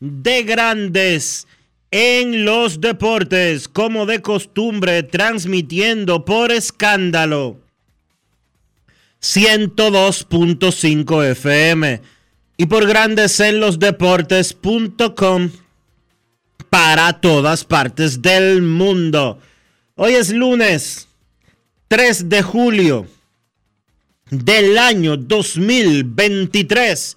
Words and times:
de 0.00 0.42
Grandes 0.44 1.46
en 1.90 2.44
los 2.44 2.80
Deportes, 2.80 3.68
como 3.68 4.06
de 4.06 4.20
costumbre, 4.20 5.02
transmitiendo 5.02 6.24
por 6.24 6.52
escándalo 6.52 7.58
102.5 9.20 11.24
FM 11.30 12.00
y 12.56 12.66
por 12.66 12.86
Grandes 12.86 13.40
en 13.40 13.58
los 13.60 13.78
Deportes.com 13.78 15.50
para 16.70 17.20
todas 17.20 17.64
partes 17.64 18.22
del 18.22 18.62
mundo. 18.62 19.38
Hoy 19.94 20.14
es 20.14 20.30
lunes 20.30 21.08
3 21.88 22.28
de 22.28 22.42
julio 22.42 23.06
del 24.30 24.76
año 24.76 25.16
2023 25.16 27.16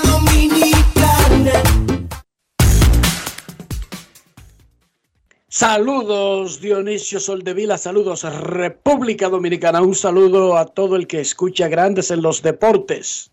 Saludos 5.47 6.59
Dionisio 6.59 7.19
Soldevila, 7.19 7.77
saludos 7.77 8.23
República 8.23 9.29
Dominicana, 9.29 9.81
un 9.81 9.93
saludo 9.93 10.57
a 10.57 10.65
todo 10.65 10.95
el 10.95 11.05
que 11.05 11.19
escucha 11.19 11.67
grandes 11.67 12.09
en 12.09 12.21
los 12.21 12.41
deportes, 12.41 13.29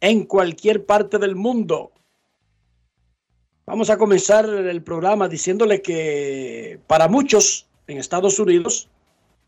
en 0.00 0.24
cualquier 0.24 0.86
parte 0.86 1.18
del 1.18 1.36
mundo. 1.36 1.92
Vamos 3.66 3.90
a 3.90 3.98
comenzar 3.98 4.48
el 4.48 4.82
programa 4.82 5.28
diciéndole 5.28 5.82
que 5.82 6.80
para 6.86 7.06
muchos 7.06 7.66
en 7.86 7.98
Estados 7.98 8.38
Unidos 8.38 8.88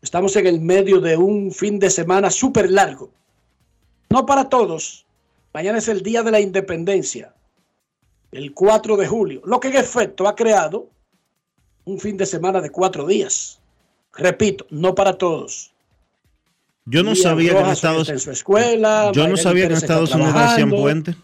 estamos 0.01 0.35
en 0.35 0.47
el 0.47 0.61
medio 0.61 1.01
de 1.01 1.17
un 1.17 1.51
fin 1.51 1.79
de 1.79 1.89
semana 1.89 2.29
súper 2.29 2.69
largo. 2.69 3.09
No 4.09 4.25
para 4.25 4.47
todos. 4.47 5.05
Mañana 5.53 5.79
es 5.79 5.87
el 5.87 6.03
Día 6.03 6.23
de 6.23 6.31
la 6.31 6.39
Independencia, 6.39 7.33
el 8.33 8.53
4 8.53 8.97
de 8.97 9.07
julio, 9.07 9.41
lo 9.45 9.59
que 9.59 9.69
en 9.69 9.75
efecto 9.77 10.27
ha 10.27 10.35
creado 10.35 10.89
un 11.85 11.99
fin 11.99 12.17
de 12.17 12.25
semana 12.25 12.61
de 12.61 12.69
cuatro 12.69 13.05
días. 13.05 13.59
Repito, 14.13 14.65
no 14.69 14.95
para 14.95 15.17
todos. 15.17 15.73
Yo 16.85 17.03
no 17.03 17.15
sabía 17.15 17.53
que 17.53 17.59
en 17.59 17.65
Estados 17.67 18.09
en 18.09 18.19
su 18.19 18.31
escuela. 18.31 19.11
Yo 19.13 19.27
no 19.27 19.37
sabía 19.37 19.67
que 19.67 19.73
en 19.73 19.77
Estados 19.77 20.13
Unidos 20.13 20.33
hacían 20.35 20.69
puente. 20.69 21.15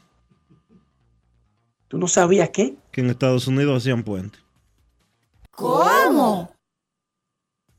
¿Tú 1.87 1.97
no 1.97 2.07
sabías 2.07 2.49
qué? 2.49 2.75
Que 2.91 3.01
en 3.01 3.09
Estados 3.09 3.47
Unidos 3.47 3.77
hacían 3.81 4.03
puente. 4.03 4.37
¿Cómo? 5.51 6.53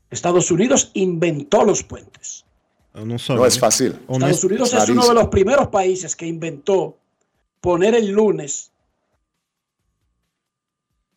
Estados 0.09 0.51
Unidos 0.51 0.91
inventó 0.93 1.63
los 1.63 1.83
puentes. 1.83 2.45
No, 2.93 3.17
sabía. 3.17 3.39
No 3.41 3.45
es 3.47 3.57
fácil. 3.59 3.93
Estados 4.09 4.37
es- 4.37 4.43
Unidos 4.43 4.73
es 4.73 4.89
uno 4.89 5.07
de 5.07 5.13
los 5.13 5.27
primeros 5.29 5.69
países 5.69 6.15
que 6.15 6.27
inventó 6.27 6.97
poner 7.61 7.95
el 7.95 8.09
lunes 8.11 8.70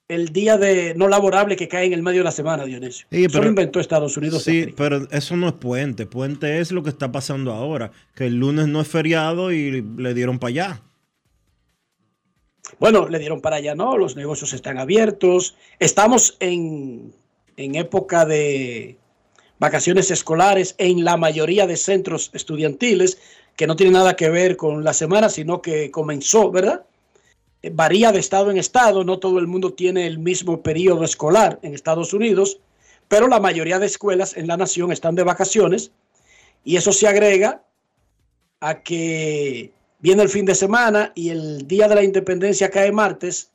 el 0.08 0.28
día 0.32 0.58
de 0.58 0.94
no 0.94 1.08
laborable 1.08 1.56
que 1.56 1.68
cae 1.68 1.86
en 1.86 1.92
el 1.94 2.02
medio 2.02 2.20
de 2.20 2.24
la 2.24 2.32
semana, 2.32 2.64
Dionisio. 2.64 3.06
Sí, 3.10 3.24
Eso 3.24 3.40
lo 3.40 3.48
inventó 3.48 3.80
Estados 3.80 4.16
Unidos. 4.16 4.42
Sí, 4.42 4.72
pero 4.76 5.08
eso 5.10 5.36
no 5.36 5.48
es 5.48 5.54
puente. 5.54 6.06
Puente 6.06 6.60
es 6.60 6.72
lo 6.72 6.82
que 6.82 6.90
está 6.90 7.10
pasando 7.10 7.52
ahora. 7.52 7.90
Que 8.14 8.26
el 8.26 8.36
lunes 8.36 8.68
no 8.68 8.80
es 8.80 8.88
feriado 8.88 9.52
y 9.52 9.82
le 9.82 10.14
dieron 10.14 10.38
para 10.38 10.48
allá. 10.50 10.82
Bueno, 12.78 13.08
le 13.08 13.18
dieron 13.18 13.40
para 13.40 13.56
allá, 13.56 13.74
¿no? 13.74 13.96
Los 13.96 14.16
negocios 14.16 14.52
están 14.52 14.78
abiertos. 14.78 15.56
Estamos 15.78 16.36
en, 16.40 17.14
en 17.56 17.74
época 17.74 18.26
de 18.26 18.98
vacaciones 19.58 20.10
escolares 20.10 20.74
en 20.78 21.04
la 21.04 21.16
mayoría 21.16 21.66
de 21.66 21.76
centros 21.76 22.30
estudiantiles, 22.34 23.18
que 23.56 23.66
no 23.66 23.76
tiene 23.76 23.92
nada 23.92 24.16
que 24.16 24.28
ver 24.28 24.56
con 24.56 24.84
la 24.84 24.92
semana, 24.92 25.28
sino 25.30 25.62
que 25.62 25.90
comenzó, 25.90 26.50
¿verdad? 26.50 26.84
Varía 27.72 28.12
de 28.12 28.18
estado 28.18 28.50
en 28.50 28.58
estado, 28.58 29.04
no 29.04 29.18
todo 29.18 29.38
el 29.38 29.46
mundo 29.46 29.72
tiene 29.72 30.06
el 30.06 30.18
mismo 30.18 30.62
periodo 30.62 31.04
escolar 31.04 31.58
en 31.62 31.74
Estados 31.74 32.12
Unidos, 32.12 32.60
pero 33.08 33.28
la 33.28 33.40
mayoría 33.40 33.78
de 33.78 33.86
escuelas 33.86 34.36
en 34.36 34.46
la 34.46 34.56
nación 34.56 34.92
están 34.92 35.14
de 35.14 35.22
vacaciones 35.22 35.92
y 36.64 36.76
eso 36.76 36.92
se 36.92 37.06
agrega 37.06 37.64
a 38.60 38.82
que 38.82 39.72
viene 39.98 40.22
el 40.22 40.28
fin 40.28 40.46
de 40.46 40.54
semana 40.54 41.12
y 41.14 41.30
el 41.30 41.66
día 41.66 41.88
de 41.88 41.94
la 41.94 42.02
independencia 42.02 42.70
cae 42.70 42.92
martes. 42.92 43.50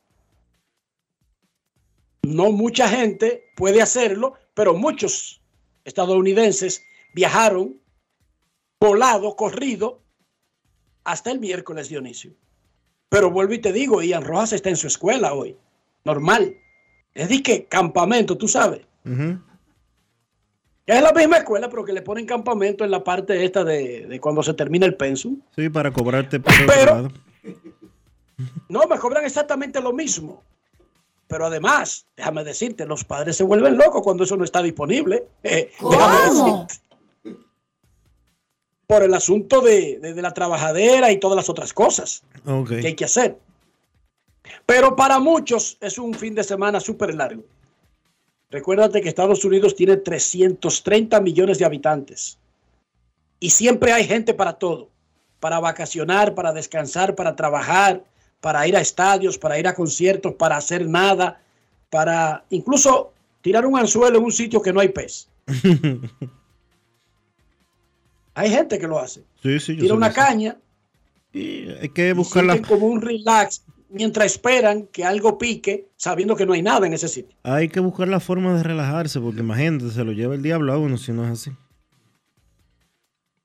No 2.22 2.52
mucha 2.52 2.88
gente 2.88 3.44
puede 3.56 3.82
hacerlo, 3.82 4.34
pero 4.54 4.74
muchos 4.74 5.40
estadounidenses 5.84 6.82
viajaron 7.14 7.80
volado, 8.80 9.36
corrido, 9.36 10.02
hasta 11.04 11.30
el 11.30 11.40
miércoles, 11.40 11.88
Dionisio. 11.88 12.34
Pero 13.10 13.30
vuelvo 13.30 13.52
y 13.52 13.58
te 13.58 13.72
digo, 13.72 14.02
Ian 14.02 14.24
Rojas 14.24 14.54
está 14.54 14.70
en 14.70 14.76
su 14.76 14.86
escuela 14.86 15.34
hoy. 15.34 15.56
Normal. 16.04 16.56
Es 17.12 17.28
de 17.28 17.42
que 17.42 17.66
campamento, 17.66 18.38
tú 18.38 18.48
sabes. 18.48 18.80
Es 20.86 21.02
la 21.02 21.12
misma 21.12 21.38
escuela, 21.38 21.68
pero 21.68 21.84
que 21.84 21.92
le 21.92 22.02
ponen 22.02 22.24
campamento 22.24 22.84
en 22.84 22.90
la 22.90 23.04
parte 23.04 23.44
esta 23.44 23.64
de, 23.64 24.06
de 24.06 24.20
cuando 24.20 24.42
se 24.42 24.54
termina 24.54 24.86
el 24.86 24.94
pensum. 24.94 25.40
Sí, 25.54 25.68
para 25.68 25.92
cobrarte 25.92 26.40
por 26.40 26.52
Pero-. 26.66 27.12
No, 28.70 28.86
me 28.86 28.98
cobran 28.98 29.26
exactamente 29.26 29.82
lo 29.82 29.92
mismo. 29.92 30.42
Pero 31.28 31.46
además, 31.46 32.06
déjame 32.16 32.42
decirte, 32.42 32.86
los 32.86 33.04
padres 33.04 33.36
se 33.36 33.44
vuelven 33.44 33.76
locos 33.76 34.02
cuando 34.02 34.24
eso 34.24 34.36
no 34.36 34.44
está 34.44 34.62
disponible. 34.62 35.26
Eh, 35.42 35.70
déjame 35.78 36.28
¿Cómo? 36.28 36.64
decirte. 36.66 36.84
Por 38.90 39.02
el 39.02 39.14
asunto 39.14 39.60
de, 39.60 39.98
de- 40.00 40.14
de 40.14 40.22
la 40.22 40.34
trabajadera 40.34 41.10
y 41.12 41.18
todas 41.18 41.36
las 41.36 41.48
otras 41.48 41.72
cosas 41.72 42.22
que 42.80 42.88
hay 42.88 42.94
que 42.94 43.04
hacer. 43.04 43.38
Pero 44.66 44.96
para 44.96 45.18
muchos 45.18 45.76
es 45.80 45.96
un 45.98 46.12
fin 46.14 46.34
de 46.34 46.42
semana 46.44 46.80
súper 46.80 47.14
largo. 47.14 47.42
Recuérdate 48.50 49.00
que 49.00 49.08
Estados 49.08 49.44
Unidos 49.44 49.76
tiene 49.76 49.96
330 49.96 51.20
millones 51.20 51.58
de 51.58 51.64
habitantes. 51.64 52.36
Y 53.38 53.50
siempre 53.50 53.92
hay 53.92 54.04
gente 54.06 54.34
para 54.34 54.54
todo. 54.54 54.88
Para 55.38 55.60
vacacionar, 55.60 56.34
para 56.34 56.52
descansar, 56.52 57.14
para 57.14 57.36
trabajar, 57.36 58.02
para 58.40 58.66
ir 58.66 58.76
a 58.76 58.80
estadios, 58.80 59.38
para 59.38 59.58
ir 59.58 59.66
a 59.68 59.74
conciertos, 59.74 60.34
para 60.34 60.56
hacer 60.56 60.86
nada, 60.88 61.40
para 61.90 62.44
incluso 62.50 63.12
tirar 63.40 63.64
un 63.66 63.78
anzuelo 63.78 64.18
en 64.18 64.24
un 64.24 64.32
sitio 64.32 64.60
que 64.60 64.72
no 64.72 64.80
hay 64.80 64.88
pez. 64.88 65.28
hay 68.34 68.50
gente 68.50 68.78
que 68.78 68.86
lo 68.86 68.98
hace. 68.98 69.24
Sí, 69.42 69.58
sí, 69.60 69.76
yo 69.76 69.82
Tira 69.82 69.94
una 69.94 70.12
caña 70.12 70.56
Y 71.32 71.68
hay 71.70 71.88
que 71.90 72.10
y 72.10 72.12
buscar 72.12 72.44
la, 72.44 72.54
sienten 72.54 72.76
como 72.76 72.86
un 72.86 73.00
relax 73.00 73.64
mientras 73.90 74.26
esperan 74.26 74.86
que 74.86 75.04
algo 75.04 75.36
pique, 75.36 75.88
sabiendo 75.96 76.36
que 76.36 76.46
no 76.46 76.52
hay 76.52 76.62
nada 76.62 76.86
en 76.86 76.92
ese 76.92 77.08
sitio. 77.08 77.36
hay 77.42 77.68
que 77.68 77.80
buscar 77.80 78.08
la 78.08 78.20
forma 78.20 78.56
de 78.56 78.62
relajarse, 78.62 79.20
porque 79.20 79.40
imagínate, 79.40 79.90
se 79.90 80.04
lo 80.04 80.12
lleva 80.12 80.34
el 80.34 80.42
diablo 80.42 80.72
a 80.72 80.78
uno 80.78 80.96
si 80.96 81.12
no 81.12 81.24
es 81.24 81.30
así. 81.30 81.52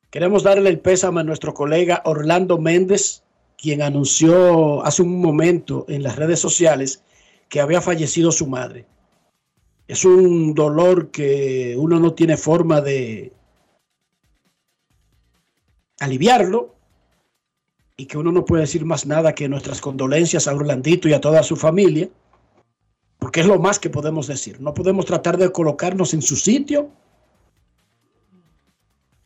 Queremos 0.10 0.44
darle 0.44 0.70
el 0.70 0.80
pésame 0.80 1.22
a 1.22 1.24
nuestro 1.24 1.54
colega 1.54 2.02
Orlando 2.06 2.58
Méndez, 2.58 3.24
quien 3.58 3.82
anunció 3.82 4.86
hace 4.86 5.02
un 5.02 5.20
momento 5.20 5.86
en 5.90 6.04
las 6.04 6.16
redes 6.16 6.40
sociales 6.40 7.04
que 7.50 7.60
había 7.60 7.82
fallecido 7.82 8.32
su 8.32 8.48
madre. 8.48 8.86
Es 9.88 10.06
un 10.06 10.54
dolor 10.54 11.12
que 11.12 11.76
uno 11.78 12.00
no 12.00 12.14
tiene 12.14 12.38
forma 12.38 12.82
de 12.82 13.34
aliviarlo 16.00 16.76
y 17.98 18.06
que 18.08 18.18
uno 18.18 18.32
no 18.32 18.44
puede 18.46 18.62
decir 18.64 18.84
más 18.86 19.06
nada 19.06 19.34
que 19.34 19.48
nuestras 19.48 19.80
condolencias 19.82 20.48
a 20.48 20.54
Orlandito 20.54 21.08
y 21.08 21.14
a 21.14 21.22
toda 21.22 21.44
su 21.44 21.56
familia, 21.56 22.10
porque 23.20 23.40
es 23.40 23.46
lo 23.46 23.58
más 23.60 23.80
que 23.80 23.90
podemos 23.90 24.28
decir. 24.28 24.60
No 24.60 24.74
podemos 24.74 25.06
tratar 25.06 25.38
de 25.38 25.52
colocarnos 25.52 26.14
en 26.14 26.22
su 26.22 26.36
sitio 26.36 26.90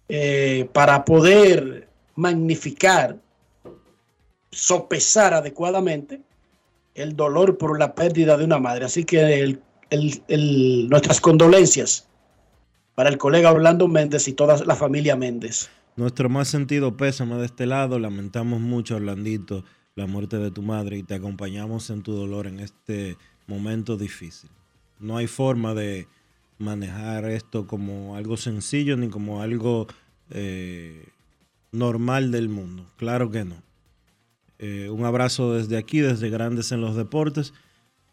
eh, 0.07 0.69
para 0.74 1.06
poder 1.06 1.88
magnificar, 2.16 3.18
sopesar 4.51 5.33
adecuadamente 5.33 6.21
el 6.95 7.16
dolor 7.16 7.57
por 7.57 7.80
la 7.80 7.94
pérdida 7.95 8.36
de 8.38 8.45
una 8.45 8.60
madre. 8.60 8.86
Así 8.86 9.04
que 9.06 9.42
el- 9.42 9.62
nuestras 10.89 11.19
condolencias 11.21 12.07
para 12.94 13.10
el 13.10 13.18
colega 13.18 13.51
Orlando 13.51 13.88
Méndez 13.88 14.27
y 14.27 14.33
toda 14.33 14.63
la 14.66 14.75
familia 14.75 15.16
Méndez. 15.16 15.69
Nuestro 16.00 16.30
más 16.30 16.48
sentido 16.48 16.96
pésame 16.96 17.36
de 17.36 17.46
este 17.46 17.66
lado. 17.66 18.00
Lamentamos 18.00 18.62
mucho, 18.62 18.96
Orlandito, 18.96 19.66
la 19.96 20.07
muerte 20.07 20.38
de 20.38 20.50
tu 20.50 20.62
madre 20.62 20.98
y 20.98 21.04
te 21.04 21.16
acompañamos 21.16 21.90
en 21.90 22.04
tu 22.04 22.13
dolor 22.13 22.48
en 22.48 22.62
este 22.62 23.18
momento 23.48 23.98
difícil. 23.98 24.50
No 24.98 25.18
hay 25.18 25.28
forma 25.28 25.74
de 25.74 26.07
manejar 26.57 27.25
esto 27.25 27.68
como 27.68 28.16
algo 28.16 28.38
sencillo 28.38 28.96
ni 28.96 29.10
como 29.10 29.42
algo 29.42 29.88
eh, 30.30 31.10
normal 31.74 32.31
del 32.31 32.48
mundo. 32.48 32.86
Claro 32.95 33.30
que 33.30 33.44
no. 33.44 33.62
Eh, 34.57 34.90
un 34.90 35.04
abrazo 35.04 35.54
desde 35.54 35.75
aquí, 35.75 36.00
desde 36.00 36.30
Grandes 36.30 36.72
en 36.72 36.80
los 36.80 36.95
Deportes, 36.95 37.54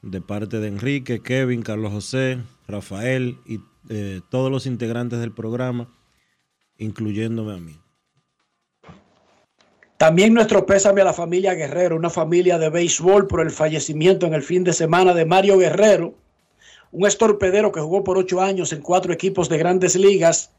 de 0.02 0.20
parte 0.20 0.58
de 0.58 0.66
Enrique, 0.66 1.20
Kevin, 1.20 1.62
Carlos 1.62 1.92
José, 1.92 2.40
Rafael 2.66 3.38
y 3.46 3.60
eh, 3.90 4.22
todos 4.28 4.50
los 4.50 4.66
integrantes 4.66 5.20
del 5.20 5.30
programa 5.30 5.86
incluyéndome 6.78 7.52
a 7.52 7.58
mí. 7.58 7.78
También 9.96 10.34
nuestro 10.34 10.66
pésame 10.66 11.00
a 11.00 11.04
la 11.04 11.14
familia 11.14 11.54
Guerrero, 11.54 11.96
una 11.96 12.10
familia 12.10 12.58
de 12.58 12.68
béisbol 12.68 13.26
por 13.26 13.40
el 13.40 13.50
fallecimiento 13.50 14.26
en 14.26 14.34
el 14.34 14.42
fin 14.42 14.62
de 14.62 14.74
semana 14.74 15.14
de 15.14 15.24
Mario 15.24 15.56
Guerrero, 15.56 16.12
un 16.92 17.06
estorpedero 17.06 17.72
que 17.72 17.80
jugó 17.80 18.04
por 18.04 18.18
ocho 18.18 18.42
años 18.42 18.74
en 18.74 18.82
cuatro 18.82 19.14
equipos 19.14 19.48
de 19.48 19.56
grandes 19.56 19.96
ligas, 19.96 20.50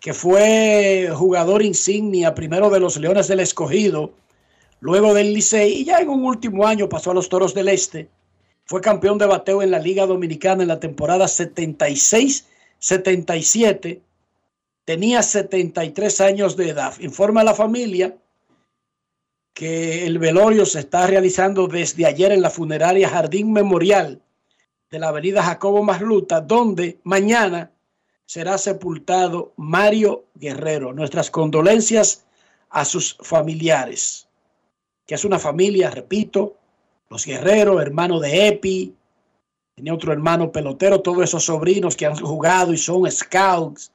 que 0.00 0.14
fue 0.14 1.10
jugador 1.12 1.62
insignia 1.62 2.32
primero 2.34 2.70
de 2.70 2.78
los 2.78 2.96
Leones 2.96 3.26
del 3.26 3.40
Escogido, 3.40 4.12
luego 4.78 5.14
del 5.14 5.34
Licey 5.34 5.80
y 5.80 5.84
ya 5.84 5.98
en 5.98 6.08
un 6.08 6.24
último 6.24 6.64
año 6.66 6.88
pasó 6.88 7.10
a 7.10 7.14
los 7.14 7.28
Toros 7.28 7.54
del 7.54 7.68
Este. 7.68 8.08
Fue 8.66 8.80
campeón 8.80 9.18
de 9.18 9.26
bateo 9.26 9.62
en 9.62 9.72
la 9.72 9.80
Liga 9.80 10.06
Dominicana 10.06 10.62
en 10.62 10.68
la 10.68 10.80
temporada 10.80 11.26
76-77. 11.26 14.00
Tenía 14.86 15.20
73 15.20 16.20
años 16.20 16.56
de 16.56 16.68
edad. 16.68 16.94
Informa 17.00 17.40
a 17.40 17.44
la 17.44 17.54
familia 17.54 18.16
que 19.52 20.06
el 20.06 20.20
velorio 20.20 20.64
se 20.64 20.78
está 20.78 21.08
realizando 21.08 21.66
desde 21.66 22.06
ayer 22.06 22.30
en 22.30 22.40
la 22.40 22.50
funeraria 22.50 23.08
Jardín 23.08 23.52
Memorial 23.52 24.22
de 24.88 24.98
la 25.00 25.08
avenida 25.08 25.42
Jacobo 25.42 25.82
Masluta, 25.82 26.40
donde 26.40 27.00
mañana 27.02 27.72
será 28.26 28.58
sepultado 28.58 29.52
Mario 29.56 30.26
Guerrero. 30.36 30.92
Nuestras 30.92 31.32
condolencias 31.32 32.24
a 32.70 32.84
sus 32.84 33.18
familiares, 33.22 34.28
que 35.04 35.16
es 35.16 35.24
una 35.24 35.40
familia, 35.40 35.90
repito, 35.90 36.58
los 37.10 37.26
Guerreros, 37.26 37.82
hermano 37.82 38.20
de 38.20 38.46
Epi, 38.46 38.94
tenía 39.74 39.94
otro 39.94 40.12
hermano 40.12 40.52
pelotero, 40.52 41.00
todos 41.00 41.24
esos 41.24 41.44
sobrinos 41.44 41.96
que 41.96 42.06
han 42.06 42.16
jugado 42.16 42.72
y 42.72 42.78
son 42.78 43.10
scouts 43.10 43.90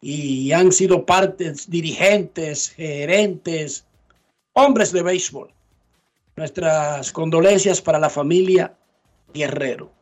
y 0.00 0.52
han 0.52 0.72
sido 0.72 1.04
partes, 1.04 1.68
dirigentes, 1.70 2.70
gerentes, 2.70 3.84
hombres 4.54 4.92
de 4.92 5.02
béisbol. 5.02 5.50
Nuestras 6.36 7.12
condolencias 7.12 7.82
para 7.82 7.98
la 7.98 8.08
familia 8.08 8.74
Guerrero. 9.32 9.92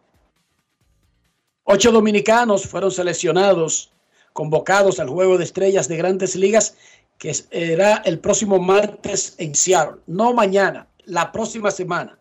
Ocho 1.65 1.93
dominicanos 1.93 2.67
fueron 2.67 2.91
seleccionados, 2.91 3.91
convocados 4.33 5.00
al 5.00 5.09
Juego 5.09 5.37
de 5.37 5.45
Estrellas 5.45 5.89
de 5.89 5.97
Grandes 5.97 6.37
Ligas, 6.37 6.77
que 7.19 7.35
será 7.35 7.97
el 8.05 8.21
próximo 8.21 8.59
martes 8.59 9.35
en 9.39 9.55
Seattle. 9.55 10.00
No 10.06 10.33
mañana, 10.33 10.87
la 11.05 11.33
próxima 11.33 11.71
semana. 11.71 12.19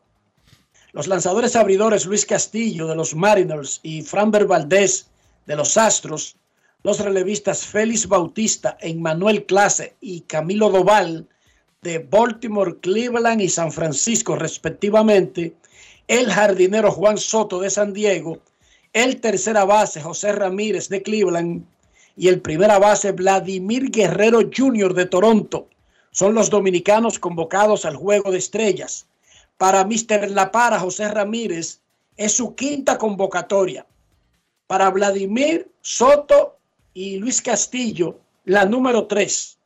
Los 0.92 1.08
lanzadores 1.08 1.56
abridores 1.56 2.06
Luis 2.08 2.26
Castillo 2.26 2.88
de 2.88 2.96
los 2.96 3.14
Mariners 3.14 3.80
y 3.84 4.02
Framber 4.02 4.48
Valdés 4.48 5.08
de 5.46 5.56
los 5.56 5.78
Astros, 5.78 6.36
los 6.84 7.00
relevistas 7.00 7.66
Félix 7.66 8.08
Bautista, 8.08 8.78
Emmanuel 8.80 9.46
Clase 9.46 9.96
y 10.00 10.22
Camilo 10.22 10.70
Doval 10.70 11.28
de 11.82 12.00
Baltimore, 12.00 12.78
Cleveland 12.80 13.42
y 13.42 13.50
San 13.50 13.72
Francisco 13.72 14.36
respectivamente, 14.36 15.56
el 16.08 16.32
jardinero 16.32 16.92
Juan 16.92 17.18
Soto 17.18 17.60
de 17.60 17.70
San 17.70 17.94
Diego, 17.94 18.40
el 18.94 19.20
tercera 19.20 19.66
base 19.66 20.02
José 20.02 20.32
Ramírez 20.32 20.90
de 20.90 21.02
Cleveland 21.02 21.66
y 22.16 22.30
el 22.30 22.42
primera 22.42 22.80
base 22.80 23.12
Vladimir 23.12 23.92
Guerrero 23.92 24.40
Jr. 24.56 24.94
de 24.94 25.06
Toronto. 25.06 25.68
Son 26.12 26.34
los 26.34 26.50
dominicanos 26.50 27.20
convocados 27.20 27.86
al 27.86 27.96
Juego 27.96 28.32
de 28.32 28.40
Estrellas. 28.40 29.06
Para 29.58 29.86
Mr. 29.86 30.32
La 30.32 30.52
Para, 30.52 30.80
José 30.80 31.08
Ramírez, 31.10 31.80
es 32.16 32.34
su 32.34 32.56
quinta 32.56 32.98
convocatoria. 32.98 33.86
Para 34.66 34.90
Vladimir 34.90 35.70
Soto 35.82 36.57
y 36.98 37.18
Luis 37.18 37.44
Castillo, 37.44 38.20
la 38.46 38.66
número 38.66 39.06
tres. 39.06 39.60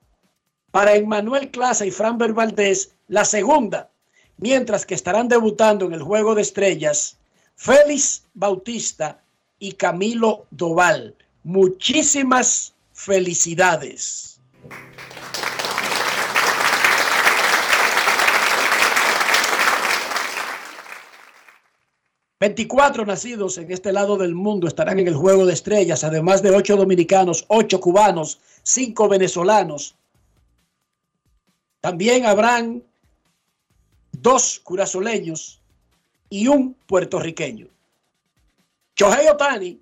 Para 0.70 0.96
Emmanuel 0.96 1.50
Clase 1.50 1.88
y 1.88 1.92
Framber 1.92 2.34
Valdés, 2.34 2.94
la 3.08 3.24
segunda. 3.24 3.90
Mientras 4.36 4.86
que 4.86 4.96
estarán 4.96 5.30
debutando 5.30 5.86
en 5.86 5.94
el 5.94 6.02
Juego 6.02 6.36
de 6.36 6.42
Estrellas 6.42 7.18
Félix 7.56 8.24
Bautista 8.34 9.24
y 9.60 9.72
Camilo 9.74 10.46
Doval. 10.52 11.16
Muchísimas 11.44 12.74
felicidades. 12.92 14.42
Veinticuatro 22.42 23.06
nacidos 23.06 23.60
en 23.60 23.72
este 23.72 23.94
lado 23.94 24.18
del 24.18 24.34
mundo 24.34 24.68
estarán 24.68 24.98
en 24.98 25.08
el 25.08 25.14
Juego 25.14 25.46
de 25.46 25.54
Estrellas, 25.54 26.04
además 26.04 26.42
de 26.42 26.50
ocho 26.50 26.76
dominicanos, 26.76 27.46
ocho 27.50 27.80
cubanos, 27.80 28.40
cinco 28.64 29.08
venezolanos. 29.08 29.94
También 31.82 32.26
habrán 32.26 32.82
dos 34.12 34.60
curazoleños 34.64 35.62
y 36.32 36.48
un 36.48 36.74
puertorriqueño. 36.88 37.68
Shohei 38.96 39.28
Otani, 39.28 39.80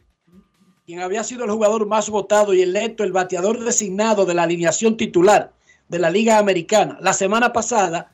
quien 0.86 1.00
había 1.00 1.24
sido 1.24 1.46
el 1.46 1.52
jugador 1.52 1.86
más 1.86 2.10
votado 2.10 2.54
y 2.54 2.62
electo 2.62 3.06
el 3.06 3.14
bateador 3.14 3.64
designado 3.64 4.26
de 4.26 4.34
la 4.34 4.44
alineación 4.44 4.98
titular 4.98 5.54
de 5.88 6.00
la 6.00 6.10
Liga 6.10 6.38
Americana, 6.38 6.98
la 7.00 7.14
semana 7.14 7.54
pasada 7.54 8.12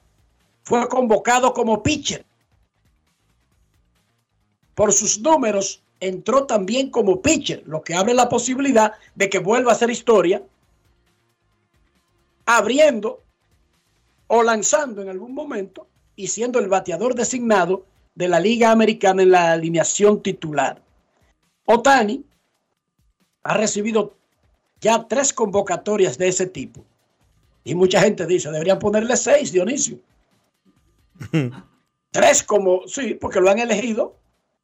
fue 0.62 0.88
convocado 0.88 1.52
como 1.52 1.82
pitcher. 1.82 2.24
Por 4.76 4.94
sus 4.94 5.20
números, 5.20 5.82
entró 6.00 6.46
también 6.46 6.90
como 6.90 7.22
pitcher, 7.22 7.64
lo 7.66 7.82
que 7.82 7.96
abre 7.96 8.14
la 8.14 8.30
posibilidad 8.30 8.94
de 9.16 9.30
que 9.30 9.40
vuelva 9.40 9.72
a 9.72 9.76
hacer 9.76 9.90
historia 9.90 10.44
abriendo 12.46 13.24
o 14.28 14.44
lanzando 14.44 15.02
en 15.02 15.10
algún 15.10 15.34
momento 15.34 15.88
y 16.16 16.28
siendo 16.28 16.60
el 16.60 16.68
bateador 16.68 17.16
designado 17.16 17.86
de 18.14 18.28
la 18.28 18.40
Liga 18.40 18.72
Americana 18.72 19.24
en 19.24 19.32
la 19.32 19.52
alineación 19.52 20.22
titular. 20.22 20.82
Otani 21.66 22.24
ha 23.44 23.58
recibido 23.58 24.16
ya 24.80 25.08
tres 25.08 25.34
convocatorias 25.34 26.18
de 26.18 26.28
ese 26.28 26.48
tipo. 26.48 26.84
Y 27.64 27.74
mucha 27.76 28.00
gente 28.00 28.26
dice, 28.26 28.52
deberían 28.52 28.80
ponerle 28.80 29.18
seis, 29.18 29.52
Dionisio. 29.52 29.98
tres 32.12 32.44
como, 32.44 32.88
sí, 32.88 33.16
porque 33.16 33.42
lo 33.42 33.50
han 33.50 33.60
elegido 33.60 34.16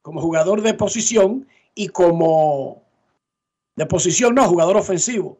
como 0.01 0.21
jugador 0.21 0.61
de 0.61 0.73
posición 0.73 1.47
y 1.75 1.89
como 1.89 2.83
de 3.75 3.85
posición, 3.85 4.35
no, 4.35 4.47
jugador 4.47 4.77
ofensivo. 4.77 5.37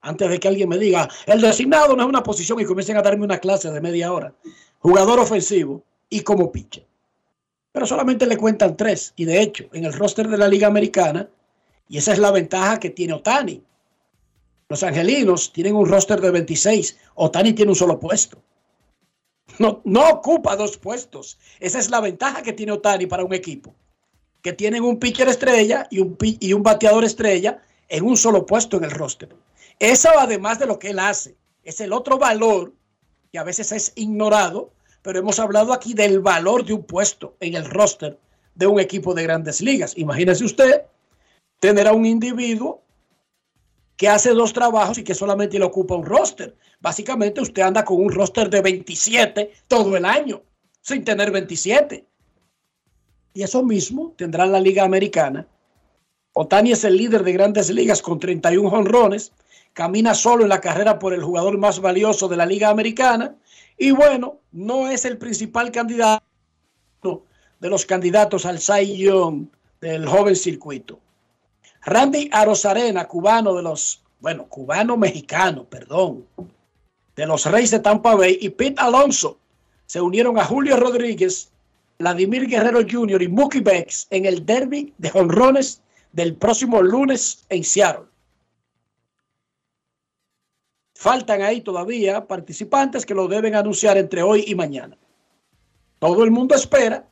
Antes 0.00 0.28
de 0.28 0.38
que 0.38 0.48
alguien 0.48 0.68
me 0.68 0.78
diga, 0.78 1.08
el 1.26 1.40
designado 1.40 1.96
no 1.96 2.02
es 2.02 2.08
una 2.08 2.22
posición 2.22 2.60
y 2.60 2.64
comiencen 2.64 2.96
a 2.96 3.02
darme 3.02 3.24
una 3.24 3.38
clase 3.38 3.70
de 3.70 3.80
media 3.80 4.12
hora. 4.12 4.34
Jugador 4.78 5.18
ofensivo 5.18 5.82
y 6.10 6.20
como 6.20 6.52
pitcher. 6.52 6.86
Pero 7.72 7.86
solamente 7.86 8.26
le 8.26 8.36
cuentan 8.36 8.76
tres. 8.76 9.14
Y 9.16 9.24
de 9.24 9.40
hecho, 9.40 9.64
en 9.72 9.84
el 9.84 9.94
roster 9.94 10.28
de 10.28 10.36
la 10.36 10.46
Liga 10.46 10.66
Americana, 10.66 11.28
y 11.88 11.98
esa 11.98 12.12
es 12.12 12.18
la 12.18 12.30
ventaja 12.30 12.78
que 12.78 12.90
tiene 12.90 13.14
Otani. 13.14 13.62
Los 14.68 14.82
angelinos 14.82 15.52
tienen 15.52 15.74
un 15.74 15.88
roster 15.88 16.20
de 16.20 16.30
26. 16.30 16.98
Otani 17.14 17.52
tiene 17.52 17.72
un 17.72 17.76
solo 17.76 17.98
puesto. 17.98 18.38
No, 19.58 19.80
no 19.84 20.08
ocupa 20.08 20.56
dos 20.56 20.76
puestos. 20.76 21.38
Esa 21.60 21.78
es 21.78 21.90
la 21.90 22.00
ventaja 22.00 22.42
que 22.42 22.52
tiene 22.52 22.72
Otani 22.72 23.06
para 23.06 23.24
un 23.24 23.34
equipo. 23.34 23.74
Que 24.44 24.52
tienen 24.52 24.84
un 24.84 25.00
pitcher 25.00 25.28
estrella 25.28 25.88
y 25.90 25.98
un, 25.98 26.16
y 26.20 26.52
un 26.52 26.62
bateador 26.62 27.02
estrella 27.04 27.62
en 27.88 28.04
un 28.04 28.16
solo 28.16 28.46
puesto 28.46 28.76
en 28.76 28.84
el 28.84 28.90
roster. 28.90 29.34
Eso 29.80 30.10
además 30.18 30.58
de 30.58 30.66
lo 30.66 30.78
que 30.78 30.90
él 30.90 30.98
hace. 30.98 31.34
Es 31.64 31.80
el 31.80 31.92
otro 31.92 32.18
valor 32.18 32.74
que 33.32 33.38
a 33.38 33.42
veces 33.42 33.72
es 33.72 33.92
ignorado, 33.96 34.72
pero 35.02 35.18
hemos 35.18 35.38
hablado 35.38 35.72
aquí 35.72 35.94
del 35.94 36.20
valor 36.20 36.64
de 36.64 36.74
un 36.74 36.84
puesto 36.84 37.36
en 37.40 37.54
el 37.54 37.64
roster 37.64 38.18
de 38.54 38.66
un 38.66 38.78
equipo 38.78 39.14
de 39.14 39.22
grandes 39.22 39.62
ligas. 39.62 39.96
Imagínese 39.96 40.44
usted 40.44 40.82
tener 41.58 41.88
a 41.88 41.94
un 41.94 42.04
individuo 42.04 42.84
que 43.96 44.08
hace 44.08 44.30
dos 44.30 44.52
trabajos 44.52 44.98
y 44.98 45.04
que 45.04 45.14
solamente 45.14 45.58
le 45.58 45.64
ocupa 45.64 45.94
un 45.94 46.04
roster. 46.04 46.54
Básicamente 46.80 47.40
usted 47.40 47.62
anda 47.62 47.84
con 47.84 47.96
un 47.96 48.12
roster 48.12 48.50
de 48.50 48.60
27 48.60 49.52
todo 49.68 49.96
el 49.96 50.04
año, 50.04 50.42
sin 50.82 51.02
tener 51.02 51.30
27. 51.30 52.06
Y 53.34 53.42
eso 53.42 53.62
mismo 53.62 54.14
tendrá 54.16 54.46
la 54.46 54.60
Liga 54.60 54.84
Americana. 54.84 55.46
Otani 56.32 56.72
es 56.72 56.84
el 56.84 56.96
líder 56.96 57.24
de 57.24 57.32
grandes 57.32 57.68
ligas 57.68 58.00
con 58.00 58.18
31 58.18 58.70
jonrones, 58.70 59.32
camina 59.72 60.14
solo 60.14 60.44
en 60.44 60.48
la 60.48 60.60
carrera 60.60 60.98
por 60.98 61.12
el 61.12 61.22
jugador 61.22 61.58
más 61.58 61.80
valioso 61.80 62.28
de 62.28 62.36
la 62.36 62.46
Liga 62.46 62.70
Americana 62.70 63.34
y 63.76 63.90
bueno, 63.90 64.38
no 64.52 64.88
es 64.88 65.04
el 65.04 65.18
principal 65.18 65.70
candidato 65.72 66.22
de 67.02 67.68
los 67.68 67.84
candidatos 67.84 68.46
al 68.46 68.60
Cy 68.60 68.96
Young 68.96 69.46
del 69.80 70.06
joven 70.06 70.36
circuito. 70.36 71.00
Randy 71.84 72.30
Arozarena, 72.32 73.06
cubano 73.06 73.54
de 73.54 73.62
los, 73.62 74.02
bueno, 74.20 74.46
cubano-mexicano, 74.48 75.64
perdón, 75.64 76.26
de 77.14 77.26
los 77.26 77.44
Reyes 77.46 77.72
de 77.72 77.80
Tampa 77.80 78.14
Bay 78.14 78.38
y 78.40 78.48
Pete 78.50 78.80
Alonso 78.80 79.38
se 79.86 80.00
unieron 80.00 80.38
a 80.38 80.44
Julio 80.44 80.76
Rodríguez, 80.76 81.50
Vladimir 81.98 82.46
Guerrero 82.46 82.80
Jr. 82.88 83.22
y 83.22 83.28
Mookie 83.28 83.60
Becks 83.60 84.06
en 84.10 84.26
el 84.26 84.44
derby 84.44 84.92
de 84.98 85.10
jonrones 85.10 85.80
del 86.12 86.34
próximo 86.36 86.82
lunes 86.82 87.44
en 87.48 87.64
Seattle. 87.64 88.06
Faltan 90.94 91.42
ahí 91.42 91.60
todavía 91.60 92.26
participantes 92.26 93.04
que 93.04 93.14
lo 93.14 93.28
deben 93.28 93.54
anunciar 93.54 93.98
entre 93.98 94.22
hoy 94.22 94.44
y 94.46 94.54
mañana. 94.54 94.96
Todo 95.98 96.24
el 96.24 96.30
mundo 96.30 96.54
espera 96.54 97.08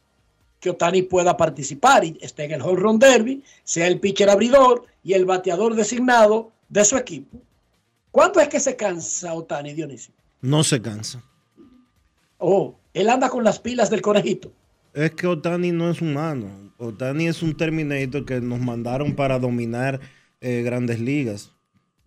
que 0.60 0.70
Otani 0.70 1.02
pueda 1.02 1.36
participar 1.36 2.04
y 2.04 2.16
esté 2.20 2.44
en 2.44 2.52
el 2.52 2.62
Home 2.62 2.80
Run 2.80 2.98
Derby, 2.98 3.42
sea 3.64 3.88
el 3.88 3.98
pitcher 3.98 4.30
abridor 4.30 4.86
y 5.02 5.14
el 5.14 5.24
bateador 5.24 5.74
designado 5.74 6.52
de 6.68 6.84
su 6.84 6.96
equipo. 6.96 7.38
¿Cuánto 8.12 8.38
es 8.40 8.48
que 8.48 8.60
se 8.60 8.76
cansa 8.76 9.34
Otani, 9.34 9.74
Dionisio? 9.74 10.14
No 10.40 10.62
se 10.62 10.80
cansa. 10.80 11.22
Oh, 12.38 12.76
él 12.94 13.08
anda 13.08 13.28
con 13.28 13.42
las 13.42 13.58
pilas 13.58 13.90
del 13.90 14.02
conejito. 14.02 14.52
Es 14.94 15.12
que 15.12 15.26
Otani 15.26 15.72
no 15.72 15.90
es 15.90 16.02
humano. 16.02 16.48
Otani 16.78 17.26
es 17.26 17.42
un 17.42 17.56
Terminator 17.56 18.24
que 18.24 18.40
nos 18.40 18.60
mandaron 18.60 19.14
para 19.14 19.38
dominar 19.38 20.00
eh, 20.40 20.62
grandes 20.62 21.00
ligas. 21.00 21.52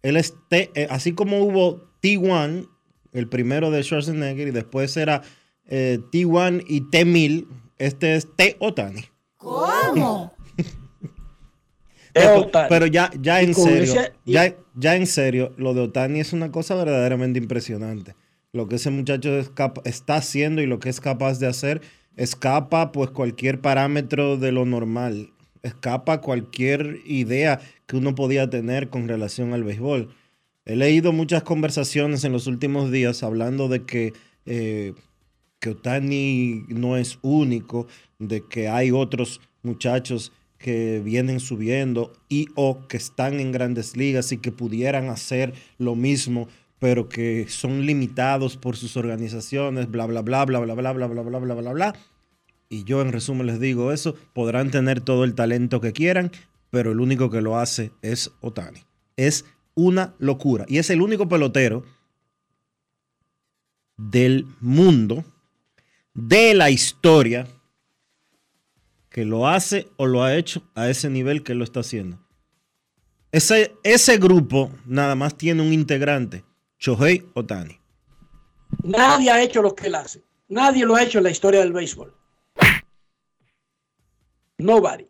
Él 0.04 0.18
es 0.18 0.36
eh, 0.52 0.88
así 0.90 1.14
como 1.14 1.40
hubo 1.40 1.90
T1, 2.02 2.70
el 3.14 3.28
primero 3.28 3.72
de 3.72 3.82
Schwarzenegger, 3.82 4.50
y 4.50 4.52
después 4.52 4.96
era 4.98 5.24
eh, 5.68 6.00
T1 6.12 6.64
y 6.68 6.82
T1000, 6.82 7.48
este 7.80 8.16
es 8.16 8.28
T 8.36 8.56
Otani. 8.60 9.06
¿Cómo? 9.38 10.36
pero, 12.14 12.52
pero, 12.70 12.86
ya, 12.86 13.10
ya 13.20 13.42
en 13.42 13.56
serio, 13.56 13.96
ya, 14.26 14.56
ya 14.76 14.96
en 14.96 15.08
serio, 15.08 15.54
lo 15.58 15.74
de 15.74 15.82
Otani 15.82 16.20
es 16.20 16.34
una 16.34 16.52
cosa 16.52 16.76
verdaderamente 16.76 17.40
impresionante. 17.40 18.16
Lo 18.52 18.68
que 18.68 18.76
ese 18.76 18.92
muchacho 18.92 19.40
está 19.84 20.16
haciendo 20.16 20.62
y 20.62 20.66
lo 20.68 20.80
que 20.80 20.90
es 20.90 21.02
capaz 21.02 21.40
de 21.40 21.48
hacer 21.48 21.82
escapa 22.18 22.92
pues 22.92 23.10
cualquier 23.10 23.62
parámetro 23.62 24.38
de 24.38 24.52
lo 24.52 24.66
normal 24.66 25.32
escapa 25.66 26.22
cualquier 26.22 27.00
idea 27.06 27.60
que 27.88 27.98
uno 27.98 28.14
podía 28.14 28.50
tener 28.50 28.90
con 28.90 29.08
relación 29.08 29.54
al 29.54 29.64
béisbol. 29.64 30.10
He 30.66 30.76
leído 30.76 31.12
muchas 31.12 31.44
conversaciones 31.44 32.24
en 32.24 32.32
los 32.32 32.48
últimos 32.48 32.92
días 32.92 33.24
hablando 33.24 33.68
de 33.68 33.84
que, 33.84 34.14
eh, 34.46 34.94
que 35.60 35.70
Otani 35.72 36.64
no 36.68 36.98
es 36.98 37.18
único, 37.24 37.88
de 38.20 38.44
que 38.48 38.68
hay 38.68 38.92
otros 38.92 39.42
muchachos 39.64 40.32
que 40.60 41.02
vienen 41.04 41.40
subiendo 41.40 42.14
y 42.30 42.48
o 42.56 42.88
que 42.88 42.98
están 42.98 43.40
en 43.40 43.52
grandes 43.52 43.98
ligas 43.98 44.32
y 44.32 44.38
que 44.38 44.52
pudieran 44.52 45.10
hacer 45.10 45.54
lo 45.78 45.96
mismo, 45.96 46.48
pero 46.80 47.10
que 47.10 47.48
son 47.50 47.86
limitados 47.86 48.58
por 48.58 48.76
sus 48.78 48.98
organizaciones, 48.98 49.90
bla, 49.90 50.06
bla, 50.06 50.22
bla, 50.22 50.46
bla, 50.46 50.60
bla, 50.60 50.74
bla, 50.74 50.92
bla, 50.92 51.08
bla, 51.08 51.22
bla, 51.22 51.40
bla, 51.40 51.56
bla, 51.56 51.74
bla 51.74 51.96
y 52.70 52.84
yo 52.84 53.02
en 53.02 53.12
resumen 53.12 53.48
les 53.48 53.60
digo 53.60 53.92
eso, 53.92 54.16
podrán 54.34 54.72
tener 54.72 55.02
todo 55.02 55.24
el 55.24 55.36
talento 55.36 55.82
que 55.82 55.94
quieran, 55.94 56.32
pero 56.72 56.92
el 56.92 57.00
único 57.00 57.30
que 57.30 57.42
lo 57.42 57.58
hace 57.58 57.92
es 58.02 58.32
Otani. 58.42 58.84
Es 59.16 59.46
una 59.76 60.16
locura. 60.20 60.66
Y 60.68 60.78
es 60.78 60.90
el 60.90 61.02
único 61.02 61.30
pelotero 61.30 61.86
del 63.98 64.46
mundo, 64.60 65.24
de 66.14 66.54
la 66.54 66.70
historia, 66.70 67.48
que 69.10 69.26
lo 69.26 69.48
hace 69.48 69.88
o 69.96 70.08
lo 70.08 70.24
ha 70.24 70.36
hecho 70.36 70.64
a 70.76 70.90
ese 70.90 71.10
nivel 71.10 71.44
que 71.44 71.56
lo 71.56 71.64
está 71.64 71.82
haciendo. 71.82 72.20
Ese, 73.32 73.74
ese 73.84 74.18
grupo 74.18 74.72
nada 74.86 75.16
más 75.16 75.38
tiene 75.38 75.62
un 75.62 75.72
integrante, 75.72 76.44
Shohei 76.86 77.26
Otani. 77.34 77.80
Nadie 78.84 79.32
ha 79.32 79.42
hecho 79.42 79.64
lo 79.64 79.74
que 79.74 79.88
él 79.88 79.96
hace. 79.96 80.22
Nadie 80.50 80.86
lo 80.86 80.94
ha 80.94 81.02
hecho 81.02 81.18
en 81.18 81.24
la 81.24 81.32
historia 81.32 81.62
del 81.62 81.74
béisbol. 81.74 82.14
Nobody. 84.60 85.08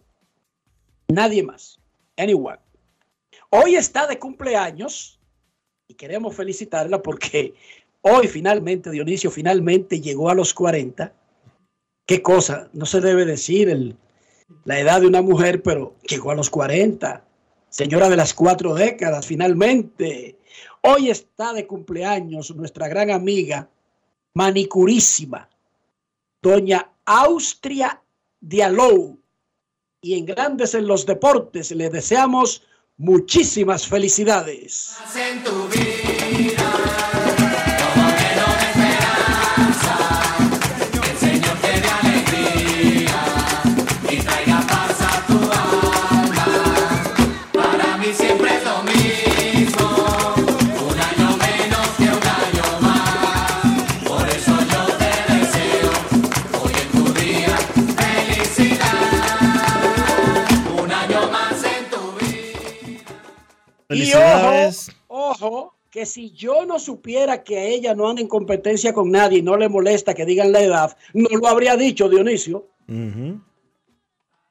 Nadie 1.10 1.44
más. 1.44 1.82
Anyone. 2.15 2.60
Hoy 3.50 3.75
está 3.75 4.08
de 4.08 4.17
cumpleaños 4.17 5.20
y 5.89 5.96
queremos 5.96 6.34
felicitarla 6.34 7.01
porque 7.01 7.55
hoy 8.00 8.29
finalmente, 8.29 8.89
Dionisio, 8.89 9.29
finalmente 9.29 10.00
llegó 10.00 10.29
a 10.29 10.34
los 10.34 10.53
40. 10.53 11.13
Qué 12.05 12.22
cosa, 12.22 12.70
no 12.72 12.86
se 12.86 13.01
debe 13.01 13.25
decir 13.25 13.98
la 14.63 14.79
edad 14.79 15.01
de 15.01 15.08
una 15.08 15.22
mujer, 15.22 15.62
pero 15.62 15.98
llegó 16.08 16.32
a 16.32 16.36
los 16.36 16.50
40. 16.50 17.25
Señora 17.67 18.08
de 18.08 18.15
las 18.15 18.34
cuatro 18.34 18.74
décadas, 18.75 19.27
finalmente. 19.27 20.38
Hoy 20.88 21.10
está 21.10 21.51
de 21.51 21.65
cumpleaños 21.65 22.56
nuestra 22.56 22.88
gran 22.88 23.10
amiga, 23.10 23.68
manicurísima, 24.36 25.50
doña 26.39 26.92
Austria 27.06 28.04
Dialou 28.39 29.20
y 30.00 30.13
en 30.13 30.27
Grandes 30.27 30.75
en 30.75 30.86
los 30.86 31.08
Deportes 31.08 31.72
le 31.72 31.89
deseamos 31.89 32.62
muchísimas 32.98 33.88
felicidades. 33.88 34.96
Y 63.96 64.14
ojo, 64.14 64.94
ojo, 65.08 65.75
que 65.90 66.06
si 66.06 66.32
yo 66.32 66.66
no 66.66 66.78
supiera 66.78 67.44
que 67.44 67.70
ella 67.70 67.96
no 67.96 68.10
anda 68.10 68.22
en 68.22 68.28
competencia 68.28 68.94
con 68.94 69.12
nadie 69.12 69.40
y 69.40 69.42
no 69.42 69.56
le 69.56 69.70
molesta 69.70 70.14
que 70.14 70.25
digan 70.25 70.52
la 70.52 70.62
edad, 70.62 70.98
no 71.14 71.30
lo 71.30 71.48
habría 71.48 71.78
dicho 71.78 72.10
Dionisio. 72.10 72.68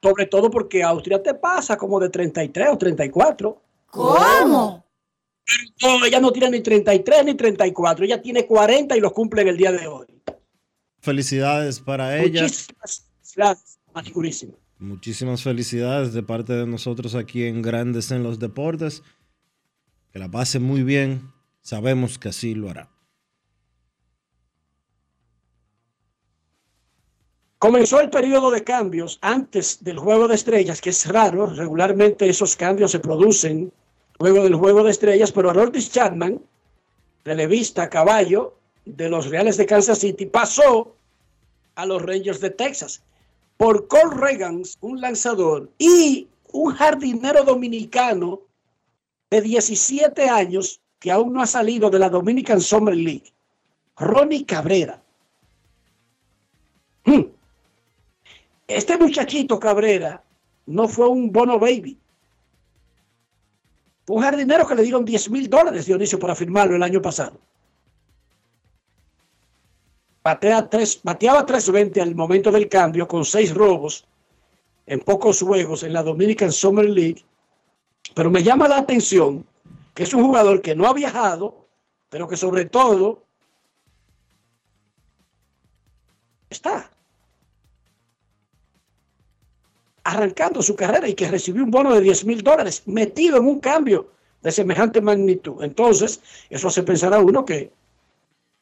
Sobre 0.01 0.25
todo 0.25 0.49
porque 0.49 0.83
Austria 0.83 1.21
te 1.21 1.33
pasa 1.35 1.77
como 1.77 1.99
de 1.99 2.09
33 2.09 2.69
o 2.71 2.77
34. 2.77 3.61
¿Cómo? 3.91 4.85
No, 5.83 6.05
ella 6.05 6.19
no 6.19 6.31
tiene 6.31 6.49
ni 6.49 6.61
33 6.61 7.25
ni 7.25 7.35
34. 7.35 8.05
Ella 8.05 8.21
tiene 8.21 8.45
40 8.45 8.97
y 8.97 8.99
los 8.99 9.13
cumple 9.13 9.43
en 9.43 9.47
el 9.49 9.57
día 9.57 9.71
de 9.71 9.87
hoy. 9.87 10.07
Felicidades 10.99 11.79
para 11.79 12.17
ella. 12.17 12.41
Muchísimas 12.41 13.07
gracias. 13.35 13.79
Muchísimas 14.79 15.43
felicidades 15.43 16.13
de 16.13 16.23
parte 16.23 16.53
de 16.53 16.65
nosotros 16.65 17.15
aquí 17.15 17.45
en 17.45 17.61
Grandes 17.61 18.11
en 18.11 18.23
los 18.23 18.39
Deportes. 18.39 19.03
Que 20.15 20.19
la 20.19 20.31
pase 20.31 20.59
muy 20.59 20.81
bien. 20.81 21.33
Sabemos 21.59 22.17
que 22.17 22.29
así 22.29 22.55
lo 22.55 22.69
hará. 22.69 22.89
Comenzó 27.59 27.99
el 27.99 28.09
periodo 28.09 28.49
de 28.49 28.63
cambios 28.63 29.19
antes 29.19 29.83
del 29.83 29.99
Juego 29.99 30.29
de 30.29 30.35
Estrellas, 30.35 30.79
que 30.79 30.91
es 30.91 31.05
raro. 31.07 31.47
Regularmente 31.47 32.29
esos 32.29 32.55
cambios 32.55 32.91
se 32.91 32.99
producen 32.99 33.73
luego 34.17 34.45
del 34.45 34.55
Juego 34.55 34.85
de 34.85 34.91
Estrellas, 34.91 35.33
pero 35.33 35.49
Aroldis 35.49 35.91
Chapman, 35.91 36.41
relevista 37.25 37.89
caballo 37.89 38.55
de 38.85 39.09
los 39.09 39.29
Reales 39.29 39.57
de 39.57 39.65
Kansas 39.65 39.99
City, 39.99 40.27
pasó 40.27 40.95
a 41.75 41.85
los 41.85 42.01
Rangers 42.01 42.39
de 42.39 42.51
Texas 42.51 43.03
por 43.57 43.89
Cole 43.89 44.15
Regans, 44.15 44.77
un 44.79 45.01
lanzador, 45.01 45.69
y 45.77 46.29
un 46.53 46.73
jardinero 46.73 47.43
dominicano 47.43 48.39
de 49.35 49.41
17 49.41 50.29
años 50.29 50.79
que 50.97 51.11
aún 51.11 51.33
no 51.33 51.41
ha 51.41 51.45
salido 51.45 51.89
de 51.89 51.99
la 51.99 52.09
Dominican 52.09 52.61
Summer 52.61 52.95
League, 52.95 53.33
Ronnie 53.97 54.45
Cabrera. 54.45 55.01
Hmm. 57.03 57.23
Este 58.65 58.97
muchachito 58.97 59.59
Cabrera 59.59 60.23
no 60.67 60.87
fue 60.87 61.09
un 61.09 61.33
bono 61.33 61.59
baby. 61.59 61.97
Fue 64.05 64.15
un 64.15 64.23
jardinero 64.23 64.65
que 64.65 64.75
le 64.75 64.83
dieron 64.83 65.03
10 65.03 65.29
mil 65.29 65.49
dólares, 65.49 65.85
Dionisio, 65.85 66.17
para 66.17 66.33
firmarlo 66.33 66.77
el 66.77 66.83
año 66.83 67.01
pasado. 67.01 67.37
Batea 70.23 70.69
tres, 70.69 71.01
bateaba 71.03 71.45
3.20 71.45 72.01
al 72.01 72.15
momento 72.15 72.51
del 72.51 72.69
cambio 72.69 73.05
con 73.05 73.25
seis 73.25 73.53
robos 73.53 74.05
en 74.87 75.01
pocos 75.01 75.41
juegos 75.41 75.83
en 75.83 75.91
la 75.91 76.03
Dominican 76.03 76.53
Summer 76.53 76.89
League. 76.89 77.25
Pero 78.15 78.31
me 78.31 78.41
llama 78.41 78.67
la 78.67 78.77
atención 78.77 79.45
que 79.93 80.03
es 80.03 80.13
un 80.13 80.23
jugador 80.23 80.61
que 80.61 80.75
no 80.75 80.87
ha 80.87 80.93
viajado, 80.93 81.67
pero 82.09 82.27
que 82.27 82.37
sobre 82.37 82.65
todo 82.65 83.23
está 86.49 86.89
arrancando 90.03 90.61
su 90.61 90.75
carrera 90.75 91.07
y 91.07 91.13
que 91.13 91.29
recibió 91.29 91.63
un 91.63 91.71
bono 91.71 91.93
de 91.93 92.01
10 92.01 92.25
mil 92.25 92.41
dólares 92.41 92.83
metido 92.85 93.37
en 93.37 93.47
un 93.47 93.59
cambio 93.59 94.11
de 94.41 94.51
semejante 94.51 95.01
magnitud. 95.01 95.63
Entonces, 95.63 96.21
eso 96.49 96.67
hace 96.67 96.83
pensar 96.83 97.13
a 97.13 97.19
uno 97.19 97.43
que 97.43 97.71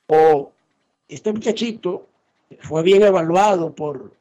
o 0.08 0.52
este 1.08 1.32
muchachito 1.32 2.08
fue 2.62 2.82
bien 2.84 3.04
evaluado 3.04 3.74
por 3.74 4.14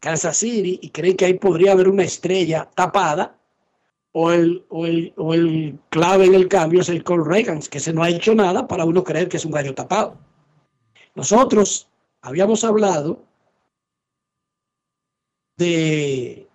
Kansas 0.00 0.36
City 0.38 0.78
y 0.82 0.90
creen 0.90 1.16
que 1.16 1.26
ahí 1.26 1.34
podría 1.34 1.72
haber 1.72 1.88
una 1.88 2.04
estrella 2.04 2.68
tapada, 2.74 3.36
o 4.12 4.32
el, 4.32 4.64
o 4.68 4.86
el, 4.86 5.12
o 5.16 5.34
el 5.34 5.78
clave 5.88 6.26
en 6.26 6.34
el 6.34 6.48
cambio 6.48 6.80
es 6.80 6.88
el 6.88 7.04
Cole 7.04 7.24
Reagan, 7.24 7.60
que 7.60 7.80
se 7.80 7.92
no 7.92 8.02
ha 8.02 8.10
hecho 8.10 8.34
nada 8.34 8.66
para 8.66 8.84
uno 8.84 9.04
creer 9.04 9.28
que 9.28 9.36
es 9.36 9.44
un 9.44 9.52
gallo 9.52 9.74
tapado. 9.74 10.16
Nosotros 11.14 11.88
habíamos 12.22 12.64
hablado 12.64 13.22
de 15.56 16.48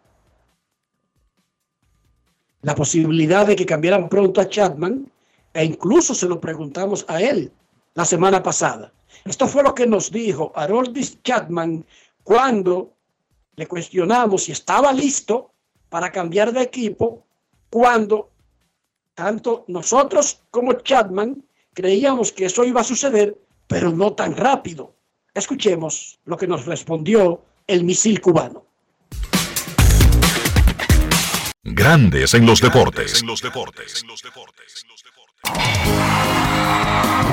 la 2.61 2.75
posibilidad 2.75 3.45
de 3.45 3.55
que 3.55 3.65
cambiaran 3.65 4.09
pronto 4.09 4.41
a 4.41 4.49
Chapman 4.49 5.11
e 5.53 5.63
incluso 5.63 6.15
se 6.15 6.27
lo 6.27 6.41
preguntamos 6.41 7.05
a 7.07 7.21
él 7.21 7.51
la 7.93 8.05
semana 8.05 8.41
pasada. 8.41 8.91
Esto 9.23 9.47
fue 9.47 9.63
lo 9.63 9.73
que 9.73 9.87
nos 9.87 10.11
dijo 10.11 10.51
Haroldis 10.55 11.21
Chapman 11.23 11.85
cuando 12.23 12.93
le 13.55 13.67
cuestionamos 13.67 14.43
si 14.43 14.51
estaba 14.51 14.91
listo 14.91 15.51
para 15.89 16.11
cambiar 16.11 16.51
de 16.51 16.63
equipo 16.63 17.24
cuando 17.75 18.31
tanto 19.13 19.65
nosotros 19.67 20.39
como 20.49 20.71
Chapman 20.75 21.43
creíamos 21.73 22.31
que 22.31 22.45
eso 22.45 22.63
iba 22.63 22.79
a 22.79 22.85
suceder, 22.85 23.37
pero 23.67 23.91
no 23.91 24.13
tan 24.13 24.33
rápido. 24.33 24.95
Escuchemos 25.33 26.17
lo 26.23 26.37
que 26.37 26.47
nos 26.47 26.65
respondió 26.65 27.41
el 27.67 27.83
misil 27.83 28.21
cubano. 28.21 28.65
Grandes 31.63 32.33
en 32.33 32.45
los 32.45 32.61
deportes. 32.61 33.21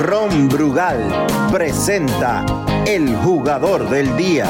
Ron 0.01 0.49
Brugal 0.49 1.25
presenta 1.53 2.45
el 2.85 3.15
jugador 3.15 3.89
del 3.89 4.17
día. 4.17 4.49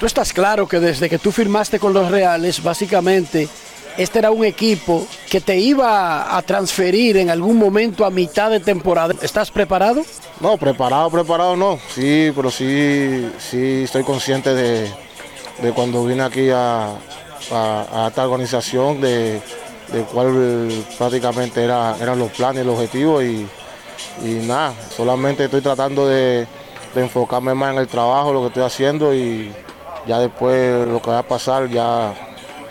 Tú 0.00 0.06
estás 0.06 0.32
claro 0.32 0.66
que 0.66 0.80
desde 0.80 1.08
que 1.08 1.20
tú 1.20 1.30
firmaste 1.30 1.78
con 1.78 1.92
los 1.92 2.10
Reales, 2.10 2.60
básicamente, 2.64 3.48
este 3.98 4.18
era 4.18 4.30
un 4.30 4.44
equipo 4.44 5.06
que 5.30 5.40
te 5.40 5.58
iba 5.58 6.36
a 6.36 6.42
transferir 6.42 7.16
en 7.16 7.30
algún 7.30 7.56
momento 7.56 8.04
a 8.04 8.10
mitad 8.10 8.50
de 8.50 8.60
temporada. 8.60 9.14
¿Estás 9.22 9.50
preparado? 9.50 10.02
No, 10.40 10.56
preparado, 10.56 11.10
preparado 11.10 11.56
no. 11.56 11.78
Sí, 11.94 12.32
pero 12.34 12.50
sí, 12.50 13.30
sí 13.38 13.82
estoy 13.84 14.02
consciente 14.02 14.54
de, 14.54 14.90
de 15.62 15.72
cuando 15.72 16.04
vine 16.04 16.22
aquí 16.22 16.50
a, 16.50 16.90
a, 17.50 18.06
esta 18.08 18.24
organización, 18.24 19.00
de, 19.00 19.40
de 19.92 20.02
cuál 20.12 20.70
prácticamente 20.98 21.64
era, 21.64 21.96
eran 22.00 22.18
los 22.18 22.30
planes, 22.32 22.62
el 22.62 22.68
objetivo 22.68 23.22
y, 23.22 23.48
y 24.22 24.28
nada, 24.46 24.74
solamente 24.94 25.44
estoy 25.44 25.60
tratando 25.62 26.06
de, 26.06 26.46
de 26.94 27.00
enfocarme 27.00 27.54
más 27.54 27.72
en 27.72 27.78
el 27.78 27.88
trabajo, 27.88 28.32
lo 28.32 28.40
que 28.42 28.48
estoy 28.48 28.62
haciendo 28.62 29.14
y 29.14 29.52
ya 30.06 30.18
después 30.18 30.86
lo 30.86 31.00
que 31.00 31.10
va 31.10 31.18
a 31.20 31.22
pasar 31.22 31.68
ya 31.68 32.14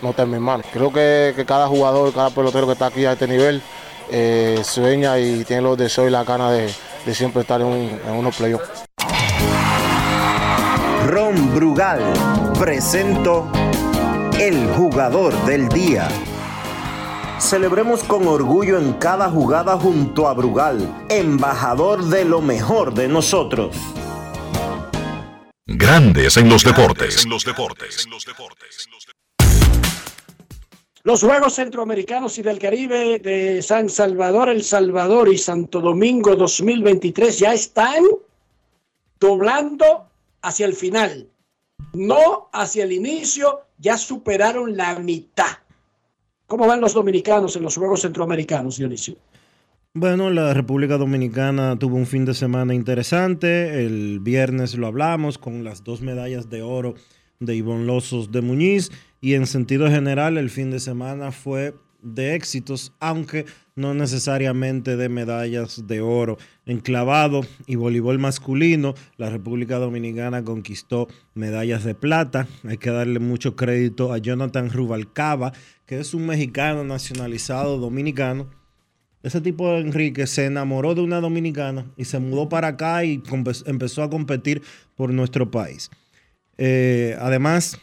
no 0.02 0.10
está 0.10 0.22
en 0.22 0.30
mis 0.30 0.40
manos. 0.40 0.66
Creo 0.72 0.92
que, 0.92 1.32
que 1.36 1.44
cada 1.44 1.66
jugador, 1.68 2.12
cada 2.12 2.30
pelotero 2.30 2.66
que 2.66 2.72
está 2.74 2.86
aquí 2.86 3.04
a 3.04 3.12
este 3.12 3.26
nivel 3.28 3.62
eh, 4.10 4.60
sueña 4.64 5.18
y 5.18 5.44
tiene 5.44 5.62
los 5.62 5.76
deseos 5.76 6.08
y 6.08 6.10
la 6.10 6.24
gana 6.24 6.50
de, 6.50 6.72
de 7.04 7.14
siempre 7.14 7.42
estar 7.42 7.60
en, 7.60 7.66
un- 7.66 8.00
en 8.06 8.12
unos 8.14 8.36
playoffs. 8.36 8.84
Ron 11.06 11.54
Brugal 11.54 12.00
presento 12.58 13.50
el 14.40 14.68
jugador 14.74 15.32
del 15.44 15.68
día. 15.68 16.08
Celebremos 17.38 18.02
con 18.02 18.26
orgullo 18.26 18.78
en 18.78 18.94
cada 18.94 19.28
jugada 19.30 19.76
junto 19.78 20.26
a 20.26 20.34
Brugal, 20.34 21.06
embajador 21.08 22.04
de 22.04 22.24
lo 22.24 22.40
mejor 22.40 22.94
de 22.94 23.08
nosotros. 23.08 23.76
Grandes 25.66 26.36
en 26.38 26.48
los 26.48 26.64
deportes. 26.64 27.26
Los 27.26 27.44
Juegos 31.14 31.54
Centroamericanos 31.54 32.36
y 32.36 32.42
del 32.42 32.58
Caribe 32.58 33.20
de 33.20 33.62
San 33.62 33.88
Salvador, 33.88 34.48
El 34.48 34.64
Salvador 34.64 35.32
y 35.32 35.38
Santo 35.38 35.80
Domingo 35.80 36.34
2023 36.34 37.38
ya 37.38 37.54
están 37.54 38.02
doblando 39.20 40.10
hacia 40.42 40.66
el 40.66 40.74
final, 40.74 41.28
no 41.94 42.50
hacia 42.52 42.82
el 42.82 42.92
inicio, 42.92 43.60
ya 43.78 43.96
superaron 43.96 44.76
la 44.76 44.98
mitad. 44.98 45.58
¿Cómo 46.48 46.66
van 46.66 46.80
los 46.80 46.92
dominicanos 46.92 47.54
en 47.54 47.62
los 47.62 47.76
Juegos 47.76 48.00
Centroamericanos, 48.00 48.76
Dionisio? 48.76 49.14
Bueno, 49.94 50.28
la 50.30 50.52
República 50.54 50.98
Dominicana 50.98 51.78
tuvo 51.78 51.96
un 51.96 52.06
fin 52.06 52.24
de 52.24 52.34
semana 52.34 52.74
interesante. 52.74 53.86
El 53.86 54.18
viernes 54.20 54.74
lo 54.74 54.88
hablamos 54.88 55.38
con 55.38 55.62
las 55.62 55.84
dos 55.84 56.02
medallas 56.02 56.50
de 56.50 56.62
oro 56.62 56.94
de 57.38 57.54
Ivonne 57.54 57.86
Lozos 57.86 58.32
de 58.32 58.42
Muñiz. 58.42 58.90
Y 59.20 59.34
en 59.34 59.46
sentido 59.46 59.90
general, 59.90 60.38
el 60.38 60.50
fin 60.50 60.70
de 60.70 60.80
semana 60.80 61.32
fue 61.32 61.74
de 62.02 62.34
éxitos, 62.34 62.92
aunque 63.00 63.46
no 63.74 63.94
necesariamente 63.94 64.96
de 64.96 65.08
medallas 65.08 65.86
de 65.86 66.00
oro. 66.00 66.38
En 66.66 66.80
clavado 66.80 67.40
y 67.66 67.76
voleibol 67.76 68.18
masculino, 68.18 68.94
la 69.16 69.30
República 69.30 69.78
Dominicana 69.78 70.44
conquistó 70.44 71.08
medallas 71.34 71.84
de 71.84 71.94
plata. 71.94 72.46
Hay 72.64 72.78
que 72.78 72.90
darle 72.90 73.18
mucho 73.18 73.56
crédito 73.56 74.12
a 74.12 74.18
Jonathan 74.18 74.70
Rubalcaba, 74.70 75.52
que 75.86 75.98
es 75.98 76.14
un 76.14 76.26
mexicano 76.26 76.84
nacionalizado 76.84 77.78
dominicano 77.78 78.48
ese 79.26 79.40
tipo 79.40 79.68
de 79.72 79.80
Enrique 79.80 80.28
se 80.28 80.44
enamoró 80.44 80.94
de 80.94 81.00
una 81.00 81.20
dominicana 81.20 81.84
y 81.96 82.04
se 82.04 82.20
mudó 82.20 82.48
para 82.48 82.68
acá 82.68 83.04
y 83.04 83.20
empezó 83.64 84.04
a 84.04 84.08
competir 84.08 84.62
por 84.94 85.12
nuestro 85.12 85.50
país. 85.50 85.90
Eh, 86.58 87.16
además, 87.18 87.80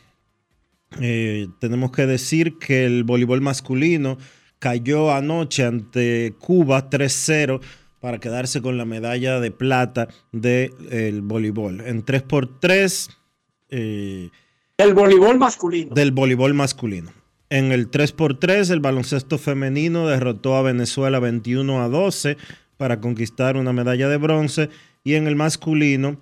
eh, 1.02 1.48
tenemos 1.60 1.92
que 1.92 2.06
decir 2.06 2.58
que 2.58 2.86
el 2.86 3.04
voleibol 3.04 3.42
masculino 3.42 4.18
cayó 4.60 5.12
anoche 5.12 5.66
ante 5.66 6.36
Cuba 6.40 6.90
3-0 6.90 7.60
para 8.00 8.20
quedarse 8.20 8.62
con 8.62 8.78
la 8.78 8.86
medalla 8.86 9.40
de 9.40 9.52
plata 9.52 10.08
del 10.32 11.22
voleibol. 11.22 11.82
En 11.82 12.06
3x3. 12.06 13.10
Eh, 13.70 14.30
el 14.78 14.94
voleibol 14.94 15.38
masculino. 15.38 15.94
Del 15.94 16.12
voleibol 16.12 16.54
masculino. 16.54 17.12
En 17.50 17.72
el 17.72 17.92
3x3, 17.92 18.72
el 18.72 18.80
baloncesto 18.80 19.38
femenino 19.38 20.08
derrotó 20.08 20.56
a 20.56 20.64
Venezuela 20.64 21.20
21 21.20 21.82
a 21.82 21.88
12 21.88 22.38
para 22.78 23.00
conquistar 23.00 23.58
una 23.58 23.74
medalla 23.74 24.10
de 24.10 24.18
bronce. 24.18 24.70
Y 25.04 25.14
en 25.14 25.28
el 25.28 25.36
masculino, 25.36 26.20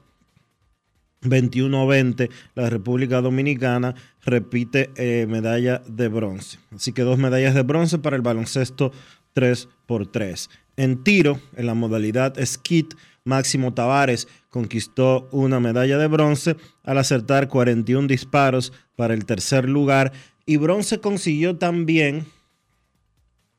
21 1.21 1.81
a 1.81 1.85
20, 1.85 2.29
la 2.55 2.69
República 2.69 3.21
Dominicana 3.21 3.95
repite 4.25 4.89
eh, 4.95 5.25
medalla 5.27 5.81
de 5.87 6.07
bronce. 6.07 6.59
Así 6.73 6.93
que 6.93 7.03
dos 7.03 7.17
medallas 7.17 7.53
de 7.53 7.61
bronce 7.61 7.99
para 7.99 8.15
el 8.15 8.21
baloncesto 8.21 8.91
3x3. 9.35 10.49
En 10.77 11.03
tiro, 11.03 11.39
en 11.55 11.67
la 11.67 11.73
modalidad 11.73 12.33
skit, 12.43 12.95
Máximo 13.23 13.73
Tavares 13.73 14.27
conquistó 14.49 15.29
una 15.31 15.59
medalla 15.59 15.97
de 15.97 16.07
bronce 16.07 16.55
al 16.83 16.97
acertar 16.97 17.47
41 17.47 18.07
disparos 18.07 18.73
para 18.95 19.13
el 19.13 19.25
tercer 19.25 19.69
lugar 19.69 20.11
y 20.45 20.57
bronce 20.57 20.99
consiguió 20.99 21.57
también 21.57 22.25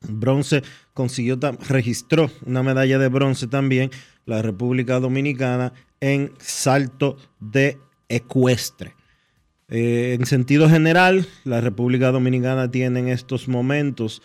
bronce 0.01 0.63
consiguió 0.93 1.39
registró 1.69 2.29
una 2.45 2.61
medalla 2.61 2.99
de 2.99 3.07
bronce 3.07 3.47
también 3.47 3.89
la 4.25 4.41
República 4.41 4.99
Dominicana 4.99 5.73
en 6.03 6.33
salto 6.37 7.15
de 7.39 7.77
ecuestre. 8.09 8.93
Eh, 9.69 10.17
en 10.19 10.25
sentido 10.25 10.69
general, 10.69 11.25
la 11.45 11.61
República 11.61 12.11
Dominicana 12.11 12.69
tiene 12.69 12.99
en 12.99 13.07
estos 13.07 13.47
momentos 13.47 14.21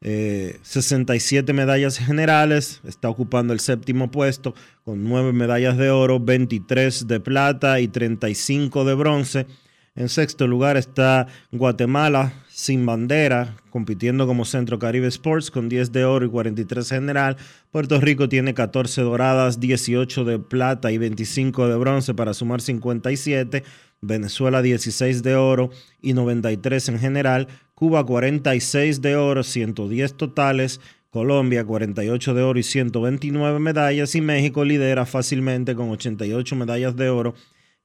67 0.00 1.48
eh, 1.48 1.54
medallas 1.54 1.96
generales, 1.96 2.80
está 2.84 3.08
ocupando 3.08 3.52
el 3.52 3.60
séptimo 3.60 4.10
puesto 4.10 4.52
con 4.84 5.04
9 5.04 5.32
medallas 5.32 5.78
de 5.78 5.90
oro, 5.90 6.18
23 6.18 7.06
de 7.06 7.20
plata 7.20 7.78
y 7.78 7.86
35 7.86 8.84
de 8.84 8.94
bronce. 8.94 9.46
En 9.94 10.08
sexto 10.08 10.48
lugar 10.48 10.76
está 10.76 11.28
Guatemala 11.52 12.32
sin 12.62 12.86
bandera, 12.86 13.56
compitiendo 13.70 14.24
como 14.28 14.44
Centro 14.44 14.78
Caribe 14.78 15.08
Sports 15.08 15.50
con 15.50 15.68
10 15.68 15.90
de 15.90 16.04
oro 16.04 16.26
y 16.26 16.28
43 16.28 16.88
general. 16.88 17.36
Puerto 17.72 18.00
Rico 18.00 18.28
tiene 18.28 18.54
14 18.54 19.02
doradas, 19.02 19.58
18 19.58 20.24
de 20.24 20.38
plata 20.38 20.92
y 20.92 20.98
25 20.98 21.66
de 21.66 21.74
bronce 21.74 22.14
para 22.14 22.34
sumar 22.34 22.60
57. 22.60 23.64
Venezuela 24.00 24.62
16 24.62 25.24
de 25.24 25.34
oro 25.34 25.70
y 26.00 26.12
93 26.12 26.90
en 26.90 27.00
general. 27.00 27.48
Cuba 27.74 28.06
46 28.06 29.02
de 29.02 29.16
oro, 29.16 29.42
110 29.42 30.16
totales. 30.16 30.80
Colombia 31.10 31.64
48 31.64 32.32
de 32.32 32.42
oro 32.42 32.60
y 32.60 32.62
129 32.62 33.58
medallas. 33.58 34.14
Y 34.14 34.20
México 34.20 34.64
lidera 34.64 35.04
fácilmente 35.04 35.74
con 35.74 35.90
88 35.90 36.54
medallas 36.54 36.94
de 36.94 37.10
oro 37.10 37.34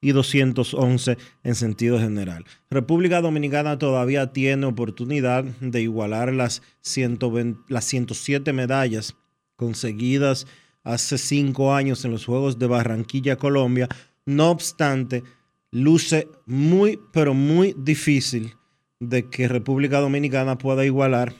y 0.00 0.12
211 0.12 1.18
en 1.42 1.54
sentido 1.54 1.98
general. 1.98 2.44
República 2.70 3.20
Dominicana 3.20 3.78
todavía 3.78 4.32
tiene 4.32 4.66
oportunidad 4.66 5.44
de 5.44 5.82
igualar 5.82 6.32
las, 6.32 6.62
120, 6.82 7.60
las 7.68 7.84
107 7.84 8.52
medallas 8.52 9.16
conseguidas 9.56 10.46
hace 10.84 11.18
cinco 11.18 11.74
años 11.74 12.04
en 12.04 12.12
los 12.12 12.24
Juegos 12.24 12.58
de 12.58 12.66
Barranquilla, 12.66 13.36
Colombia. 13.36 13.88
No 14.24 14.50
obstante, 14.50 15.24
luce 15.70 16.28
muy, 16.46 17.00
pero 17.12 17.34
muy 17.34 17.74
difícil 17.76 18.54
de 19.00 19.28
que 19.28 19.48
República 19.48 20.00
Dominicana 20.00 20.58
pueda 20.58 20.84
igualar 20.84 21.34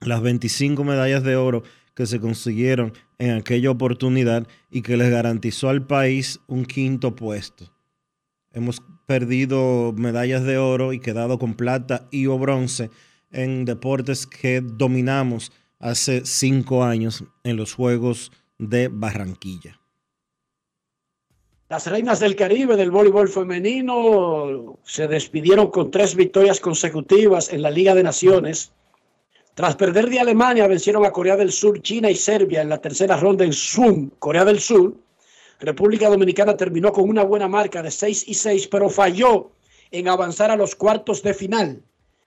las 0.00 0.22
25 0.22 0.82
medallas 0.84 1.22
de 1.22 1.36
oro 1.36 1.62
que 1.94 2.06
se 2.06 2.20
consiguieron 2.20 2.92
en 3.20 3.32
aquella 3.32 3.70
oportunidad 3.70 4.48
y 4.70 4.80
que 4.80 4.96
les 4.96 5.10
garantizó 5.10 5.68
al 5.68 5.86
país 5.86 6.40
un 6.48 6.64
quinto 6.64 7.14
puesto. 7.14 7.70
Hemos 8.50 8.82
perdido 9.06 9.92
medallas 9.94 10.42
de 10.42 10.56
oro 10.56 10.94
y 10.94 11.00
quedado 11.00 11.38
con 11.38 11.54
plata 11.54 12.08
y 12.10 12.26
o 12.26 12.38
bronce 12.38 12.90
en 13.30 13.66
deportes 13.66 14.26
que 14.26 14.62
dominamos 14.62 15.52
hace 15.78 16.24
cinco 16.24 16.82
años 16.82 17.22
en 17.44 17.56
los 17.58 17.74
Juegos 17.74 18.32
de 18.58 18.88
Barranquilla. 18.88 19.78
Las 21.68 21.86
reinas 21.86 22.20
del 22.20 22.36
Caribe 22.36 22.74
del 22.74 22.90
voleibol 22.90 23.28
femenino 23.28 24.78
se 24.82 25.06
despidieron 25.08 25.70
con 25.70 25.90
tres 25.90 26.16
victorias 26.16 26.58
consecutivas 26.58 27.52
en 27.52 27.60
la 27.62 27.70
Liga 27.70 27.94
de 27.94 28.02
Naciones. 28.02 28.72
Tras 29.60 29.76
perder 29.76 30.08
de 30.08 30.18
Alemania, 30.18 30.66
vencieron 30.66 31.04
a 31.04 31.10
Corea 31.10 31.36
del 31.36 31.52
Sur, 31.52 31.82
China 31.82 32.10
y 32.10 32.14
Serbia 32.14 32.62
en 32.62 32.70
la 32.70 32.80
tercera 32.80 33.18
ronda 33.18 33.44
en 33.44 33.52
Zoom, 33.52 34.08
Corea 34.18 34.42
del 34.42 34.58
Sur. 34.58 34.94
República 35.58 36.08
Dominicana 36.08 36.56
terminó 36.56 36.90
con 36.92 37.06
una 37.10 37.24
buena 37.24 37.46
marca 37.46 37.82
de 37.82 37.90
6 37.90 38.24
y 38.26 38.32
6, 38.32 38.68
pero 38.68 38.88
falló 38.88 39.50
en 39.90 40.08
avanzar 40.08 40.50
a 40.50 40.56
los 40.56 40.74
cuartos 40.74 41.22
de 41.22 41.34
final. 41.34 41.82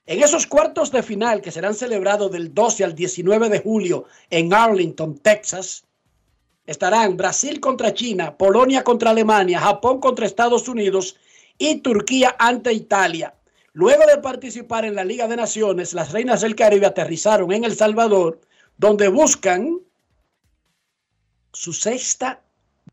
En 0.05 0.21
esos 0.21 0.45
cuartos 0.45 0.91
de 0.91 1.01
final 1.01 1.41
que 1.41 1.49
serán 1.49 1.73
celebrados 1.73 2.31
del 2.31 2.53
12 2.53 2.83
al 2.83 2.93
19 2.93 3.49
de 3.49 3.61
julio 3.61 4.05
en 4.29 4.53
Arlington, 4.53 5.17
Texas, 5.17 5.85
estarán 6.67 7.17
Brasil 7.17 7.59
contra 7.59 7.95
China, 7.95 8.37
Polonia 8.37 8.83
contra 8.83 9.09
Alemania, 9.09 9.59
Japón 9.59 9.99
contra 9.99 10.27
Estados 10.27 10.67
Unidos 10.67 11.15
y 11.57 11.77
Turquía 11.77 12.35
ante 12.37 12.71
Italia. 12.73 13.33
Luego 13.73 14.05
de 14.05 14.19
participar 14.19 14.85
en 14.85 14.93
la 14.93 15.03
Liga 15.03 15.27
de 15.27 15.35
Naciones, 15.35 15.93
las 15.93 16.11
Reinas 16.11 16.41
del 16.41 16.55
Caribe 16.55 16.85
aterrizaron 16.85 17.51
en 17.51 17.63
El 17.63 17.75
Salvador, 17.75 18.39
donde 18.77 19.07
buscan 19.07 19.79
su 21.51 21.73
sexta 21.73 22.41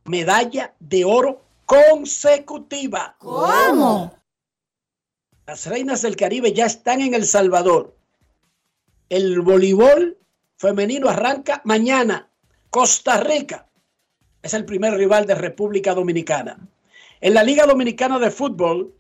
medalla 0.05 0.75
de 0.81 1.05
oro 1.05 1.43
consecutiva. 1.67 3.17
¿Cómo? 3.19 4.15
Las 5.47 5.67
Reinas 5.67 6.01
del 6.01 6.17
Caribe 6.17 6.53
ya 6.55 6.67
están 6.67 7.03
en 7.03 7.13
El 7.13 7.27
Salvador. 7.27 7.95
El 9.11 9.41
voleibol 9.43 10.17
femenino 10.57 11.09
arranca 11.09 11.61
mañana 11.65 12.31
Costa 12.71 13.19
Rica 13.19 13.67
es 14.43 14.55
el 14.55 14.65
primer 14.65 14.95
rival 14.95 15.27
de 15.27 15.35
República 15.35 15.95
Dominicana. 15.95 16.59
En 17.21 17.35
la 17.35 17.43
Liga 17.43 17.67
Dominicana 17.67 18.19
de 18.19 18.31
Fútbol 18.31 18.95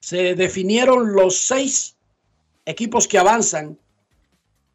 se 0.00 0.34
definieron 0.34 1.12
los 1.12 1.36
seis 1.36 1.96
equipos 2.64 3.06
que 3.06 3.18
avanzan 3.18 3.78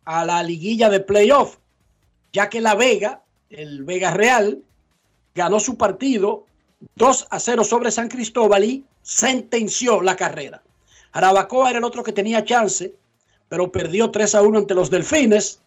a 0.06 0.24
la 0.24 0.44
liguilla 0.44 0.90
de 0.90 1.00
playoff, 1.00 1.58
ya 2.32 2.50
que 2.50 2.62
La 2.62 2.76
Vega, 2.76 3.24
el 3.50 3.84
Vega 3.84 4.12
Real, 4.12 4.62
ganó 5.34 5.60
su 5.60 5.78
partido 5.78 6.46
2 6.96 7.28
a 7.32 7.40
0 7.40 7.64
sobre 7.64 7.92
San 7.92 8.08
Cristóbal 8.08 8.64
y 8.64 8.86
sentenció 9.02 10.02
la 10.02 10.16
carrera. 10.16 10.62
Arabacoa 11.12 11.70
era 11.72 11.80
el 11.80 11.86
otro 11.86 12.04
que 12.04 12.12
tenía 12.12 12.46
chance, 12.46 12.94
pero 13.50 13.72
perdió 13.72 14.12
3 14.12 14.36
a 14.36 14.42
1 14.44 14.60
ante 14.60 14.76
los 14.76 14.92
Delfines. 14.92 15.62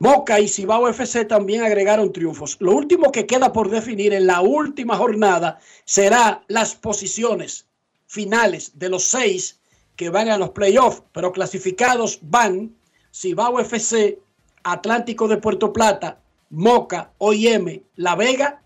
Moca 0.00 0.38
y 0.38 0.48
Cibao 0.48 0.88
FC 0.88 1.24
también 1.24 1.62
agregaron 1.62 2.12
triunfos. 2.12 2.56
Lo 2.60 2.72
último 2.72 3.10
que 3.10 3.26
queda 3.26 3.52
por 3.52 3.70
definir 3.70 4.12
en 4.12 4.26
la 4.26 4.42
última 4.42 4.96
jornada 4.96 5.58
será 5.84 6.44
las 6.48 6.74
posiciones 6.74 7.67
finales 8.08 8.72
de 8.76 8.88
los 8.88 9.04
seis 9.04 9.60
que 9.94 10.10
van 10.10 10.28
a 10.28 10.38
los 10.38 10.50
playoffs, 10.50 11.02
pero 11.12 11.30
clasificados 11.32 12.18
van 12.22 12.74
Cibao 13.12 13.60
FC, 13.60 14.18
Atlántico 14.64 15.28
de 15.28 15.36
Puerto 15.36 15.72
Plata, 15.72 16.18
Moca, 16.50 17.12
OIM, 17.18 17.82
La 17.96 18.16
Vega, 18.16 18.62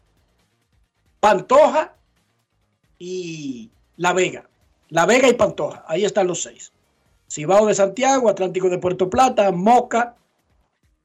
Pantoja 1.20 1.94
y 2.98 3.70
La 3.96 4.12
Vega. 4.12 4.48
La 4.88 5.07
Vega 5.07 5.28
y 5.28 5.35
Pantoja, 5.35 5.85
ahí 5.88 6.05
están 6.05 6.26
los 6.26 6.42
seis. 6.42 6.72
Cibao 7.31 7.66
de 7.66 7.74
Santiago, 7.74 8.28
Atlántico 8.28 8.68
de 8.68 8.78
Puerto 8.78 9.09
Plata, 9.09 9.50
Moca, 9.52 10.16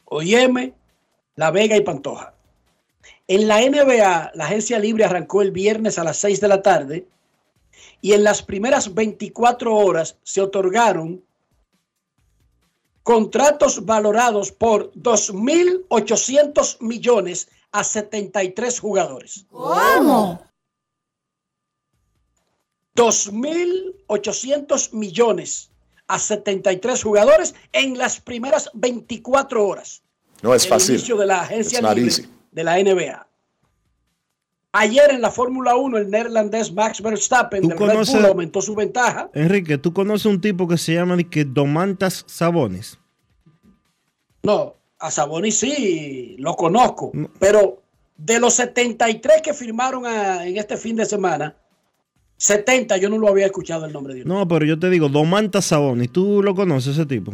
OIM, 0.06 0.73
La 1.36 1.52
Vega 1.52 1.78
y 1.78 1.82
Pantoja. 1.82 2.34
En 3.30 3.47
la 3.47 3.62
NBA, 3.62 4.32
la 4.34 4.45
agencia 4.45 4.78
libre 4.78 5.06
arrancó 5.06 5.41
el 5.41 5.52
viernes 5.52 5.97
a 5.97 6.04
las 6.04 6.17
6 6.17 6.39
de 6.41 6.47
la 6.47 6.62
tarde 6.62 7.08
y 8.02 8.14
en 8.14 8.24
las 8.24 8.42
primeras 8.44 8.94
24 8.94 9.76
horas 9.76 10.18
se 10.24 10.42
otorgaron 10.42 11.24
contratos 13.04 13.86
valorados 13.86 14.52
por 14.52 14.92
2.800 14.94 16.82
millones 16.82 17.50
a 17.72 17.84
73 17.84 18.80
jugadores. 18.80 19.46
¿Cómo? 19.50 20.42
2.800 22.96 24.92
millones 24.94 25.70
a 26.08 26.20
73 26.20 27.04
jugadores 27.04 27.54
en 27.72 27.98
las 27.98 28.20
primeras 28.20 28.70
24 28.74 29.66
horas. 29.66 30.02
No 30.42 30.54
es 30.54 30.68
fácil. 30.68 30.96
inicio 30.96 31.18
de 31.18 31.26
la 31.26 31.42
agencia 31.42 31.94
libre 31.94 32.26
de 32.52 32.64
la 32.64 32.78
NBA. 32.78 33.27
Ayer 34.73 35.12
en 35.12 35.21
la 35.21 35.32
Fórmula 35.32 35.75
1 35.75 35.97
el 35.97 36.10
neerlandés 36.12 36.71
Max 36.73 37.01
Verstappen 37.01 37.62
de 37.67 37.73
Red 37.73 37.80
Bull 38.19 38.25
aumentó 38.25 38.62
su 38.62 38.75
ventaja. 38.75 39.30
Enrique, 39.34 39.77
¿tú 39.77 39.93
conoces 39.93 40.25
un 40.25 40.39
tipo 40.41 40.67
que 40.67 40.77
se 40.77 40.93
llama 40.93 41.17
que 41.23 41.45
Domantas 41.45 42.23
Sabones? 42.27 42.99
No, 44.43 44.75
a 44.99 45.10
Sabonis 45.12 45.58
sí 45.58 46.36
lo 46.39 46.56
conozco, 46.56 47.12
pero 47.39 47.82
de 48.17 48.39
los 48.39 48.53
73 48.56 49.41
que 49.41 49.53
firmaron 49.53 50.06
a- 50.06 50.45
en 50.45 50.58
este 50.58 50.77
fin 50.77 50.95
de 50.95 51.06
semana, 51.06 51.56
70 52.38 52.97
yo 52.97 53.10
no 53.10 53.17
lo 53.17 53.27
había 53.30 53.45
escuchado 53.47 53.86
el 53.86 53.93
nombre 53.93 54.13
de 54.13 54.23
uno. 54.23 54.39
No, 54.39 54.47
pero 54.47 54.65
yo 54.65 54.77
te 54.77 54.89
digo, 54.89 55.10
Domantas 55.10 55.65
Sabonis, 55.65 56.12
¿tú 56.12 56.43
lo 56.43 56.53
conoces 56.56 56.93
ese 56.93 57.06
tipo? 57.06 57.34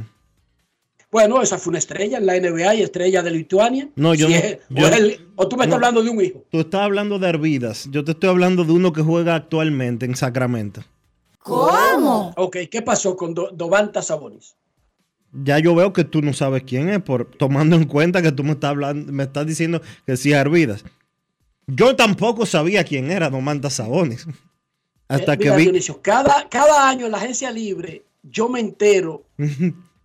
Bueno, 1.13 1.41
esa 1.41 1.57
fue 1.57 1.69
una 1.71 1.77
estrella 1.77 2.17
en 2.17 2.25
la 2.25 2.35
NBA 2.35 2.75
y 2.75 2.81
estrella 2.81 3.21
de 3.23 3.31
Lituania. 3.31 3.87
No, 3.95 4.13
yo 4.15 4.27
Si 4.27 4.33
no- 4.33 4.39
es- 4.39 4.57
yo 4.69 4.85
o, 4.87 4.89
el- 4.89 5.27
o 5.35 5.47
tú 5.47 5.55
me 5.55 5.63
estás 5.63 5.69
no. 5.69 5.75
hablando 5.85 6.03
de 6.03 6.09
un 6.09 6.21
hijo. 6.25 6.43
Tú 6.51 6.59
estás 6.59 6.81
hablando 6.81 7.19
de 7.19 7.27
Arvidas, 7.29 7.87
yo 7.91 8.03
te 8.03 8.11
estoy 8.11 8.29
hablando 8.29 8.65
de 8.65 8.71
uno 8.73 8.91
que 8.91 9.01
juega 9.01 9.35
actualmente 9.35 10.05
en 10.05 10.15
Sacramento. 10.17 10.81
¿Cómo? 11.39 12.33
Ok, 12.35 12.57
¿qué 12.71 12.81
pasó 12.81 13.15
con 13.15 13.33
Do- 13.33 13.51
Domantas 13.53 14.07
Sabonis? 14.07 14.55
Ya 15.31 15.59
yo 15.59 15.73
veo 15.75 15.93
que 15.93 16.03
tú 16.03 16.21
no 16.21 16.33
sabes 16.33 16.63
quién 16.63 16.89
es, 16.89 17.01
por 17.01 17.25
tomando 17.25 17.75
en 17.75 17.85
cuenta 17.85 18.21
que 18.21 18.31
tú 18.31 18.43
me 18.43 18.51
estás 18.51 18.71
hablando, 18.71 19.11
me 19.11 19.23
estás 19.23 19.45
diciendo 19.45 19.81
que 20.05 20.17
sí 20.17 20.31
es 20.31 20.37
Arvidas. 20.37 20.83
Yo 21.67 21.95
tampoco 21.95 22.45
sabía 22.45 22.83
quién 22.83 23.09
era 23.11 23.29
Domantas 23.29 23.73
Sabonis. 23.73 24.25
Hasta 25.07 25.33
Eh, 25.33 25.37
que 25.37 25.43
mira, 25.45 25.55
vi. 25.57 25.63
Dionisio, 25.63 26.01
cada, 26.01 26.47
cada 26.49 26.89
año 26.89 27.05
en 27.05 27.11
la 27.11 27.17
agencia 27.19 27.51
libre 27.51 28.03
yo 28.23 28.47
me 28.49 28.59
entero 28.61 29.25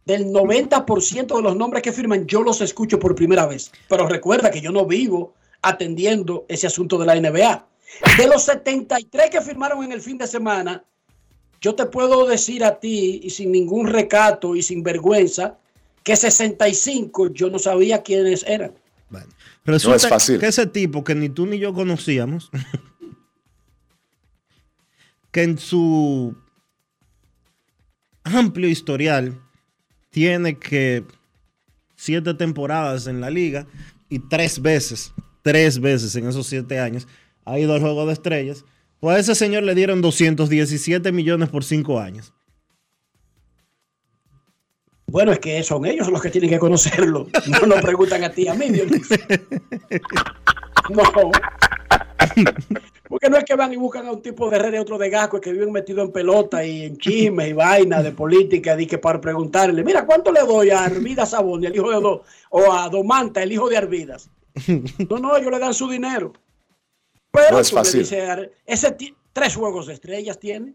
del 0.09 0.33
90% 0.33 1.37
de 1.37 1.42
los 1.42 1.55
nombres 1.55 1.83
que 1.83 1.92
firman, 1.92 2.27
yo 2.27 2.42
los 2.42 2.62
escucho 2.62 2.99
por 2.99 3.14
primera 3.14 3.47
vez. 3.47 3.71
Pero 3.90 4.09
recuerda 4.09 4.51
que 4.51 4.62
yo 4.62 4.73
no 4.73 4.87
vivo 4.87 5.35
atendiendo 5.61 6.47
ese 6.49 6.66
asunto 6.66 6.97
de 6.97 7.05
la 7.05 7.21
NBA. 7.21 7.68
De 8.16 8.27
los 8.27 8.42
73 8.44 9.29
que 9.29 9.42
firmaron 9.42 9.85
en 9.85 9.92
el 9.92 10.01
fin 10.01 10.16
de 10.16 10.27
semana, 10.27 10.83
yo 11.61 11.75
te 11.75 11.85
puedo 11.85 12.27
decir 12.27 12.64
a 12.64 12.81
ti, 12.81 13.21
y 13.23 13.29
sin 13.29 13.53
ningún 13.53 13.87
recato 13.87 14.57
y 14.57 14.62
sin 14.62 14.83
vergüenza, 14.83 15.59
que 16.03 16.16
65 16.16 17.35
yo 17.35 17.51
no 17.51 17.59
sabía 17.59 18.03
quiénes 18.03 18.44
eran. 18.44 18.73
Resulta 19.66 19.97
es 19.97 20.09
fácil. 20.09 20.40
que 20.40 20.47
ese 20.47 20.66
tipo 20.66 21.05
que 21.05 21.14
ni 21.14 21.29
tú 21.29 21.44
ni 21.44 21.59
yo 21.59 21.75
conocíamos, 21.75 22.51
que 25.33 25.42
en 25.42 25.59
su 25.59 26.35
amplio 28.25 28.71
historial 28.71 29.38
tiene 30.18 30.59
que 30.59 31.04
siete 31.94 32.35
temporadas 32.35 33.07
en 33.07 33.20
la 33.20 33.31
liga 33.31 33.68
y 34.09 34.18
tres 34.18 34.61
veces, 34.61 35.12
tres 35.42 35.78
veces 35.78 36.16
en 36.16 36.26
esos 36.26 36.48
siete 36.48 36.81
años 36.81 37.07
ha 37.44 37.57
ido 37.57 37.72
al 37.72 37.81
juego 37.81 38.04
de 38.04 38.14
estrellas. 38.14 38.64
Pues 38.98 39.16
a 39.16 39.20
ese 39.20 39.37
señor 39.37 39.62
le 39.62 39.76
dieron 39.76 40.02
217 40.02 41.12
millones 41.12 41.50
por 41.50 41.62
cinco 41.62 42.00
años. 42.00 42.33
Bueno, 45.09 45.33
es 45.33 45.38
que 45.38 45.62
son 45.62 45.87
ellos 45.87 46.09
los 46.09 46.21
que 46.23 46.31
tienen 46.31 46.51
que 46.51 46.59
conocerlo. 46.59 47.27
No 47.61 47.66
nos 47.66 47.81
preguntan 47.83 48.23
a 48.25 48.31
ti, 48.31 48.47
a 48.47 48.55
mí. 48.55 48.66
No. 50.90 51.03
Porque 53.09 53.31
no 53.31 53.38
es 53.38 53.44
que 53.44 53.55
van 53.55 53.73
y 53.73 53.77
buscan 53.77 54.07
a 54.07 54.12
un 54.12 54.21
tipo 54.23 54.51
de 54.51 54.59
red 54.59 54.75
y 54.75 54.79
otro 54.79 54.99
de 54.99 55.09
gasco 55.09 55.40
que 55.40 55.51
viven 55.53 55.73
metido 55.73 56.03
en 56.03 56.12
pelota 56.12 56.62
y 56.64 56.85
en 56.85 56.99
chismes 56.99 57.49
y 57.49 57.53
vaina 57.55 58.03
de 58.03 58.12
política, 58.12 58.79
y 58.81 58.87
que 58.87 58.99
para 58.99 59.21
preguntarle, 59.21 59.83
mira, 59.83 60.05
¿cuánto 60.05 60.31
le 60.31 60.40
doy 60.40 60.71
a 60.71 60.85
Arvidas 60.85 61.31
Saboni, 61.31 61.66
el 61.66 61.75
hijo 61.77 61.88
de 61.90 62.01
Do, 62.01 62.23
o 62.51 62.73
a 62.73 62.88
Domanta, 62.90 63.42
el 63.42 63.53
hijo 63.53 63.68
de 63.68 63.79
Arvidas? 63.79 64.29
No, 65.09 65.18
no, 65.18 65.37
ellos 65.37 65.51
le 65.51 65.59
dan 65.59 65.73
su 65.73 65.88
dinero. 65.88 66.33
Pero 67.31 67.53
No 67.53 67.61
es 67.61 67.71
tú 67.71 67.77
le 67.77 67.81
fácil. 67.83 68.01
dices, 68.01 68.29
"Ar- 68.29 68.51
ese 68.66 68.97
tres 69.33 69.55
juegos 69.57 69.87
de 69.87 69.94
estrellas 69.94 70.38
tiene. 70.38 70.75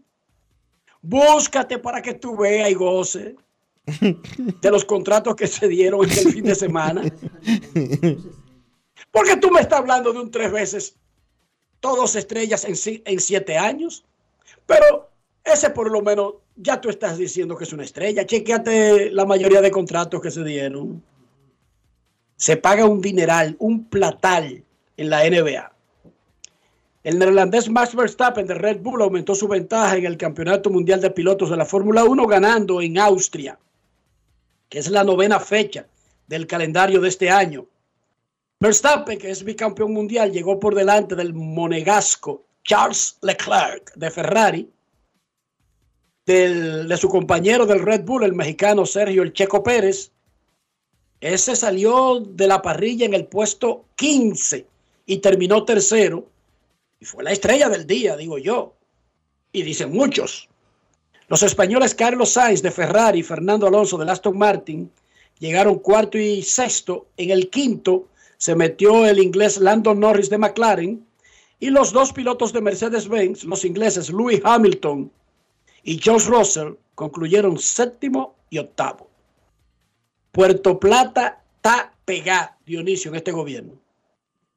Búscate 1.02 1.78
para 1.78 2.00
que 2.02 2.14
tú 2.14 2.36
veas 2.36 2.70
y 2.70 2.74
goce 2.74 3.36
de 3.86 4.70
los 4.70 4.84
contratos 4.84 5.36
que 5.36 5.46
se 5.46 5.68
dieron 5.68 6.04
en 6.04 6.10
el 6.10 6.32
fin 6.32 6.44
de 6.44 6.54
semana. 6.54 7.02
Porque 9.10 9.36
tú 9.36 9.50
me 9.50 9.60
estás 9.60 9.80
hablando 9.80 10.12
de 10.12 10.20
un 10.20 10.30
tres 10.30 10.50
veces, 10.50 10.96
todos 11.80 12.16
estrellas 12.16 12.64
en 12.66 13.20
siete 13.20 13.58
años. 13.58 14.04
Pero 14.66 15.10
ese 15.44 15.70
por 15.70 15.90
lo 15.90 16.00
menos 16.00 16.34
ya 16.56 16.80
tú 16.80 16.88
estás 16.88 17.18
diciendo 17.18 17.56
que 17.56 17.64
es 17.64 17.72
una 17.72 17.84
estrella. 17.84 18.26
Chequeate 18.26 19.10
la 19.10 19.24
mayoría 19.24 19.60
de 19.60 19.70
contratos 19.70 20.20
que 20.20 20.30
se 20.30 20.42
dieron. 20.44 21.02
Se 22.36 22.56
paga 22.56 22.86
un 22.86 23.00
dineral, 23.00 23.56
un 23.58 23.84
platal 23.84 24.64
en 24.96 25.10
la 25.10 25.28
NBA. 25.28 25.72
El 27.04 27.18
neerlandés 27.18 27.68
Max 27.68 27.94
Verstappen 27.94 28.46
de 28.46 28.54
Red 28.54 28.80
Bull 28.80 29.02
aumentó 29.02 29.34
su 29.34 29.46
ventaja 29.46 29.96
en 29.96 30.06
el 30.06 30.16
Campeonato 30.16 30.70
Mundial 30.70 31.02
de 31.02 31.10
Pilotos 31.10 31.50
de 31.50 31.56
la 31.56 31.66
Fórmula 31.66 32.04
1 32.04 32.26
ganando 32.26 32.80
en 32.80 32.98
Austria, 32.98 33.58
que 34.74 34.80
es 34.80 34.90
la 34.90 35.04
novena 35.04 35.38
fecha 35.38 35.86
del 36.26 36.48
calendario 36.48 37.00
de 37.00 37.08
este 37.08 37.30
año. 37.30 37.64
Verstappen, 38.58 39.20
que 39.20 39.30
es 39.30 39.44
bicampeón 39.44 39.92
mundial, 39.92 40.32
llegó 40.32 40.58
por 40.58 40.74
delante 40.74 41.14
del 41.14 41.32
monegasco 41.32 42.44
Charles 42.64 43.16
Leclerc 43.22 43.94
de 43.94 44.10
Ferrari, 44.10 44.68
de 46.26 46.96
su 46.96 47.08
compañero 47.08 47.66
del 47.66 47.86
Red 47.86 48.02
Bull, 48.02 48.24
el 48.24 48.32
mexicano 48.32 48.84
Sergio 48.84 49.22
El 49.22 49.32
Checo 49.32 49.62
Pérez. 49.62 50.10
Ese 51.20 51.54
salió 51.54 52.18
de 52.18 52.48
la 52.48 52.60
parrilla 52.60 53.06
en 53.06 53.14
el 53.14 53.26
puesto 53.26 53.84
15 53.94 54.66
y 55.06 55.18
terminó 55.18 55.64
tercero. 55.64 56.26
Y 56.98 57.04
fue 57.04 57.22
la 57.22 57.30
estrella 57.30 57.68
del 57.68 57.86
día, 57.86 58.16
digo 58.16 58.38
yo. 58.38 58.74
Y 59.52 59.62
dicen 59.62 59.92
muchos. 59.92 60.48
Los 61.28 61.42
españoles 61.42 61.94
Carlos 61.94 62.32
Sainz 62.32 62.62
de 62.62 62.70
Ferrari 62.70 63.20
y 63.20 63.22
Fernando 63.22 63.66
Alonso 63.66 63.96
de 63.96 64.10
Aston 64.10 64.36
Martin 64.36 64.90
llegaron 65.38 65.78
cuarto 65.78 66.18
y 66.18 66.42
sexto. 66.42 67.06
En 67.16 67.30
el 67.30 67.48
quinto 67.48 68.08
se 68.36 68.54
metió 68.54 69.06
el 69.06 69.18
inglés 69.18 69.58
Landon 69.58 70.00
Norris 70.00 70.30
de 70.30 70.38
McLaren. 70.38 71.06
Y 71.60 71.70
los 71.70 71.92
dos 71.92 72.12
pilotos 72.12 72.52
de 72.52 72.60
Mercedes-Benz, 72.60 73.44
los 73.44 73.64
ingleses 73.64 74.10
Lewis 74.10 74.42
Hamilton 74.44 75.10
y 75.82 75.98
George 75.98 76.28
Russell, 76.28 76.72
concluyeron 76.94 77.58
séptimo 77.58 78.34
y 78.50 78.58
octavo. 78.58 79.08
Puerto 80.30 80.78
Plata 80.78 81.42
está 81.56 81.94
pegada, 82.04 82.58
Dionisio, 82.66 83.10
en 83.10 83.14
este 83.16 83.32
gobierno. 83.32 83.72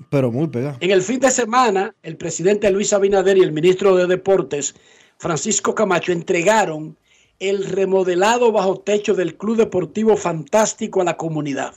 Pero 0.09 0.31
muy 0.31 0.47
pegado. 0.47 0.77
En 0.79 0.91
el 0.91 1.01
fin 1.01 1.19
de 1.19 1.31
semana, 1.31 1.95
el 2.03 2.17
presidente 2.17 2.69
Luis 2.71 2.91
Abinader 2.93 3.37
y 3.37 3.41
el 3.41 3.51
ministro 3.51 3.95
de 3.95 4.07
Deportes, 4.07 4.75
Francisco 5.17 5.73
Camacho, 5.73 6.11
entregaron 6.11 6.97
el 7.39 7.65
remodelado 7.65 8.51
bajo 8.51 8.79
techo 8.79 9.13
del 9.13 9.35
Club 9.35 9.57
Deportivo 9.57 10.17
Fantástico 10.17 11.01
a 11.01 11.05
la 11.05 11.17
comunidad. 11.17 11.75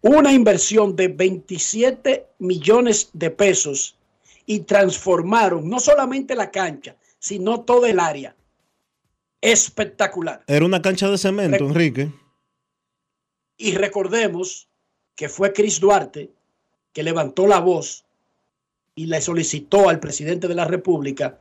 Una 0.00 0.32
inversión 0.32 0.94
de 0.94 1.08
27 1.08 2.26
millones 2.38 3.10
de 3.12 3.30
pesos 3.30 3.96
y 4.46 4.60
transformaron 4.60 5.68
no 5.68 5.80
solamente 5.80 6.34
la 6.34 6.50
cancha, 6.50 6.96
sino 7.18 7.62
toda 7.62 7.90
el 7.90 7.98
área. 7.98 8.34
Espectacular. 9.40 10.42
Era 10.46 10.64
una 10.64 10.82
cancha 10.82 11.08
de 11.10 11.18
cemento, 11.18 11.64
Enrique. 11.64 12.12
Y 13.56 13.72
recordemos 13.72 14.68
que 15.14 15.28
fue 15.28 15.52
Chris 15.52 15.80
Duarte 15.80 16.30
que 16.92 17.02
levantó 17.02 17.46
la 17.46 17.60
voz 17.60 18.04
y 18.94 19.06
le 19.06 19.20
solicitó 19.20 19.88
al 19.88 20.00
presidente 20.00 20.48
de 20.48 20.54
la 20.54 20.64
República 20.64 21.38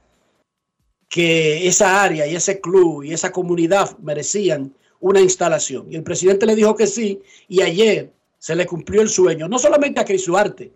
que 1.09 1.67
esa 1.67 2.03
área 2.03 2.27
y 2.27 2.35
ese 2.35 2.59
club 2.59 3.03
y 3.03 3.13
esa 3.13 3.31
comunidad 3.31 3.97
merecían 3.99 4.73
una 4.99 5.21
instalación. 5.21 5.91
Y 5.91 5.95
el 5.95 6.03
presidente 6.03 6.45
le 6.45 6.55
dijo 6.55 6.75
que 6.75 6.87
sí 6.87 7.21
y 7.47 7.61
ayer 7.61 8.11
se 8.39 8.55
le 8.55 8.65
cumplió 8.65 9.01
el 9.01 9.09
sueño, 9.09 9.47
no 9.47 9.59
solamente 9.59 9.99
a 9.99 10.05
Chris 10.05 10.25
Duarte, 10.25 10.71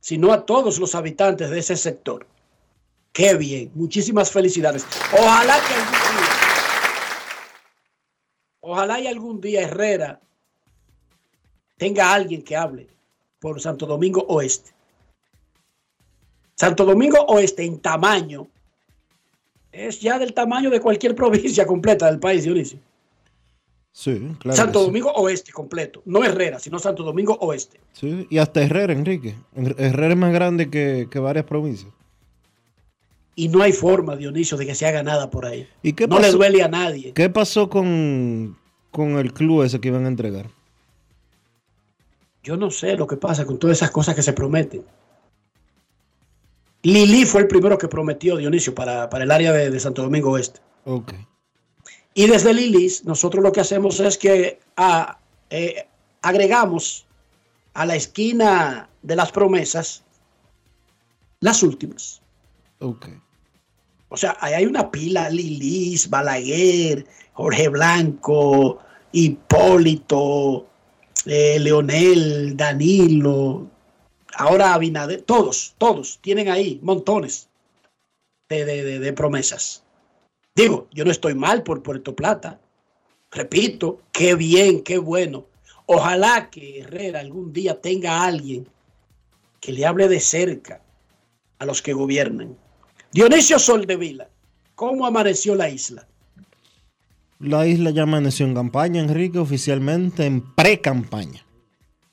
sino 0.00 0.32
a 0.32 0.44
todos 0.44 0.78
los 0.78 0.94
habitantes 0.94 1.50
de 1.50 1.58
ese 1.58 1.76
sector. 1.76 2.26
Qué 3.12 3.34
bien, 3.34 3.70
muchísimas 3.74 4.30
felicidades. 4.30 4.86
Ojalá 5.12 5.58
que 5.66 5.74
algún 5.74 5.92
día, 5.92 6.28
ojalá 8.60 9.00
y 9.00 9.06
algún 9.06 9.40
día 9.40 9.62
Herrera 9.62 10.20
tenga 11.76 12.12
alguien 12.12 12.42
que 12.42 12.56
hable 12.56 12.88
por 13.40 13.60
Santo 13.60 13.86
Domingo 13.86 14.24
Oeste. 14.28 14.70
Santo 16.54 16.84
Domingo 16.84 17.18
Oeste 17.28 17.64
en 17.64 17.80
tamaño 17.80 18.48
es 19.72 20.00
ya 20.00 20.18
del 20.18 20.32
tamaño 20.32 20.70
de 20.70 20.80
cualquier 20.80 21.14
provincia 21.16 21.66
completa 21.66 22.06
del 22.06 22.18
país, 22.18 22.44
Dionisio. 22.44 22.78
Sí, 23.92 24.34
claro. 24.38 24.56
Santo 24.56 24.78
sí. 24.80 24.86
Domingo 24.86 25.10
Oeste 25.12 25.52
completo, 25.52 26.00
no 26.04 26.24
Herrera, 26.24 26.60
sino 26.60 26.78
Santo 26.78 27.02
Domingo 27.02 27.36
Oeste. 27.40 27.80
Sí, 27.92 28.26
y 28.30 28.38
hasta 28.38 28.62
Herrera, 28.62 28.92
Enrique. 28.92 29.34
Herrera 29.54 30.12
es 30.12 30.16
más 30.16 30.32
grande 30.32 30.70
que, 30.70 31.08
que 31.10 31.18
varias 31.18 31.44
provincias. 31.44 31.92
Y 33.34 33.48
no 33.48 33.62
hay 33.62 33.72
forma, 33.72 34.16
Dionisio, 34.16 34.56
de 34.56 34.66
que 34.66 34.74
se 34.74 34.86
haga 34.86 35.02
nada 35.02 35.30
por 35.30 35.46
ahí. 35.46 35.66
¿Y 35.82 35.94
qué 35.94 36.06
no 36.06 36.16
pasó? 36.16 36.28
le 36.28 36.32
duele 36.32 36.62
a 36.62 36.68
nadie. 36.68 37.12
¿Qué 37.14 37.30
pasó 37.30 37.68
con, 37.68 38.56
con 38.90 39.18
el 39.18 39.32
club 39.32 39.62
ese 39.62 39.80
que 39.80 39.88
iban 39.88 40.04
a 40.04 40.08
entregar? 40.08 40.50
Yo 42.42 42.56
no 42.56 42.70
sé 42.70 42.96
lo 42.96 43.06
que 43.06 43.16
pasa 43.16 43.44
con 43.44 43.58
todas 43.58 43.76
esas 43.76 43.90
cosas 43.90 44.14
que 44.14 44.22
se 44.22 44.32
prometen. 44.32 44.84
Lili 46.82 47.26
fue 47.26 47.42
el 47.42 47.48
primero 47.48 47.76
que 47.76 47.88
prometió, 47.88 48.36
Dionisio, 48.36 48.74
para, 48.74 49.10
para 49.10 49.24
el 49.24 49.30
área 49.30 49.52
de, 49.52 49.70
de 49.70 49.80
Santo 49.80 50.02
Domingo 50.02 50.30
Oeste. 50.30 50.60
Ok. 50.84 51.12
Y 52.14 52.26
desde 52.26 52.52
Lilis, 52.52 53.04
nosotros 53.04 53.42
lo 53.42 53.52
que 53.52 53.60
hacemos 53.60 54.00
es 54.00 54.18
que 54.18 54.58
a 54.76 55.18
eh, 55.50 55.86
agregamos 56.22 57.06
a 57.74 57.86
la 57.86 57.96
esquina 57.96 58.88
de 59.02 59.16
las 59.16 59.32
promesas 59.32 60.02
las 61.40 61.62
últimas. 61.62 62.20
Ok. 62.80 63.08
O 64.08 64.16
sea, 64.16 64.36
ahí 64.40 64.54
hay 64.54 64.66
una 64.66 64.90
pila, 64.90 65.30
Lilis, 65.30 66.10
Balaguer, 66.10 67.06
Jorge 67.32 67.68
Blanco, 67.68 68.78
Hipólito, 69.12 70.66
eh, 71.26 71.58
Leonel, 71.60 72.56
Danilo, 72.56 73.68
ahora 74.40 74.72
Abinader, 74.72 75.20
todos, 75.22 75.74
todos 75.76 76.18
tienen 76.22 76.48
ahí 76.48 76.80
montones 76.82 77.50
de, 78.48 79.12
promesas. 79.14 79.84
Digo, 80.54 80.88
yo 80.92 81.04
no 81.04 81.10
estoy 81.10 81.34
mal 81.34 81.62
por 81.62 81.82
Puerto 81.82 82.16
Plata. 82.16 82.58
Repito, 83.30 84.00
qué 84.10 84.34
bien, 84.34 84.82
qué 84.82 84.96
bueno. 84.96 85.44
Ojalá 85.84 86.48
que 86.50 86.80
Herrera 86.80 87.20
algún 87.20 87.52
día 87.52 87.80
tenga 87.80 88.12
a 88.12 88.26
alguien 88.26 88.66
que 89.60 89.72
le 89.72 89.84
hable 89.84 90.08
de 90.08 90.20
cerca 90.20 90.80
a 91.58 91.66
los 91.66 91.82
que 91.82 91.92
gobiernan. 91.92 92.56
Dionisio 93.12 93.58
Soldevila, 93.58 94.28
¿cómo 94.74 95.06
amaneció 95.06 95.54
la 95.54 95.68
isla? 95.68 96.08
La 97.38 97.66
isla 97.66 97.90
ya 97.90 98.04
amaneció 98.04 98.46
en 98.46 98.54
campaña, 98.54 99.02
Enrique, 99.02 99.38
oficialmente 99.38 100.24
en 100.24 100.54
pre-campaña. 100.54 101.44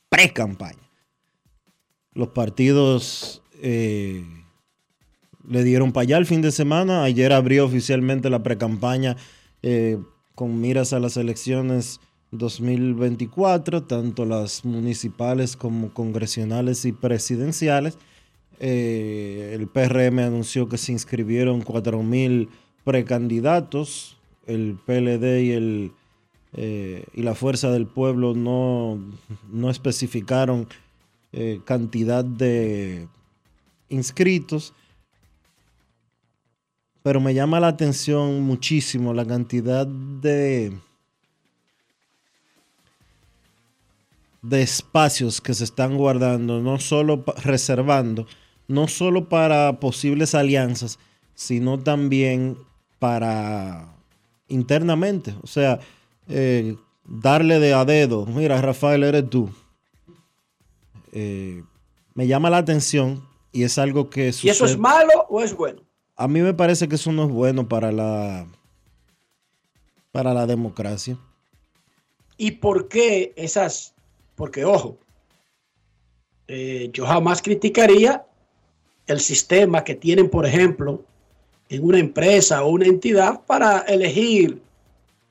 Pre-campaña. 0.09 0.87
Los 2.17 2.30
partidos 2.30 3.43
eh, 3.62 4.25
le 5.47 5.63
dieron 5.63 5.91
para 5.91 6.01
allá 6.01 6.17
el 6.17 6.25
fin 6.25 6.41
de 6.41 6.51
semana. 6.51 7.03
Ayer 7.03 7.32
abrió 7.32 7.63
oficialmente 7.63 8.32
la 8.32 8.41
pre-campaña 8.41 9.15
eh, 9.62 9.99
con 10.34 10.60
miras 10.60 10.93
a 10.93 10.99
las 10.99 11.15
elecciones 11.15 11.99
2024, 12.32 13.84
tanto 13.84 14.25
las 14.25 14.65
municipales 14.65 15.56
como 15.56 15.93
congresionales 15.93 16.86
y 16.86 16.91
presidenciales. 16.91 17.99
Eh, 18.60 19.51
el 19.53 19.67
PRM 19.67 20.17
anunció 20.17 20.67
que 20.67 20.80
se 20.80 20.93
inscribieron 20.93 21.63
4.000 21.63 22.49
precandidatos. 22.84 24.17
El 24.47 24.75
PLD 24.84 25.43
y, 25.43 25.51
el, 25.51 25.91
eh, 26.53 27.03
y 27.13 27.21
la 27.21 27.36
Fuerza 27.36 27.69
del 27.69 27.86
Pueblo 27.86 28.34
no, 28.34 28.97
no 29.51 29.69
especificaron 29.69 30.67
eh, 31.31 31.61
cantidad 31.65 32.23
de 32.23 33.07
inscritos. 33.89 34.73
Pero 37.03 37.21
me 37.21 37.33
llama 37.33 37.59
la 37.59 37.67
atención 37.67 38.41
muchísimo 38.41 39.13
la 39.13 39.25
cantidad 39.25 39.87
de, 39.87 40.77
de 44.41 44.61
espacios 44.61 45.39
que 45.39 45.53
se 45.53 45.63
están 45.63 45.95
guardando, 45.95 46.59
no 46.61 46.79
solo 46.79 47.23
reservando, 47.43 48.27
no 48.67 48.87
solo 48.87 49.29
para 49.29 49.79
posibles 49.79 50.35
alianzas, 50.35 50.99
sino 51.33 51.79
también 51.79 52.57
para 52.99 53.93
internamente. 54.49 55.35
O 55.43 55.47
sea, 55.47 55.79
eh, 56.27 56.75
darle 57.05 57.59
de 57.59 57.73
a 57.73 57.85
dedo, 57.85 58.25
mira, 58.25 58.61
Rafael, 58.61 59.03
eres 59.03 59.29
tú. 59.29 59.49
Eh, 61.11 61.63
me 62.13 62.27
llama 62.27 62.49
la 62.49 62.57
atención 62.57 63.25
y 63.51 63.63
es 63.63 63.77
algo 63.77 64.09
que 64.09 64.25
¿Y 64.25 64.29
eso 64.29 64.49
es 64.49 64.57
sucede- 64.57 64.77
malo 64.77 65.25
o 65.29 65.41
es 65.41 65.55
bueno? 65.55 65.81
a 66.15 66.27
mí 66.27 66.41
me 66.41 66.53
parece 66.53 66.87
que 66.87 66.95
eso 66.95 67.11
no 67.11 67.25
es 67.25 67.29
bueno 67.31 67.67
para 67.67 67.91
la 67.91 68.47
para 70.11 70.33
la 70.33 70.47
democracia. 70.47 71.17
¿Y 72.37 72.51
por 72.51 72.87
qué 72.87 73.33
esas? 73.35 73.93
Porque, 74.35 74.65
ojo, 74.65 74.97
eh, 76.47 76.89
yo 76.93 77.05
jamás 77.05 77.41
criticaría 77.41 78.25
el 79.05 79.19
sistema 79.19 79.83
que 79.83 79.95
tienen, 79.95 80.29
por 80.29 80.45
ejemplo, 80.45 81.03
en 81.69 81.83
una 81.83 81.99
empresa 81.99 82.63
o 82.63 82.69
una 82.69 82.85
entidad 82.87 83.41
para 83.45 83.79
elegir 83.81 84.61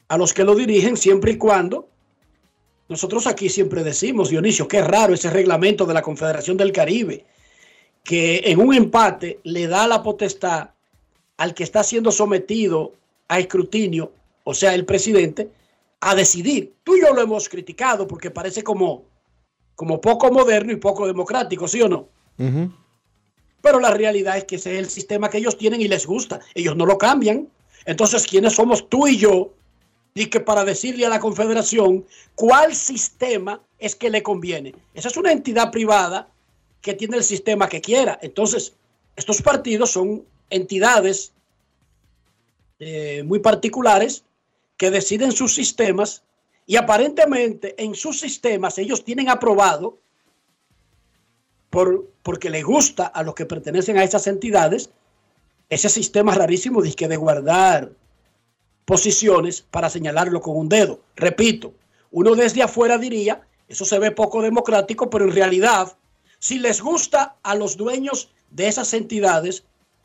a 0.08 0.16
los 0.16 0.32
que 0.32 0.44
lo 0.44 0.54
dirigen 0.54 0.96
siempre 0.96 1.32
y 1.32 1.38
cuando 1.38 1.88
nosotros 2.88 3.27
aquí 3.27 3.49
siempre 3.49 3.83
decimos, 3.83 4.31
Dionisio, 4.31 4.68
qué 4.68 4.81
raro 4.83 5.14
ese 5.14 5.31
reglamento 5.31 5.87
de 5.87 5.94
la 5.94 6.03
Confederación 6.03 6.57
del 6.57 6.72
Caribe, 6.72 7.25
que 8.05 8.42
en 8.44 8.61
un 8.61 8.75
empate 8.75 9.40
le 9.42 9.66
da 9.66 9.87
la 9.87 10.03
potestad 10.03 10.70
al 11.37 11.55
que 11.55 11.64
está 11.64 11.83
siendo 11.83 12.12
sometido 12.12 12.92
a 13.29 13.40
escrutinio, 13.40 14.12
o 14.44 14.55
sea, 14.55 14.75
el 14.75 14.85
presidente, 14.85 15.51
a 16.01 16.14
decidir. 16.14 16.75
Tú 16.85 16.96
y 16.96 17.01
yo 17.01 17.12
lo 17.12 17.20
hemos 17.20 17.49
criticado 17.49 18.07
porque 18.07 18.31
parece 18.31 18.62
como, 18.62 19.05
como 19.75 20.01
poco 20.01 20.31
moderno 20.31 20.72
y 20.72 20.77
poco 20.77 21.07
democrático, 21.07 21.66
¿sí 21.66 21.83
o 21.83 21.88
no? 21.88 22.09
Pero 23.61 23.81
la 23.81 23.90
realidad 23.90 24.37
es 24.37 24.44
que 24.44 24.57
ese 24.57 24.75
es 24.75 24.79
el 24.79 24.88
sistema 24.88 25.29
que 25.29 25.38
ellos 25.38 25.59
tienen 25.59 25.81
y 25.81 25.88
les 25.88 26.07
gusta. 26.07 26.40
Ellos 26.55 26.77
no 26.77 26.87
lo 26.87 26.99
cambian. 26.99 27.49
Entonces, 27.85 28.27
¿quiénes 28.27 28.55
somos 28.55 28.88
tú 28.88 29.09
y 29.09 29.16
yo? 29.16 29.51
Y 30.16 30.26
que 30.26 30.40
para 30.40 30.64
decirle 30.64 31.07
a 31.07 31.11
la 31.11 31.20
Confederación 31.20 32.05
cuál 32.35 32.74
sistema 32.74 33.61
es 33.79 33.94
que 33.94 34.11
le 34.11 34.22
conviene. 34.22 34.74
Esa 34.94 35.09
es 35.09 35.16
una 35.16 35.31
entidad 35.31 35.70
privada 35.70 36.29
que 36.81 36.94
tiene 36.94 37.18
el 37.18 37.22
sistema 37.22 37.68
que 37.68 37.83
quiera. 37.83 38.18
Entonces, 38.22 38.72
estos 39.14 39.42
partidos 39.42 39.90
son 39.90 40.24
entidades 40.50 41.33
eh, 42.79 43.22
muy 43.24 43.40
particulares 43.40 44.24
que 44.79 44.90
deciden 44.90 45.33
sus 45.33 45.55
sistemas 45.55 46.22
y 46.66 46.76
aparentemente 46.76 47.74
en 47.83 47.94
sus 47.94 48.18
sistemas 48.18 48.79
ellos 48.79 49.05
tienen 49.05 49.29
aprobado 49.29 49.98
por, 51.70 52.09
porque 52.22 52.50
le 52.50 52.62
gusta 52.62 53.07
a 53.07 53.22
los 53.22 53.35
que 53.35 53.46
pertenecen 53.46 53.98
a 53.98 54.05
esas 54.05 54.26
entidades 54.26 54.90
ese 55.68 55.88
sistema 55.88 56.35
rarísimo 56.35 56.81
de, 56.81 56.92
que 56.94 57.09
de 57.09 57.16
guardar 57.16 57.92
posiciones 58.87 59.61
para 59.70 59.90
señalarlo 59.90 60.40
con 60.40 60.57
un 60.57 60.68
dedo. 60.70 61.01
Repito, 61.16 61.75
uno 62.11 62.35
desde 62.35 62.62
afuera 62.62 62.96
diría, 62.96 63.42
eso 63.68 63.85
se 63.85 63.99
ve 63.99 64.12
poco 64.12 64.40
democrático, 64.40 65.11
pero 65.11 65.27
en 65.27 65.33
realidad, 65.33 65.99
si 66.38 66.59
les 66.59 66.81
gusta 66.81 67.37
a 67.42 67.55
los 67.55 67.77
dueños 67.77 68.31
de 68.51 68.68
esas 68.68 68.94
entidades, 68.94 69.64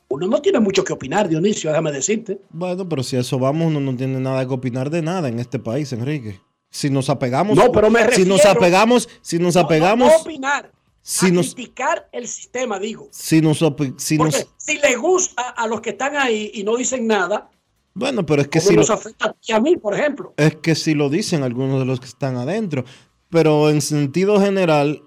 uno 0.09 0.27
no 0.27 0.41
tiene 0.41 0.59
mucho 0.59 0.83
que 0.83 0.91
opinar, 0.91 1.29
Dionisio, 1.29 1.69
déjame 1.69 1.91
decirte. 1.91 2.41
Bueno, 2.49 2.89
pero 2.89 3.01
si 3.03 3.15
a 3.15 3.19
eso 3.21 3.39
vamos, 3.39 3.67
uno 3.67 3.79
no 3.79 3.95
tiene 3.95 4.19
nada 4.19 4.45
que 4.45 4.53
opinar 4.53 4.89
de 4.89 5.01
nada 5.01 5.29
en 5.29 5.39
este 5.39 5.59
país, 5.59 5.93
Enrique. 5.93 6.41
Si 6.69 6.89
nos 6.89 7.09
apegamos, 7.09 7.55
No, 7.57 7.71
pero 7.71 7.89
me 7.89 7.99
si 8.13 8.25
nos 8.25 8.39
refiero- 8.39 8.59
apegamos, 8.59 9.07
si 9.21 9.37
nos 9.39 9.55
No, 9.55 9.61
no, 9.61 9.65
apegamos, 9.67 10.09
no 10.11 10.17
opinar, 10.17 10.71
si 11.01 11.27
a 11.27 11.31
nos, 11.31 11.53
criticar 11.53 12.09
el 12.11 12.27
sistema, 12.27 12.79
digo. 12.79 13.07
si 13.11 13.41
nos, 13.41 13.59
si 13.97 14.17
nos, 14.17 14.47
si 14.57 14.79
le 14.79 14.95
gusta 14.95 15.49
a 15.49 15.67
los 15.67 15.81
que 15.81 15.91
están 15.91 16.15
ahí 16.17 16.49
y 16.55 16.63
no 16.63 16.75
dicen 16.77 17.07
nada, 17.07 17.49
bueno, 17.93 18.25
pero 18.25 18.41
es 18.41 18.47
que 18.47 18.59
¿cómo 18.59 18.69
si 18.69 18.75
nos 18.75 18.89
lo, 18.89 18.95
afecta 18.95 19.25
a 19.27 19.33
ti 19.33 19.39
y 19.49 19.51
a 19.53 19.59
mí, 19.59 19.77
por 19.77 19.93
ejemplo? 19.93 20.33
es 20.37 20.55
que 20.55 20.75
si 20.75 20.93
lo 20.93 21.09
dicen 21.09 21.43
algunos 21.43 21.79
de 21.79 21.85
los 21.85 21.99
que 21.99 22.07
están 22.07 22.37
adentro, 22.37 22.85
pero 23.29 23.69
en 23.69 23.81
sentido 23.81 24.39
general, 24.39 25.01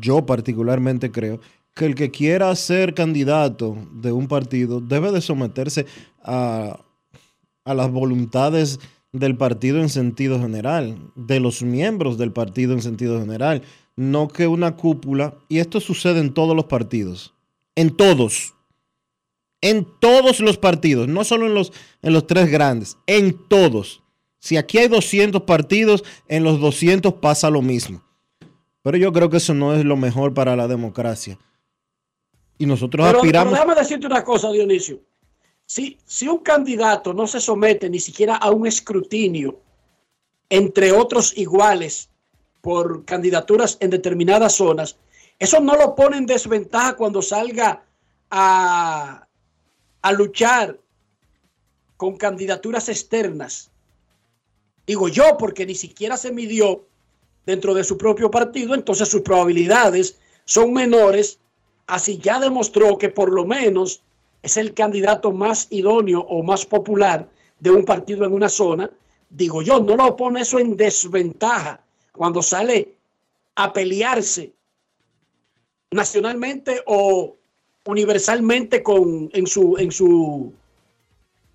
yo 0.00 0.26
particularmente 0.26 1.10
creo 1.10 1.40
que 1.74 1.86
el 1.86 1.94
que 1.94 2.10
quiera 2.10 2.54
ser 2.56 2.94
candidato 2.94 3.76
de 3.92 4.10
un 4.10 4.28
partido 4.28 4.80
debe 4.80 5.12
de 5.12 5.20
someterse 5.20 5.86
a, 6.22 6.80
a 7.64 7.74
las 7.74 7.90
voluntades 7.90 8.80
del 9.12 9.36
partido 9.36 9.80
en 9.80 9.88
sentido 9.88 10.40
general, 10.40 10.98
de 11.14 11.40
los 11.40 11.62
miembros 11.62 12.18
del 12.18 12.32
partido 12.32 12.72
en 12.72 12.82
sentido 12.82 13.20
general, 13.20 13.62
no 13.94 14.28
que 14.28 14.46
una 14.46 14.76
cúpula, 14.76 15.34
y 15.48 15.58
esto 15.58 15.80
sucede 15.80 16.20
en 16.20 16.34
todos 16.34 16.54
los 16.54 16.66
partidos, 16.66 17.34
en 17.74 17.96
todos, 17.96 18.54
en 19.60 19.86
todos 20.00 20.40
los 20.40 20.58
partidos, 20.58 21.08
no 21.08 21.24
solo 21.24 21.46
en 21.46 21.54
los, 21.54 21.72
en 22.02 22.12
los 22.12 22.26
tres 22.26 22.50
grandes, 22.50 22.98
en 23.06 23.36
todos. 23.48 24.02
Si 24.38 24.56
aquí 24.56 24.78
hay 24.78 24.88
200 24.88 25.42
partidos, 25.42 26.04
en 26.28 26.44
los 26.44 26.60
200 26.60 27.14
pasa 27.14 27.50
lo 27.50 27.62
mismo. 27.62 28.02
Pero 28.82 28.98
yo 28.98 29.12
creo 29.12 29.28
que 29.30 29.38
eso 29.38 29.54
no 29.54 29.74
es 29.74 29.84
lo 29.84 29.96
mejor 29.96 30.34
para 30.34 30.54
la 30.54 30.68
democracia. 30.68 31.38
Y 32.58 32.66
nosotros 32.66 33.04
Pero, 33.04 33.18
pero 33.18 33.18
aspiramos... 33.18 33.52
déjame 33.54 33.74
decirte 33.74 34.06
una 34.06 34.22
cosa, 34.22 34.50
Dionisio. 34.52 35.00
Si, 35.64 35.98
si 36.04 36.28
un 36.28 36.38
candidato 36.38 37.12
no 37.12 37.26
se 37.26 37.40
somete 37.40 37.90
ni 37.90 37.98
siquiera 37.98 38.36
a 38.36 38.50
un 38.50 38.66
escrutinio 38.66 39.60
entre 40.48 40.92
otros 40.92 41.36
iguales 41.36 42.08
por 42.60 43.04
candidaturas 43.04 43.76
en 43.80 43.90
determinadas 43.90 44.54
zonas, 44.54 44.96
eso 45.38 45.60
no 45.60 45.74
lo 45.76 45.94
pone 45.94 46.18
en 46.18 46.26
desventaja 46.26 46.96
cuando 46.96 47.20
salga 47.20 47.84
a, 48.30 49.25
a 50.06 50.12
luchar 50.12 50.78
con 51.96 52.16
candidaturas 52.16 52.88
externas. 52.88 53.72
Digo 54.86 55.08
yo, 55.08 55.36
porque 55.36 55.66
ni 55.66 55.74
siquiera 55.74 56.16
se 56.16 56.30
midió 56.30 56.86
dentro 57.44 57.74
de 57.74 57.82
su 57.82 57.98
propio 57.98 58.30
partido, 58.30 58.76
entonces 58.76 59.08
sus 59.08 59.22
probabilidades 59.22 60.16
son 60.44 60.72
menores, 60.72 61.40
así 61.88 62.18
ya 62.18 62.38
demostró 62.38 62.98
que 62.98 63.08
por 63.08 63.32
lo 63.32 63.46
menos 63.46 64.00
es 64.42 64.56
el 64.56 64.74
candidato 64.74 65.32
más 65.32 65.66
idóneo 65.70 66.20
o 66.20 66.40
más 66.44 66.64
popular 66.64 67.28
de 67.58 67.72
un 67.72 67.84
partido 67.84 68.24
en 68.24 68.32
una 68.32 68.48
zona, 68.48 68.88
digo 69.28 69.60
yo, 69.60 69.80
no 69.80 69.96
lo 69.96 70.14
pone 70.14 70.42
eso 70.42 70.60
en 70.60 70.76
desventaja 70.76 71.80
cuando 72.12 72.42
sale 72.42 72.94
a 73.56 73.72
pelearse 73.72 74.52
nacionalmente 75.90 76.80
o 76.86 77.36
universalmente 77.86 78.82
con, 78.82 79.30
en, 79.32 79.46
su, 79.46 79.76
en, 79.78 79.90
su, 79.90 80.52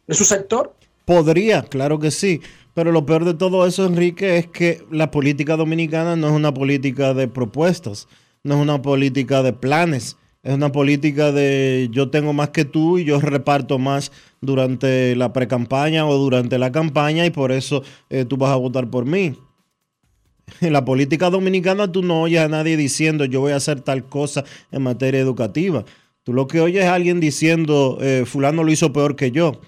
en 0.07 0.15
su 0.15 0.23
sector? 0.23 0.73
Podría, 1.05 1.63
claro 1.63 1.99
que 1.99 2.11
sí. 2.11 2.41
Pero 2.73 2.91
lo 2.91 3.05
peor 3.05 3.25
de 3.25 3.33
todo 3.33 3.65
eso, 3.67 3.85
Enrique, 3.85 4.37
es 4.37 4.47
que 4.47 4.83
la 4.91 5.11
política 5.11 5.57
dominicana 5.57 6.15
no 6.15 6.27
es 6.27 6.33
una 6.33 6.53
política 6.53 7.13
de 7.13 7.27
propuestas, 7.27 8.07
no 8.43 8.55
es 8.55 8.61
una 8.61 8.81
política 8.81 9.43
de 9.43 9.51
planes, 9.51 10.17
es 10.43 10.53
una 10.53 10.71
política 10.71 11.31
de 11.31 11.89
yo 11.91 12.09
tengo 12.09 12.33
más 12.33 12.49
que 12.49 12.65
tú 12.65 12.97
y 12.97 13.03
yo 13.03 13.19
reparto 13.19 13.77
más 13.77 14.11
durante 14.39 15.15
la 15.15 15.33
pre-campaña 15.33 16.07
o 16.07 16.17
durante 16.17 16.57
la 16.57 16.71
campaña 16.71 17.25
y 17.25 17.29
por 17.29 17.51
eso 17.51 17.83
eh, 18.09 18.25
tú 18.25 18.37
vas 18.37 18.51
a 18.51 18.55
votar 18.55 18.89
por 18.89 19.05
mí. 19.05 19.35
En 20.59 20.73
la 20.73 20.83
política 20.83 21.29
dominicana 21.29 21.91
tú 21.91 22.01
no 22.01 22.23
oyes 22.23 22.41
a 22.41 22.47
nadie 22.47 22.75
diciendo 22.75 23.25
yo 23.25 23.41
voy 23.41 23.51
a 23.51 23.57
hacer 23.57 23.81
tal 23.81 24.05
cosa 24.05 24.43
en 24.71 24.81
materia 24.81 25.19
educativa. 25.19 25.85
Tú 26.23 26.33
lo 26.33 26.47
que 26.47 26.61
oyes 26.61 26.83
es 26.83 26.89
alguien 26.89 27.19
diciendo 27.19 27.97
eh, 27.99 28.23
fulano 28.25 28.63
lo 28.63 28.71
hizo 28.71 28.93
peor 28.93 29.15
que 29.15 29.31
yo. 29.31 29.59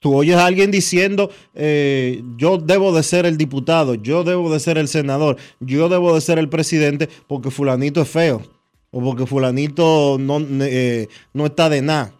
Tú 0.00 0.16
oyes 0.16 0.36
a 0.36 0.46
alguien 0.46 0.72
diciendo, 0.72 1.30
eh, 1.54 2.24
yo 2.36 2.58
debo 2.58 2.92
de 2.92 3.04
ser 3.04 3.24
el 3.24 3.36
diputado, 3.36 3.94
yo 3.94 4.24
debo 4.24 4.52
de 4.52 4.58
ser 4.58 4.76
el 4.76 4.88
senador, 4.88 5.36
yo 5.60 5.88
debo 5.88 6.12
de 6.16 6.20
ser 6.20 6.40
el 6.40 6.48
presidente 6.48 7.08
porque 7.28 7.52
fulanito 7.52 8.02
es 8.02 8.08
feo 8.08 8.42
o 8.90 9.00
porque 9.00 9.26
fulanito 9.26 10.16
no, 10.18 10.40
eh, 10.40 11.06
no 11.32 11.46
está 11.46 11.68
de 11.68 11.82
nada. 11.82 12.12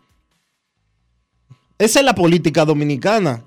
Esa 1.79 1.99
es 1.99 2.07
la 2.07 2.15
política 2.15 2.65
dominicana. 2.65 3.43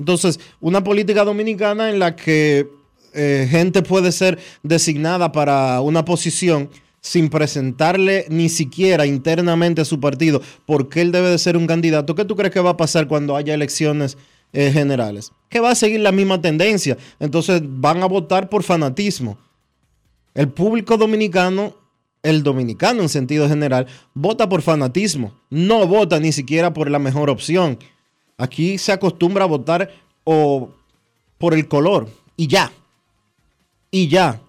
Entonces, 0.00 0.40
una 0.60 0.82
política 0.82 1.24
dominicana 1.24 1.90
en 1.90 2.00
la 2.00 2.16
que 2.16 2.66
gente 3.14 3.82
puede 3.82 4.12
ser 4.12 4.38
designada 4.62 5.32
para 5.32 5.80
una 5.80 6.04
posición 6.04 6.70
sin 7.00 7.28
presentarle 7.28 8.26
ni 8.28 8.48
siquiera 8.48 9.06
internamente 9.06 9.80
a 9.80 9.84
su 9.84 10.00
partido 10.00 10.42
porque 10.66 11.00
él 11.00 11.12
debe 11.12 11.30
de 11.30 11.38
ser 11.38 11.56
un 11.56 11.66
candidato, 11.66 12.14
¿qué 12.14 12.24
tú 12.24 12.36
crees 12.36 12.52
que 12.52 12.60
va 12.60 12.70
a 12.70 12.76
pasar 12.76 13.06
cuando 13.06 13.36
haya 13.36 13.54
elecciones 13.54 14.16
eh, 14.52 14.70
generales? 14.72 15.32
Que 15.48 15.60
va 15.60 15.70
a 15.70 15.74
seguir 15.74 16.00
la 16.00 16.12
misma 16.12 16.40
tendencia. 16.40 16.96
Entonces 17.20 17.62
van 17.64 18.02
a 18.02 18.06
votar 18.06 18.48
por 18.48 18.62
fanatismo. 18.62 19.38
El 20.34 20.48
público 20.48 20.96
dominicano, 20.96 21.74
el 22.22 22.42
dominicano 22.42 23.02
en 23.02 23.08
sentido 23.08 23.48
general, 23.48 23.86
vota 24.14 24.48
por 24.48 24.62
fanatismo. 24.62 25.32
No 25.50 25.86
vota 25.86 26.20
ni 26.20 26.32
siquiera 26.32 26.72
por 26.72 26.90
la 26.90 26.98
mejor 26.98 27.30
opción. 27.30 27.78
Aquí 28.36 28.78
se 28.78 28.92
acostumbra 28.92 29.44
a 29.44 29.48
votar 29.48 29.90
o 30.24 30.70
por 31.38 31.54
el 31.54 31.68
color 31.68 32.08
y 32.36 32.46
ya. 32.46 32.72
Y 33.90 34.08
ya. 34.08 34.40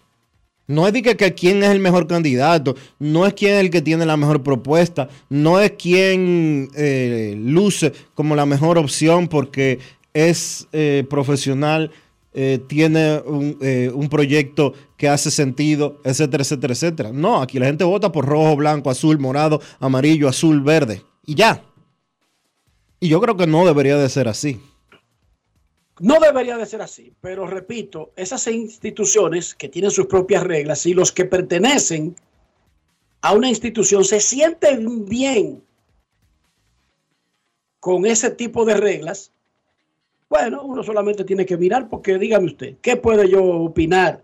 No 0.70 0.86
es 0.86 0.94
de 0.94 1.02
que, 1.02 1.34
quién 1.34 1.64
es 1.64 1.72
el 1.72 1.80
mejor 1.80 2.06
candidato, 2.06 2.76
no 3.00 3.26
es 3.26 3.34
quién 3.34 3.56
es 3.56 3.62
el 3.62 3.72
que 3.72 3.82
tiene 3.82 4.06
la 4.06 4.18
mejor 4.18 4.44
propuesta, 4.44 5.10
no 5.28 5.60
es 5.60 5.72
quién 5.72 6.70
eh, 6.76 7.34
luce 7.40 7.92
como 8.14 8.36
la 8.36 8.46
mejor 8.46 8.78
opción 8.78 9.28
porque 9.28 9.80
es 10.14 10.68
eh, 10.72 11.08
profesional, 11.10 11.90
eh, 12.36 12.60
tiene 12.68 13.18
un, 13.26 13.58
un, 13.96 14.10
proyecto 14.10 14.76
que 14.96 15.10
hace 15.10 15.32
sentido, 15.32 16.02
etcétera, 16.04 16.44
etcétera, 16.44 16.74
etcétera. 16.74 17.12
No, 17.12 17.42
aquí 17.42 17.58
la 17.58 17.66
gente 17.66 17.84
vota 17.84 18.12
por 18.12 18.28
rojo, 18.28 18.56
blanco, 18.56 18.92
azul, 18.92 19.18
morado, 19.18 19.60
amarillo, 19.80 20.30
azul, 20.30 20.62
verde 20.62 21.02
y 21.26 21.34
ya. 21.34 21.64
Y 23.00 23.08
yo 23.08 23.20
creo 23.20 23.36
que 23.36 23.48
no 23.48 23.66
debería 23.66 23.98
de 23.98 24.08
ser 24.08 24.28
así. 24.28 24.62
No 26.00 26.18
debería 26.20 26.58
de 26.58 26.66
ser 26.66 26.82
así, 26.82 27.14
pero 27.20 27.46
repito, 27.46 28.12
esas 28.16 28.48
instituciones 28.48 29.54
que 29.54 29.68
tienen 29.68 29.92
sus 29.92 30.06
propias 30.06 30.44
reglas 30.44 30.86
y 30.86 30.94
los 30.94 31.12
que 31.12 31.26
pertenecen 31.26 32.16
a 33.22 33.34
una 33.34 33.50
institución 33.50 34.06
se 34.06 34.22
sienten 34.22 35.06
bien 35.06 35.62
con 37.82 38.06
ese 38.06 38.32
tipo 38.32 38.64
de 38.64 38.76
reglas, 38.76 39.34
bueno, 40.30 40.64
uno 40.64 40.84
solamente 40.84 41.26
tiene 41.26 41.46
que 41.46 41.58
mirar 41.58 41.90
porque 41.90 42.18
dígame 42.18 42.46
usted, 42.46 42.78
¿qué 42.82 42.96
puede 42.96 43.30
yo 43.30 43.44
opinar 43.44 44.24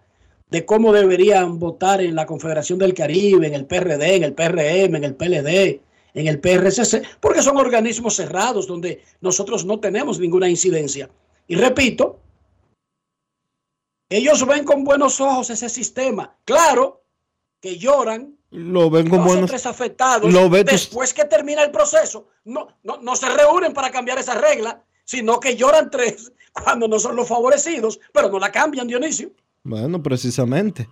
de 0.50 0.66
cómo 0.66 0.94
deberían 0.94 1.60
votar 1.60 2.02
en 2.02 2.16
la 2.16 2.26
Confederación 2.26 2.80
del 2.80 2.94
Caribe, 2.94 3.48
en 3.48 3.54
el 3.54 3.66
PRD, 3.66 4.16
en 4.16 4.24
el 4.24 4.34
PRM, 4.34 4.96
en 4.96 5.04
el 5.04 5.16
PLD, 5.16 5.82
en 6.14 6.28
el 6.28 6.40
PRCC? 6.40 7.04
Porque 7.20 7.42
son 7.42 7.58
organismos 7.58 8.16
cerrados 8.16 8.66
donde 8.66 9.02
nosotros 9.20 9.66
no 9.66 9.82
tenemos 9.82 10.20
ninguna 10.20 10.48
incidencia. 10.48 11.10
Y 11.48 11.56
repito, 11.56 12.20
ellos 14.10 14.46
ven 14.48 14.64
con 14.64 14.84
buenos 14.84 15.20
ojos 15.20 15.50
ese 15.50 15.70
sistema. 15.70 16.36
Claro 16.46 17.04
que 17.60 17.78
lloran. 17.78 18.38
Lo 18.52 18.90
ven 18.90 19.10
con 19.10 19.26
buenos 19.26 19.50
tres 19.50 19.66
afectados. 19.66 20.32
Lo 20.32 20.50
después 20.50 21.14
que 21.14 21.26
termina 21.26 21.64
el 21.64 21.72
proceso, 21.72 22.28
no, 22.46 22.68
no, 22.84 22.98
no 22.98 23.16
se 23.16 23.28
reúnen 23.30 23.74
para 23.74 23.92
cambiar 23.92 24.18
esa 24.18 24.36
regla, 24.36 24.84
sino 25.04 25.40
que 25.40 25.56
lloran 25.56 25.90
tres 25.92 26.32
cuando 26.64 26.88
no 26.88 27.00
son 27.00 27.16
los 27.16 27.28
favorecidos, 27.28 28.00
pero 28.14 28.30
no 28.30 28.40
la 28.40 28.52
cambian, 28.52 28.88
Dionisio. 28.88 29.32
Bueno, 29.64 30.02
precisamente. 30.02 30.88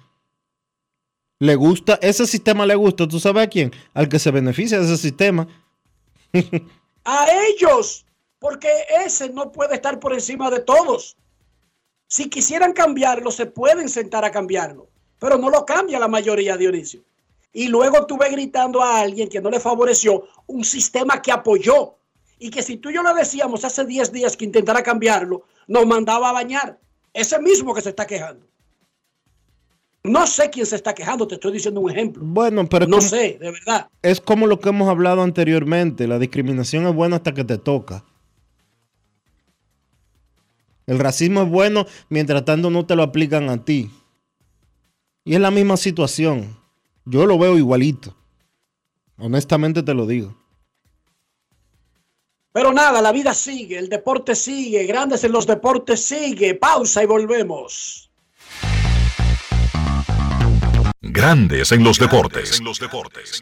Le 1.40 1.56
gusta, 1.56 2.00
ese 2.02 2.26
sistema 2.26 2.66
le 2.66 2.76
gusta, 2.76 3.08
¿tú 3.08 3.20
sabes 3.20 3.44
a 3.44 3.50
quién? 3.50 3.72
Al 3.94 4.08
que 4.08 4.20
se 4.20 4.32
beneficia 4.32 4.80
de 4.80 4.86
ese 4.86 4.98
sistema. 4.98 5.48
a 7.06 7.28
ellos 7.50 8.06
porque 8.44 8.68
ese 9.06 9.30
no 9.30 9.54
puede 9.54 9.76
estar 9.76 10.02
por 10.02 10.12
encima 10.12 10.52
de 10.52 10.60
todos. 10.60 11.16
Si 12.08 12.30
quisieran 12.30 12.74
cambiarlo, 12.74 13.32
se 13.32 13.46
pueden 13.46 13.88
sentar 13.88 14.26
a 14.26 14.32
cambiarlo, 14.32 14.90
pero 15.18 15.38
no 15.38 15.50
lo 15.50 15.66
cambia 15.66 15.98
la 15.98 16.10
mayoría, 16.10 16.58
Dionisio. 16.58 17.06
Y 17.54 17.70
luego 17.70 18.06
tuve 18.06 18.30
gritando 18.30 18.84
a 18.84 19.00
alguien 19.00 19.30
que 19.30 19.40
no 19.40 19.50
le 19.50 19.62
favoreció 19.62 20.28
un 20.46 20.66
sistema 20.66 21.22
que 21.22 21.32
apoyó 21.32 21.96
y 22.38 22.50
que 22.50 22.62
si 22.62 22.76
tú 22.76 22.90
y 22.90 22.96
yo 22.96 23.02
le 23.02 23.14
decíamos 23.14 23.64
hace 23.64 23.86
10 23.86 24.12
días 24.12 24.36
que 24.36 24.44
intentara 24.44 24.84
cambiarlo, 24.84 25.44
nos 25.68 25.86
mandaba 25.86 26.28
a 26.28 26.34
bañar. 26.34 26.78
Ese 27.14 27.40
mismo 27.40 27.74
que 27.74 27.80
se 27.80 27.92
está 27.92 28.06
quejando. 28.06 28.46
No 30.04 30.28
sé 30.28 30.50
quién 30.50 30.66
se 30.66 30.76
está 30.76 30.94
quejando, 30.94 31.30
te 31.30 31.36
estoy 31.36 31.54
diciendo 31.54 31.80
un 31.80 31.92
ejemplo. 31.92 32.22
Bueno, 32.26 32.68
pero 32.68 32.88
no 32.88 33.00
sé, 33.00 33.38
de 33.40 33.52
verdad. 33.52 33.88
Es 34.02 34.20
como 34.20 34.48
lo 34.48 34.60
que 34.60 34.68
hemos 34.68 34.90
hablado 34.90 35.22
anteriormente, 35.22 36.08
la 36.08 36.20
discriminación 36.20 36.86
es 36.88 36.94
buena 36.94 37.16
hasta 37.16 37.34
que 37.34 37.46
te 37.46 37.58
toca. 37.58 38.04
El 40.86 41.00
racismo 41.00 41.44
es 41.44 41.50
bueno 41.50 41.86
mientras 42.10 42.44
tanto 42.46 42.70
no 42.70 42.86
te 42.86 42.96
lo 42.96 43.04
aplican 43.04 43.50
a 43.50 43.64
ti. 43.64 43.92
Y 45.24 45.36
es 45.36 45.40
la 45.40 45.52
misma 45.52 45.78
situación. 45.78 46.60
Yo 47.06 47.26
lo 47.26 47.38
veo 47.38 47.58
igualito. 47.58 48.16
Honestamente 49.18 49.84
te 49.84 49.94
lo 49.94 50.06
digo. 50.06 50.36
Pero 52.52 52.72
nada, 52.72 53.02
la 53.02 53.12
vida 53.12 53.34
sigue, 53.34 53.80
el 53.80 53.90
deporte 53.90 54.36
sigue, 54.36 54.86
grandes 54.86 55.24
en 55.24 55.32
los 55.32 55.48
deportes 55.48 56.06
sigue. 56.06 56.54
Pausa 56.54 57.02
y 57.02 57.08
volvemos. 57.08 58.12
Grandes 61.02 61.72
en 61.72 61.84
los 61.84 61.98
deportes. 61.98 62.60
En 62.60 62.66
los 62.66 62.80
deportes. 62.80 63.42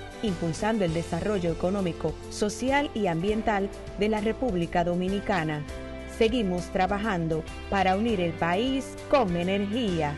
impulsando 0.23 0.85
el 0.85 0.93
desarrollo 0.93 1.51
económico, 1.51 2.13
social 2.29 2.89
y 2.93 3.07
ambiental 3.07 3.69
de 3.99 4.09
la 4.09 4.21
República 4.21 4.83
Dominicana. 4.83 5.63
Seguimos 6.17 6.65
trabajando 6.71 7.43
para 7.69 7.95
unir 7.95 8.21
el 8.21 8.33
país 8.33 8.95
con 9.09 9.35
energía. 9.35 10.15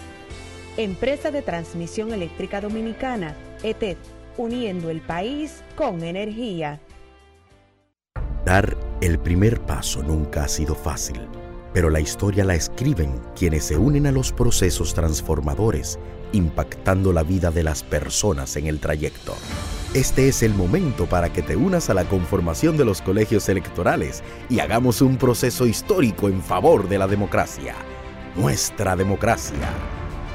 Empresa 0.77 1.31
de 1.31 1.41
Transmisión 1.41 2.11
Eléctrica 2.11 2.59
Dominicana, 2.59 3.35
ETED, 3.61 3.97
uniendo 4.37 4.89
el 4.89 5.01
país 5.01 5.63
con 5.75 6.03
energía. 6.03 6.81
Dar 8.45 8.75
el 9.01 9.19
primer 9.19 9.61
paso 9.61 10.01
nunca 10.03 10.43
ha 10.43 10.47
sido 10.47 10.75
fácil, 10.75 11.19
pero 11.73 11.89
la 11.89 11.99
historia 11.99 12.43
la 12.43 12.55
escriben 12.55 13.21
quienes 13.35 13.65
se 13.65 13.77
unen 13.77 14.07
a 14.07 14.11
los 14.11 14.31
procesos 14.31 14.93
transformadores, 14.93 15.99
impactando 16.33 17.13
la 17.13 17.23
vida 17.23 17.51
de 17.51 17.63
las 17.63 17.83
personas 17.83 18.57
en 18.57 18.67
el 18.67 18.79
trayecto. 18.79 19.35
Este 19.93 20.27
es 20.27 20.41
el 20.41 20.55
momento 20.55 21.05
para 21.05 21.31
que 21.31 21.43
te 21.43 21.55
unas 21.55 21.91
a 21.91 21.93
la 21.93 22.05
conformación 22.05 22.77
de 22.77 22.83
los 22.83 22.99
colegios 22.99 23.47
electorales 23.47 24.23
y 24.49 24.59
hagamos 24.59 25.03
un 25.03 25.17
proceso 25.17 25.67
histórico 25.67 26.27
en 26.27 26.41
favor 26.41 26.89
de 26.89 26.97
la 26.97 27.05
democracia. 27.05 27.75
Nuestra 28.35 28.95
democracia. 28.95 29.69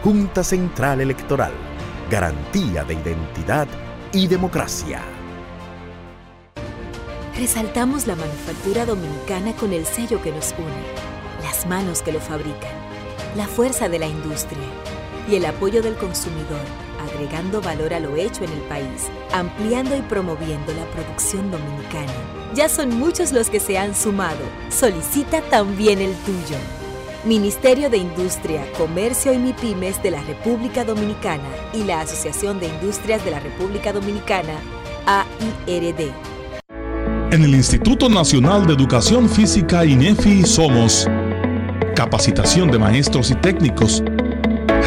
Junta 0.04 0.44
Central 0.44 1.00
Electoral. 1.00 1.50
Garantía 2.09 2.84
de 2.84 2.94
identidad 2.94 3.66
y 4.12 4.28
democracia. 4.28 5.02
Resaltamos 7.36 8.06
la 8.06 8.14
manufactura 8.14 8.86
dominicana 8.86 9.56
con 9.56 9.72
el 9.72 9.86
sello 9.86 10.22
que 10.22 10.30
nos 10.30 10.54
une, 10.56 11.42
las 11.42 11.66
manos 11.66 12.02
que 12.02 12.12
lo 12.12 12.20
fabrican, 12.20 12.70
la 13.36 13.48
fuerza 13.48 13.88
de 13.88 13.98
la 13.98 14.06
industria 14.06 14.62
y 15.28 15.34
el 15.34 15.46
apoyo 15.46 15.82
del 15.82 15.96
consumidor, 15.96 16.62
agregando 17.18 17.60
valor 17.60 17.92
a 17.94 18.00
lo 18.00 18.16
hecho 18.16 18.44
en 18.44 18.52
el 18.52 18.60
país, 18.62 19.08
ampliando 19.32 19.96
y 19.96 20.02
promoviendo 20.02 20.72
la 20.72 20.84
producción 20.92 21.50
dominicana. 21.50 22.12
Ya 22.54 22.68
son 22.68 22.96
muchos 22.96 23.32
los 23.32 23.50
que 23.50 23.58
se 23.58 23.76
han 23.76 23.94
sumado. 23.94 24.38
Solicita 24.68 25.42
también 25.42 26.00
el 26.00 26.14
tuyo. 26.18 26.56
Ministerio 27.24 27.90
de 27.90 27.96
Industria, 27.96 28.64
Comercio 28.78 29.32
y 29.32 29.38
MIPIMES 29.38 30.00
de 30.02 30.12
la 30.12 30.22
República 30.22 30.84
Dominicana 30.84 31.48
y 31.74 31.82
la 31.82 32.02
Asociación 32.02 32.60
de 32.60 32.68
Industrias 32.68 33.24
de 33.24 33.32
la 33.32 33.40
República 33.40 33.92
Dominicana, 33.92 34.54
AIRD. 35.06 36.12
En 37.32 37.42
el 37.42 37.54
Instituto 37.54 38.08
Nacional 38.08 38.66
de 38.66 38.74
Educación 38.74 39.28
Física 39.28 39.84
INEFI 39.84 40.44
somos 40.44 41.06
capacitación 41.96 42.70
de 42.70 42.78
maestros 42.78 43.32
y 43.32 43.34
técnicos, 43.34 44.04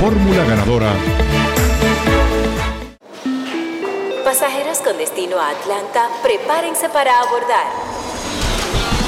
Fórmula 0.00 0.44
ganadora. 0.44 0.92
Pasajeros 4.24 4.78
con 4.80 4.98
destino 4.98 5.38
a 5.38 5.50
Atlanta, 5.50 6.08
prepárense 6.22 6.88
para 6.90 7.20
abordar. 7.20 7.66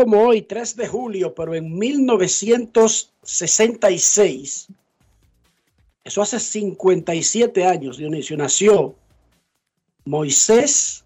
Como 0.00 0.22
hoy, 0.22 0.40
3 0.40 0.76
de 0.76 0.88
julio, 0.88 1.34
pero 1.34 1.54
en 1.54 1.78
1966, 1.78 4.68
eso 6.04 6.22
hace 6.22 6.40
57 6.40 7.66
años, 7.66 7.98
Dionisio, 7.98 8.38
nació 8.38 8.94
Moisés 10.06 11.04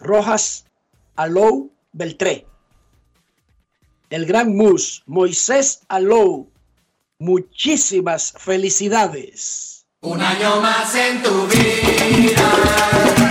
Rojas 0.00 0.64
Alou 1.14 1.70
Beltré. 1.92 2.44
El 4.10 4.26
gran 4.26 4.56
mus, 4.56 5.04
Moisés 5.06 5.82
Alou. 5.86 6.50
Muchísimas 7.20 8.34
felicidades. 8.36 9.86
Un 10.00 10.20
año 10.20 10.60
más 10.60 10.96
en 10.96 11.22
tu 11.22 11.46
vida, 11.46 13.27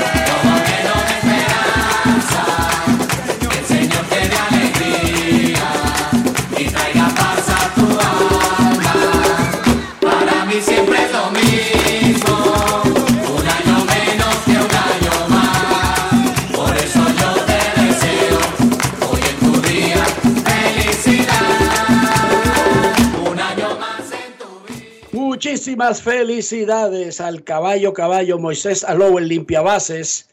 Muchísimas 25.68 26.01
felicidades 26.01 27.20
al 27.20 27.43
caballo 27.43 27.91
caballo 27.91 28.39
Moisés 28.39 28.86
Alou, 28.86 29.18
el 29.18 29.28
limpiabases. 29.28 30.30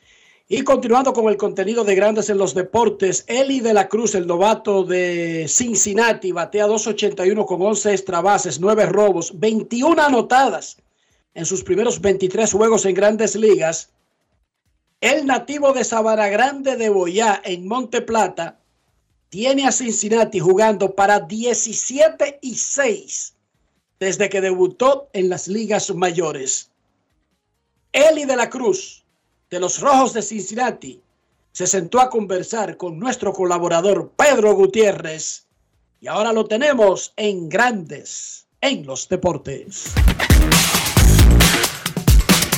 Y 0.46 0.62
continuando 0.62 1.12
con 1.12 1.28
el 1.28 1.36
contenido 1.36 1.82
de 1.82 1.96
Grandes 1.96 2.30
en 2.30 2.38
los 2.38 2.54
Deportes, 2.54 3.24
Eli 3.26 3.58
de 3.58 3.74
la 3.74 3.88
Cruz, 3.88 4.14
el 4.14 4.28
novato 4.28 4.84
de 4.84 5.46
Cincinnati, 5.48 6.30
batea 6.30 6.68
2.81 6.68 7.46
con 7.46 7.60
11 7.60 7.90
extra 7.90 8.20
bases, 8.20 8.60
9 8.60 8.86
robos, 8.86 9.32
21 9.40 10.00
anotadas 10.00 10.76
en 11.34 11.44
sus 11.44 11.64
primeros 11.64 12.00
23 12.00 12.52
juegos 12.52 12.86
en 12.86 12.94
Grandes 12.94 13.34
Ligas. 13.34 13.90
El 15.00 15.26
nativo 15.26 15.72
de 15.72 15.82
Sabana 15.82 16.28
Grande 16.28 16.76
de 16.76 16.90
Boyá, 16.90 17.42
en 17.44 17.66
Monte 17.66 18.02
Plata, 18.02 18.60
tiene 19.30 19.66
a 19.66 19.72
Cincinnati 19.72 20.38
jugando 20.38 20.94
para 20.94 21.18
17 21.18 22.38
y 22.40 22.54
6 22.54 23.33
desde 23.98 24.28
que 24.28 24.40
debutó 24.40 25.08
en 25.12 25.28
las 25.28 25.48
ligas 25.48 25.94
mayores. 25.94 26.70
Eli 27.92 28.24
de 28.24 28.36
la 28.36 28.50
Cruz, 28.50 29.04
de 29.50 29.60
los 29.60 29.80
Rojos 29.80 30.12
de 30.12 30.22
Cincinnati, 30.22 31.00
se 31.52 31.66
sentó 31.66 32.00
a 32.00 32.10
conversar 32.10 32.76
con 32.76 32.98
nuestro 32.98 33.32
colaborador 33.32 34.10
Pedro 34.16 34.54
Gutiérrez 34.54 35.46
y 36.00 36.08
ahora 36.08 36.32
lo 36.32 36.46
tenemos 36.46 37.12
en 37.16 37.48
Grandes 37.48 38.46
en 38.60 38.84
los 38.84 39.08
Deportes. 39.08 39.94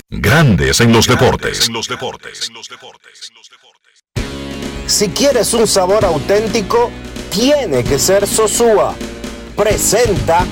Grandes 0.09 0.81
en 0.81 0.93
los 0.93 1.07
deportes. 1.07 1.69
Si 4.87 5.09
quieres 5.09 5.53
un 5.53 5.67
sabor 5.67 6.05
auténtico, 6.05 6.91
tiene 7.31 7.85
que 7.85 7.99
ser 7.99 8.27
Sosúa. 8.27 8.95
Presenta 9.57 10.47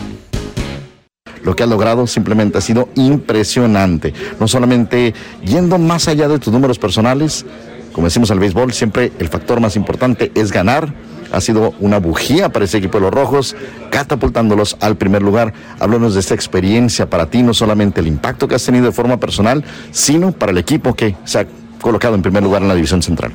lo 1.45 1.55
que 1.55 1.62
has 1.62 1.68
logrado 1.68 2.07
simplemente 2.07 2.59
ha 2.59 2.61
sido 2.61 2.88
impresionante. 2.97 4.12
No 4.40 4.49
solamente 4.49 5.14
yendo 5.45 5.78
más 5.78 6.09
allá 6.09 6.26
de 6.26 6.38
tus 6.38 6.53
números 6.53 6.78
personales, 6.78 7.45
como 7.92 8.09
decimos 8.09 8.30
al 8.30 8.40
béisbol, 8.40 8.72
siempre 8.72 9.12
el 9.18 9.28
factor 9.28 9.61
más 9.61 9.76
importante 9.76 10.32
es 10.34 10.51
ganar. 10.51 10.92
Ha 11.32 11.40
sido 11.40 11.74
una 11.80 11.99
bujía 11.99 12.49
para 12.49 12.64
ese 12.64 12.78
equipo 12.78 12.99
de 12.99 13.03
los 13.03 13.14
rojos, 13.14 13.57
catapultándolos 13.90 14.76
al 14.80 14.97
primer 14.97 15.22
lugar. 15.22 15.53
Háblanos 15.78 16.14
de 16.14 16.20
esta 16.20 16.34
experiencia 16.34 17.09
para 17.09 17.26
ti, 17.26 17.42
no 17.42 17.55
solamente 17.55 18.01
el 18.01 18.07
impacto 18.07 18.49
que 18.49 18.55
has 18.55 18.64
tenido 18.64 18.86
de 18.86 18.92
forma 18.92 19.18
personal, 19.18 19.64
sino 19.90 20.32
para 20.32 20.53
el 20.53 20.59
equipo 20.59 20.95
que 20.95 21.16
se 21.24 21.40
ha 21.40 21.47
colocado 21.80 22.14
en 22.14 22.22
primer 22.22 22.42
lugar 22.42 22.62
en 22.62 22.68
la 22.68 22.74
división 22.74 23.03
central. 23.03 23.32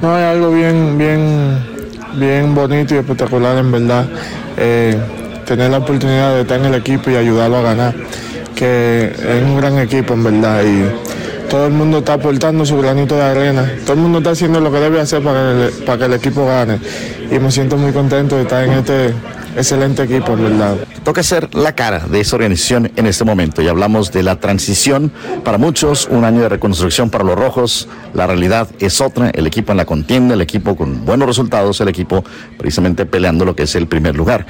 No, 0.00 0.18
es 0.18 0.24
algo 0.24 0.50
bien, 0.50 0.98
bien, 0.98 1.58
bien 2.16 2.54
bonito 2.54 2.94
y 2.94 2.98
espectacular 2.98 3.58
en 3.58 3.70
verdad. 3.70 4.08
Eh, 4.56 4.96
tener 5.44 5.70
la 5.70 5.78
oportunidad 5.78 6.34
de 6.34 6.42
estar 6.42 6.58
en 6.60 6.66
el 6.66 6.74
equipo 6.74 7.10
y 7.10 7.16
ayudarlo 7.16 7.58
a 7.58 7.62
ganar, 7.62 7.94
que 8.54 9.12
es 9.16 9.42
un 9.42 9.56
gran 9.56 9.78
equipo 9.78 10.14
en 10.14 10.24
verdad 10.24 10.62
y 10.64 11.48
todo 11.52 11.66
el 11.66 11.72
mundo 11.74 11.98
está 11.98 12.14
aportando 12.14 12.64
su 12.64 12.78
granito 12.78 13.14
de 13.14 13.22
arena, 13.22 13.70
todo 13.84 13.92
el 13.92 14.00
mundo 14.00 14.18
está 14.18 14.30
haciendo 14.30 14.58
lo 14.58 14.72
que 14.72 14.78
debe 14.78 15.00
hacer 15.00 15.22
para 15.22 15.40
que 15.40 15.66
el, 15.66 15.72
para 15.84 15.98
que 15.98 16.04
el 16.06 16.12
equipo 16.14 16.46
gane. 16.46 16.78
Y 17.30 17.38
me 17.38 17.50
siento 17.50 17.76
muy 17.76 17.92
contento 17.92 18.36
de 18.36 18.42
estar 18.42 18.64
en 18.64 18.72
este 18.72 19.12
excelente 19.54 20.02
equipo 20.04 20.32
en 20.32 20.44
verdad. 20.44 20.76
Toca 21.04 21.22
ser 21.22 21.54
la 21.54 21.74
cara 21.74 22.06
de 22.10 22.20
esa 22.20 22.36
organización 22.36 22.90
en 22.96 23.06
este 23.06 23.24
momento. 23.24 23.60
Y 23.60 23.68
hablamos 23.68 24.12
de 24.12 24.22
la 24.22 24.36
transición. 24.36 25.12
Para 25.44 25.58
muchos, 25.58 26.08
un 26.10 26.24
año 26.24 26.40
de 26.40 26.48
reconstrucción. 26.48 27.10
Para 27.10 27.24
los 27.24 27.36
rojos, 27.36 27.88
la 28.14 28.26
realidad 28.26 28.68
es 28.78 29.00
otra, 29.00 29.30
el 29.30 29.46
equipo 29.46 29.72
en 29.72 29.78
la 29.78 29.84
contienda, 29.84 30.34
el 30.34 30.40
equipo 30.40 30.76
con 30.76 31.04
buenos 31.04 31.26
resultados, 31.26 31.80
el 31.80 31.88
equipo 31.88 32.24
precisamente 32.56 33.04
peleando 33.04 33.44
lo 33.44 33.54
que 33.54 33.64
es 33.64 33.74
el 33.74 33.86
primer 33.88 34.16
lugar. 34.16 34.46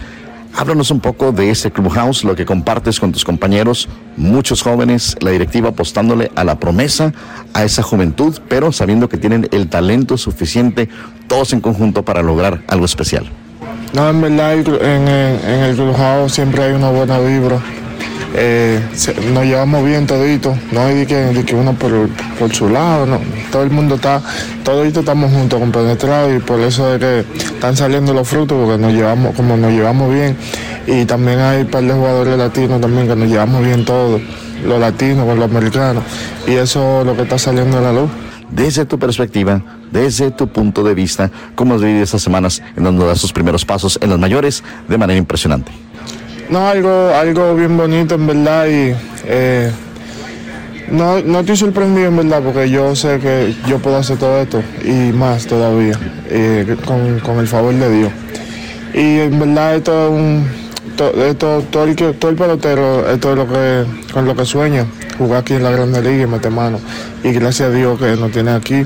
Háblanos 0.56 0.90
un 0.90 1.00
poco 1.00 1.32
de 1.32 1.50
ese 1.50 1.70
clubhouse, 1.70 2.24
lo 2.24 2.36
que 2.36 2.44
compartes 2.44 3.00
con 3.00 3.10
tus 3.10 3.24
compañeros, 3.24 3.88
muchos 4.16 4.62
jóvenes, 4.62 5.16
la 5.20 5.30
directiva 5.30 5.70
apostándole 5.70 6.30
a 6.36 6.44
la 6.44 6.58
promesa, 6.60 7.12
a 7.54 7.64
esa 7.64 7.82
juventud, 7.82 8.38
pero 8.48 8.70
sabiendo 8.70 9.08
que 9.08 9.16
tienen 9.16 9.48
el 9.50 9.68
talento 9.68 10.18
suficiente, 10.18 10.88
todos 11.26 11.52
en 11.54 11.60
conjunto 11.62 12.04
para 12.04 12.22
lograr 12.22 12.62
algo 12.68 12.84
especial. 12.84 13.30
No, 13.94 14.08
en 14.10 14.20
verdad 14.20 14.54
en, 14.54 15.08
el- 15.08 15.40
en 15.44 15.60
el 15.64 15.74
clubhouse 15.74 16.32
siempre 16.32 16.62
hay 16.64 16.72
una 16.72 16.90
buena 16.90 17.18
vibra. 17.18 17.58
Eh, 18.34 18.80
nos 19.32 19.44
llevamos 19.44 19.84
bien 19.84 20.06
todito, 20.06 20.56
no 20.70 20.80
hay 20.80 20.94
de 20.94 21.06
que, 21.06 21.16
de 21.16 21.44
que 21.44 21.54
uno 21.54 21.74
por, 21.74 22.08
por 22.38 22.54
su 22.54 22.68
lado, 22.68 23.04
no. 23.04 23.20
todo 23.50 23.62
el 23.62 23.70
mundo 23.70 23.96
está, 23.96 24.22
todito 24.64 25.00
estamos 25.00 25.30
juntos, 25.30 25.60
compenetrados 25.60 26.34
y 26.34 26.38
por 26.38 26.58
eso 26.60 26.94
es 26.94 26.98
que 26.98 27.24
están 27.36 27.76
saliendo 27.76 28.14
los 28.14 28.26
frutos 28.26 28.58
porque 28.58 28.80
nos 28.80 28.94
llevamos, 28.94 29.34
como 29.34 29.56
nos 29.58 29.72
llevamos 29.72 30.12
bien 30.12 30.36
y 30.86 31.04
también 31.04 31.40
hay 31.40 31.62
un 31.62 31.66
par 31.68 31.82
de 31.82 31.92
jugadores 31.92 32.38
latinos 32.38 32.80
también 32.80 33.06
que 33.06 33.16
nos 33.16 33.28
llevamos 33.28 33.62
bien 33.62 33.84
todos, 33.84 34.20
los 34.64 34.80
latinos 34.80 35.26
los 35.36 35.50
americanos 35.50 36.02
y 36.46 36.52
eso 36.52 37.00
es 37.00 37.06
lo 37.06 37.14
que 37.14 37.22
está 37.22 37.38
saliendo 37.38 37.78
a 37.78 37.80
la 37.82 37.92
luz. 37.92 38.10
Desde 38.50 38.84
tu 38.84 38.98
perspectiva, 38.98 39.62
desde 39.90 40.30
tu 40.30 40.46
punto 40.46 40.82
de 40.82 40.94
vista, 40.94 41.30
¿cómo 41.54 41.74
has 41.74 41.80
vivido 41.80 42.02
estas 42.02 42.20
semanas 42.20 42.62
en 42.76 42.84
donde 42.84 43.06
das 43.06 43.20
tus 43.20 43.32
primeros 43.32 43.64
pasos 43.64 43.98
en 44.02 44.10
las 44.10 44.18
mayores 44.18 44.62
de 44.88 44.98
manera 44.98 45.18
impresionante? 45.18 45.72
No, 46.52 46.68
algo, 46.68 47.08
algo 47.14 47.54
bien 47.54 47.76
bonito 47.78 48.14
en 48.16 48.26
verdad 48.26 48.66
y 48.66 48.94
eh, 49.24 49.70
no, 50.90 51.20
no 51.22 51.40
estoy 51.40 51.56
sorprendido 51.56 52.08
en 52.08 52.16
verdad 52.18 52.42
porque 52.44 52.68
yo 52.68 52.94
sé 52.94 53.18
que 53.20 53.54
yo 53.66 53.78
puedo 53.78 53.96
hacer 53.96 54.18
todo 54.18 54.38
esto 54.38 54.62
y 54.84 55.12
más 55.14 55.46
todavía 55.46 55.98
eh, 56.28 56.76
con, 56.84 57.20
con 57.20 57.38
el 57.38 57.48
favor 57.48 57.72
de 57.74 57.90
Dios. 57.96 58.12
Y 58.92 59.20
en 59.20 59.38
verdad 59.38 59.76
esto 59.76 60.04
es 60.08 60.10
un, 60.12 60.46
to- 60.94 61.24
esto, 61.24 61.64
todo, 61.70 61.84
el, 61.84 61.96
todo 61.96 62.30
el 62.30 62.36
pelotero, 62.36 63.10
esto 63.10 63.30
es 63.30 63.36
lo 63.38 63.48
que, 63.48 63.84
con 64.12 64.26
lo 64.26 64.36
que 64.36 64.44
sueña, 64.44 64.84
jugar 65.16 65.40
aquí 65.40 65.54
en 65.54 65.62
la 65.62 65.70
Grande 65.70 66.02
Liga 66.02 66.24
y 66.24 66.26
meter 66.26 66.50
mano. 66.50 66.78
Y 67.24 67.32
gracias 67.32 67.70
a 67.70 67.72
Dios 67.72 67.98
que 67.98 68.14
nos 68.16 68.30
tiene 68.30 68.50
aquí 68.50 68.84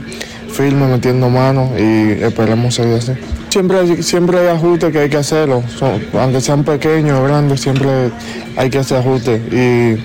firme 0.53 0.87
metiendo 0.87 1.29
mano 1.29 1.73
y 1.77 2.23
esperemos 2.23 2.77
seguir 2.77 2.99
así. 2.99 3.13
Siempre 3.49 4.03
siempre 4.03 4.39
hay 4.41 4.49
ajustes 4.49 4.93
que 4.93 4.99
hay 4.99 5.09
que 5.09 5.17
hacerlo, 5.17 5.63
son- 5.79 6.03
aunque 6.21 6.41
sean 6.41 6.63
pequeños 6.65 7.19
o 7.21 7.25
grandes, 7.25 7.61
siempre 7.61 8.11
hay 8.57 8.69
que 8.71 8.79
hacer 8.79 8.99
ajustes. 8.99 9.41
Y 9.53 9.97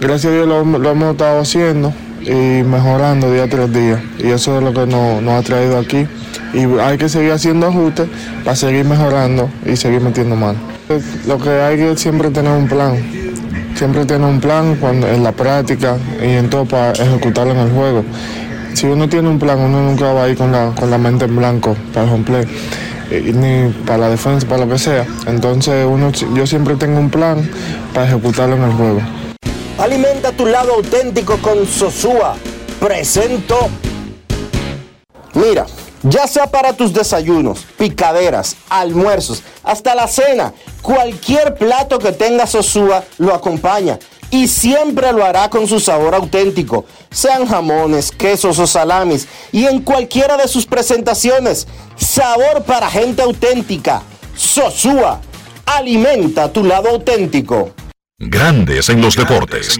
gracias 0.00 0.32
a 0.32 0.36
Dios 0.36 0.46
lo, 0.46 0.64
lo 0.64 0.90
hemos 0.90 1.12
estado 1.12 1.40
haciendo 1.40 1.92
y 2.22 2.62
mejorando 2.62 3.32
día 3.32 3.48
tras 3.48 3.72
día. 3.72 4.02
Y 4.18 4.28
eso 4.28 4.58
es 4.58 4.62
lo 4.62 4.72
que 4.72 4.86
nos, 4.86 5.22
nos 5.22 5.34
ha 5.34 5.42
traído 5.42 5.78
aquí. 5.78 6.06
Y 6.54 6.64
hay 6.80 6.98
que 6.98 7.08
seguir 7.08 7.32
haciendo 7.32 7.66
ajustes 7.66 8.08
para 8.44 8.54
seguir 8.56 8.84
mejorando 8.84 9.48
y 9.66 9.76
seguir 9.76 10.00
metiendo 10.00 10.36
mano. 10.36 10.58
Lo 11.26 11.38
que 11.38 11.50
hay 11.50 11.76
que 11.78 11.96
siempre 11.96 12.30
tener 12.30 12.52
un 12.52 12.68
plan. 12.68 12.94
Siempre 13.74 14.04
tener 14.06 14.28
un 14.28 14.40
plan 14.40 14.76
cuando, 14.80 15.06
en 15.08 15.22
la 15.22 15.32
práctica 15.32 15.96
y 16.22 16.30
en 16.32 16.48
todo 16.50 16.64
para 16.64 16.92
ejecutarlo 16.92 17.52
en 17.52 17.58
el 17.58 17.70
juego. 17.70 18.04
Si 18.78 18.86
uno 18.86 19.08
tiene 19.08 19.28
un 19.28 19.40
plan, 19.40 19.58
uno 19.58 19.82
nunca 19.82 20.12
va 20.12 20.22
a 20.22 20.28
ir 20.28 20.38
con 20.38 20.52
la, 20.52 20.72
con 20.78 20.88
la 20.88 20.98
mente 20.98 21.24
en 21.24 21.34
blanco 21.34 21.76
para 21.92 22.06
el 22.06 22.12
home 22.12 22.46
eh, 23.10 23.32
ni 23.34 23.72
para 23.84 23.98
la 23.98 24.10
defensa, 24.10 24.46
para 24.46 24.66
lo 24.66 24.72
que 24.72 24.78
sea. 24.78 25.04
Entonces 25.26 25.84
uno, 25.84 26.12
yo 26.12 26.46
siempre 26.46 26.76
tengo 26.76 27.00
un 27.00 27.10
plan 27.10 27.50
para 27.92 28.06
ejecutarlo 28.06 28.54
en 28.54 28.62
el 28.62 28.72
juego. 28.74 29.00
Alimenta 29.78 30.30
tu 30.30 30.46
lado 30.46 30.74
auténtico 30.74 31.38
con 31.38 31.66
Sosúa. 31.66 32.36
Presento. 32.78 33.68
Mira, 35.34 35.66
ya 36.04 36.28
sea 36.28 36.46
para 36.46 36.72
tus 36.72 36.92
desayunos, 36.92 37.66
picaderas, 37.76 38.54
almuerzos, 38.68 39.42
hasta 39.64 39.96
la 39.96 40.06
cena, 40.06 40.52
cualquier 40.82 41.56
plato 41.56 41.98
que 41.98 42.12
tenga 42.12 42.46
Sosúa 42.46 43.02
lo 43.18 43.34
acompaña 43.34 43.98
y 44.30 44.48
siempre 44.48 45.12
lo 45.12 45.24
hará 45.24 45.48
con 45.48 45.66
su 45.66 45.80
sabor 45.80 46.14
auténtico, 46.14 46.84
sean 47.10 47.46
jamones, 47.46 48.10
quesos 48.10 48.58
o 48.58 48.66
salamis 48.66 49.26
y 49.52 49.64
en 49.66 49.82
cualquiera 49.82 50.36
de 50.36 50.48
sus 50.48 50.66
presentaciones. 50.66 51.66
Sabor 51.96 52.64
para 52.64 52.90
gente 52.90 53.22
auténtica. 53.22 54.02
Sosúa, 54.36 55.20
alimenta 55.66 56.52
tu 56.52 56.64
lado 56.64 56.90
auténtico. 56.90 57.72
Grandes 58.18 58.88
en 58.88 59.00
los 59.00 59.16
deportes. 59.16 59.78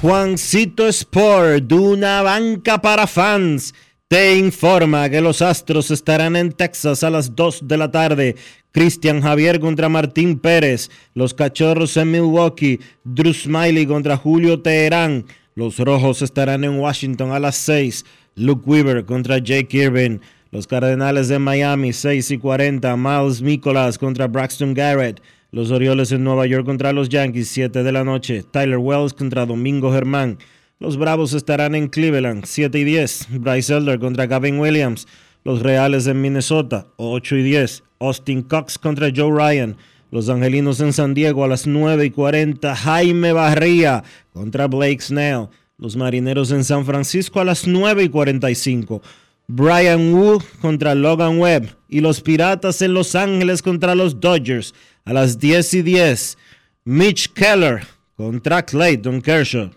Juancito 0.00 0.86
Sport, 0.86 1.72
una 1.72 2.22
banca 2.22 2.80
para 2.80 3.08
fans, 3.08 3.74
te 4.06 4.38
informa 4.38 5.10
que 5.10 5.20
los 5.20 5.42
Astros 5.42 5.90
estarán 5.90 6.36
en 6.36 6.52
Texas 6.52 7.02
a 7.02 7.10
las 7.10 7.34
2 7.34 7.66
de 7.66 7.76
la 7.76 7.90
tarde. 7.90 8.36
Cristian 8.70 9.20
Javier 9.20 9.58
contra 9.58 9.88
Martín 9.88 10.38
Pérez. 10.38 10.88
Los 11.14 11.34
Cachorros 11.34 11.96
en 11.96 12.12
Milwaukee. 12.12 12.78
Drew 13.02 13.34
Smiley 13.34 13.86
contra 13.86 14.16
Julio 14.16 14.62
Teherán. 14.62 15.26
Los 15.56 15.80
Rojos 15.80 16.22
estarán 16.22 16.62
en 16.62 16.78
Washington 16.78 17.32
a 17.32 17.40
las 17.40 17.56
6. 17.56 18.04
Luke 18.36 18.62
Weaver 18.70 19.04
contra 19.04 19.38
Jake 19.38 19.76
Irvin. 19.76 20.20
Los 20.52 20.68
Cardenales 20.68 21.26
de 21.26 21.40
Miami, 21.40 21.92
6 21.92 22.30
y 22.30 22.38
40. 22.38 22.96
Miles 22.96 23.42
Nicholas 23.42 23.98
contra 23.98 24.28
Braxton 24.28 24.74
Garrett. 24.74 25.20
Los 25.50 25.70
Orioles 25.70 26.12
en 26.12 26.24
Nueva 26.24 26.46
York 26.46 26.66
contra 26.66 26.92
los 26.92 27.08
Yankees, 27.08 27.48
7 27.48 27.82
de 27.82 27.90
la 27.90 28.04
noche. 28.04 28.42
Tyler 28.42 28.76
Wells 28.76 29.14
contra 29.14 29.46
Domingo 29.46 29.90
Germán. 29.90 30.36
Los 30.78 30.98
Bravos 30.98 31.32
estarán 31.32 31.74
en 31.74 31.88
Cleveland, 31.88 32.44
7 32.44 32.78
y 32.78 32.84
10. 32.84 33.28
Bryce 33.40 33.74
Elder 33.74 33.98
contra 33.98 34.26
Gavin 34.26 34.60
Williams. 34.60 35.08
Los 35.44 35.62
Reales 35.62 36.06
en 36.06 36.20
Minnesota, 36.20 36.88
8 36.98 37.36
y 37.36 37.42
10. 37.44 37.82
Austin 37.98 38.42
Cox 38.42 38.76
contra 38.78 39.10
Joe 39.14 39.30
Ryan. 39.30 39.78
Los 40.10 40.28
Angelinos 40.28 40.80
en 40.80 40.92
San 40.92 41.14
Diego 41.14 41.42
a 41.44 41.48
las 41.48 41.66
9 41.66 42.04
y 42.04 42.10
40. 42.10 42.76
Jaime 42.76 43.32
Barría 43.32 44.04
contra 44.34 44.66
Blake 44.66 45.00
Snell. 45.00 45.48
Los 45.78 45.96
Marineros 45.96 46.50
en 46.50 46.62
San 46.62 46.84
Francisco 46.84 47.40
a 47.40 47.46
las 47.46 47.66
9 47.66 48.04
y 48.04 48.08
45. 48.10 49.00
Brian 49.46 50.12
Wood 50.12 50.42
contra 50.60 50.94
Logan 50.94 51.38
Webb. 51.38 51.74
Y 51.88 52.00
los 52.00 52.20
Piratas 52.20 52.82
en 52.82 52.92
Los 52.92 53.14
Ángeles 53.14 53.62
contra 53.62 53.94
los 53.94 54.20
Dodgers 54.20 54.74
a 55.08 55.14
las 55.14 55.38
10 55.38 55.72
y 55.72 55.82
10. 55.82 56.36
Mitch 56.84 57.32
Keller 57.32 57.82
contra 58.14 58.62
Clayton 58.62 59.22
Kershaw. 59.22 59.70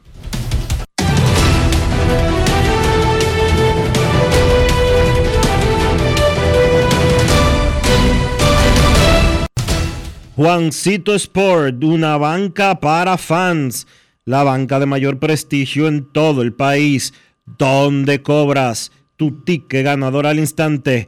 Juancito 10.35 11.15
Sport, 11.15 11.81
una 11.81 12.17
banca 12.17 12.81
para 12.81 13.17
fans, 13.17 13.87
la 14.25 14.43
banca 14.43 14.81
de 14.81 14.85
mayor 14.85 15.17
prestigio 15.17 15.87
en 15.87 16.11
todo 16.11 16.41
el 16.41 16.51
país, 16.51 17.13
donde 17.45 18.21
cobras 18.21 18.91
tu 19.15 19.43
ticket 19.43 19.85
ganador 19.85 20.27
al 20.27 20.39
instante 20.39 21.07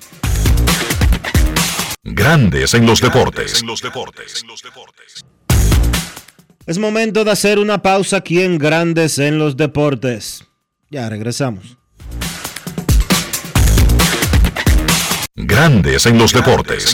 Grandes 2.03 2.73
en 2.73 2.85
los 2.85 2.99
deportes. 2.99 3.63
Es 6.65 6.77
momento 6.77 7.23
de 7.23 7.31
hacer 7.31 7.59
una 7.59 7.81
pausa 7.81 8.17
aquí 8.17 8.41
en 8.41 8.57
Grandes 8.57 9.19
en 9.19 9.39
los 9.39 9.55
Deportes. 9.55 10.43
Ya 10.89 11.07
regresamos. 11.07 11.77
Grandes 15.35 16.05
en 16.07 16.17
los 16.17 16.33
deportes. 16.33 16.93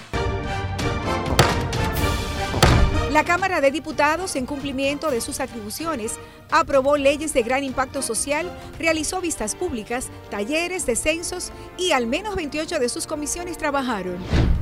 La 3.11 3.25
Cámara 3.25 3.59
de 3.59 3.71
Diputados, 3.71 4.37
en 4.37 4.45
cumplimiento 4.45 5.11
de 5.11 5.19
sus 5.19 5.41
atribuciones, 5.41 6.17
aprobó 6.49 6.95
leyes 6.95 7.33
de 7.33 7.43
gran 7.43 7.61
impacto 7.65 8.01
social, 8.01 8.49
realizó 8.79 9.19
vistas 9.19 9.53
públicas, 9.53 10.07
talleres, 10.29 10.85
descensos 10.85 11.51
y 11.77 11.91
al 11.91 12.07
menos 12.07 12.37
28 12.37 12.79
de 12.79 12.87
sus 12.87 13.07
comisiones 13.07 13.57
trabajaron. 13.57 14.15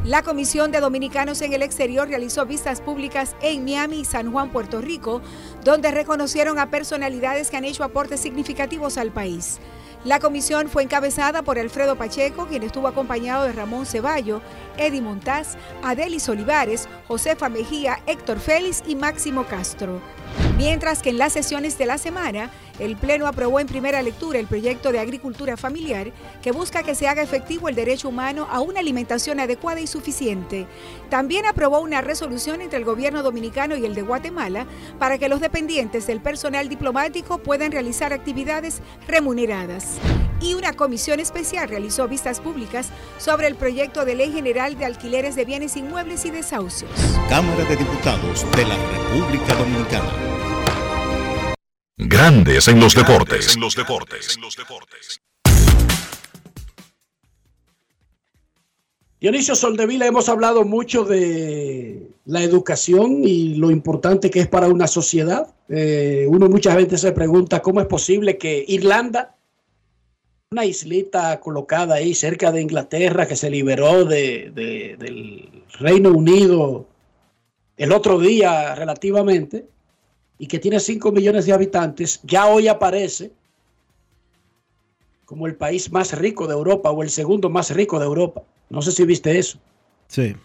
La 0.03 0.23
Comisión 0.23 0.71
de 0.71 0.79
Dominicanos 0.79 1.43
en 1.43 1.53
el 1.53 1.61
Exterior 1.61 2.07
realizó 2.07 2.47
vistas 2.47 2.81
públicas 2.81 3.35
en 3.43 3.65
Miami 3.65 3.99
y 3.99 4.05
San 4.05 4.31
Juan, 4.31 4.49
Puerto 4.49 4.81
Rico, 4.81 5.21
donde 5.63 5.91
reconocieron 5.91 6.57
a 6.57 6.71
personalidades 6.71 7.51
que 7.51 7.57
han 7.57 7.65
hecho 7.65 7.83
aportes 7.83 8.19
significativos 8.19 8.97
al 8.97 9.11
país. 9.11 9.59
La 10.05 10.19
comisión 10.21 10.69
fue 10.69 10.83
encabezada 10.83 11.41
por 11.41 11.59
Alfredo 11.59 11.97
Pacheco, 11.97 12.45
quien 12.47 12.63
estuvo 12.63 12.87
acompañado 12.87 13.43
de 13.43 13.51
Ramón 13.51 13.85
Ceballo, 13.85 14.41
Eddie 14.77 15.01
Montaz, 15.01 15.57
Adelis 15.83 16.29
Olivares, 16.29 16.87
Josefa 17.09 17.49
Mejía, 17.49 17.99
Héctor 18.05 18.39
Félix 18.39 18.81
y 18.87 18.95
Máximo 18.95 19.43
Castro. 19.43 19.99
Mientras 20.57 21.01
que 21.01 21.09
en 21.09 21.17
las 21.17 21.33
sesiones 21.33 21.77
de 21.77 21.85
la 21.85 21.97
semana, 21.97 22.51
el 22.79 22.95
Pleno 22.95 23.27
aprobó 23.27 23.59
en 23.59 23.67
primera 23.67 24.01
lectura 24.01 24.39
el 24.39 24.47
proyecto 24.47 24.91
de 24.91 24.99
agricultura 24.99 25.57
familiar 25.57 26.11
que 26.41 26.51
busca 26.51 26.83
que 26.83 26.95
se 26.95 27.07
haga 27.07 27.21
efectivo 27.21 27.69
el 27.69 27.75
derecho 27.75 28.09
humano 28.09 28.47
a 28.49 28.61
una 28.61 28.79
alimentación 28.79 29.39
adecuada 29.39 29.81
y 29.81 29.87
suficiente. 29.87 30.67
También 31.09 31.45
aprobó 31.45 31.79
una 31.79 32.01
resolución 32.01 32.61
entre 32.61 32.77
el 32.77 32.85
gobierno 32.85 33.23
dominicano 33.23 33.75
y 33.75 33.85
el 33.85 33.95
de 33.95 34.01
Guatemala 34.01 34.65
para 34.97 35.17
que 35.17 35.29
los 35.29 35.41
dependientes 35.41 36.07
del 36.07 36.21
personal 36.21 36.69
diplomático 36.69 37.37
puedan 37.37 37.71
realizar 37.71 38.13
actividades 38.13 38.81
remuneradas. 39.07 39.97
Y 40.41 40.53
una 40.53 40.73
comisión 40.73 41.19
especial 41.19 41.67
realizó 41.67 42.07
vistas 42.07 42.39
públicas 42.39 42.89
sobre 43.17 43.47
el 43.47 43.55
proyecto 43.55 44.05
de 44.05 44.15
ley 44.15 44.31
general 44.31 44.77
de 44.77 44.85
alquileres 44.85 45.35
de 45.35 45.43
bienes 45.43 45.75
inmuebles 45.75 46.23
y 46.25 46.31
desahucios. 46.31 46.91
Cámara 47.27 47.65
de 47.65 47.75
Diputados 47.75 48.45
de 48.55 48.65
la 48.65 48.75
República 48.77 49.53
Dominicana. 49.55 50.18
Grandes 51.97 52.67
en 52.67 52.79
los 52.79 52.95
deportes. 52.95 53.47
Dionisio 59.19 59.53
Soldevila, 59.53 60.05
hemos 60.05 60.29
hablado 60.29 60.63
mucho 60.63 61.03
de 61.03 62.09
la 62.25 62.41
educación 62.41 63.21
y 63.25 63.55
lo 63.55 63.69
importante 63.69 64.29
que 64.29 64.39
es 64.39 64.47
para 64.47 64.69
una 64.69 64.87
sociedad. 64.87 65.53
Eh, 65.67 66.25
uno 66.29 66.47
muchas 66.47 66.77
veces 66.77 67.01
se 67.01 67.11
pregunta 67.11 67.61
cómo 67.61 67.81
es 67.81 67.87
posible 67.87 68.37
que 68.37 68.63
Irlanda, 68.65 69.35
una 70.51 70.63
islita 70.63 71.39
colocada 71.41 71.95
ahí 71.95 72.15
cerca 72.15 72.51
de 72.53 72.61
Inglaterra 72.61 73.27
que 73.27 73.35
se 73.35 73.49
liberó 73.49 74.05
de- 74.05 74.51
de- 74.55 74.95
del 74.97 75.63
Reino 75.79 76.11
Unido 76.11 76.87
el 77.75 77.91
otro 77.91 78.19
día 78.19 78.73
relativamente 78.73 79.65
y 80.39 80.47
que 80.47 80.57
tiene 80.57 80.79
5 80.79 81.11
millones 81.11 81.45
de 81.45 81.53
habitantes, 81.53 82.21
ya 82.23 82.47
hoy 82.47 82.69
aparece 82.69 83.31
como 85.25 85.45
el 85.45 85.55
país 85.55 85.91
más 85.91 86.17
rico 86.17 86.47
de 86.47 86.53
Europa 86.53 86.89
o 86.89 87.03
el 87.03 87.09
segundo 87.11 87.49
más 87.49 87.69
rico 87.71 87.99
de 87.99 88.05
Europa. 88.05 88.41
No 88.69 88.81
sé 88.81 88.93
si 88.93 89.03
viste 89.03 89.37
eso. 89.37 89.59
Sí. 90.07 90.35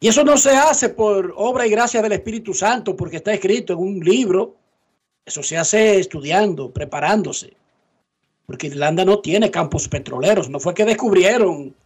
Y 0.00 0.08
eso 0.08 0.24
no 0.24 0.36
se 0.36 0.50
hace 0.50 0.88
por 0.88 1.32
obra 1.36 1.66
y 1.66 1.70
gracia 1.70 2.02
del 2.02 2.12
Espíritu 2.12 2.54
Santo, 2.54 2.96
porque 2.96 3.18
está 3.18 3.32
escrito 3.32 3.74
en 3.74 3.78
un 3.78 4.00
libro. 4.00 4.56
Eso 5.24 5.42
se 5.42 5.56
hace 5.58 6.00
estudiando, 6.00 6.72
preparándose. 6.72 7.52
Porque 8.46 8.66
Irlanda 8.66 9.04
no 9.04 9.20
tiene 9.20 9.50
campos 9.50 9.86
petroleros. 9.86 10.48
No 10.48 10.58
fue 10.58 10.74
que 10.74 10.84
descubrieron, 10.84 11.76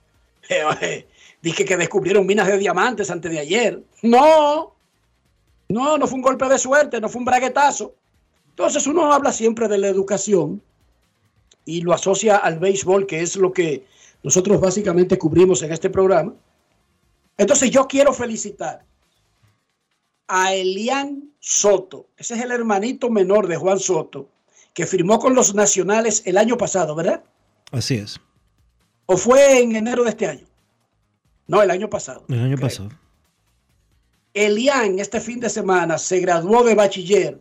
dije 1.42 1.64
que 1.64 1.76
descubrieron 1.76 2.24
minas 2.24 2.46
de 2.46 2.58
diamantes 2.58 3.10
antes 3.10 3.30
de 3.30 3.40
ayer. 3.40 3.82
No, 4.02 4.75
no, 5.68 5.98
no 5.98 6.06
fue 6.06 6.16
un 6.16 6.22
golpe 6.22 6.48
de 6.48 6.58
suerte, 6.58 7.00
no 7.00 7.08
fue 7.08 7.20
un 7.20 7.24
braguetazo. 7.24 7.94
Entonces 8.50 8.86
uno 8.86 9.12
habla 9.12 9.32
siempre 9.32 9.68
de 9.68 9.78
la 9.78 9.88
educación 9.88 10.62
y 11.64 11.82
lo 11.82 11.92
asocia 11.92 12.36
al 12.36 12.58
béisbol, 12.58 13.06
que 13.06 13.20
es 13.20 13.36
lo 13.36 13.52
que 13.52 13.84
nosotros 14.22 14.60
básicamente 14.60 15.18
cubrimos 15.18 15.62
en 15.62 15.72
este 15.72 15.90
programa. 15.90 16.34
Entonces 17.36 17.70
yo 17.70 17.86
quiero 17.86 18.12
felicitar 18.12 18.84
a 20.28 20.54
Elian 20.54 21.30
Soto. 21.38 22.08
Ese 22.16 22.34
es 22.34 22.40
el 22.42 22.50
hermanito 22.50 23.10
menor 23.10 23.46
de 23.46 23.56
Juan 23.56 23.78
Soto, 23.78 24.30
que 24.72 24.86
firmó 24.86 25.18
con 25.18 25.34
los 25.34 25.54
Nacionales 25.54 26.22
el 26.24 26.38
año 26.38 26.56
pasado, 26.56 26.94
¿verdad? 26.94 27.24
Así 27.72 27.96
es. 27.96 28.20
¿O 29.06 29.16
fue 29.16 29.60
en 29.60 29.76
enero 29.76 30.02
de 30.04 30.10
este 30.10 30.26
año? 30.26 30.46
No, 31.46 31.62
el 31.62 31.70
año 31.70 31.88
pasado. 31.88 32.24
El 32.28 32.40
año 32.40 32.56
pasado. 32.56 32.90
Elian 34.36 34.98
este 34.98 35.18
fin 35.18 35.40
de 35.40 35.48
semana 35.48 35.96
se 35.96 36.20
graduó 36.20 36.62
de 36.62 36.74
bachiller 36.74 37.40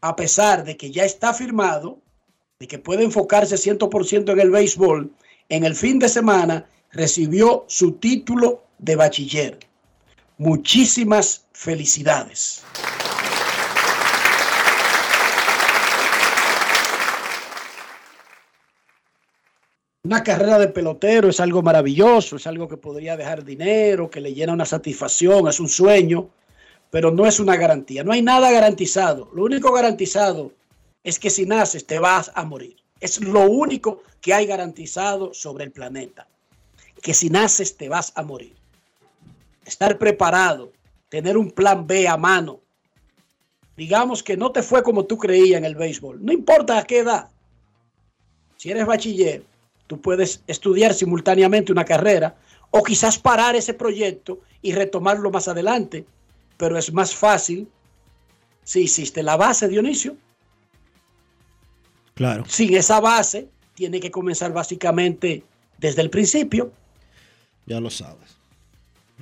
a 0.00 0.16
pesar 0.16 0.64
de 0.64 0.76
que 0.78 0.90
ya 0.90 1.04
está 1.04 1.34
firmado, 1.34 2.00
de 2.58 2.66
que 2.66 2.78
puede 2.78 3.04
enfocarse 3.04 3.56
100% 3.56 4.32
en 4.32 4.40
el 4.40 4.50
béisbol, 4.50 5.12
en 5.50 5.64
el 5.64 5.76
fin 5.76 5.98
de 5.98 6.08
semana 6.08 6.66
recibió 6.90 7.66
su 7.68 7.92
título 7.92 8.64
de 8.78 8.96
bachiller. 8.96 9.58
Muchísimas 10.38 11.46
felicidades. 11.52 12.64
Una 20.04 20.24
carrera 20.24 20.58
de 20.58 20.66
pelotero 20.66 21.28
es 21.28 21.38
algo 21.38 21.62
maravilloso, 21.62 22.34
es 22.34 22.48
algo 22.48 22.66
que 22.66 22.76
podría 22.76 23.16
dejar 23.16 23.44
dinero, 23.44 24.10
que 24.10 24.20
le 24.20 24.34
llena 24.34 24.52
una 24.52 24.64
satisfacción, 24.64 25.46
es 25.46 25.60
un 25.60 25.68
sueño, 25.68 26.28
pero 26.90 27.12
no 27.12 27.24
es 27.24 27.38
una 27.38 27.54
garantía. 27.54 28.02
No 28.02 28.10
hay 28.10 28.20
nada 28.20 28.50
garantizado. 28.50 29.30
Lo 29.32 29.44
único 29.44 29.72
garantizado 29.72 30.50
es 31.04 31.20
que 31.20 31.30
si 31.30 31.46
naces 31.46 31.86
te 31.86 32.00
vas 32.00 32.32
a 32.34 32.44
morir. 32.44 32.76
Es 32.98 33.20
lo 33.20 33.48
único 33.48 34.02
que 34.20 34.34
hay 34.34 34.46
garantizado 34.46 35.32
sobre 35.34 35.62
el 35.62 35.70
planeta. 35.70 36.26
Que 37.00 37.14
si 37.14 37.30
naces 37.30 37.76
te 37.76 37.88
vas 37.88 38.12
a 38.16 38.24
morir. 38.24 38.56
Estar 39.64 39.98
preparado, 39.98 40.72
tener 41.10 41.36
un 41.36 41.52
plan 41.52 41.86
B 41.86 42.08
a 42.08 42.16
mano. 42.16 42.58
Digamos 43.76 44.24
que 44.24 44.36
no 44.36 44.50
te 44.50 44.64
fue 44.64 44.82
como 44.82 45.04
tú 45.04 45.16
creías 45.16 45.58
en 45.58 45.64
el 45.64 45.76
béisbol. 45.76 46.24
No 46.24 46.32
importa 46.32 46.78
a 46.78 46.84
qué 46.84 46.98
edad. 46.98 47.28
Si 48.56 48.68
eres 48.68 48.84
bachiller, 48.84 49.44
tú 49.92 50.00
puedes 50.00 50.42
estudiar 50.46 50.94
simultáneamente 50.94 51.70
una 51.70 51.84
carrera 51.84 52.34
o 52.70 52.82
quizás 52.82 53.18
parar 53.18 53.54
ese 53.56 53.74
proyecto 53.74 54.40
y 54.62 54.72
retomarlo 54.72 55.30
más 55.30 55.48
adelante. 55.48 56.06
Pero 56.56 56.78
es 56.78 56.90
más 56.94 57.14
fácil 57.14 57.68
si 58.64 58.84
hiciste 58.84 59.22
la 59.22 59.36
base, 59.36 59.68
Dionisio. 59.68 60.16
Claro. 62.14 62.44
Sin 62.48 62.74
esa 62.74 63.00
base, 63.00 63.50
tiene 63.74 64.00
que 64.00 64.10
comenzar 64.10 64.50
básicamente 64.54 65.44
desde 65.76 66.00
el 66.00 66.08
principio. 66.08 66.72
Ya 67.66 67.78
lo 67.78 67.90
sabes. 67.90 68.38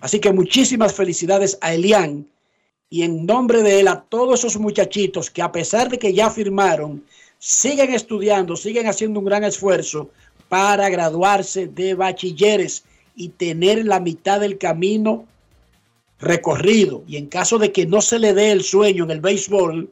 Así 0.01 0.21
que 0.21 0.33
muchísimas 0.33 0.95
felicidades 0.95 1.59
a 1.63 1.75
Elian 1.75 2.29
y 2.89 3.03
en 3.03 3.27
nombre 3.27 3.65
de 3.65 3.81
él 3.81 3.89
a 3.89 4.03
todos 4.03 4.45
esos 4.45 4.57
muchachitos 4.61 5.31
que 5.31 5.43
a 5.43 5.51
pesar 5.51 5.89
de 5.89 5.99
que 5.99 6.15
ya 6.15 6.31
firmaron, 6.31 7.05
siguen 7.41 7.93
estudiando, 7.93 8.55
siguen 8.55 8.87
haciendo 8.87 9.19
un 9.19 9.25
gran 9.25 9.43
esfuerzo 9.43 10.11
para 10.51 10.91
graduarse 10.91 11.69
de 11.69 11.95
bachilleres 11.95 12.83
y 13.15 13.29
tener 13.29 13.87
la 13.87 14.01
mitad 14.01 14.41
del 14.41 14.59
camino 14.59 15.27
recorrido. 16.19 17.05
Y 17.07 17.17
en 17.17 17.29
caso 17.29 17.57
de 17.57 17.71
que 17.71 17.87
no 17.87 18.03
se 18.03 18.19
le 18.19 18.35
dé 18.35 18.51
el 18.51 18.65
sueño 18.65 19.05
en 19.05 19.13
el 19.13 19.21
béisbol, 19.21 19.89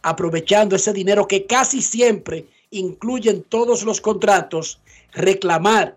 aprovechando 0.00 0.76
ese 0.76 0.94
dinero 0.94 1.28
que 1.28 1.44
casi 1.44 1.82
siempre 1.82 2.46
incluyen 2.70 3.42
todos 3.42 3.82
los 3.82 4.00
contratos, 4.00 4.80
reclamar 5.12 5.94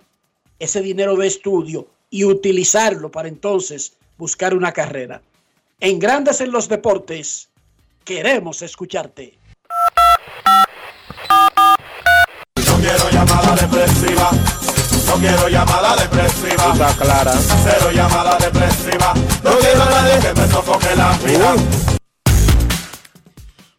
ese 0.60 0.82
dinero 0.82 1.16
de 1.16 1.28
estudio 1.28 1.88
y 2.10 2.26
utilizarlo 2.26 3.10
para 3.10 3.30
entonces 3.30 3.94
buscar 4.18 4.54
una 4.54 4.74
carrera. 4.74 5.22
En 5.80 6.00
Grandes 6.00 6.42
en 6.42 6.52
los 6.52 6.68
Deportes, 6.68 7.48
queremos 8.04 8.62
escucharte. 8.62 9.41
No 15.12 15.18
quiero 15.18 15.50
llamada 15.50 15.98
depresiva. 15.98 16.72
Está 16.72 16.96
clara. 16.96 17.34
Cero 17.34 17.92
llamada 17.94 18.38
depresiva. 18.38 19.14
No 19.44 19.58
quiero 19.58 19.84
a 19.84 19.90
nadie 19.90 20.18
que 20.22 20.34
me 20.40 20.48
sofoque 20.48 20.96
la 20.96 21.12
vida. 21.18 21.54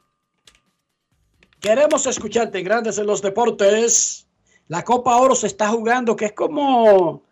Queremos 1.61 2.07
escucharte 2.07 2.63
Grandes 2.63 2.97
en 2.97 3.07
los 3.07 3.21
Deportes. 3.21 4.27
La 4.69 4.85
Copa 4.85 5.17
Oro 5.17 5.35
se 5.35 5.49
está 5.49 5.69
jugando, 5.69 6.17
que 6.17 6.25
es 6.27 6.33
como 6.33 7.25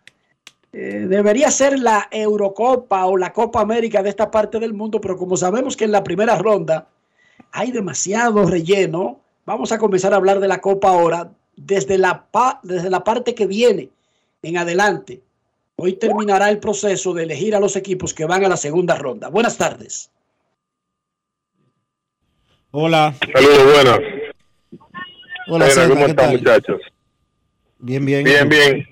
eh, 0.73 1.05
debería 1.07 1.51
ser 1.51 1.79
la 1.79 2.07
Eurocopa 2.11 3.05
o 3.05 3.17
la 3.17 3.33
Copa 3.33 3.61
América 3.61 4.01
de 4.01 4.09
esta 4.09 4.31
parte 4.31 4.59
del 4.59 4.73
mundo, 4.73 5.01
pero 5.01 5.17
como 5.17 5.35
sabemos 5.37 5.75
que 5.75 5.85
en 5.85 5.91
la 5.91 6.03
primera 6.03 6.37
ronda 6.37 6.87
hay 7.51 7.71
demasiado 7.71 8.45
relleno, 8.45 9.19
vamos 9.45 9.71
a 9.71 9.77
comenzar 9.77 10.13
a 10.13 10.17
hablar 10.17 10.39
de 10.39 10.47
la 10.47 10.61
Copa 10.61 10.89
ahora 10.89 11.31
desde 11.55 11.97
la, 11.97 12.25
pa- 12.25 12.59
desde 12.63 12.89
la 12.89 13.03
parte 13.03 13.35
que 13.35 13.45
viene 13.47 13.89
en 14.41 14.57
adelante. 14.57 15.21
Hoy 15.75 15.93
terminará 15.93 16.49
el 16.49 16.59
proceso 16.59 17.13
de 17.13 17.23
elegir 17.23 17.55
a 17.55 17.59
los 17.59 17.75
equipos 17.75 18.13
que 18.13 18.25
van 18.25 18.45
a 18.45 18.49
la 18.49 18.57
segunda 18.57 18.95
ronda. 18.95 19.29
Buenas 19.29 19.57
tardes. 19.57 20.11
Hola. 22.71 23.13
Saludos, 23.33 23.73
buenas. 23.73 23.99
Hola, 25.47 25.87
¿cómo 25.89 26.05
¿qué 26.05 26.11
están, 26.11 26.31
muchachos? 26.31 26.81
Bien, 27.79 28.05
bien. 28.05 28.23
Bien, 28.23 28.47
bien. 28.47 28.90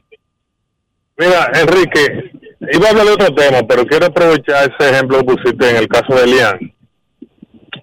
Mira, 1.19 1.51
Enrique, 1.53 2.31
iba 2.71 2.87
a 2.87 2.89
hablar 2.91 3.05
de 3.07 3.11
otro 3.11 3.35
tema, 3.35 3.59
pero 3.67 3.85
quiero 3.85 4.05
aprovechar 4.05 4.71
ese 4.71 4.89
ejemplo 4.89 5.17
que 5.17 5.25
pusiste 5.25 5.69
en 5.69 5.75
el 5.75 5.89
caso 5.89 6.15
de 6.15 6.27
Lian. 6.27 6.73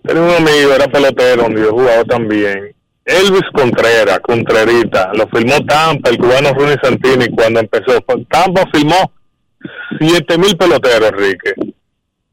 Tenía 0.03 0.23
un 0.23 0.31
amigo, 0.31 0.73
era 0.73 0.87
pelotero, 0.89 1.43
donde 1.43 1.61
yo 1.61 1.71
jugaba 1.71 2.03
también. 2.05 2.75
Elvis 3.05 3.43
Contreras, 3.53 4.21
Contrerita, 4.21 5.13
lo 5.13 5.29
filmó 5.29 5.55
Tampa, 5.67 6.09
el 6.09 6.17
cubano 6.17 6.55
Ronnie 6.55 6.79
Santini 6.83 7.29
cuando 7.29 7.61
empezó. 7.61 8.01
Tampa 8.31 8.65
filmó 8.73 9.13
7 10.01 10.39
mil 10.39 10.57
peloteros, 10.57 11.11
Enrique. 11.11 11.53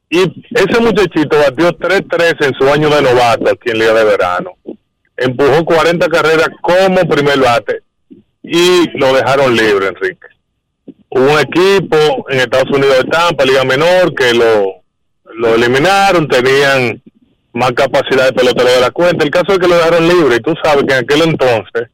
Y 0.09 0.19
ese 0.55 0.79
muchachito 0.79 1.37
batió 1.37 1.77
3-3 1.77 2.45
en 2.45 2.53
su 2.53 2.71
año 2.71 2.89
de 2.89 3.01
novato 3.01 3.49
aquí 3.49 3.71
en 3.71 3.79
Liga 3.79 3.93
de 3.93 4.05
Verano. 4.05 4.51
Empujó 5.17 5.65
40 5.65 6.07
carreras 6.07 6.49
como 6.61 7.01
primer 7.09 7.39
bate 7.39 7.81
y 8.41 8.89
lo 8.97 9.13
dejaron 9.13 9.53
libre, 9.53 9.87
Enrique. 9.87 10.32
Un 11.15 11.39
equipo 11.39 12.25
en 12.29 12.39
Estados 12.39 12.71
Unidos 12.71 12.97
de 12.97 13.09
Tampa, 13.09 13.45
Liga 13.45 13.63
Menor, 13.63 14.15
que 14.15 14.33
lo, 14.33 14.83
lo 15.35 15.55
eliminaron, 15.55 16.27
tenían 16.27 17.01
más 17.53 17.71
capacidad 17.73 18.25
de 18.25 18.33
pelotero 18.33 18.69
de 18.69 18.81
la 18.81 18.91
cuenta. 18.91 19.23
El 19.23 19.29
caso 19.29 19.53
es 19.53 19.59
que 19.59 19.67
lo 19.67 19.75
dejaron 19.75 20.07
libre, 20.07 20.37
y 20.37 20.39
tú 20.39 20.53
sabes 20.63 20.85
que 20.85 20.93
en 20.93 21.03
aquel 21.03 21.21
entonces, 21.21 21.89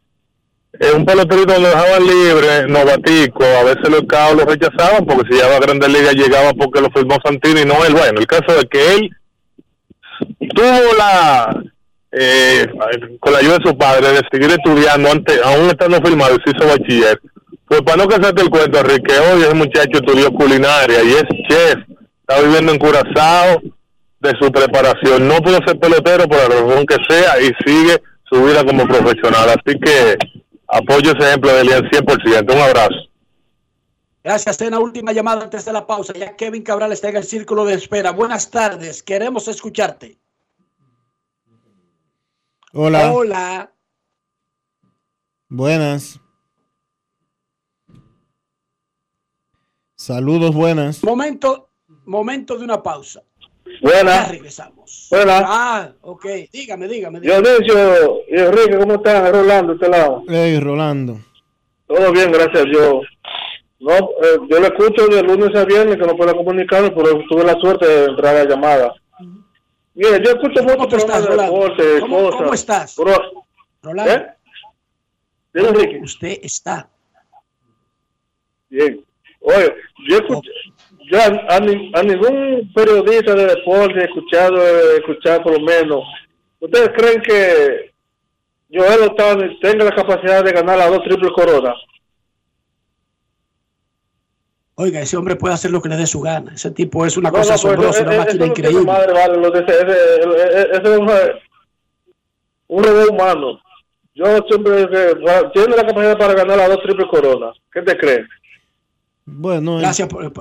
eh, 0.80 0.92
un 0.96 1.06
peloterito 1.06 1.60
lo 1.60 1.68
dejaban 1.68 2.08
libre, 2.08 2.68
novatico, 2.68 3.44
a 3.44 3.64
veces 3.64 3.90
los 3.90 4.04
cabos 4.08 4.38
lo 4.38 4.46
rechazaban 4.46 5.06
porque 5.06 5.28
si 5.28 5.34
llegaba 5.36 5.58
a 5.58 5.60
Grandes 5.60 5.90
Ligas 5.90 6.14
llegaba 6.14 6.54
porque 6.54 6.80
lo 6.80 6.90
firmó 6.92 7.18
Santini 7.24 7.62
y 7.62 7.66
no 7.66 7.84
él. 7.86 7.94
Bueno, 7.94 8.20
el 8.20 8.28
caso 8.28 8.58
es 8.58 8.66
que 8.72 8.96
él 8.96 9.10
tuvo 10.56 10.98
la, 10.98 11.62
eh, 12.12 12.68
con 13.20 13.34
la 13.34 13.40
ayuda 13.40 13.58
de 13.58 13.70
su 13.70 13.78
padre, 13.78 14.08
de 14.10 14.22
seguir 14.32 14.52
estudiando, 14.52 15.12
antes, 15.12 15.42
aún 15.44 15.68
estando 15.68 16.02
firmado, 16.02 16.38
se 16.46 16.52
hizo 16.56 16.68
bachiller. 16.68 17.20
Pues 17.70 17.84
para 17.84 17.98
no 17.98 18.08
casarte 18.08 18.42
el 18.42 18.50
cuento, 18.50 18.80
Enrique, 18.80 19.14
hoy 19.20 19.44
ese 19.44 19.54
muchacho 19.54 20.00
estudió 20.00 20.34
culinaria 20.34 21.04
y 21.04 21.12
es 21.12 21.24
chef, 21.48 21.76
está 22.22 22.42
viviendo 22.42 22.72
en 22.72 22.80
Curazao 22.80 23.62
de 24.20 24.34
su 24.42 24.52
preparación. 24.52 25.28
No 25.28 25.38
pudo 25.38 25.60
ser 25.68 25.80
pelotero 25.80 26.28
por 26.28 26.40
la 26.40 26.48
razón 26.48 26.84
que 26.88 26.98
sea 27.08 27.40
y 27.40 27.52
sigue 27.64 28.02
su 28.24 28.44
vida 28.44 28.66
como 28.66 28.88
profesional. 28.88 29.50
Así 29.50 29.78
que 29.80 30.18
apoyo 30.68 31.12
ese 31.12 31.30
ejemplo 31.30 31.54
de 31.54 31.62
Elian 31.62 31.84
100%. 31.84 32.54
Un 32.56 32.60
abrazo. 32.60 32.96
Gracias, 34.24 34.58
Cena. 34.58 34.80
Última 34.80 35.12
llamada 35.12 35.44
antes 35.44 35.64
de 35.64 35.72
la 35.72 35.86
pausa. 35.86 36.14
Ya 36.14 36.36
Kevin 36.36 36.64
Cabral 36.64 36.92
está 36.92 37.10
en 37.10 37.18
el 37.18 37.24
círculo 37.24 37.66
de 37.66 37.76
espera. 37.76 38.12
Buenas 38.12 38.50
tardes. 38.50 39.04
Queremos 39.04 39.48
escucharte. 39.48 40.18
Hola. 42.74 43.12
Hola. 43.14 43.72
Buenas. 45.48 46.20
Saludos, 50.10 50.56
buenas. 50.56 51.04
Momento, 51.04 51.72
momento 52.06 52.58
de 52.58 52.64
una 52.64 52.82
pausa. 52.82 53.22
Buenas. 53.82 54.28
Ya 54.28 54.32
regresamos. 54.32 55.08
Buenas. 55.12 55.44
Ah, 55.46 55.92
ok. 56.00 56.26
Dígame, 56.54 56.88
dígame. 56.88 57.20
dígame. 57.20 57.42
Dionisio 57.50 58.22
y 58.30 58.40
Enrique, 58.40 58.78
¿cómo 58.78 58.94
están? 58.94 59.30
Rolando, 59.34 59.74
este 59.74 59.90
lado. 59.90 60.24
Hey, 60.30 60.58
Rolando. 60.62 61.20
Todo 61.86 62.14
bien, 62.14 62.32
gracias 62.32 62.62
a 62.62 62.64
Dios. 62.64 63.06
No, 63.82 63.92
eh, 63.94 64.38
yo 64.50 64.60
lo 64.62 64.68
escucho 64.68 65.06
de 65.10 65.22
lunes 65.22 65.54
a 65.54 65.66
viernes 65.66 65.98
que 65.98 66.06
no 66.08 66.16
puedo 66.16 66.34
comunicarme, 66.34 66.92
pero 66.92 67.20
tuve 67.30 67.44
la 67.44 67.60
suerte 67.60 67.86
de 67.86 68.06
entrar 68.06 68.38
a 68.38 68.44
la 68.46 68.50
llamada. 68.50 68.94
Mire, 69.96 70.22
yo 70.24 70.32
escucho 70.32 70.64
mucho 70.64 70.88
tú 70.88 70.96
estás, 70.96 71.24
de 71.24 71.28
Rolando? 71.28 71.54
deporte, 71.60 72.00
¿Cómo- 72.00 72.22
cosas. 72.24 72.36
cómo 72.42 72.54
estás? 72.54 72.96
pero- 72.96 73.46
Rolando. 73.84 74.14
¿Eh? 74.14 74.28
Dile, 75.54 75.68
Enrique. 75.68 76.00
Usted 76.04 76.38
está. 76.42 76.90
Bien. 78.70 79.04
Oye, 79.56 79.76
yo 80.10 80.18
escucho, 80.18 80.50
yo 81.12 81.18
a, 81.20 81.56
a 81.56 81.60
ni- 81.60 81.92
a 81.96 82.04
ningún 82.04 82.72
periodista 82.74 83.34
de 83.34 83.48
deporte 83.48 84.00
he 84.00 84.04
escuchado, 84.06 84.58
he 84.62 84.98
escuchado 84.98 85.42
por 85.44 85.54
lo 85.60 85.66
menos. 85.66 86.04
¿Ustedes 86.60 86.90
creen 86.96 87.22
que 87.22 87.92
Joel 88.72 89.02
Otani 89.10 89.60
tenga 89.60 89.86
la 89.86 89.92
capacidad 89.96 90.44
de 90.44 90.52
ganar 90.52 90.78
las 90.78 90.90
dos 90.92 91.04
triples 91.04 91.32
coronas? 91.32 91.76
Oiga, 94.76 95.02
ese 95.02 95.18
hombre 95.18 95.36
puede 95.36 95.54
hacer 95.56 95.72
lo 95.72 95.82
que 95.82 95.90
le 95.90 95.98
dé 95.98 96.06
su 96.06 96.22
gana. 96.22 96.54
Ese 96.54 96.72
tipo 96.72 97.06
es 97.06 97.18
una 97.18 97.30
No, 97.32 97.38
cosa 97.38 97.56
no, 97.56 97.62
pues, 97.62 97.66
asombrosa, 97.66 98.00
eh, 98.00 98.04
una 98.04 98.14
eh, 98.16 98.18
máquina 98.20 98.46
increíble. 98.46 98.86
madre, 98.86 99.14
vale, 99.14 99.48
ese, 99.48 99.64
ese- 99.64 100.20
ese- 100.20 100.70
ese 100.72 100.94
es 100.94 100.98
un, 101.00 101.10
un 102.68 102.84
robot 102.84 103.10
humano. 103.10 103.60
Yo 104.16 104.26
siempre 104.48 104.86
bueno, 105.16 105.52
tiene 105.52 105.76
la 105.76 105.86
capacidad 105.86 106.18
para 106.18 106.34
ganar 106.34 106.58
las 106.58 106.70
dos 106.70 106.82
triples 106.84 107.08
coronas. 107.10 107.58
¿Qué 107.74 107.82
te 107.82 107.98
crees? 107.98 108.26
Bueno, 109.32 109.78
Gracias. 109.78 110.08
por- 110.08 110.32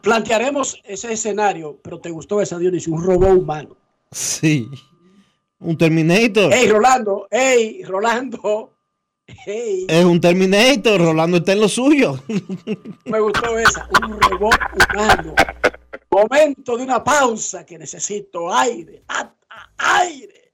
plantearemos 0.00 0.80
ese 0.84 1.12
escenario, 1.12 1.78
pero 1.82 2.00
te 2.00 2.10
gustó 2.10 2.40
esa 2.40 2.58
Dionisio, 2.58 2.92
un 2.94 3.04
robot 3.04 3.30
humano. 3.38 3.76
Sí. 4.10 4.68
Un 5.60 5.76
Terminator. 5.76 6.52
Hey, 6.52 6.68
Rolando, 6.68 7.26
hey, 7.30 7.82
Rolando, 7.84 8.74
hey, 9.26 9.86
Es 9.88 10.04
un 10.04 10.20
Terminator. 10.20 11.00
Rolando 11.00 11.38
está 11.38 11.52
en 11.52 11.60
lo 11.60 11.68
suyo. 11.68 12.18
me 13.06 13.20
gustó 13.20 13.58
esa, 13.58 13.88
un 14.02 14.20
robot 14.20 14.54
humano. 14.92 15.34
Momento 16.10 16.76
de 16.76 16.84
una 16.84 17.02
pausa 17.04 17.66
que 17.66 17.76
necesito 17.78 18.52
aire, 18.54 19.02
aire. 19.78 20.52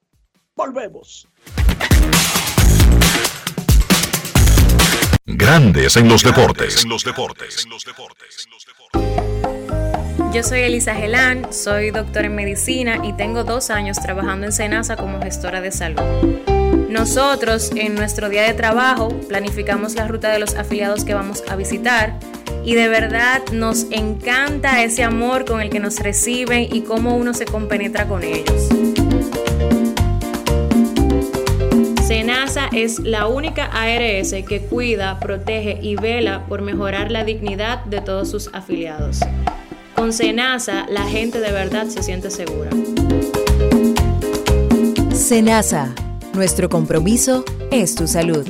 Volvemos. 0.57 1.29
Grandes 5.27 5.97
en 5.97 6.07
los 6.07 6.23
deportes. 6.23 6.85
los 6.85 7.03
deportes. 7.03 7.67
Yo 10.35 10.43
soy 10.43 10.61
Elisa 10.61 10.95
Gelán, 10.95 11.51
soy 11.51 11.91
doctora 11.91 12.27
en 12.27 12.35
medicina 12.35 12.99
y 13.03 13.15
tengo 13.15 13.43
dos 13.43 13.71
años 13.71 13.97
trabajando 14.03 14.45
en 14.45 14.53
Senasa 14.53 14.97
como 14.97 15.23
gestora 15.23 15.63
de 15.63 15.73
salud. 15.73 16.03
Nosotros 16.91 17.71
en 17.75 17.95
nuestro 17.95 18.29
día 18.29 18.43
de 18.43 18.53
trabajo 18.53 19.09
planificamos 19.27 19.95
la 19.95 20.07
ruta 20.07 20.31
de 20.31 20.41
los 20.41 20.57
afiliados 20.57 21.07
que 21.07 21.15
vamos 21.15 21.43
a 21.49 21.57
visitar 21.57 22.19
y 22.63 22.75
de 22.75 22.89
verdad 22.89 23.41
nos 23.51 23.87
encanta 23.93 24.83
ese 24.83 25.05
amor 25.05 25.47
con 25.47 25.63
el 25.63 25.71
que 25.71 25.81
nos 25.81 26.01
reciben 26.01 26.69
y 26.71 26.83
cómo 26.83 27.17
uno 27.17 27.33
se 27.33 27.47
compenetra 27.47 28.07
con 28.07 28.23
ellos. 28.25 28.69
Senasa 32.07 32.69
es 32.71 32.99
la 32.99 33.29
única 33.29 33.65
ARS 33.65 34.35
que 34.47 34.67
cuida, 34.69 35.19
protege 35.21 35.79
y 35.81 35.97
vela 35.97 36.45
por 36.47 36.61
mejorar 36.61 37.11
la 37.11 37.25
dignidad 37.25 37.83
de 37.87 38.03
todos 38.03 38.29
sus 38.29 38.51
afiliados. 38.53 39.21
Con 39.97 40.13
Senasa, 40.13 40.85
la 40.91 41.05
gente 41.05 41.41
de 41.41 41.51
verdad 41.51 41.87
se 41.87 42.03
siente 42.03 42.31
segura. 42.31 42.69
Senasa, 45.15 45.95
nuestro 46.35 46.69
compromiso 46.69 47.43
es 47.71 47.95
tu 47.95 48.07
salud. 48.07 48.47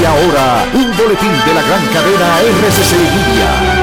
Y 0.00 0.04
ahora, 0.04 0.64
un 0.74 0.96
boletín 0.96 1.30
de 1.46 1.54
la 1.54 1.62
gran 1.62 1.86
cadena 1.92 2.40
RCC 2.40 2.92
Media. 2.98 3.79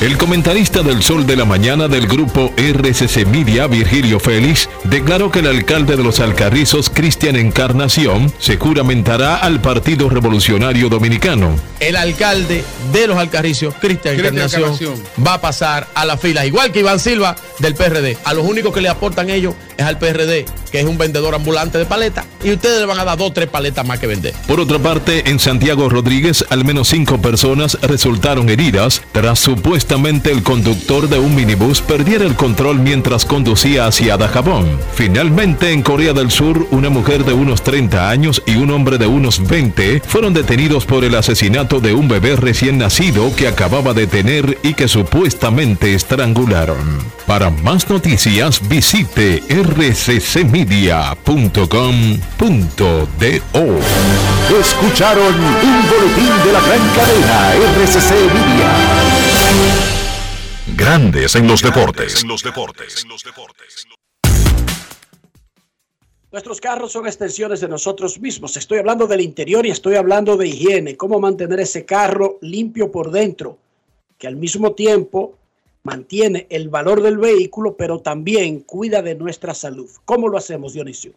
El 0.00 0.16
comentarista 0.16 0.82
del 0.82 1.02
Sol 1.02 1.26
de 1.26 1.36
la 1.36 1.44
Mañana 1.44 1.86
del 1.86 2.06
grupo 2.06 2.54
RCC 2.56 3.26
Media, 3.26 3.66
Virgilio 3.66 4.18
Félix, 4.18 4.66
declaró 4.84 5.30
que 5.30 5.40
el 5.40 5.46
alcalde 5.46 5.94
de 5.94 6.02
los 6.02 6.20
Alcarrizos, 6.20 6.88
Cristian 6.88 7.36
Encarnación, 7.36 8.32
se 8.38 8.56
juramentará 8.56 9.36
al 9.36 9.60
Partido 9.60 10.08
Revolucionario 10.08 10.88
Dominicano. 10.88 11.54
el 11.80 11.96
alcalde 11.96 12.64
de 12.92 13.06
los 13.06 13.18
Alcarricios, 13.18 13.74
Cristian 13.74 14.14
Cristian 14.14 14.36
Encarnación, 14.38 14.72
Encarnación. 14.72 15.26
va 15.26 15.34
a 15.34 15.40
pasar 15.42 15.86
a 15.94 16.06
la 16.06 16.16
fila, 16.16 16.46
igual 16.46 16.72
que 16.72 16.80
Iván 16.80 16.98
Silva 16.98 17.36
del 17.58 17.74
PRD. 17.74 18.16
A 18.24 18.32
los 18.32 18.46
únicos 18.46 18.72
que 18.72 18.80
le 18.80 18.88
aportan 18.88 19.28
ellos 19.28 19.54
es 19.80 19.86
al 19.86 19.98
PRD, 19.98 20.44
que 20.70 20.80
es 20.80 20.86
un 20.86 20.98
vendedor 20.98 21.34
ambulante 21.34 21.78
de 21.78 21.86
paletas, 21.86 22.26
y 22.44 22.52
ustedes 22.52 22.80
le 22.80 22.86
van 22.86 22.98
a 22.98 23.04
dar 23.04 23.18
dos 23.18 23.30
o 23.30 23.32
tres 23.32 23.48
paletas 23.48 23.86
más 23.86 23.98
que 23.98 24.06
vender. 24.06 24.34
Por 24.46 24.60
otra 24.60 24.78
parte, 24.78 25.28
en 25.30 25.38
Santiago 25.38 25.88
Rodríguez, 25.88 26.44
al 26.50 26.64
menos 26.64 26.88
cinco 26.88 27.20
personas 27.20 27.78
resultaron 27.82 28.48
heridas 28.48 29.02
tras 29.12 29.38
supuestamente 29.38 30.30
el 30.30 30.42
conductor 30.42 31.08
de 31.08 31.18
un 31.18 31.34
minibús 31.34 31.80
perdiera 31.82 32.24
el 32.24 32.36
control 32.36 32.78
mientras 32.78 33.24
conducía 33.24 33.86
hacia 33.86 34.16
Dajabón. 34.16 34.78
Finalmente, 34.94 35.72
en 35.72 35.82
Corea 35.82 36.12
del 36.12 36.30
Sur, 36.30 36.66
una 36.70 36.90
mujer 36.90 37.24
de 37.24 37.32
unos 37.32 37.62
30 37.62 38.10
años 38.10 38.42
y 38.46 38.56
un 38.56 38.70
hombre 38.70 38.98
de 38.98 39.06
unos 39.06 39.46
20 39.46 40.00
fueron 40.06 40.34
detenidos 40.34 40.86
por 40.86 41.04
el 41.04 41.14
asesinato 41.14 41.80
de 41.80 41.94
un 41.94 42.08
bebé 42.08 42.36
recién 42.36 42.78
nacido 42.78 43.34
que 43.34 43.48
acababa 43.48 43.94
de 43.94 44.06
tener 44.06 44.58
y 44.62 44.74
que 44.74 44.88
supuestamente 44.88 45.94
estrangularon. 45.94 47.00
Para 47.30 47.48
más 47.48 47.88
noticias, 47.88 48.60
visite 48.68 49.40
rccmedia.com.do. 49.48 50.98
Escucharon 54.58 55.34
un 55.36 55.88
boletín 55.88 56.32
de 56.44 56.52
la 56.52 56.60
gran 56.60 56.80
cadena 56.96 57.54
RCC 57.54 58.10
Media. 58.34 58.72
Grandes 60.76 61.36
en 61.36 61.46
los 61.46 61.62
deportes. 61.62 62.24
los 62.24 62.42
deportes. 62.42 63.06
Nuestros 66.32 66.60
carros 66.60 66.90
son 66.90 67.06
extensiones 67.06 67.60
de 67.60 67.68
nosotros 67.68 68.18
mismos. 68.18 68.56
Estoy 68.56 68.78
hablando 68.78 69.06
del 69.06 69.20
interior 69.20 69.64
y 69.64 69.70
estoy 69.70 69.94
hablando 69.94 70.36
de 70.36 70.48
higiene, 70.48 70.96
cómo 70.96 71.20
mantener 71.20 71.60
ese 71.60 71.84
carro 71.84 72.38
limpio 72.40 72.90
por 72.90 73.12
dentro, 73.12 73.56
que 74.18 74.26
al 74.26 74.34
mismo 74.34 74.72
tiempo 74.72 75.36
mantiene 75.82 76.46
el 76.50 76.68
valor 76.68 77.02
del 77.02 77.18
vehículo, 77.18 77.76
pero 77.76 78.00
también 78.00 78.60
cuida 78.60 79.02
de 79.02 79.14
nuestra 79.14 79.54
salud. 79.54 79.88
¿Cómo 80.04 80.28
lo 80.28 80.38
hacemos, 80.38 80.72
Dionisio? 80.72 81.12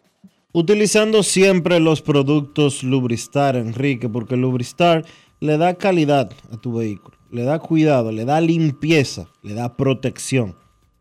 Utilizando 0.52 1.22
siempre 1.22 1.80
los 1.80 2.00
productos 2.00 2.84
Lubristar, 2.84 3.56
Enrique, 3.56 4.08
porque 4.08 4.36
Lubristar 4.36 5.04
le 5.40 5.58
da 5.58 5.74
calidad 5.74 6.30
a 6.52 6.56
tu 6.56 6.74
vehículo, 6.74 7.16
le 7.30 7.42
da 7.42 7.58
cuidado, 7.58 8.12
le 8.12 8.24
da 8.24 8.40
limpieza, 8.40 9.28
le 9.42 9.54
da 9.54 9.76
protección 9.76 10.56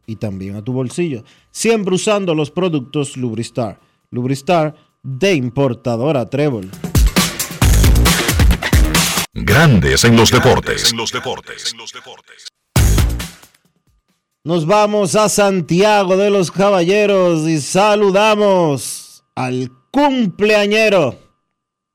y 0.08 0.16
también 0.16 0.56
a 0.56 0.64
tu 0.64 0.74
bolsillo. 0.74 1.24
Siempre 1.52 1.96
usando 1.96 2.34
los 2.36 2.52
productos 2.52 3.16
Lubristar. 3.16 3.80
Lubristar 4.10 4.76
de 5.02 5.34
importadora 5.36 6.30
Trébol. 6.30 6.70
Grandes 9.34 10.04
en 10.04 10.16
los 10.16 10.32
deportes. 10.32 10.94
los 10.94 11.12
deportes. 11.12 11.74
Nos 14.46 14.66
vamos 14.66 15.16
a 15.16 15.30
Santiago 15.30 16.18
de 16.18 16.30
los 16.30 16.52
Caballeros 16.52 17.48
y 17.48 17.62
saludamos 17.62 19.24
al 19.36 19.72
cumpleañero 19.90 21.18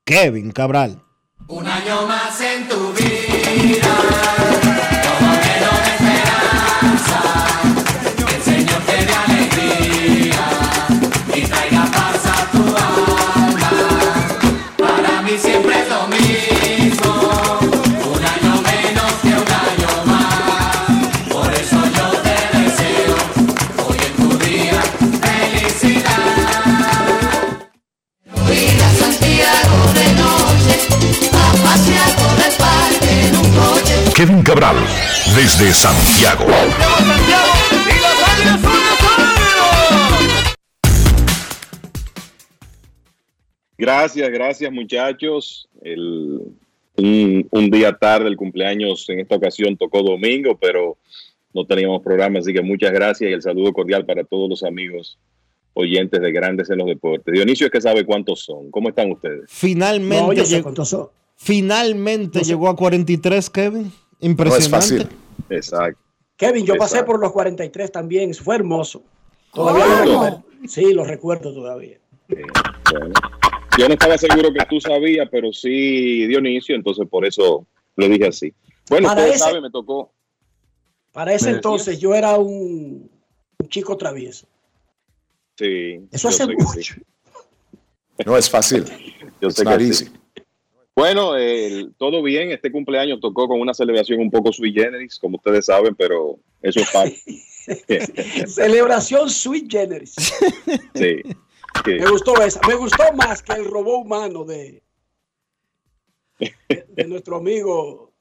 Kevin 0.03 0.51
Cabral. 0.51 0.99
Un 1.47 1.67
año 1.67 2.07
más 2.07 2.41
en 2.41 2.67
tu 2.67 2.91
vida, 2.93 3.28
Kevin 34.15 34.41
Cabral, 34.43 34.75
desde 35.35 35.73
Santiago. 35.73 36.45
Gracias, 43.77 44.29
gracias 44.29 44.71
muchachos. 44.71 45.67
El- 45.81 46.41
un, 46.97 47.47
un 47.51 47.69
día 47.71 47.93
tarde 47.93 48.27
el 48.27 48.35
cumpleaños 48.35 49.07
en 49.09 49.21
esta 49.21 49.35
ocasión 49.37 49.77
tocó 49.77 50.03
domingo, 50.03 50.57
pero 50.59 50.97
no 51.53 51.65
teníamos 51.65 52.03
programa, 52.03 52.39
así 52.39 52.51
que 52.53 52.61
muchas 52.61 52.91
gracias 52.91 53.29
y 53.29 53.33
el 53.33 53.41
saludo 53.41 53.71
cordial 53.71 54.05
para 54.05 54.25
todos 54.25 54.49
los 54.49 54.63
amigos 54.63 55.17
oyentes 55.73 56.19
de 56.19 56.31
Grandes 56.33 56.69
en 56.69 56.79
los 56.79 56.87
Deportes. 56.87 57.33
Dionisio 57.33 57.67
es 57.67 57.71
que 57.71 57.79
sabe 57.79 58.03
cuántos 58.05 58.41
son. 58.41 58.69
¿Cómo 58.69 58.89
están 58.89 59.11
ustedes? 59.13 59.43
Finalmente, 59.47 60.25
No, 60.25 60.33
yo 60.33 60.43
sé 60.43 60.55
llegó, 60.55 60.63
cuántos 60.63 60.89
son. 60.89 61.07
Finalmente 61.39 62.43
llegó 62.43 62.69
a 62.69 62.75
43, 62.75 63.49
Kevin. 63.49 63.83
No 63.83 63.87
es 63.87 63.93
Impresionante. 64.19 64.69
fácil. 64.69 65.07
Exacto. 65.49 65.99
Kevin, 66.35 66.65
yo 66.65 66.75
pasé 66.75 67.03
por 67.03 67.19
los 67.19 67.31
43 67.31 67.91
también, 67.91 68.33
fue 68.33 68.55
hermoso. 68.55 69.01
Todavía 69.53 69.85
lo 69.85 69.91
¿Cómo? 69.91 70.03
recuerdo. 70.23 70.43
Sí, 70.67 70.93
lo 70.93 71.03
recuerdo 71.05 71.53
todavía. 71.53 71.97
Bueno, 72.27 73.13
yo 73.77 73.87
no 73.87 73.93
estaba 73.93 74.17
seguro 74.17 74.49
que 74.53 74.65
tú 74.69 74.79
sabías, 74.79 75.27
pero 75.31 75.51
sí 75.51 76.27
Dionisio, 76.27 76.75
entonces 76.75 77.07
por 77.09 77.25
eso 77.25 77.65
lo 77.95 78.07
dije 78.07 78.27
así. 78.27 78.53
Bueno, 78.89 79.07
Para 79.07 79.21
ustedes 79.21 79.35
ese- 79.37 79.45
saben, 79.45 79.63
me 79.63 79.71
tocó. 79.71 80.11
Para 81.11 81.33
ese 81.33 81.49
¿Me 81.49 81.55
entonces 81.55 81.99
yo 81.99 82.13
era 82.13 82.37
un, 82.37 83.09
un 83.57 83.69
chico 83.69 83.97
travieso. 83.97 84.45
Sí. 85.57 85.99
Eso 86.11 86.27
hace 86.29 86.45
mucho. 86.45 86.67
sí. 86.81 87.01
No 88.25 88.37
es 88.37 88.49
fácil. 88.49 88.83
Yo 89.41 89.49
sé 89.49 89.63
It's 89.63 89.77
que 89.77 89.93
sí. 89.93 90.05
Bueno, 90.99 91.31
todo 91.97 92.21
bien. 92.21 92.51
Este 92.51 92.69
cumpleaños 92.69 93.21
tocó 93.21 93.47
con 93.47 93.61
una 93.61 93.73
celebración 93.73 94.19
un 94.19 94.29
poco 94.29 94.51
sui 94.51 94.73
generis, 94.73 95.17
como 95.17 95.37
ustedes 95.37 95.67
saben, 95.67 95.95
pero 95.95 96.39
eso 96.61 96.81
es 96.81 96.91
parte. 96.91 98.45
Celebración 98.47 99.29
sweet 99.29 99.71
generis. 99.71 100.13
sí. 100.95 101.21
Sí. 101.85 101.91
Me 101.91 102.09
gustó 102.09 102.35
esa. 102.41 102.59
Me 102.67 102.75
gustó 102.75 103.01
más 103.13 103.41
que 103.41 103.53
el 103.53 103.63
robot 103.63 104.03
humano 104.03 104.43
de, 104.43 104.83
de, 106.37 106.85
de 106.89 107.07
nuestro 107.07 107.37
amigo. 107.37 108.11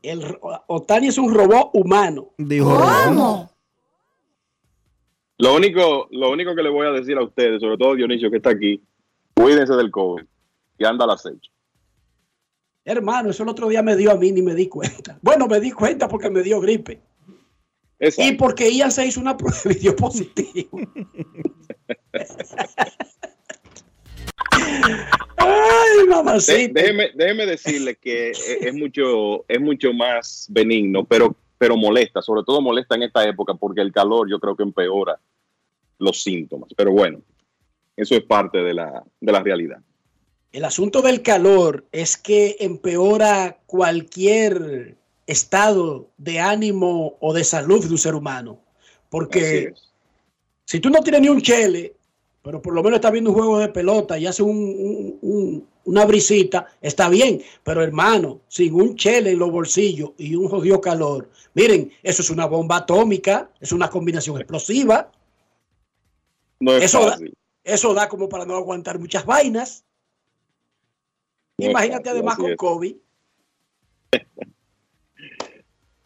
El, 0.00 0.38
Otani 0.40 1.08
es 1.08 1.18
un 1.18 1.34
robot 1.34 1.72
humano. 1.74 2.32
Dijo 2.38 3.50
Lo 5.36 5.54
único, 5.54 6.08
lo 6.10 6.30
único 6.30 6.54
que 6.54 6.62
le 6.62 6.70
voy 6.70 6.86
a 6.86 6.92
decir 6.92 7.18
a 7.18 7.22
ustedes, 7.22 7.60
sobre 7.60 7.76
todo 7.76 7.96
Dionisio 7.96 8.30
que 8.30 8.38
está 8.38 8.48
aquí, 8.48 8.82
cuídense 9.34 9.74
del 9.74 9.90
COVID, 9.90 10.24
que 10.82 10.88
anda 10.88 11.04
al 11.04 11.12
acecho. 11.12 11.52
Hermano, 12.84 13.30
eso 13.30 13.44
el 13.44 13.48
otro 13.48 13.68
día 13.68 13.80
me 13.82 13.94
dio 13.94 14.10
a 14.10 14.16
mí 14.16 14.32
ni 14.32 14.42
me 14.42 14.54
di 14.54 14.66
cuenta. 14.68 15.16
Bueno, 15.22 15.46
me 15.46 15.60
di 15.60 15.70
cuenta 15.70 16.08
porque 16.08 16.28
me 16.28 16.42
dio 16.42 16.60
gripe. 16.60 17.00
Y 18.18 18.32
porque 18.32 18.68
Ian 18.68 18.90
se 18.90 19.06
hizo 19.06 19.20
una 19.20 19.36
prueba 19.36 19.60
y 19.70 19.74
dio 19.74 19.94
positivo. 19.94 20.70
Ay, 25.36 26.06
mamacita. 26.08 26.80
Déjeme, 26.80 27.12
déjeme 27.14 27.46
decirle 27.46 27.94
que 27.94 28.30
es, 28.30 28.44
es 28.60 28.74
mucho, 28.74 29.44
es 29.46 29.60
mucho 29.60 29.92
más 29.92 30.48
benigno, 30.50 31.04
pero, 31.04 31.36
pero 31.58 31.76
molesta, 31.76 32.20
sobre 32.20 32.42
todo 32.42 32.60
molesta 32.60 32.96
en 32.96 33.04
esta 33.04 33.24
época 33.24 33.54
porque 33.54 33.82
el 33.82 33.92
calor 33.92 34.28
yo 34.28 34.40
creo 34.40 34.56
que 34.56 34.64
empeora 34.64 35.20
los 35.98 36.24
síntomas. 36.24 36.70
Pero 36.76 36.90
bueno, 36.90 37.22
eso 37.96 38.16
es 38.16 38.24
parte 38.24 38.58
de 38.58 38.74
la, 38.74 39.04
de 39.20 39.32
la 39.32 39.40
realidad. 39.40 39.80
El 40.52 40.64
asunto 40.64 41.00
del 41.00 41.22
calor 41.22 41.86
es 41.92 42.16
que 42.16 42.56
empeora 42.60 43.58
cualquier 43.66 44.96
estado 45.26 46.10
de 46.18 46.40
ánimo 46.40 47.16
o 47.20 47.32
de 47.32 47.42
salud 47.44 47.82
de 47.84 47.90
un 47.90 47.98
ser 47.98 48.14
humano. 48.14 48.58
Porque 49.08 49.72
si 50.66 50.80
tú 50.80 50.90
no 50.90 51.00
tienes 51.00 51.22
ni 51.22 51.28
un 51.28 51.40
chele, 51.40 51.94
pero 52.42 52.60
por 52.60 52.74
lo 52.74 52.82
menos 52.82 52.96
estás 52.98 53.12
viendo 53.12 53.30
un 53.30 53.36
juego 53.36 53.58
de 53.58 53.68
pelota 53.68 54.18
y 54.18 54.26
hace 54.26 54.42
un- 54.42 54.50
un- 54.56 55.18
un- 55.22 55.68
una 55.84 56.04
brisita, 56.04 56.66
está 56.80 57.08
bien. 57.08 57.40
Pero 57.64 57.82
hermano, 57.82 58.40
sin 58.48 58.74
un 58.74 58.94
chele 58.96 59.30
en 59.30 59.38
los 59.38 59.50
bolsillos 59.50 60.10
y 60.18 60.34
un 60.34 60.48
jodido 60.48 60.80
calor, 60.80 61.30
miren, 61.54 61.90
eso 62.02 62.20
es 62.20 62.30
una 62.30 62.46
bomba 62.46 62.78
atómica, 62.78 63.50
es 63.60 63.72
una 63.72 63.88
combinación 63.88 64.36
explosiva. 64.36 65.10
No 66.60 66.76
es 66.76 66.84
Eso 66.84 67.06
da, 67.06 67.18
eso 67.64 67.94
da 67.94 68.08
como 68.08 68.28
para 68.28 68.44
no 68.44 68.54
aguantar 68.56 68.98
muchas 68.98 69.24
vainas. 69.24 69.84
Imagínate 71.70 72.10
además 72.10 72.36
con. 72.36 72.56
COVID. 72.56 72.94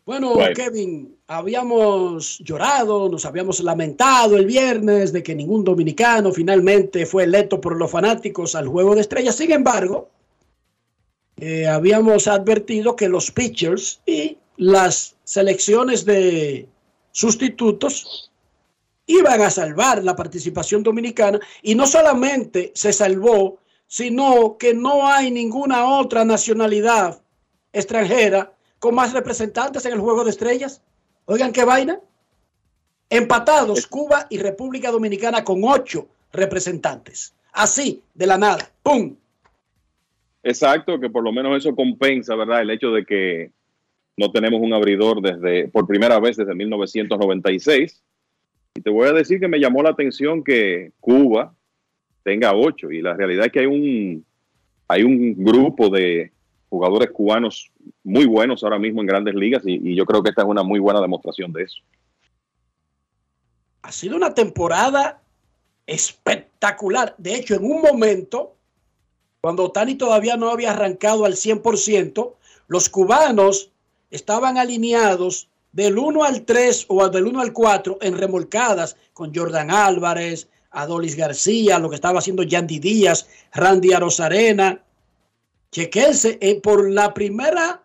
Bueno, 0.07 0.35
Bueno. 0.35 0.55
Kevin, 0.55 1.19
habíamos 1.27 2.39
llorado, 2.39 3.09
nos 3.09 3.25
habíamos 3.25 3.59
lamentado 3.59 4.37
el 4.37 4.47
viernes 4.47 5.13
de 5.13 5.21
que 5.21 5.35
ningún 5.35 5.65
dominicano 5.65 6.33
finalmente 6.33 7.05
fue 7.07 7.25
electo 7.25 7.61
por 7.61 7.77
los 7.77 7.91
fanáticos 7.91 8.55
al 8.55 8.69
Juego 8.69 8.95
de 8.95 9.01
Estrellas. 9.01 9.35
Sin 9.35 9.51
embargo, 9.51 10.09
eh, 11.39 11.67
habíamos 11.67 12.29
advertido 12.29 12.95
que 12.95 13.09
los 13.09 13.33
pitchers 13.33 14.01
y 14.07 14.39
las 14.57 15.17
selecciones 15.25 16.05
de 16.05 16.69
sustitutos 17.11 18.31
iban 19.07 19.43
a 19.43 19.51
salvar 19.51 20.03
la 20.03 20.17
participación 20.17 20.83
dominicana 20.83 21.41
y 21.63 21.75
no 21.75 21.87
solamente 21.87 22.73
se 22.75 22.93
salvó, 22.93 23.59
sino 23.87 24.57
que 24.59 24.75
no 24.75 25.07
hay 25.07 25.31
ninguna 25.31 25.87
otra 25.99 26.25
nacionalidad 26.25 27.21
extranjera 27.73 28.53
con 28.79 28.95
más 28.95 29.13
representantes 29.13 29.85
en 29.87 29.93
el 29.93 30.01
juego 30.01 30.25
de 30.25 30.31
estrellas. 30.31 30.83
Oigan 31.27 31.53
qué 31.53 31.65
vaina. 31.65 32.01
Empatados 33.09 33.87
Cuba 33.87 34.27
y 34.31 34.39
República 34.39 34.91
Dominicana 34.91 35.45
con 35.45 35.63
ocho 35.65 36.09
representantes. 36.33 37.35
Así, 37.53 38.03
de 38.15 38.27
la 38.27 38.37
nada. 38.37 38.71
¡Pum! 38.83 39.17
Exacto, 40.43 41.01
que 41.01 41.11
por 41.11 41.25
lo 41.25 41.33
menos 41.33 41.57
eso 41.57 41.75
compensa, 41.75 42.35
¿verdad? 42.37 42.63
El 42.63 42.71
hecho 42.71 42.91
de 42.91 43.05
que 43.05 43.51
no 44.17 44.31
tenemos 44.31 44.61
un 44.61 44.73
abridor 44.73 45.21
desde 45.21 45.69
por 45.69 45.87
primera 45.87 46.21
vez 46.21 46.37
desde 46.37 46.55
1996. 46.55 48.03
Y 48.77 48.81
te 48.83 48.91
voy 48.91 49.09
a 49.09 49.13
decir 49.13 49.41
que 49.41 49.49
me 49.49 49.59
llamó 49.59 49.83
la 49.83 49.91
atención 49.91 50.45
que 50.45 50.93
Cuba 51.01 51.56
tenga 52.27 52.53
ocho 52.57 52.91
y 52.91 53.01
la 53.01 53.15
realidad 53.15 53.47
es 53.47 53.53
que 53.53 53.61
hay 53.61 53.67
un 53.67 54.27
hay 54.89 55.05
un 55.05 55.37
grupo 55.45 55.89
de 55.89 56.33
jugadores 56.69 57.13
cubanos 57.13 57.71
muy 58.03 58.27
buenos 58.27 58.65
ahora 58.65 58.81
mismo 58.81 59.01
en 59.01 59.07
grandes 59.07 59.37
ligas 59.37 59.63
y, 59.65 59.95
yo 59.95 60.05
creo 60.05 60.25
que 60.25 60.31
esta 60.31 60.43
es 60.43 60.49
una 60.49 60.65
muy 60.65 60.81
buena 60.81 61.01
demostración 61.01 61.53
de 61.53 61.63
eso. 61.63 61.79
Ha 63.83 63.93
sido 63.93 64.17
una 64.17 64.35
temporada 64.35 65.23
espectacular. 65.87 67.15
De 67.17 67.37
hecho, 67.37 67.55
en 67.55 67.65
un 67.65 67.81
momento, 67.81 68.57
cuando 69.41 69.71
Tani 69.71 69.95
todavía 69.95 70.37
no 70.37 70.51
había 70.51 70.73
arrancado 70.73 71.27
al 71.27 71.35
100%, 71.35 72.35
los 72.67 72.89
cubanos 72.89 73.71
estaban 74.11 74.59
alineados 74.59 75.49
del 75.71 75.97
1 75.97 76.25
al 76.25 76.45
3 76.45 76.87
o 76.89 77.09
del 77.09 77.27
1 77.27 77.41
al 77.41 77.53
4 77.53 77.99
en 78.01 78.19
remolcadas 78.19 78.97
con 79.13 79.33
Jordan 79.33 79.71
Álvarez, 79.71 80.49
Adolis 80.77 81.17
García, 81.17 81.79
lo 81.79 81.89
que 81.89 81.95
estaba 81.97 82.19
haciendo 82.19 82.43
Yandy 82.43 82.79
Díaz, 82.79 83.27
Randy 83.53 83.93
Arozarena. 83.93 84.83
Chequense, 85.73 86.39
eh, 86.41 86.61
por 86.61 86.91
la 86.91 87.13
primera, 87.13 87.83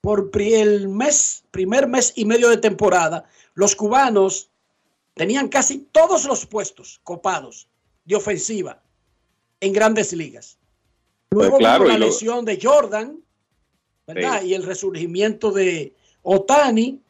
por 0.00 0.30
el 0.34 0.88
mes, 0.88 1.44
primer 1.50 1.86
mes 1.86 2.12
y 2.16 2.24
medio 2.24 2.48
de 2.48 2.56
temporada, 2.56 3.24
los 3.54 3.76
cubanos 3.76 4.50
tenían 5.14 5.48
casi 5.48 5.86
todos 5.92 6.24
los 6.24 6.46
puestos 6.46 7.00
copados 7.04 7.68
de 8.04 8.16
ofensiva 8.16 8.82
en 9.60 9.72
grandes 9.72 10.12
ligas. 10.12 10.58
Luego 11.30 11.52
Pues 11.52 11.60
claro, 11.60 11.84
vino 11.84 11.92
la 11.94 11.98
lo- 11.98 12.06
lesión 12.06 12.44
de 12.44 12.58
Jordan, 12.60 13.20
¿verdad? 14.06 14.40
Sí. 14.40 14.48
Y 14.48 14.54
el 14.54 14.62
resurgimiento 14.64 15.52
de 15.52 15.94
Otani, 16.22 17.00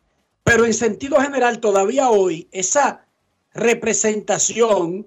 pero 0.45 0.65
en 0.67 0.75
sentido 0.75 1.21
general 1.21 1.61
todavía 1.61 2.11
hoy 2.11 2.49
esa 2.51 3.07
representación 3.53 5.07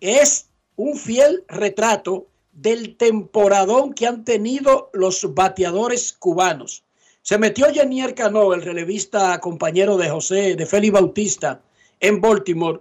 es 0.00 0.50
un 0.76 0.96
fiel 0.96 1.44
retrato 1.48 2.26
del 2.52 2.96
temporadón 2.96 3.92
que 3.92 4.06
han 4.06 4.24
tenido 4.24 4.90
los 4.92 5.34
bateadores 5.34 6.12
cubanos. 6.12 6.84
Se 7.22 7.38
metió 7.38 7.72
Jenier 7.72 8.14
Cano, 8.14 8.54
el 8.54 8.62
relevista 8.62 9.38
compañero 9.40 9.96
de 9.96 10.08
José, 10.08 10.56
de 10.56 10.66
Félix 10.66 10.92
Bautista, 10.92 11.62
en 12.00 12.20
Baltimore, 12.20 12.80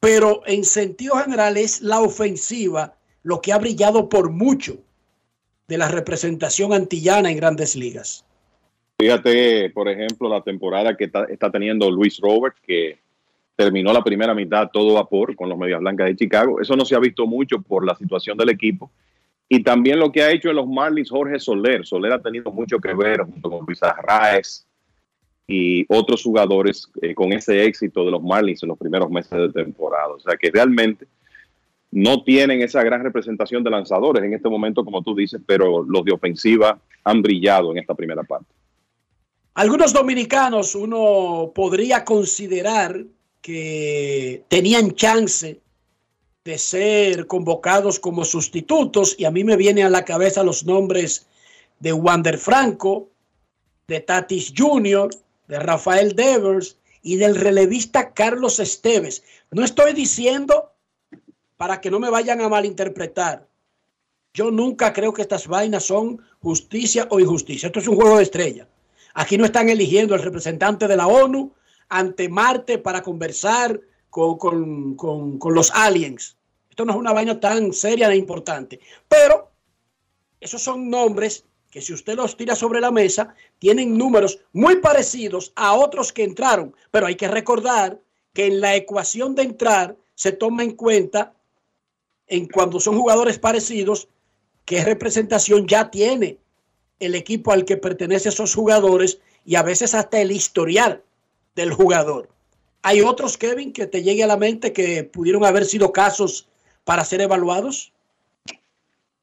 pero 0.00 0.42
en 0.46 0.64
sentido 0.64 1.16
general 1.16 1.56
es 1.56 1.80
la 1.80 2.00
ofensiva 2.00 2.96
lo 3.22 3.40
que 3.40 3.52
ha 3.52 3.58
brillado 3.58 4.08
por 4.08 4.30
mucho 4.30 4.78
de 5.68 5.78
la 5.78 5.88
representación 5.88 6.72
antillana 6.72 7.30
en 7.30 7.36
grandes 7.36 7.76
ligas. 7.76 8.24
Fíjate, 8.98 9.70
por 9.70 9.88
ejemplo, 9.88 10.28
la 10.28 10.42
temporada 10.42 10.96
que 10.96 11.04
está, 11.04 11.24
está 11.24 11.50
teniendo 11.50 11.90
Luis 11.90 12.18
Robert, 12.18 12.56
que 12.62 12.98
terminó 13.60 13.92
la 13.92 14.02
primera 14.02 14.34
mitad 14.34 14.70
todo 14.72 14.94
vapor 14.94 15.36
con 15.36 15.50
los 15.50 15.58
Medias 15.58 15.80
Blancas 15.80 16.06
de 16.06 16.16
Chicago. 16.16 16.62
Eso 16.62 16.76
no 16.76 16.86
se 16.86 16.94
ha 16.94 16.98
visto 16.98 17.26
mucho 17.26 17.60
por 17.60 17.84
la 17.84 17.94
situación 17.94 18.38
del 18.38 18.48
equipo, 18.48 18.90
Y 19.50 19.62
también 19.62 19.98
lo 19.98 20.10
que 20.10 20.22
ha 20.22 20.30
hecho 20.30 20.48
en 20.48 20.56
los 20.56 20.66
Marlins 20.66 21.10
Jorge 21.10 21.38
Soler. 21.38 21.84
Soler 21.84 22.14
ha 22.14 22.22
tenido 22.22 22.50
mucho 22.50 22.78
que 22.78 22.94
ver 22.94 23.20
junto 23.20 23.50
con 23.50 23.66
Luis 23.66 23.82
Arraez 23.82 24.66
y 25.46 25.84
otros 25.94 26.22
jugadores 26.22 26.88
eh, 27.02 27.14
con 27.14 27.34
ese 27.34 27.62
éxito 27.64 28.02
de 28.02 28.12
los 28.12 28.22
Marlins 28.22 28.62
en 28.62 28.70
los 28.70 28.78
primeros 28.78 29.10
meses 29.10 29.30
de 29.30 29.50
temporada. 29.50 30.08
O 30.08 30.20
sea 30.20 30.38
que 30.38 30.50
realmente 30.50 31.06
no 31.90 32.22
tienen 32.22 32.62
esa 32.62 32.82
gran 32.82 33.02
representación 33.02 33.62
de 33.62 33.68
lanzadores 33.68 34.24
en 34.24 34.32
este 34.32 34.48
momento, 34.48 34.86
como 34.86 35.02
tú 35.02 35.14
dices, 35.14 35.42
pero 35.44 35.82
los 35.82 36.02
de 36.02 36.12
ofensiva 36.12 36.80
han 37.04 37.20
brillado 37.20 37.72
en 37.72 37.78
esta 37.78 37.94
primera 37.94 38.22
parte. 38.22 38.48
Algunos 39.52 39.92
dominicanos 39.92 40.74
uno 40.74 41.52
podría 41.54 42.06
considerar 42.06 43.04
que 43.40 44.44
tenían 44.48 44.94
chance 44.94 45.60
de 46.44 46.58
ser 46.58 47.26
convocados 47.26 47.98
como 47.98 48.24
sustitutos 48.24 49.14
y 49.18 49.24
a 49.24 49.30
mí 49.30 49.44
me 49.44 49.56
vienen 49.56 49.86
a 49.86 49.90
la 49.90 50.04
cabeza 50.04 50.42
los 50.42 50.64
nombres 50.64 51.26
de 51.78 51.92
Wander 51.92 52.38
Franco, 52.38 53.10
de 53.88 54.00
Tatis 54.00 54.52
Jr., 54.56 55.10
de 55.48 55.58
Rafael 55.58 56.14
Devers 56.14 56.78
y 57.02 57.16
del 57.16 57.36
relevista 57.36 58.12
Carlos 58.12 58.58
Esteves. 58.58 59.22
No 59.50 59.64
estoy 59.64 59.92
diciendo 59.92 60.72
para 61.56 61.80
que 61.80 61.90
no 61.90 61.98
me 61.98 62.10
vayan 62.10 62.40
a 62.40 62.48
malinterpretar. 62.48 63.46
Yo 64.32 64.50
nunca 64.50 64.92
creo 64.92 65.12
que 65.12 65.22
estas 65.22 65.46
vainas 65.46 65.84
son 65.84 66.22
justicia 66.40 67.06
o 67.10 67.20
injusticia. 67.20 67.66
Esto 67.66 67.80
es 67.80 67.88
un 67.88 67.96
juego 67.96 68.16
de 68.16 68.22
estrella. 68.22 68.68
Aquí 69.14 69.36
no 69.36 69.44
están 69.44 69.68
eligiendo 69.68 70.14
el 70.14 70.22
representante 70.22 70.86
de 70.86 70.96
la 70.96 71.08
ONU 71.08 71.52
ante 71.90 72.28
Marte 72.28 72.78
para 72.78 73.02
conversar 73.02 73.80
con, 74.08 74.38
con- 74.38 74.94
con- 74.96 75.38
con 75.38 75.54
los 75.54 75.70
aliens. 75.72 76.36
Esto 76.70 76.84
no 76.84 76.92
es 76.92 76.98
una 76.98 77.12
vaina 77.12 77.38
tan 77.38 77.72
seria 77.72 78.10
e 78.10 78.16
importante. 78.16 78.80
Pero 79.08 79.50
esos 80.40 80.62
son 80.62 80.88
nombres 80.88 81.44
que 81.70 81.80
si 81.82 81.92
usted 81.92 82.16
los 82.16 82.36
tira 82.36 82.56
sobre 82.56 82.80
la 82.80 82.90
mesa, 82.90 83.34
tienen 83.58 83.96
números 83.96 84.40
muy 84.52 84.76
parecidos 84.76 85.52
a 85.54 85.74
otros 85.74 86.12
que 86.12 86.24
entraron. 86.24 86.74
Pero 86.90 87.06
hay 87.06 87.14
que 87.16 87.28
recordar 87.28 88.00
que 88.32 88.46
en 88.46 88.60
la 88.60 88.74
ecuación 88.74 89.34
de 89.34 89.42
entrar 89.42 89.96
se 90.14 90.32
toma 90.32 90.62
en 90.64 90.72
cuenta, 90.72 91.34
en 92.26 92.46
cuando 92.48 92.80
son 92.80 92.96
jugadores 92.98 93.38
parecidos, 93.38 94.08
qué 94.64 94.84
representación 94.84 95.66
ya 95.66 95.90
tiene 95.90 96.38
el 96.98 97.14
equipo 97.14 97.52
al 97.52 97.64
que 97.64 97.76
pertenece 97.76 98.28
esos 98.28 98.54
jugadores 98.54 99.20
y 99.44 99.54
a 99.56 99.62
veces 99.62 99.94
hasta 99.94 100.20
el 100.20 100.30
historial 100.32 101.02
del 101.54 101.72
jugador. 101.72 102.28
Hay 102.82 103.00
otros, 103.02 103.36
Kevin, 103.36 103.72
que 103.72 103.86
te 103.86 104.02
llegue 104.02 104.24
a 104.24 104.26
la 104.26 104.36
mente 104.36 104.72
que 104.72 105.04
pudieron 105.04 105.44
haber 105.44 105.64
sido 105.64 105.92
casos 105.92 106.48
para 106.84 107.04
ser 107.04 107.20
evaluados. 107.20 107.92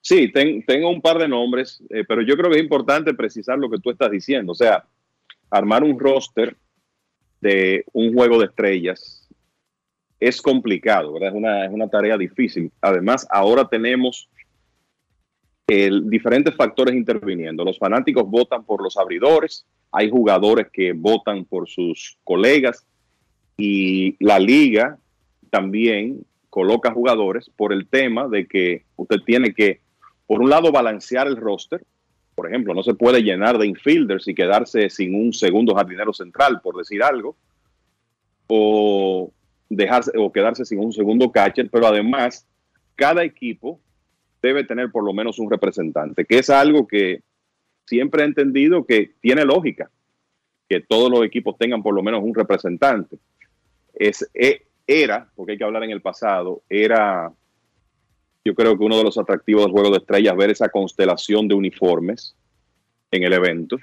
Sí, 0.02 0.32
ten- 0.32 0.64
tengo 0.66 0.90
un 0.90 1.02
par 1.02 1.18
de 1.18 1.28
nombres, 1.28 1.82
eh, 1.90 2.04
pero 2.08 2.22
yo 2.22 2.36
creo 2.38 2.52
que 2.52 2.58
es 2.58 2.64
importante 2.64 3.14
precisar 3.14 3.58
lo 3.58 3.70
que 3.70 3.80
tú 3.80 3.90
estás 3.90 4.12
diciendo. 4.12 4.52
O 4.52 4.56
sea, 4.56 4.86
armar 5.50 5.84
un 5.84 6.00
roster 6.00 6.56
de 7.42 7.84
un 7.94 8.14
juego 8.14 8.40
de 8.40 8.46
estrellas 8.46 9.28
es 10.20 10.42
complicado, 10.42 11.14
¿verdad? 11.14 11.30
Es 11.30 11.36
una, 11.36 11.66
es 11.66 11.72
una 11.72 11.90
tarea 11.90 12.18
difícil. 12.18 12.72
Además, 12.82 13.28
ahora 13.30 13.68
tenemos 13.68 14.30
el- 15.68 16.10
diferentes 16.10 16.56
factores 16.56 16.96
interviniendo. 16.96 17.64
Los 17.66 17.78
fanáticos 17.78 18.24
votan 18.30 18.64
por 18.64 18.82
los 18.82 18.98
abridores, 18.98 19.66
hay 19.92 20.10
jugadores 20.10 20.68
que 20.72 20.94
votan 20.94 21.46
por 21.46 21.70
sus 21.70 22.18
colegas 22.24 22.86
y 23.58 24.16
la 24.24 24.40
liga 24.40 24.98
también 25.50 26.26
coloca 26.50 26.92
jugadores 26.92 27.50
por 27.56 27.74
el 27.74 27.88
tema 27.88 28.28
de 28.28 28.48
que 28.48 28.84
usted 28.96 29.18
tiene 29.26 29.54
que, 29.54 29.82
por 30.26 30.42
un 30.42 30.50
lado, 30.50 30.72
balancear 30.72 31.28
el 31.28 31.38
roster. 31.38 31.84
Por 32.36 32.48
ejemplo, 32.48 32.74
no 32.74 32.84
se 32.84 32.94
puede 32.94 33.22
llenar 33.22 33.58
de 33.58 33.68
infielders 33.68 34.28
y 34.28 34.36
quedarse 34.36 34.90
sin 34.90 35.16
un 35.16 35.34
segundo 35.34 35.74
jardinero 35.76 36.14
central, 36.14 36.62
por 36.62 36.78
decir 36.78 37.02
algo, 37.02 37.36
o 38.48 39.32
dejarse 39.70 40.12
o 40.18 40.32
quedarse 40.32 40.66
sin 40.66 40.80
un 40.80 40.94
segundo 40.94 41.32
catcher, 41.32 41.70
pero 41.70 41.88
además 41.88 42.46
cada 42.96 43.24
equipo 43.24 43.80
debe 44.42 44.64
tener 44.64 44.92
por 44.92 45.04
lo 45.04 45.14
menos 45.14 45.40
un 45.40 45.50
representante, 45.50 46.26
que 46.26 46.40
es 46.40 46.50
algo 46.50 46.88
que 46.88 47.22
siempre 47.88 48.24
he 48.24 48.26
entendido 48.26 48.86
que 48.86 49.14
tiene 49.22 49.46
lógica, 49.46 49.90
que 50.70 50.82
todos 50.82 51.10
los 51.10 51.24
equipos 51.24 51.58
tengan 51.58 51.82
por 51.82 51.96
lo 51.96 52.04
menos 52.04 52.22
un 52.24 52.36
representante. 52.36 53.18
Es, 53.94 54.30
e- 54.34 54.64
era, 54.86 55.30
porque 55.36 55.54
hay 55.54 55.58
que 55.58 55.64
hablar 55.64 55.84
en 55.84 55.92
el 55.92 56.02
pasado, 56.02 56.62
era 56.70 57.32
yo 58.46 58.56
creo 58.56 58.78
que 58.78 58.84
uno 58.86 58.98
de 58.98 59.04
los 59.04 59.18
atractivos 59.18 59.66
del 59.66 59.74
juego 59.74 59.92
de 59.92 59.98
estrellas 59.98 60.38
ver 60.38 60.50
esa 60.52 60.70
constelación 60.70 61.50
de 61.50 61.56
uniformes 61.56 62.34
en 63.12 63.24
el 63.24 63.34
evento. 63.34 63.78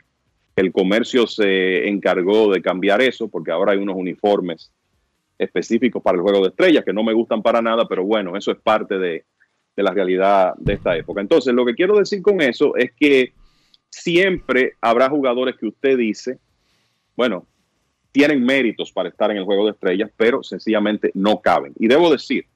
El 0.57 0.73
comercio 0.73 1.27
se 1.27 1.87
encargó 1.87 2.51
de 2.51 2.63
cambiar 2.63 3.03
eso 3.03 3.29
porque 3.29 3.51
ahora 3.51 3.73
hay 3.73 3.79
unos 3.79 3.97
uniformes 3.97 4.73
específicos 5.39 6.03
para 6.03 6.17
el 6.17 6.23
juego 6.23 6.41
de 6.41 6.49
estrellas 6.49 6.83
que 6.83 6.95
no 6.95 7.03
me 7.03 7.13
gustan 7.13 7.43
para 7.43 7.61
nada, 7.61 7.87
pero 7.87 8.05
bueno, 8.05 8.37
eso 8.39 8.53
es 8.53 8.59
parte 8.59 8.99
de, 8.99 9.25
de 9.77 9.83
la 9.83 9.91
realidad 9.91 10.55
de 10.57 10.75
esta 10.75 10.97
época. 10.97 11.21
Entonces, 11.21 11.53
lo 11.53 11.67
que 11.67 11.75
quiero 11.75 11.99
decir 11.99 12.23
con 12.23 12.41
eso 12.41 12.75
es 12.77 12.93
que 12.93 13.35
siempre 13.95 14.75
habrá 14.81 15.09
jugadores 15.09 15.57
que 15.57 15.67
usted 15.67 15.97
dice, 15.97 16.39
bueno, 17.17 17.47
tienen 18.13 18.45
méritos 18.45 18.93
para 18.93 19.09
estar 19.09 19.31
en 19.31 19.39
el 19.39 19.45
juego 19.45 19.65
de 19.65 19.73
estrellas, 19.73 20.11
pero 20.17 20.43
sencillamente 20.43 21.11
no 21.15 21.41
caben. 21.41 21.73
Y 21.79 21.89
debo 21.89 22.11
decir, 22.11 22.47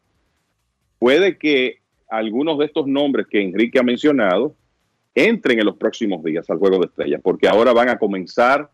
puede 0.99 1.39
que 1.39 1.79
algunos 2.09 2.59
de 2.59 2.67
estos 2.67 2.87
nombres 2.87 3.27
que 3.29 3.41
Enrique 3.41 3.79
ha 3.79 3.83
mencionado 3.83 4.55
entren 5.15 5.59
en 5.59 5.67
los 5.67 5.77
próximos 5.77 6.23
días 6.23 6.49
al 6.51 6.59
juego 6.59 6.79
de 6.79 6.87
estrellas, 6.87 7.21
porque 7.23 7.49
ahora 7.49 7.73
van 7.73 7.89
a 7.89 7.99
comenzar 7.99 8.71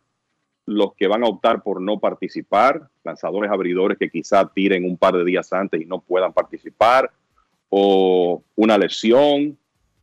los 0.67 0.95
que 0.95 1.07
van 1.07 1.23
a 1.23 1.29
optar 1.29 1.63
por 1.63 1.81
no 1.81 1.99
participar, 1.99 2.89
lanzadores 3.03 3.51
abridores 3.51 3.99
que 3.99 4.11
quizá 4.11 4.51
tiren 4.55 4.85
un 4.85 4.97
par 4.97 5.15
de 5.15 5.25
días 5.25 5.53
antes 5.53 5.81
y 5.81 5.85
no 5.85 6.01
puedan 6.01 6.33
participar, 6.33 7.11
o 7.69 8.43
una 8.57 8.79
lesión, 8.79 9.59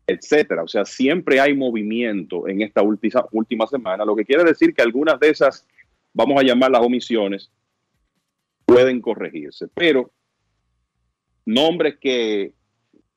etcétera. 0.08 0.64
O 0.64 0.68
sea, 0.68 0.86
siempre 0.86 1.40
hay 1.40 1.56
movimiento 1.56 2.48
en 2.48 2.62
esta 2.62 2.82
última, 2.82 3.26
última 3.32 3.68
semana, 3.68 4.06
lo 4.06 4.16
que 4.16 4.26
quiere 4.26 4.44
decir 4.44 4.74
que 4.74 4.82
algunas 4.82 5.20
de 5.20 5.30
esas, 5.30 5.68
vamos 6.14 6.40
a 6.40 6.44
llamar 6.44 6.72
las 6.72 6.82
omisiones, 6.82 7.52
pueden 8.66 9.02
corregirse. 9.02 9.68
Pero 9.74 10.12
nombres 11.46 11.98
que, 12.00 12.54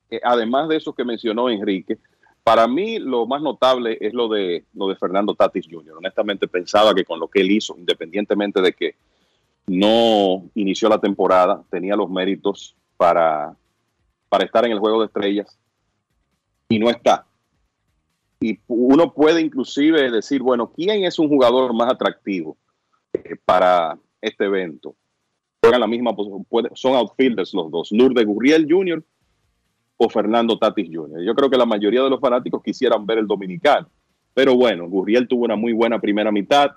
que 0.08 0.20
además 0.22 0.68
de 0.68 0.76
esos 0.76 0.94
que 0.94 1.04
mencionó 1.04 1.48
Enrique, 1.48 1.98
para 2.42 2.68
mí 2.68 2.98
lo 2.98 3.26
más 3.26 3.40
notable 3.40 3.96
es 4.00 4.12
lo 4.12 4.28
de, 4.28 4.64
lo 4.74 4.88
de 4.88 4.96
Fernando 4.96 5.34
Tatis 5.34 5.66
Jr. 5.70 5.96
Honestamente 5.96 6.46
pensaba 6.46 6.94
que 6.94 7.04
con 7.04 7.18
lo 7.18 7.28
que 7.28 7.40
él 7.40 7.50
hizo, 7.50 7.74
independientemente 7.78 8.60
de 8.60 8.72
que 8.72 8.96
no 9.66 10.44
inició 10.54 10.90
la 10.90 11.00
temporada, 11.00 11.62
tenía 11.70 11.96
los 11.96 12.10
méritos 12.10 12.76
para, 12.98 13.56
para 14.28 14.44
estar 14.44 14.66
en 14.66 14.72
el 14.72 14.78
juego 14.78 15.00
de 15.00 15.06
estrellas 15.06 15.58
y 16.68 16.78
no 16.78 16.90
está. 16.90 17.26
Y 18.40 18.58
uno 18.66 19.12
puede 19.12 19.40
inclusive 19.40 20.10
decir, 20.10 20.42
bueno, 20.42 20.70
¿quién 20.74 21.04
es 21.04 21.18
un 21.18 21.28
jugador 21.28 21.72
más 21.72 21.92
atractivo 21.92 22.56
eh, 23.12 23.36
para 23.44 23.98
este 24.20 24.44
evento? 24.44 24.94
Juegan 25.62 25.80
la 25.80 25.86
misma 25.86 26.14
posición, 26.14 26.46
son 26.74 26.94
outfielders 26.94 27.54
los 27.54 27.70
dos, 27.70 27.90
Lourdes 27.90 28.26
Gurriel 28.26 28.66
Jr. 28.68 29.02
o 29.96 30.08
Fernando 30.10 30.58
Tatis 30.58 30.90
Jr. 30.92 31.22
Yo 31.22 31.34
creo 31.34 31.48
que 31.48 31.56
la 31.56 31.64
mayoría 31.64 32.02
de 32.02 32.10
los 32.10 32.20
fanáticos 32.20 32.62
quisieran 32.62 33.06
ver 33.06 33.18
el 33.18 33.26
dominicano. 33.26 33.88
Pero 34.34 34.56
bueno, 34.56 34.88
Gurriel 34.88 35.28
tuvo 35.28 35.44
una 35.44 35.56
muy 35.56 35.72
buena 35.72 36.00
primera 36.00 36.30
mitad 36.30 36.72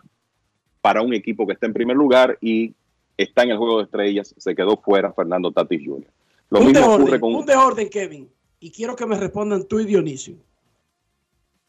para 0.79 1.01
un 1.01 1.13
equipo 1.13 1.45
que 1.45 1.53
está 1.53 1.65
en 1.65 1.73
primer 1.73 1.97
lugar 1.97 2.37
y 2.39 2.73
está 3.17 3.43
en 3.43 3.49
el 3.49 3.57
juego 3.57 3.79
de 3.79 3.85
estrellas, 3.85 4.33
se 4.37 4.55
quedó 4.55 4.77
fuera 4.77 5.11
Fernando 5.11 5.51
Tatis 5.51 5.81
Jr. 5.83 6.09
Lo 6.49 6.59
un 6.59 6.71
de 6.71 6.79
mismo 6.79 6.95
ocurre 6.95 7.19
con 7.19 7.35
un 7.35 7.45
de 7.45 7.55
orden, 7.55 7.89
Kevin. 7.89 8.29
Y 8.59 8.71
quiero 8.71 8.95
que 8.95 9.05
me 9.05 9.17
respondan 9.17 9.65
tú 9.65 9.79
y 9.79 9.85
Dionisio. 9.85 10.37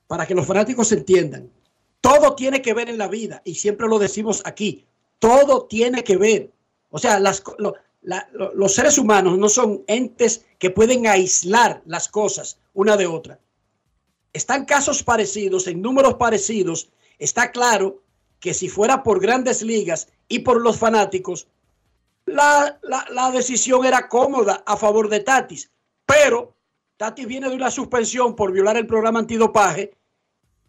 Para 0.07 0.27
que 0.27 0.35
los 0.35 0.47
fanáticos 0.47 0.91
entiendan. 0.93 1.51
Todo 2.01 2.35
tiene 2.35 2.63
que 2.63 2.73
ver 2.75 2.89
en 2.89 2.99
la 2.99 3.09
vida. 3.09 3.43
Y 3.45 3.55
siempre 3.57 3.89
lo 3.89 3.99
decimos 3.99 4.41
aquí. 4.45 4.87
Todo 5.19 5.67
tiene 5.67 6.03
que 6.03 6.17
ver. 6.17 6.51
O 6.91 6.99
sea, 6.99 7.21
los 7.21 8.75
seres 8.75 8.97
humanos 8.97 9.37
no 9.37 9.49
son 9.49 9.83
entes 9.87 10.47
que 10.59 10.71
pueden 10.71 11.07
aislar 11.07 11.83
las 11.85 12.09
cosas 12.09 12.59
una 12.73 12.97
de 12.97 13.07
otra. 13.07 13.39
Están 14.33 14.65
casos 14.65 15.03
parecidos, 15.03 15.67
en 15.67 15.83
números 15.83 16.15
parecidos. 16.15 16.91
Está 17.19 17.51
claro 17.51 18.03
que 18.41 18.55
si 18.55 18.69
fuera 18.69 19.03
por 19.03 19.21
grandes 19.21 19.63
ligas 19.63 20.09
y 20.29 20.39
por 20.39 20.61
los 20.61 20.79
fanáticos, 20.79 21.49
la- 22.25 22.79
la 22.83 23.31
decisión 23.33 23.85
era 23.85 24.09
cómoda 24.09 24.63
a 24.65 24.77
favor 24.77 25.09
de 25.09 25.21
Tatis. 25.21 25.71
Pero 26.07 26.55
Tatis 26.99 27.27
viene 27.29 27.49
de 27.49 27.55
una 27.55 27.71
suspensión 27.71 28.35
por 28.35 28.53
violar 28.53 28.77
el 28.77 28.87
programa 28.87 29.21
antidopaje 29.21 29.93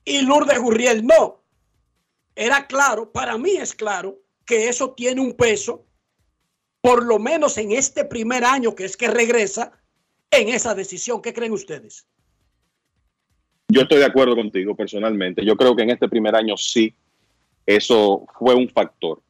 y 0.06 0.22
Lourdes 0.22 0.60
Gurriel 0.60 1.06
no. 1.06 1.42
Era 2.36 2.68
claro, 2.68 3.12
para 3.12 3.38
mí 3.38 3.52
es 3.52 3.74
claro, 3.74 4.20
que 4.46 4.70
eso 4.70 4.94
tiene 4.94 5.22
un 5.22 5.34
peso, 5.34 5.86
por 6.82 7.04
lo 7.04 7.18
menos 7.18 7.58
en 7.58 7.72
este 7.72 8.06
primer 8.06 8.46
año 8.46 8.76
que 8.76 8.86
es 8.86 8.96
que 8.96 9.08
regresa, 9.10 9.74
en 10.32 10.50
esa 10.50 10.76
decisión. 10.76 11.22
¿Qué 11.22 11.34
creen 11.34 11.52
ustedes? 11.52 12.08
Yo 13.68 13.82
estoy 13.82 13.98
de 13.98 14.06
acuerdo 14.06 14.36
contigo 14.36 14.76
personalmente. 14.76 15.44
Yo 15.44 15.56
creo 15.56 15.76
que 15.76 15.82
en 15.82 15.90
este 15.90 16.08
primer 16.08 16.36
año 16.36 16.56
sí, 16.58 16.94
eso 17.66 18.28
fue 18.38 18.54
un 18.54 18.70
factor. 18.70 19.22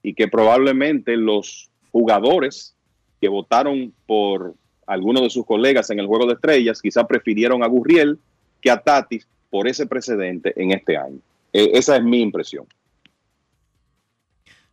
Y 0.00 0.14
que 0.14 0.28
probablemente 0.28 1.16
los 1.16 1.70
jugadores 1.90 2.76
que 3.20 3.28
votaron 3.28 3.92
por 4.06 4.54
algunos 4.90 5.22
de 5.22 5.30
sus 5.30 5.46
colegas 5.46 5.88
en 5.90 6.00
el 6.00 6.06
Juego 6.08 6.26
de 6.26 6.34
Estrellas 6.34 6.82
quizá 6.82 7.06
prefirieron 7.06 7.62
a 7.62 7.68
Gurriel 7.68 8.18
que 8.60 8.72
a 8.72 8.82
Tatis 8.82 9.28
por 9.48 9.68
ese 9.68 9.86
precedente 9.86 10.52
en 10.60 10.72
este 10.72 10.96
año. 10.96 11.20
Eh, 11.52 11.70
esa 11.74 11.96
es 11.96 12.02
mi 12.02 12.20
impresión. 12.20 12.66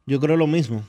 Yo 0.08 0.20
creo 0.20 0.36
lo 0.36 0.48
mismo. 0.48 0.84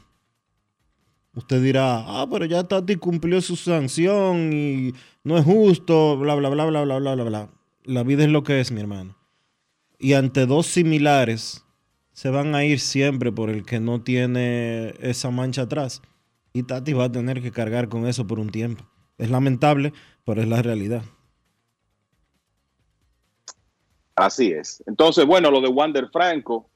Usted 1.35 1.63
dirá, 1.63 2.05
ah, 2.07 2.27
pero 2.31 2.47
ya 2.47 2.65
Tati 2.65 2.97
cumplió 2.97 3.43
su 3.43 3.57
sanción 3.57 4.51
y 4.53 4.95
no 5.25 5.37
es 5.37 5.45
justo, 5.45 6.17
bla, 6.17 6.35
bla, 6.35 6.49
bla, 6.49 6.65
bla, 6.65 6.83
bla, 6.83 6.99
bla, 6.99 7.15
bla, 7.15 7.25
bla. 7.25 7.49
La 7.85 8.03
vida 8.05 8.25
es 8.25 8.31
lo 8.31 8.43
que 8.43 8.61
es, 8.61 8.73
mi 8.73 8.81
hermano. 8.81 9.15
Y 9.99 10.15
ante 10.15 10.47
dos 10.47 10.67
similares, 10.67 11.67
se 12.13 12.31
van 12.31 12.55
a 12.55 12.65
ir 12.65 12.81
siempre 12.81 13.31
por 13.31 13.51
el 13.51 13.67
que 13.67 13.79
no 13.79 14.01
tiene 14.01 14.95
esa 15.01 15.31
mancha 15.31 15.63
atrás. 15.63 16.01
Y 16.55 16.63
Tati 16.63 16.95
va 16.95 17.05
a 17.05 17.13
tener 17.13 17.43
que 17.43 17.53
cargar 17.53 17.91
con 17.91 18.07
eso 18.07 18.27
por 18.27 18.41
un 18.41 18.49
tiempo. 18.49 18.85
Es 19.19 19.31
lamentable, 19.31 19.93
pero 20.25 20.41
es 20.41 20.49
la 20.49 20.63
realidad. 20.63 21.03
Así 24.15 24.51
es. 24.51 24.83
Entonces, 24.87 25.27
bueno, 25.27 25.51
lo 25.51 25.61
de 25.61 25.69
Wander 25.69 26.09
Franco, 26.09 26.69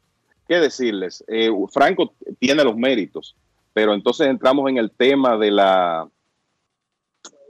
¿qué 0.47 0.56
decirles? 0.56 1.24
Eh, 1.27 1.51
Franco 1.73 2.14
tiene 2.39 2.62
los 2.62 2.77
méritos, 2.77 3.36
pero 3.73 3.94
entonces 3.94 4.28
entramos 4.28 4.69
en 4.70 4.77
el 4.78 4.90
tema 4.90 5.36
de 5.36 5.51
la 5.51 6.09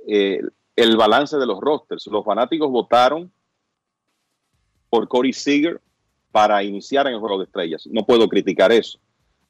eh, 0.06 0.40
el 0.76 0.96
balance 0.96 1.36
de 1.36 1.46
los 1.46 1.60
rosters. 1.60 2.06
Los 2.06 2.24
fanáticos 2.24 2.70
votaron 2.70 3.30
por 4.88 5.08
Corey 5.08 5.32
Seager 5.32 5.80
para 6.30 6.62
iniciar 6.62 7.06
en 7.06 7.14
el 7.14 7.20
juego 7.20 7.38
de 7.38 7.44
estrellas. 7.44 7.86
No 7.90 8.04
puedo 8.04 8.28
criticar 8.28 8.72
eso. 8.72 8.98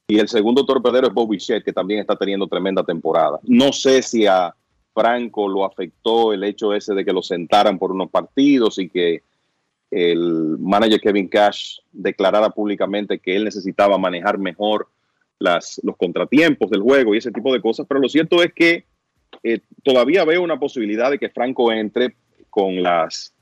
Y 0.07 0.19
el 0.19 0.27
segundo 0.27 0.65
torpedero 0.65 1.07
es 1.07 1.13
Bobby 1.13 1.37
Shedd, 1.37 1.63
que 1.63 1.71
también 1.71 2.01
está 2.01 2.17
teniendo 2.17 2.47
tremenda 2.47 2.83
temporada. 2.83 3.39
No 3.43 3.71
sé 3.71 4.01
si 4.01 4.27
a 4.27 4.53
Franco 4.93 5.47
lo 5.47 5.65
afectó 5.65 6.33
el 6.33 6.43
hecho 6.43 6.73
ese 6.73 6.93
de 6.93 7.03
que 7.03 7.13
lo 7.13 7.21
sentaran 7.21 7.79
por 7.79 7.91
unos 7.91 8.09
partidos 8.09 8.77
y 8.77 8.89
que 8.89 9.23
el 9.89 10.57
manager 10.59 10.99
Kevin 10.99 11.27
Cash 11.27 11.79
declarara 11.91 12.49
públicamente 12.49 13.19
que 13.19 13.35
él 13.35 13.43
necesitaba 13.43 13.97
manejar 13.97 14.37
mejor 14.37 14.87
las, 15.39 15.79
los 15.83 15.97
contratiempos 15.97 16.69
del 16.69 16.81
juego 16.81 17.13
y 17.13 17.17
ese 17.17 17.31
tipo 17.31 17.53
de 17.53 17.61
cosas. 17.61 17.85
Pero 17.87 17.99
lo 17.99 18.09
cierto 18.09 18.41
es 18.41 18.53
que 18.53 18.85
eh, 19.43 19.59
todavía 19.83 20.25
veo 20.25 20.41
una 20.41 20.59
posibilidad 20.59 21.11
de 21.11 21.19
que 21.19 21.29
Franco 21.29 21.71
entre 21.71 22.15
con 22.49 22.81
las, 22.81 23.33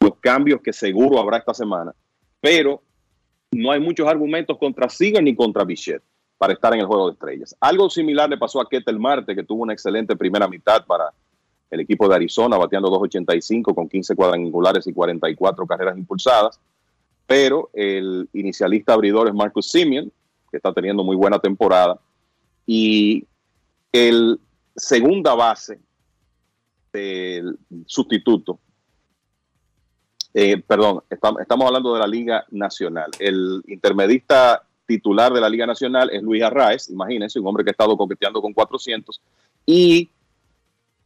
los 0.00 0.16
cambios 0.16 0.60
que 0.62 0.72
seguro 0.72 1.18
habrá 1.18 1.38
esta 1.38 1.54
semana. 1.54 1.94
Pero 2.40 2.82
no 3.52 3.70
hay 3.70 3.80
muchos 3.80 4.06
argumentos 4.06 4.58
contra 4.58 4.88
Seager 4.88 5.22
ni 5.22 5.34
contra 5.34 5.64
Bichette 5.64 6.02
para 6.38 6.52
estar 6.52 6.72
en 6.72 6.80
el 6.80 6.86
juego 6.86 7.06
de 7.06 7.12
estrellas. 7.14 7.56
Algo 7.60 7.90
similar 7.90 8.30
le 8.30 8.38
pasó 8.38 8.60
a 8.60 8.68
Ketel 8.68 8.98
Marte, 8.98 9.34
que 9.34 9.42
tuvo 9.42 9.62
una 9.62 9.72
excelente 9.72 10.16
primera 10.16 10.48
mitad 10.48 10.86
para 10.86 11.12
el 11.70 11.80
equipo 11.80 12.08
de 12.08 12.14
Arizona, 12.14 12.56
bateando 12.56 12.88
2.85 12.90 13.74
con 13.74 13.88
15 13.88 14.14
cuadrangulares 14.14 14.86
y 14.86 14.92
44 14.92 15.66
carreras 15.66 15.98
impulsadas. 15.98 16.58
Pero 17.26 17.68
el 17.74 18.28
inicialista 18.32 18.94
abridor 18.94 19.28
es 19.28 19.34
Marcus 19.34 19.70
Simeon, 19.70 20.10
que 20.50 20.56
está 20.56 20.72
teniendo 20.72 21.04
muy 21.04 21.16
buena 21.16 21.38
temporada. 21.38 21.98
Y 22.64 23.26
el 23.92 24.40
segunda 24.74 25.34
base 25.34 25.80
del 26.92 27.58
sustituto, 27.84 28.60
eh, 30.32 30.58
perdón, 30.58 31.02
estamos, 31.10 31.66
hablando 31.66 31.94
de 31.94 32.00
la 32.00 32.06
Liga 32.06 32.44
Nacional. 32.50 33.10
El 33.18 33.62
intermedista 33.66 34.62
titular 34.88 35.32
de 35.32 35.40
la 35.40 35.50
Liga 35.50 35.66
Nacional 35.66 36.08
es 36.10 36.22
Luis 36.22 36.42
Arraez, 36.42 36.88
imagínense, 36.88 37.38
un 37.38 37.46
hombre 37.46 37.62
que 37.62 37.70
ha 37.70 37.72
estado 37.72 37.94
coqueteando 37.96 38.40
con 38.40 38.54
400. 38.54 39.20
Y 39.66 40.08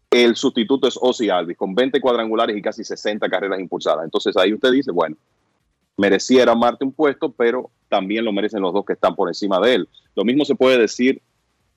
el 0.09 0.37
sustituto 0.37 0.87
es 0.87 0.97
Ozzy 1.01 1.29
Alvis, 1.29 1.57
con 1.57 1.75
20 1.75 2.01
cuadrangulares 2.01 2.57
y 2.57 2.63
casi 2.63 2.85
60 2.85 3.29
carreras 3.29 3.59
impulsadas. 3.59 4.05
Entonces 4.05 4.37
ahí 4.37 4.55
usted 4.55 4.71
dice, 4.71 4.93
bueno, 4.93 5.17
mereciera 5.97 6.55
Marte 6.55 6.85
un 6.85 6.93
puesto, 6.93 7.33
pero 7.33 7.71
también 7.89 8.25
lo 8.25 8.33
merecen 8.33 8.63
los 8.63 8.73
dos 8.73 8.85
que 8.85 8.93
están 8.93 9.17
por 9.17 9.29
encima 9.29 9.59
de 9.59 9.75
él. 9.75 9.89
Lo 10.15 10.25
mismo 10.25 10.45
se 10.45 10.55
puede 10.55 10.79
decir 10.79 11.21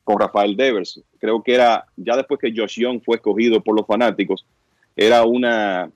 con 0.04 0.20
Rafael 0.20 0.56
Devers. 0.56 1.02
Creo 1.18 1.42
que 1.42 1.56
era, 1.56 1.86
ya 1.96 2.16
después 2.16 2.40
que 2.40 2.54
Josh 2.56 2.80
Young 2.80 3.02
fue 3.04 3.16
escogido 3.16 3.64
por 3.64 3.76
los 3.76 3.88
fanáticos, 3.88 4.46
era 4.96 5.26
una, 5.26 5.90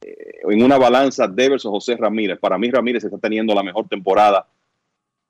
eh, 0.00 0.40
en 0.50 0.62
una 0.64 0.76
balanza 0.76 1.28
Devers 1.28 1.64
o 1.66 1.70
José 1.70 1.96
Ramírez. 1.96 2.40
Para 2.40 2.58
mí 2.58 2.68
Ramírez 2.68 3.04
está 3.04 3.18
teniendo 3.18 3.54
la 3.54 3.62
mejor 3.62 3.86
temporada 3.86 4.44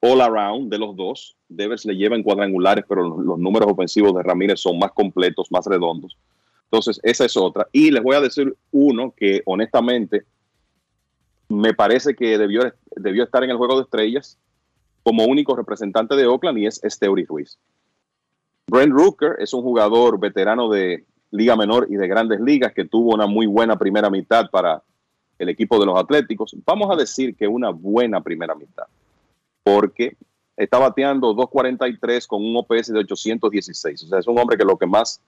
all 0.02 0.20
around 0.20 0.70
de 0.70 0.78
los 0.78 0.94
dos. 0.96 1.36
Devers 1.48 1.84
le 1.84 1.94
lleva 1.94 2.16
en 2.16 2.22
cuadrangulares, 2.22 2.84
pero 2.88 3.08
los, 3.08 3.38
números 3.38 3.70
ofensivos 3.70 4.14
de 4.14 4.22
Ramírez 4.22 4.60
son 4.60 4.78
más 4.78 4.92
completos, 4.92 5.50
más 5.50 5.64
redondos. 5.66 6.18
Entonces, 6.64 7.00
esa 7.02 7.24
es 7.24 7.36
otra. 7.36 7.66
Y 7.72 7.90
les 7.90 8.02
voy 8.02 8.16
a 8.16 8.20
decir 8.20 8.54
uno 8.70 9.14
que 9.16 9.42
honestamente 9.46 10.24
me 11.48 11.74
parece 11.74 12.14
que 12.14 12.38
debió, 12.38 12.72
debió 12.96 13.24
estar 13.24 13.44
en 13.44 13.50
el 13.50 13.56
juego 13.56 13.76
de 13.76 13.82
estrellas 13.82 14.38
como 15.02 15.24
único 15.24 15.54
representante 15.54 16.16
de 16.16 16.26
Oakland 16.26 16.58
y 16.58 16.66
es 16.66 16.82
Esteury 16.82 17.24
Ruiz. 17.24 17.58
Brent 18.66 18.92
Rooker 18.92 19.36
es 19.38 19.52
un 19.52 19.62
jugador 19.62 20.18
veterano 20.18 20.68
de 20.70 21.04
Liga 21.30 21.56
Menor 21.56 21.86
y 21.90 21.96
de 21.96 22.08
Grandes 22.08 22.40
Ligas 22.40 22.72
que 22.72 22.84
tuvo 22.84 23.14
una 23.14 23.26
muy 23.26 23.46
buena 23.46 23.76
primera 23.76 24.10
mitad 24.10 24.50
para 24.50 24.82
el 25.38 25.48
equipo 25.48 25.78
de 25.78 25.86
los 25.86 25.98
Atléticos. 25.98 26.56
Vamos 26.64 26.90
a 26.90 26.96
decir 26.96 27.36
que 27.36 27.48
una 27.48 27.70
buena 27.70 28.20
primera 28.20 28.54
mitad, 28.54 28.84
porque 29.62 30.16
está 30.56 30.78
bateando 30.78 31.34
2.43 31.34 32.26
con 32.26 32.44
un 32.44 32.56
OPS 32.56 32.92
de 32.92 33.00
816. 33.00 34.04
O 34.04 34.06
sea, 34.06 34.18
es 34.18 34.26
un 34.26 34.38
hombre 34.38 34.56
que 34.56 34.64
lo 34.64 34.76
que 34.76 34.86
más 34.86 35.20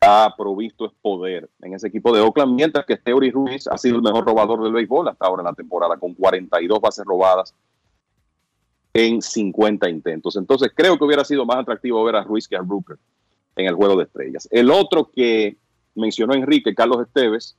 ha 0.00 0.34
provisto 0.36 0.86
es 0.86 0.92
poder 1.02 1.50
en 1.60 1.74
ese 1.74 1.88
equipo 1.88 2.14
de 2.14 2.20
Oakland, 2.20 2.54
mientras 2.54 2.86
que 2.86 2.96
Theory 2.96 3.30
Ruiz 3.30 3.66
ha 3.66 3.76
sido 3.76 3.96
el 3.96 4.02
mejor 4.02 4.24
robador 4.24 4.62
del 4.62 4.72
béisbol 4.72 5.08
hasta 5.08 5.26
ahora 5.26 5.42
en 5.42 5.46
la 5.46 5.54
temporada, 5.54 5.96
con 5.96 6.14
42 6.14 6.80
bases 6.80 7.04
robadas 7.04 7.54
en 8.94 9.20
50 9.20 9.88
intentos. 9.90 10.36
Entonces 10.36 10.72
creo 10.74 10.96
que 10.96 11.04
hubiera 11.04 11.24
sido 11.24 11.44
más 11.44 11.58
atractivo 11.58 12.02
ver 12.04 12.16
a 12.16 12.22
Ruiz 12.22 12.46
que 12.46 12.56
a 12.56 12.60
Brooker 12.60 12.96
en 13.56 13.66
el 13.66 13.74
juego 13.74 13.96
de 13.96 14.04
estrellas. 14.04 14.48
El 14.50 14.70
otro 14.70 15.10
que 15.10 15.56
mencionó 15.94 16.34
Enrique, 16.34 16.74
Carlos 16.74 17.06
Esteves, 17.06 17.56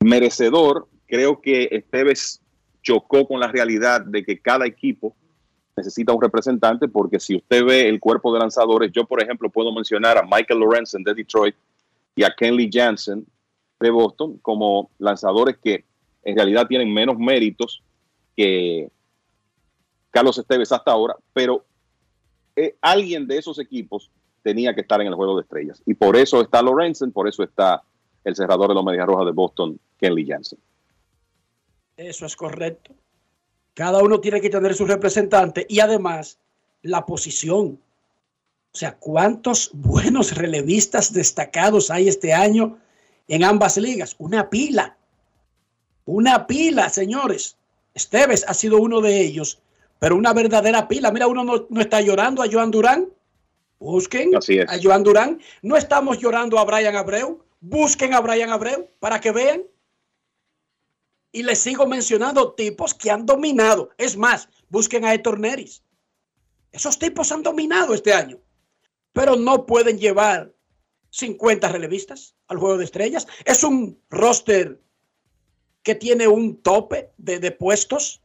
merecedor, 0.00 0.86
creo 1.06 1.40
que 1.40 1.68
Esteves 1.72 2.42
chocó 2.86 3.26
con 3.26 3.40
la 3.40 3.48
realidad 3.48 4.02
de 4.02 4.24
que 4.24 4.38
cada 4.38 4.64
equipo 4.64 5.16
necesita 5.76 6.12
un 6.12 6.22
representante 6.22 6.86
porque 6.86 7.18
si 7.18 7.34
usted 7.34 7.64
ve 7.64 7.88
el 7.88 7.98
cuerpo 7.98 8.32
de 8.32 8.38
lanzadores, 8.38 8.92
yo 8.92 9.04
por 9.04 9.20
ejemplo 9.20 9.50
puedo 9.50 9.72
mencionar 9.72 10.16
a 10.16 10.22
Michael 10.22 10.60
Lorenzen 10.60 11.02
de 11.02 11.12
Detroit 11.12 11.56
y 12.14 12.22
a 12.22 12.30
Kenley 12.30 12.70
Jansen 12.72 13.26
de 13.80 13.90
Boston 13.90 14.38
como 14.38 14.90
lanzadores 14.98 15.58
que 15.58 15.84
en 16.22 16.36
realidad 16.36 16.68
tienen 16.68 16.94
menos 16.94 17.18
méritos 17.18 17.82
que 18.36 18.88
Carlos 20.12 20.38
Esteves 20.38 20.70
hasta 20.70 20.92
ahora, 20.92 21.16
pero 21.32 21.64
eh, 22.54 22.76
alguien 22.80 23.26
de 23.26 23.38
esos 23.38 23.58
equipos 23.58 24.12
tenía 24.42 24.76
que 24.76 24.82
estar 24.82 25.00
en 25.00 25.08
el 25.08 25.14
juego 25.14 25.34
de 25.34 25.42
estrellas. 25.42 25.82
Y 25.86 25.94
por 25.94 26.14
eso 26.16 26.40
está 26.40 26.62
Lorenzen, 26.62 27.10
por 27.10 27.26
eso 27.26 27.42
está 27.42 27.82
el 28.22 28.36
cerrador 28.36 28.68
de 28.68 28.74
los 28.74 28.84
Medias 28.84 29.06
Rojas 29.06 29.26
de 29.26 29.32
Boston, 29.32 29.80
Kenley 29.98 30.24
Jansen. 30.24 30.60
Eso 31.96 32.26
es 32.26 32.36
correcto. 32.36 32.94
Cada 33.74 34.02
uno 34.02 34.20
tiene 34.20 34.40
que 34.40 34.50
tener 34.50 34.74
su 34.74 34.86
representante 34.86 35.66
y 35.68 35.80
además 35.80 36.38
la 36.82 37.06
posición. 37.06 37.80
O 38.72 38.78
sea, 38.78 38.96
¿cuántos 38.96 39.70
buenos 39.72 40.34
relevistas 40.36 41.12
destacados 41.12 41.90
hay 41.90 42.08
este 42.08 42.34
año 42.34 42.78
en 43.28 43.44
ambas 43.44 43.76
ligas? 43.78 44.14
Una 44.18 44.50
pila. 44.50 44.96
Una 46.04 46.46
pila, 46.46 46.88
señores. 46.90 47.56
Esteves 47.94 48.44
ha 48.46 48.54
sido 48.54 48.78
uno 48.78 49.00
de 49.00 49.20
ellos, 49.20 49.58
pero 49.98 50.16
una 50.16 50.34
verdadera 50.34 50.88
pila. 50.88 51.10
Mira, 51.10 51.26
uno 51.26 51.44
no, 51.44 51.66
no 51.70 51.80
está 51.80 52.00
llorando 52.02 52.42
a 52.42 52.48
Joan 52.50 52.70
Durán. 52.70 53.08
Busquen 53.78 54.36
Así 54.36 54.58
es. 54.58 54.70
a 54.70 54.78
Joan 54.82 55.02
Durán. 55.02 55.40
No 55.62 55.76
estamos 55.76 56.18
llorando 56.18 56.58
a 56.58 56.64
Brian 56.64 56.96
Abreu. 56.96 57.42
Busquen 57.60 58.14
a 58.14 58.20
Brian 58.20 58.50
Abreu 58.50 58.88
para 59.00 59.20
que 59.20 59.32
vean. 59.32 59.62
Y 61.36 61.42
les 61.42 61.58
sigo 61.58 61.86
mencionando 61.86 62.54
tipos 62.54 62.94
que 62.94 63.10
han 63.10 63.26
dominado. 63.26 63.90
Es 63.98 64.16
más, 64.16 64.48
busquen 64.70 65.04
a 65.04 65.12
Héctor 65.12 65.38
Neris. 65.38 65.82
Esos 66.72 66.98
tipos 66.98 67.30
han 67.30 67.42
dominado 67.42 67.92
este 67.92 68.14
año. 68.14 68.38
Pero 69.12 69.36
no 69.36 69.66
pueden 69.66 69.98
llevar 69.98 70.54
50 71.10 71.68
relevistas 71.68 72.34
al 72.48 72.56
juego 72.56 72.78
de 72.78 72.86
estrellas. 72.86 73.26
Es 73.44 73.62
un 73.64 74.00
roster 74.08 74.80
que 75.82 75.94
tiene 75.94 76.26
un 76.26 76.56
tope 76.62 77.10
de, 77.18 77.38
de 77.38 77.50
puestos. 77.50 78.22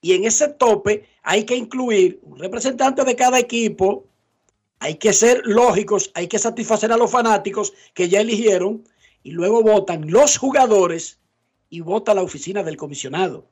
Y 0.00 0.14
en 0.14 0.24
ese 0.24 0.48
tope 0.48 1.06
hay 1.22 1.44
que 1.44 1.56
incluir 1.56 2.18
un 2.22 2.38
representante 2.38 3.04
de 3.04 3.14
cada 3.14 3.38
equipo. 3.38 4.06
Hay 4.78 4.94
que 4.94 5.12
ser 5.12 5.42
lógicos, 5.44 6.10
hay 6.14 6.28
que 6.28 6.38
satisfacer 6.38 6.92
a 6.92 6.96
los 6.96 7.10
fanáticos 7.10 7.74
que 7.92 8.08
ya 8.08 8.22
eligieron 8.22 8.88
y 9.22 9.32
luego 9.32 9.62
votan 9.62 10.10
los 10.10 10.38
jugadores 10.38 11.20
y 11.70 11.80
vota 11.80 12.14
la 12.14 12.22
oficina 12.22 12.62
del 12.62 12.76
comisionado. 12.76 13.44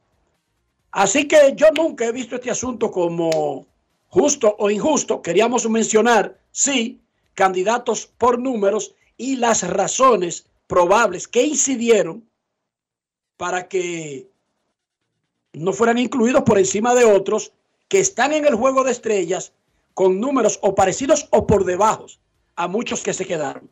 Así 0.90 1.26
que 1.26 1.55
yo 1.56 1.66
nunca 1.74 2.05
he 2.05 2.12
visto 2.12 2.36
este 2.36 2.51
asunto 2.51 2.90
como 2.90 3.66
justo 4.09 4.55
o 4.59 4.70
injusto. 4.70 5.22
Queríamos 5.22 5.68
mencionar, 5.68 6.39
sí, 6.51 7.01
candidatos 7.34 8.06
por 8.06 8.39
números 8.39 8.94
y 9.16 9.36
las 9.36 9.66
razones 9.68 10.47
probables 10.66 11.26
que 11.26 11.44
incidieron 11.44 12.28
para 13.36 13.68
que 13.68 14.28
no 15.55 15.72
fueran 15.72 15.98
incluidos 15.98 16.43
por 16.43 16.59
encima 16.59 16.94
de 16.94 17.05
otros 17.05 17.52
que 17.89 18.01
están 18.01 18.32
en 18.32 18.47
el 18.47 18.55
juego 18.55 18.84
de 18.84 18.93
estrellas 18.93 19.52
con 19.94 20.20
números 20.20 20.59
o 20.62 20.74
parecidos 20.74 21.28
o 21.30 21.47
por 21.47 21.64
debajo 21.64 22.06
a 22.56 22.68
muchos 22.68 23.02
que 23.02 23.12
se 23.12 23.26
quedaron. 23.26 23.68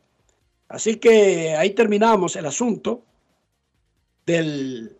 Así 0.67 0.95
que 0.95 1.55
ahí 1.55 1.71
terminamos 1.71 2.35
el 2.35 2.45
asunto 2.45 3.03
del, 4.25 4.97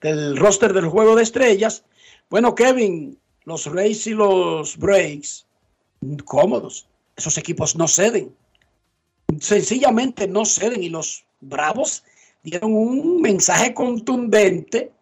del 0.00 0.36
roster 0.36 0.72
del 0.72 0.88
juego 0.88 1.16
de 1.16 1.22
estrellas. 1.22 1.84
Bueno, 2.28 2.54
Kevin, 2.54 3.18
los 3.44 3.66
Rays 3.66 4.06
y 4.06 4.14
los 4.14 4.76
Breaks, 4.76 5.46
cómodos. 6.24 6.88
Esos 7.16 7.36
equipos 7.38 7.76
no 7.76 7.88
ceden. 7.88 8.34
Sencillamente 9.40 10.26
no 10.28 10.44
ceden. 10.44 10.82
Y 10.82 10.88
los 10.88 11.24
Bravos 11.40 12.04
dieron 12.42 12.72
un 12.72 13.20
mensaje 13.20 13.74
contundente 13.74 14.92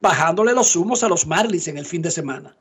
bajándole 0.00 0.52
los 0.52 0.76
humos 0.76 1.02
a 1.02 1.08
los 1.08 1.26
Marlins 1.26 1.68
en 1.68 1.78
el 1.78 1.86
fin 1.86 2.02
de 2.02 2.10
semana. 2.10 2.54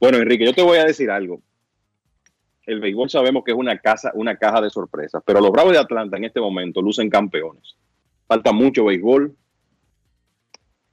Bueno, 0.00 0.16
Enrique, 0.16 0.46
yo 0.46 0.54
te 0.54 0.62
voy 0.62 0.78
a 0.78 0.84
decir 0.84 1.10
algo. 1.10 1.42
El 2.64 2.80
béisbol 2.80 3.10
sabemos 3.10 3.44
que 3.44 3.50
es 3.50 3.56
una, 3.56 3.78
casa, 3.78 4.10
una 4.14 4.36
caja 4.36 4.60
de 4.62 4.70
sorpresas, 4.70 5.22
pero 5.26 5.40
los 5.40 5.50
Bravos 5.50 5.72
de 5.72 5.78
Atlanta 5.78 6.16
en 6.16 6.24
este 6.24 6.40
momento 6.40 6.80
lucen 6.80 7.10
campeones. 7.10 7.76
Falta 8.30 8.52
mucho 8.52 8.84
béisbol. 8.84 9.36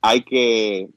Hay 0.01 0.23
que 0.23 0.89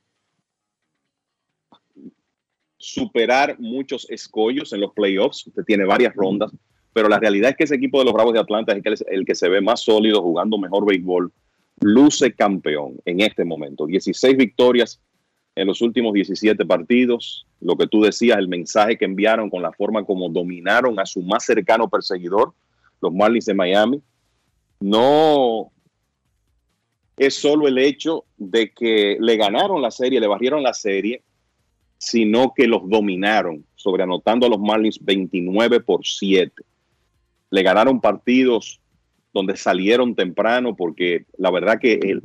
superar 2.78 3.56
muchos 3.58 4.08
escollos 4.08 4.72
en 4.72 4.80
los 4.80 4.94
playoffs. 4.94 5.46
Usted 5.48 5.64
tiene 5.64 5.84
varias 5.84 6.14
rondas, 6.14 6.50
pero 6.94 7.10
la 7.10 7.18
realidad 7.18 7.50
es 7.50 7.56
que 7.58 7.64
ese 7.64 7.74
equipo 7.74 7.98
de 7.98 8.06
los 8.06 8.14
Bravos 8.14 8.32
de 8.32 8.40
Atlanta 8.40 8.72
es 8.72 9.04
el 9.06 9.26
que, 9.26 9.34
se 9.34 9.50
ve 9.50 9.60
más 9.60 9.80
sólido, 9.80 10.22
jugando 10.22 10.56
mejor 10.56 10.86
béisbol. 10.86 11.30
Luce 11.82 12.32
campeón 12.32 12.96
en 13.04 13.20
este 13.20 13.44
momento. 13.44 13.84
16 13.84 14.34
victorias 14.38 14.98
en 15.56 15.66
los 15.66 15.82
últimos 15.82 16.14
17 16.14 16.64
partidos. 16.64 17.46
Lo 17.60 17.76
que 17.76 17.86
tú 17.86 18.00
decías, 18.00 18.38
el 18.38 18.48
mensaje 18.48 18.96
que 18.96 19.04
enviaron 19.04 19.50
con 19.50 19.60
la 19.60 19.72
forma 19.72 20.06
como 20.06 20.30
dominaron 20.30 20.98
a 21.00 21.04
su 21.04 21.20
más 21.20 21.44
cercano 21.44 21.90
perseguidor, 21.90 22.54
los 23.02 23.12
Marlins 23.12 23.44
de 23.44 23.52
Miami. 23.52 24.00
No 24.80 25.70
es 27.20 27.34
solo 27.34 27.68
el 27.68 27.76
hecho 27.76 28.24
de 28.38 28.70
que 28.70 29.18
le 29.20 29.36
ganaron 29.36 29.82
la 29.82 29.90
serie, 29.90 30.20
le 30.20 30.26
barrieron 30.26 30.62
la 30.62 30.72
serie, 30.72 31.22
sino 31.98 32.54
que 32.56 32.66
los 32.66 32.88
dominaron, 32.88 33.62
sobreanotando 33.74 34.46
a 34.46 34.48
los 34.48 34.58
Marlins 34.58 34.98
29 35.04 35.80
por 35.80 36.00
7. 36.02 36.50
Le 37.50 37.62
ganaron 37.62 38.00
partidos 38.00 38.80
donde 39.34 39.54
salieron 39.58 40.14
temprano, 40.14 40.74
porque 40.74 41.26
la 41.36 41.50
verdad 41.50 41.78
que 41.78 42.20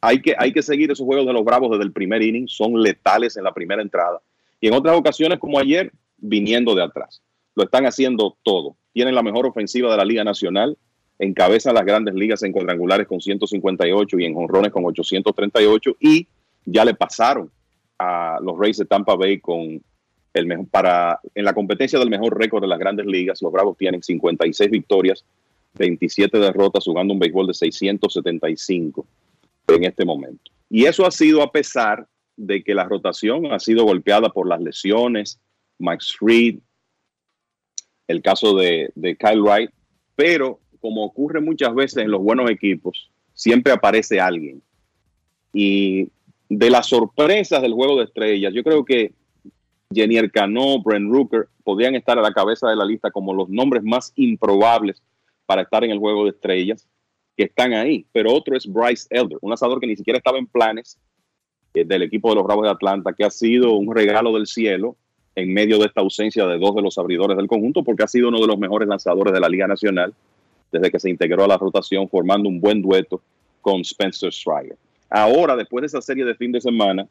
hay, 0.00 0.22
que 0.22 0.36
hay 0.38 0.52
que 0.52 0.62
seguir 0.62 0.92
esos 0.92 1.04
juegos 1.04 1.26
de 1.26 1.32
los 1.32 1.44
Bravos 1.44 1.72
desde 1.72 1.82
el 1.82 1.92
primer 1.92 2.22
inning, 2.22 2.46
son 2.46 2.80
letales 2.80 3.36
en 3.36 3.42
la 3.42 3.52
primera 3.52 3.82
entrada. 3.82 4.20
Y 4.60 4.68
en 4.68 4.74
otras 4.74 4.96
ocasiones, 4.96 5.40
como 5.40 5.58
ayer, 5.58 5.90
viniendo 6.18 6.76
de 6.76 6.84
atrás. 6.84 7.20
Lo 7.56 7.64
están 7.64 7.84
haciendo 7.84 8.36
todo. 8.44 8.76
Tienen 8.92 9.16
la 9.16 9.24
mejor 9.24 9.44
ofensiva 9.44 9.90
de 9.90 9.96
la 9.96 10.04
Liga 10.04 10.22
Nacional, 10.22 10.78
encabezan 11.18 11.74
las 11.74 11.84
grandes 11.84 12.14
ligas 12.14 12.42
en 12.42 12.52
cuadrangulares 12.52 13.06
con 13.06 13.20
158 13.20 14.18
y 14.18 14.24
en 14.24 14.34
jonrones 14.34 14.72
con 14.72 14.84
838 14.84 15.96
y 16.00 16.26
ya 16.64 16.84
le 16.84 16.94
pasaron 16.94 17.50
a 17.98 18.38
los 18.42 18.58
Rays 18.58 18.76
de 18.76 18.84
Tampa 18.84 19.14
Bay 19.14 19.40
con 19.40 19.80
el 20.34 20.46
mejor, 20.46 20.66
para 20.68 21.20
en 21.34 21.44
la 21.44 21.54
competencia 21.54 21.98
del 21.98 22.10
mejor 22.10 22.38
récord 22.38 22.60
de 22.60 22.68
las 22.68 22.78
grandes 22.78 23.06
ligas, 23.06 23.40
los 23.40 23.52
Bravos 23.52 23.76
tienen 23.78 24.02
56 24.02 24.70
victorias, 24.70 25.24
27 25.74 26.38
derrotas, 26.38 26.84
jugando 26.84 27.14
un 27.14 27.20
béisbol 27.20 27.46
de 27.46 27.54
675 27.54 29.06
en 29.68 29.84
este 29.84 30.04
momento. 30.04 30.50
Y 30.68 30.84
eso 30.84 31.06
ha 31.06 31.10
sido 31.10 31.42
a 31.42 31.50
pesar 31.50 32.06
de 32.36 32.62
que 32.62 32.74
la 32.74 32.84
rotación 32.84 33.52
ha 33.52 33.58
sido 33.58 33.84
golpeada 33.84 34.28
por 34.28 34.46
las 34.46 34.60
lesiones, 34.60 35.40
Max 35.78 36.14
Fried, 36.18 36.58
el 38.08 38.20
caso 38.20 38.54
de, 38.56 38.90
de 38.94 39.16
Kyle 39.16 39.40
Wright, 39.40 39.70
pero 40.14 40.60
como 40.86 41.04
ocurre 41.04 41.40
muchas 41.40 41.74
veces 41.74 42.04
en 42.04 42.12
los 42.12 42.22
buenos 42.22 42.48
equipos, 42.48 43.10
siempre 43.34 43.72
aparece 43.72 44.20
alguien. 44.20 44.62
Y 45.52 46.08
de 46.48 46.70
las 46.70 46.86
sorpresas 46.86 47.60
del 47.60 47.72
juego 47.72 47.96
de 47.96 48.04
estrellas, 48.04 48.54
yo 48.54 48.62
creo 48.62 48.84
que 48.84 49.12
Jenny 49.92 50.30
Cano, 50.30 50.80
Brent 50.80 51.10
Rooker 51.10 51.48
podrían 51.64 51.96
estar 51.96 52.16
a 52.20 52.22
la 52.22 52.32
cabeza 52.32 52.68
de 52.68 52.76
la 52.76 52.84
lista 52.84 53.10
como 53.10 53.34
los 53.34 53.48
nombres 53.48 53.82
más 53.82 54.12
improbables 54.14 55.02
para 55.44 55.62
estar 55.62 55.82
en 55.82 55.90
el 55.90 55.98
juego 55.98 56.22
de 56.22 56.30
estrellas 56.30 56.86
que 57.36 57.42
están 57.42 57.72
ahí. 57.72 58.06
Pero 58.12 58.32
otro 58.32 58.56
es 58.56 58.72
Bryce 58.72 59.08
Elder, 59.10 59.38
un 59.40 59.52
asador 59.52 59.80
que 59.80 59.88
ni 59.88 59.96
siquiera 59.96 60.18
estaba 60.18 60.38
en 60.38 60.46
planes 60.46 61.00
eh, 61.74 61.84
del 61.84 62.02
equipo 62.02 62.28
de 62.28 62.36
los 62.36 62.44
Bravos 62.44 62.62
de 62.62 62.70
Atlanta, 62.70 63.12
que 63.12 63.24
ha 63.24 63.30
sido 63.30 63.72
un 63.72 63.92
regalo 63.92 64.32
del 64.34 64.46
cielo 64.46 64.94
en 65.34 65.52
medio 65.52 65.80
de 65.80 65.86
esta 65.86 66.00
ausencia 66.00 66.46
de 66.46 66.58
dos 66.58 66.76
de 66.76 66.82
los 66.82 66.96
abridores 66.96 67.36
del 67.36 67.48
conjunto, 67.48 67.82
porque 67.82 68.04
ha 68.04 68.08
sido 68.08 68.28
uno 68.28 68.40
de 68.40 68.46
los 68.46 68.56
mejores 68.56 68.86
lanzadores 68.86 69.34
de 69.34 69.40
la 69.40 69.48
Liga 69.48 69.66
Nacional 69.66 70.14
desde 70.72 70.90
que 70.90 70.98
se 70.98 71.10
integró 71.10 71.44
a 71.44 71.48
la 71.48 71.58
rotación, 71.58 72.08
formando 72.08 72.48
un 72.48 72.60
buen 72.60 72.82
dueto 72.82 73.20
con 73.60 73.80
Spencer 73.80 74.32
Strider. 74.32 74.76
Ahora, 75.08 75.56
después 75.56 75.82
de 75.82 75.86
esa 75.86 76.02
serie 76.02 76.24
de 76.24 76.34
fin 76.34 76.52
de 76.52 76.60
semana, 76.60 77.08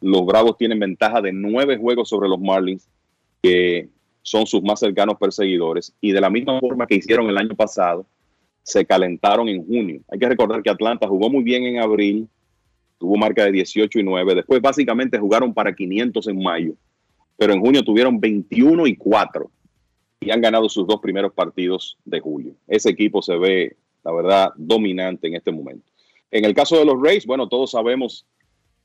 los 0.00 0.24
Bravos 0.24 0.56
tienen 0.56 0.78
ventaja 0.78 1.20
de 1.20 1.32
nueve 1.32 1.76
juegos 1.76 2.08
sobre 2.08 2.28
los 2.28 2.40
Marlins, 2.40 2.88
que 3.42 3.88
son 4.22 4.46
sus 4.46 4.62
más 4.62 4.80
cercanos 4.80 5.16
perseguidores, 5.18 5.92
y 6.00 6.12
de 6.12 6.20
la 6.20 6.30
misma 6.30 6.58
forma 6.60 6.86
que 6.86 6.96
hicieron 6.96 7.28
el 7.28 7.38
año 7.38 7.54
pasado, 7.54 8.06
se 8.62 8.84
calentaron 8.84 9.48
en 9.48 9.66
junio. 9.66 10.00
Hay 10.08 10.18
que 10.18 10.28
recordar 10.28 10.62
que 10.62 10.70
Atlanta 10.70 11.08
jugó 11.08 11.28
muy 11.28 11.42
bien 11.42 11.64
en 11.64 11.80
abril, 11.80 12.28
tuvo 12.98 13.16
marca 13.16 13.44
de 13.44 13.52
18 13.52 13.98
y 13.98 14.02
9, 14.04 14.36
después 14.36 14.60
básicamente 14.62 15.18
jugaron 15.18 15.52
para 15.52 15.74
500 15.74 16.28
en 16.28 16.42
mayo, 16.42 16.74
pero 17.36 17.52
en 17.52 17.60
junio 17.60 17.82
tuvieron 17.82 18.20
21 18.20 18.86
y 18.86 18.96
4 18.96 19.50
y 20.22 20.30
han 20.30 20.40
ganado 20.40 20.68
sus 20.68 20.86
dos 20.86 21.00
primeros 21.00 21.32
partidos 21.32 21.98
de 22.04 22.20
julio. 22.20 22.54
Ese 22.68 22.90
equipo 22.90 23.22
se 23.22 23.36
ve, 23.36 23.76
la 24.04 24.12
verdad, 24.12 24.52
dominante 24.56 25.28
en 25.28 25.34
este 25.34 25.52
momento. 25.52 25.84
En 26.30 26.44
el 26.44 26.54
caso 26.54 26.78
de 26.78 26.84
los 26.84 27.00
Rays, 27.02 27.26
bueno, 27.26 27.48
todos 27.48 27.72
sabemos 27.72 28.26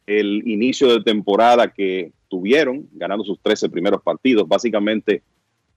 el 0.05 0.47
inicio 0.47 0.87
de 0.87 1.03
temporada 1.03 1.71
que 1.71 2.11
tuvieron, 2.27 2.87
ganando 2.93 3.23
sus 3.23 3.39
13 3.41 3.69
primeros 3.69 4.01
partidos. 4.01 4.47
Básicamente, 4.47 5.21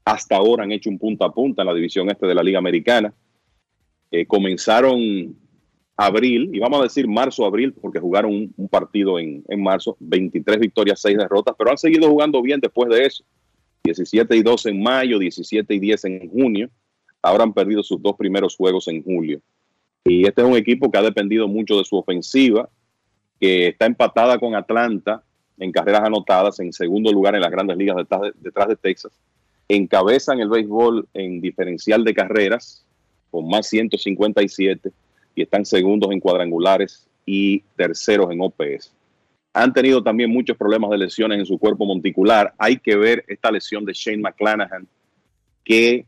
hasta 0.04 0.36
ahora 0.36 0.64
han 0.64 0.72
hecho 0.72 0.90
un 0.90 0.98
punta 0.98 1.26
a 1.26 1.32
punta 1.32 1.62
en 1.62 1.68
la 1.68 1.74
división 1.74 2.10
este 2.10 2.26
de 2.26 2.34
la 2.34 2.42
Liga 2.42 2.58
Americana. 2.58 3.12
Eh, 4.10 4.26
comenzaron 4.26 5.36
abril, 5.96 6.50
y 6.52 6.58
vamos 6.58 6.80
a 6.80 6.84
decir 6.84 7.06
marzo-abril, 7.06 7.74
porque 7.74 8.00
jugaron 8.00 8.52
un, 8.56 8.68
partido 8.68 9.18
en, 9.18 9.44
en, 9.48 9.62
marzo, 9.62 9.96
23 10.00 10.58
victorias, 10.58 11.00
6 11.02 11.18
derrotas, 11.18 11.54
pero 11.58 11.70
han 11.70 11.78
seguido 11.78 12.08
jugando 12.08 12.40
bien 12.40 12.58
después 12.58 12.88
de 12.88 13.04
eso. 13.04 13.24
17 13.84 14.36
y 14.36 14.42
2 14.42 14.66
en 14.66 14.82
mayo, 14.82 15.18
17 15.18 15.74
y 15.74 15.78
10 15.78 16.04
en 16.04 16.30
junio. 16.30 16.70
Ahora 17.22 17.44
han 17.44 17.52
perdido 17.52 17.82
sus 17.82 18.00
dos 18.00 18.16
primeros 18.16 18.56
juegos 18.56 18.88
en 18.88 19.02
julio. 19.02 19.40
Y 20.04 20.26
este 20.26 20.42
es 20.42 20.48
un 20.48 20.56
equipo 20.56 20.90
que 20.90 20.98
ha 20.98 21.02
dependido 21.02 21.48
mucho 21.48 21.76
de 21.76 21.84
su 21.84 21.96
ofensiva, 21.96 22.68
que 23.38 23.68
está 23.68 23.86
empatada 23.86 24.38
con 24.38 24.54
Atlanta 24.54 25.22
en 25.58 25.72
carreras 25.72 26.02
anotadas, 26.02 26.58
en 26.60 26.72
segundo 26.72 27.12
lugar 27.12 27.34
en 27.34 27.42
las 27.42 27.50
grandes 27.50 27.76
ligas 27.76 27.96
detrás 27.96 28.22
de, 28.22 28.32
detrás 28.40 28.68
de 28.68 28.76
Texas. 28.76 29.12
Encabezan 29.68 30.40
el 30.40 30.48
béisbol 30.48 31.06
en 31.14 31.40
diferencial 31.40 32.02
de 32.04 32.14
carreras 32.14 32.84
con 33.30 33.48
más 33.48 33.68
157 33.68 34.90
y 35.34 35.42
están 35.42 35.64
segundos 35.64 36.10
en 36.10 36.20
cuadrangulares 36.20 37.06
y 37.24 37.60
terceros 37.76 38.30
en 38.30 38.40
OPS. 38.40 38.92
Han 39.52 39.72
tenido 39.72 40.02
también 40.02 40.30
muchos 40.30 40.56
problemas 40.56 40.90
de 40.90 40.98
lesiones 40.98 41.38
en 41.38 41.46
su 41.46 41.58
cuerpo 41.58 41.84
monticular. 41.84 42.54
Hay 42.58 42.78
que 42.78 42.96
ver 42.96 43.24
esta 43.26 43.50
lesión 43.50 43.84
de 43.84 43.92
Shane 43.92 44.18
McClanahan, 44.18 44.86
qué 45.64 46.06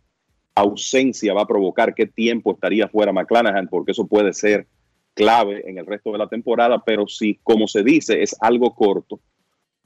ausencia 0.55 1.35
va 1.35 1.43
a 1.43 1.47
provocar, 1.47 1.95
qué 1.95 2.07
tiempo 2.07 2.53
estaría 2.53 2.89
fuera 2.89 3.13
McClanahan, 3.13 3.69
porque 3.69 3.93
eso 3.93 4.07
puede 4.07 4.33
ser 4.33 4.67
clave 5.15 5.69
en 5.69 5.79
el 5.79 5.87
resto 5.87 6.13
de 6.13 6.19
la 6.19 6.29
temporada, 6.29 6.83
pero 6.85 7.07
si, 7.07 7.39
como 7.43 7.67
se 7.67 7.83
dice, 7.83 8.23
es 8.23 8.37
algo 8.41 8.75
corto, 8.75 9.21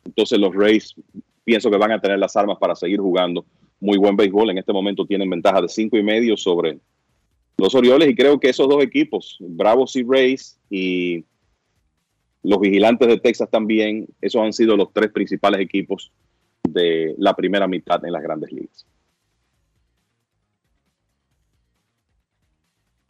entonces 0.05 0.39
los 0.39 0.55
Rays 0.55 0.95
pienso 1.45 1.71
que 1.71 1.77
van 1.77 1.93
a 1.93 2.01
tener 2.01 2.19
las 2.19 2.37
armas 2.37 2.59
para 2.59 2.75
seguir 2.75 3.01
jugando 3.01 3.45
muy 3.81 3.99
buen 3.99 4.17
béisbol. 4.17 4.51
En 4.51 4.59
este 4.59 4.73
momento 4.73 5.07
tienen 5.07 5.29
ventaja 5.29 5.61
de 5.61 5.69
cinco 5.69 5.97
y 5.97 6.03
medio 6.03 6.37
sobre 6.37 6.79
los 7.59 7.75
Orioles 7.75 8.09
y 8.09 8.15
creo 8.15 8.39
que 8.39 8.49
esos 8.49 8.69
dos 8.69 8.83
equipos, 8.83 9.37
Bravos 9.41 9.97
y 9.97 10.03
Rays 10.03 10.59
y 10.71 11.25
los 12.47 12.61
Vigilantes 12.61 13.09
de 13.09 13.19
Texas 13.19 13.49
también, 13.51 14.07
esos 14.21 14.41
han 14.41 14.53
sido 14.53 14.77
los 14.77 14.93
tres 14.93 15.11
principales 15.11 15.61
equipos 15.61 16.13
de 16.63 17.15
la 17.19 17.35
primera 17.35 17.67
mitad 17.67 18.05
en 18.05 18.13
las 18.13 18.23
grandes 18.23 18.53
ligas. 18.53 18.87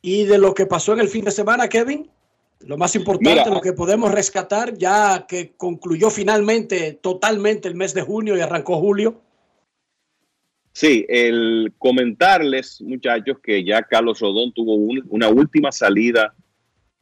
Y 0.03 0.25
de 0.25 0.39
lo 0.39 0.55
que 0.55 0.67
pasó 0.67 0.93
en 0.93 1.01
el 1.01 1.09
fin 1.09 1.25
de 1.25 1.31
semana, 1.31 1.69
Kevin. 1.69 2.09
Lo 2.61 2.79
más 2.79 2.97
importante, 2.97 3.41
Mira. 3.41 3.51
lo 3.55 3.61
que 3.61 3.75
podemos 3.75 4.11
rescatar, 4.11 4.75
ya 4.79 5.27
que 5.29 5.53
concluyó 5.57 6.09
finalmente 6.11 6.95
totalmente 6.95 7.69
el 7.69 7.75
mes 7.75 7.93
de 7.93 8.01
junio 8.03 8.37
y 8.37 8.41
arrancó 8.41 8.79
julio. 8.79 9.21
Sí, 10.73 11.05
el 11.09 11.75
comentarles, 11.77 12.81
muchachos, 12.81 13.39
que 13.43 13.63
ya 13.65 13.83
Carlos 13.83 14.21
Rodón 14.21 14.53
tuvo 14.53 14.75
un- 14.75 15.05
una 15.09 15.29
última 15.29 15.71
salida 15.71 16.35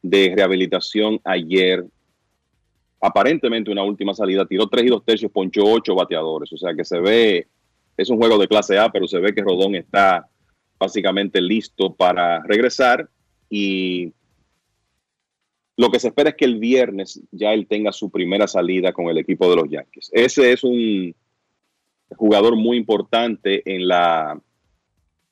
de 0.01 0.33
rehabilitación 0.35 1.19
ayer. 1.23 1.85
Aparentemente 3.05 3.69
una 3.69 3.83
última 3.83 4.15
salida, 4.15 4.47
tiró 4.47 4.67
tres 4.67 4.85
y 4.85 4.89
dos 4.89 5.05
tercios, 5.05 5.31
ponchó 5.31 5.63
ocho 5.63 5.93
bateadores. 5.93 6.51
O 6.51 6.57
sea 6.57 6.73
que 6.73 6.83
se 6.83 6.99
ve, 6.99 7.47
es 7.95 8.09
un 8.09 8.17
juego 8.17 8.39
de 8.39 8.47
clase 8.47 8.79
A, 8.79 8.91
pero 8.91 9.07
se 9.07 9.19
ve 9.19 9.31
que 9.31 9.43
Rodón 9.43 9.75
está 9.75 10.27
básicamente 10.79 11.39
listo 11.39 11.93
para 11.93 12.41
regresar 12.41 13.07
y 13.47 14.11
lo 15.77 15.91
que 15.91 15.99
se 15.99 16.07
espera 16.07 16.31
es 16.31 16.35
que 16.35 16.45
el 16.45 16.57
viernes 16.57 17.21
ya 17.31 17.53
él 17.53 17.67
tenga 17.67 17.91
su 17.91 18.09
primera 18.09 18.47
salida 18.47 18.91
con 18.91 19.05
el 19.05 19.19
equipo 19.19 19.47
de 19.51 19.55
los 19.55 19.69
Yankees. 19.69 20.09
Ese 20.11 20.51
es 20.51 20.63
un 20.63 21.13
jugador 22.09 22.55
muy 22.55 22.75
importante 22.75 23.61
en 23.71 23.87
la, 23.87 24.41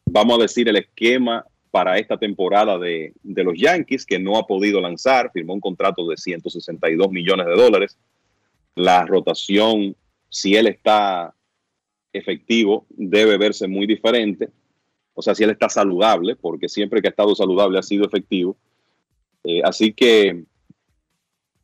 vamos 0.06 0.38
a 0.38 0.42
decir, 0.44 0.70
el 0.70 0.76
esquema 0.76 1.44
para 1.74 1.98
esta 1.98 2.18
temporada 2.18 2.78
de, 2.78 3.16
los 3.24 3.56
Yankees, 3.58 4.06
que 4.06 4.20
no 4.20 4.38
ha 4.38 4.46
podido 4.46 4.80
lanzar, 4.80 5.32
firmó 5.34 5.56
un 5.56 5.60
contrato 5.60 6.08
de 6.08 6.18
162 6.18 7.10
millones 7.10 7.48
de 7.48 7.56
dólares. 7.56 7.98
La 8.76 9.08
rotación, 9.08 9.96
si 10.30 10.56
él 10.56 10.68
está 10.68 11.34
efectivo, 12.14 12.86
debe 12.90 13.40
verse 13.40 13.68
muy 13.68 13.88
diferente. 13.88 14.50
O 15.16 15.24
sea, 15.24 15.34
si 15.34 15.44
él 15.44 15.50
está 15.50 15.68
saludable, 15.68 16.36
porque 16.36 16.70
siempre 16.70 17.02
que 17.02 17.08
ha 17.08 17.10
estado 17.10 17.34
saludable 17.34 17.80
ha 17.80 17.82
sido 17.84 18.06
efectivo. 18.06 18.56
Eh, 19.44 19.62
así 19.64 19.94
que 19.94 20.44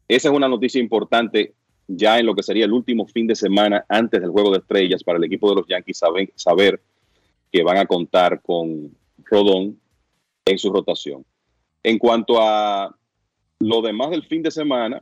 esa 0.08 0.30
es 0.30 0.36
una 0.36 0.48
noticia 0.48 0.82
importante 0.82 1.54
ya 1.86 2.18
en 2.18 2.26
lo 2.26 2.34
que 2.34 2.42
sería 2.42 2.66
el 2.66 2.74
último 2.74 3.06
fin 3.06 3.28
de 3.28 3.36
semana 3.36 3.86
antes 3.88 4.20
del 4.20 4.32
juego 4.32 4.50
de 4.50 4.58
estrellas 4.58 5.04
para 5.04 5.20
el 5.20 5.24
equipo 5.26 5.52
de 5.52 5.58
los 5.58 5.68
Yankees 5.68 6.02
saber 6.36 6.82
que 7.52 7.62
van 7.62 7.78
a 7.78 7.86
contar 7.86 8.42
con 8.42 8.90
Rodón 9.24 9.78
en 10.50 10.58
su 10.58 10.72
rotación. 10.72 11.26
En 11.84 11.98
cuanto 11.98 12.42
a 12.42 12.96
lo 13.60 13.82
demás 13.82 14.10
del 14.12 14.24
fin 14.24 14.42
de 14.44 14.52
semana, 14.52 15.02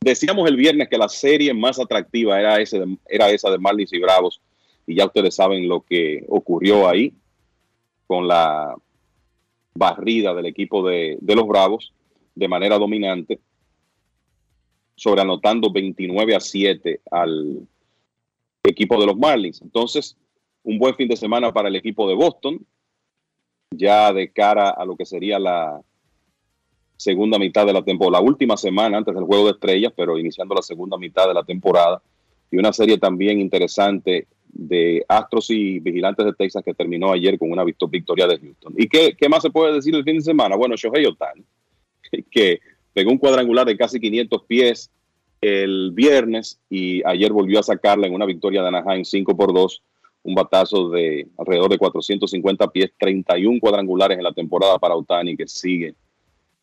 decíamos 0.00 0.48
el 0.48 0.56
viernes 0.56 0.88
que 0.88 0.98
la 0.98 1.08
serie 1.08 1.52
más 1.54 1.78
atractiva 1.78 2.38
era, 2.38 2.60
ese 2.60 2.78
de- 2.80 2.98
era 3.08 3.30
esa 3.30 3.50
de 3.50 3.58
Marlins 3.58 3.92
y 3.92 3.98
Bravos, 3.98 4.40
y 4.86 4.94
ya 4.94 5.06
ustedes 5.06 5.34
saben 5.34 5.68
lo 5.68 5.80
que 5.82 6.24
ocurrió 6.28 6.88
ahí 6.88 7.12
con 8.06 8.28
la 8.28 8.74
barrida 9.74 10.32
del 10.34 10.46
equipo 10.46 10.86
de, 10.88 11.18
de 11.20 11.34
los 11.34 11.46
Bravos 11.46 11.92
de 12.34 12.48
manera 12.48 12.78
dominante, 12.78 13.40
sobreanotando 14.94 15.70
29 15.72 16.34
a 16.36 16.40
7 16.40 17.00
al 17.10 17.66
equipo 18.62 18.98
de 19.00 19.06
los 19.06 19.16
Marlins. 19.16 19.60
Entonces, 19.60 20.16
un 20.62 20.78
buen 20.78 20.94
fin 20.94 21.08
de 21.08 21.16
semana 21.16 21.52
para 21.52 21.68
el 21.68 21.76
equipo 21.76 22.08
de 22.08 22.14
Boston, 22.14 22.64
ya 23.70 24.12
de 24.12 24.30
cara 24.30 24.70
a 24.70 24.84
lo 24.84 24.96
que 24.96 25.06
sería 25.06 25.38
la 25.38 25.80
segunda 26.96 27.38
mitad 27.38 27.66
de 27.66 27.72
la 27.72 27.82
temporada, 27.82 28.22
la 28.22 28.28
última 28.28 28.56
semana 28.56 28.96
antes 28.98 29.14
del 29.14 29.24
juego 29.24 29.46
de 29.46 29.52
estrellas, 29.52 29.92
pero 29.96 30.18
iniciando 30.18 30.54
la 30.54 30.62
segunda 30.62 30.96
mitad 30.96 31.26
de 31.28 31.34
la 31.34 31.44
temporada, 31.44 32.00
y 32.50 32.56
una 32.56 32.72
serie 32.72 32.98
también 32.98 33.40
interesante 33.40 34.28
de 34.48 35.04
Astros 35.08 35.50
y 35.50 35.80
Vigilantes 35.80 36.24
de 36.24 36.32
Texas 36.32 36.62
que 36.64 36.72
terminó 36.72 37.12
ayer 37.12 37.38
con 37.38 37.50
una 37.50 37.64
victo- 37.64 37.88
victoria 37.88 38.26
de 38.26 38.38
Houston. 38.38 38.72
¿Y 38.76 38.88
qué, 38.88 39.14
qué 39.18 39.28
más 39.28 39.42
se 39.42 39.50
puede 39.50 39.74
decir 39.74 39.94
el 39.94 40.04
fin 40.04 40.16
de 40.16 40.22
semana? 40.22 40.56
Bueno, 40.56 40.76
Shohei 40.76 41.04
Otani, 41.04 41.44
que 42.30 42.60
pegó 42.94 43.10
un 43.10 43.18
cuadrangular 43.18 43.66
de 43.66 43.76
casi 43.76 44.00
500 44.00 44.44
pies 44.44 44.90
el 45.42 45.90
viernes 45.92 46.58
y 46.70 47.06
ayer 47.06 47.32
volvió 47.32 47.60
a 47.60 47.62
sacarla 47.62 48.06
en 48.06 48.14
una 48.14 48.24
victoria 48.24 48.62
de 48.62 48.68
Anaheim 48.68 49.04
5 49.04 49.36
por 49.36 49.52
2, 49.52 49.82
un 50.26 50.34
batazo 50.34 50.90
de 50.90 51.28
alrededor 51.38 51.70
de 51.70 51.78
450 51.78 52.66
pies, 52.68 52.90
31 52.98 53.60
cuadrangulares 53.60 54.18
en 54.18 54.24
la 54.24 54.32
temporada 54.32 54.78
para 54.78 54.96
Otani 54.96 55.36
que 55.36 55.46
sigue 55.46 55.94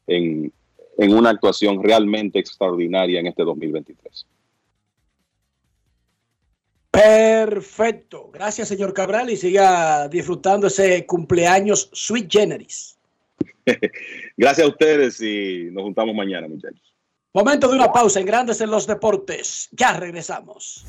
en, 0.06 0.52
en 0.98 1.14
una 1.14 1.30
actuación 1.30 1.82
realmente 1.82 2.40
extraordinaria 2.40 3.22
en 3.22 3.28
este 3.28 3.44
2023. 3.44 4.28
Perfecto. 6.92 8.30
Gracias, 8.32 8.68
señor 8.68 8.94
Cabral, 8.94 9.30
y 9.30 9.38
siga 9.38 10.08
disfrutando 10.10 10.68
ese 10.68 11.06
cumpleaños 11.06 11.90
sweet 11.94 12.30
generis. 12.30 12.98
Gracias 14.38 14.68
a 14.68 14.70
ustedes 14.70 15.22
y 15.22 15.70
nos 15.72 15.84
juntamos 15.84 16.14
mañana, 16.14 16.48
muchachos. 16.48 16.94
Momento 17.34 17.70
de 17.70 17.76
una 17.76 17.92
pausa 17.92 18.20
en 18.20 18.26
Grandes 18.26 18.62
en 18.62 18.70
los 18.70 18.86
Deportes. 18.86 19.70
Ya 19.72 19.94
regresamos. 19.94 20.86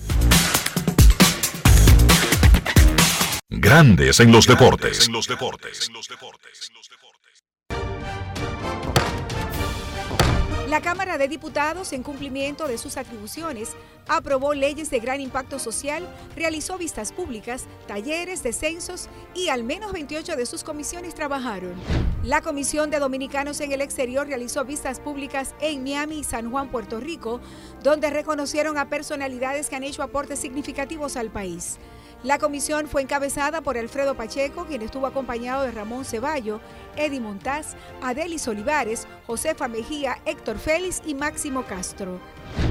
Grandes 3.61 4.19
en 4.19 4.33
los 4.33 4.47
deportes. 4.47 5.09
La 10.69 10.81
Cámara 10.81 11.19
de 11.19 11.29
Diputados, 11.29 11.93
en 11.93 12.03
cumplimiento 12.03 12.67
de 12.67 12.79
sus 12.79 12.97
atribuciones, 12.97 13.77
aprobó 14.09 14.55
leyes 14.55 14.91
de 14.91 14.99
gran 14.99 15.21
impacto 15.21 15.61
social, 15.61 16.09
realizó 16.35 16.79
vistas 16.79 17.13
públicas, 17.13 17.67
talleres, 17.87 18.43
descensos 18.43 19.09
y 19.35 19.51
al 19.51 19.63
menos 19.63 19.93
28 19.93 20.35
de 20.35 20.47
sus 20.47 20.65
comisiones 20.65 21.15
trabajaron. 21.15 21.75
La 22.25 22.41
Comisión 22.41 22.91
de 22.91 22.99
Dominicanos 22.99 23.61
en 23.61 23.71
el 23.71 23.83
Exterior 23.83 24.27
realizó 24.27 24.65
vistas 24.65 24.99
públicas 24.99 25.55
en 25.61 25.85
Miami 25.85 26.21
y 26.21 26.25
San 26.25 26.51
Juan, 26.51 26.71
Puerto 26.71 26.99
Rico, 26.99 27.41
donde 27.85 28.11
reconocieron 28.11 28.79
a 28.79 28.89
personalidades 28.89 29.69
que 29.69 29.77
han 29.77 29.85
hecho 29.85 30.03
aportes 30.03 30.41
significativos 30.41 31.17
al 31.17 31.31
país. 31.31 31.79
La 32.25 32.39
comisión 32.39 32.89
fue 32.89 33.03
encabezada 33.03 33.61
por 33.61 33.77
Alfredo 33.77 34.15
Pacheco, 34.15 34.65
quien 34.65 34.81
estuvo 34.81 35.07
acompañado 35.07 35.63
de 35.63 35.73
Ramón 35.73 36.07
Ceballo, 36.07 36.59
Eddie 36.97 37.21
Montaz, 37.21 37.77
Adelis 38.01 38.49
Olivares, 38.49 39.07
Josefa 39.27 39.69
Mejía, 39.69 40.19
Héctor 40.25 40.59
Félix 40.59 41.03
y 41.05 41.15
Máximo 41.15 41.65
Castro. 41.65 42.19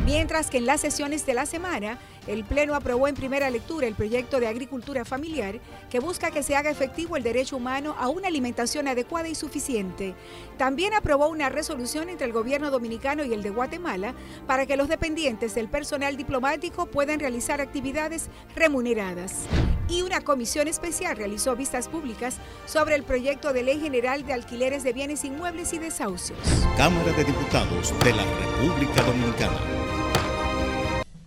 Mientras 0.05 0.49
que 0.49 0.57
en 0.57 0.65
las 0.65 0.81
sesiones 0.81 1.27
de 1.27 1.35
la 1.35 1.45
semana, 1.45 1.99
el 2.27 2.43
Pleno 2.43 2.75
aprobó 2.75 3.07
en 3.07 3.15
primera 3.15 3.49
lectura 3.49 3.87
el 3.87 3.95
proyecto 3.95 4.39
de 4.39 4.47
agricultura 4.47 5.05
familiar 5.05 5.59
que 5.89 5.99
busca 5.99 6.31
que 6.31 6.43
se 6.43 6.55
haga 6.55 6.69
efectivo 6.69 7.17
el 7.17 7.23
derecho 7.23 7.57
humano 7.57 7.95
a 7.97 8.09
una 8.09 8.27
alimentación 8.27 8.87
adecuada 8.87 9.27
y 9.27 9.35
suficiente. 9.35 10.15
También 10.57 10.93
aprobó 10.93 11.27
una 11.27 11.49
resolución 11.49 12.09
entre 12.09 12.27
el 12.27 12.33
gobierno 12.33 12.71
dominicano 12.71 13.23
y 13.23 13.33
el 13.33 13.43
de 13.43 13.49
Guatemala 13.49 14.13
para 14.47 14.65
que 14.65 14.77
los 14.77 14.87
dependientes 14.87 15.55
del 15.55 15.67
personal 15.67 16.15
diplomático 16.17 16.85
puedan 16.85 17.19
realizar 17.19 17.61
actividades 17.61 18.29
remuneradas. 18.55 19.45
Y 19.89 20.01
una 20.01 20.21
comisión 20.21 20.67
especial 20.67 21.17
realizó 21.17 21.55
vistas 21.55 21.87
públicas 21.87 22.37
sobre 22.65 22.95
el 22.95 23.03
proyecto 23.03 23.51
de 23.53 23.63
ley 23.63 23.79
general 23.79 24.25
de 24.25 24.33
alquileres 24.33 24.83
de 24.83 24.93
bienes 24.93 25.25
inmuebles 25.25 25.73
y 25.73 25.79
desahucios. 25.79 26.39
Cámara 26.77 27.11
de 27.11 27.23
Diputados 27.23 27.93
de 28.03 28.13
la 28.13 28.23
República 28.23 29.03
Dominicana. 29.03 29.59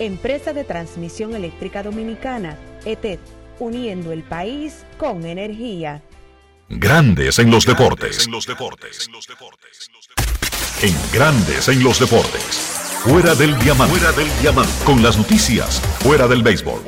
Empresa 0.00 0.52
de 0.52 0.64
Transmisión 0.64 1.36
Eléctrica 1.36 1.84
Dominicana, 1.84 2.58
ETED, 2.84 3.20
uniendo 3.60 4.10
el 4.10 4.24
país 4.24 4.84
con 4.98 5.24
energía. 5.24 6.02
Grandes 6.68 7.38
en 7.38 7.50
los 7.50 7.64
deportes. 7.64 8.26
En 10.82 10.94
Grandes 11.12 11.68
en 11.68 11.84
los 11.84 12.00
deportes. 12.00 12.74
Fuera 13.04 13.36
del 13.36 13.56
diamante. 13.60 13.96
Fuera 13.96 14.12
del 14.16 14.28
diamante. 14.40 14.72
Con 14.84 15.00
las 15.00 15.16
noticias. 15.16 15.80
Fuera 16.00 16.26
del 16.26 16.42
béisbol. 16.42 16.82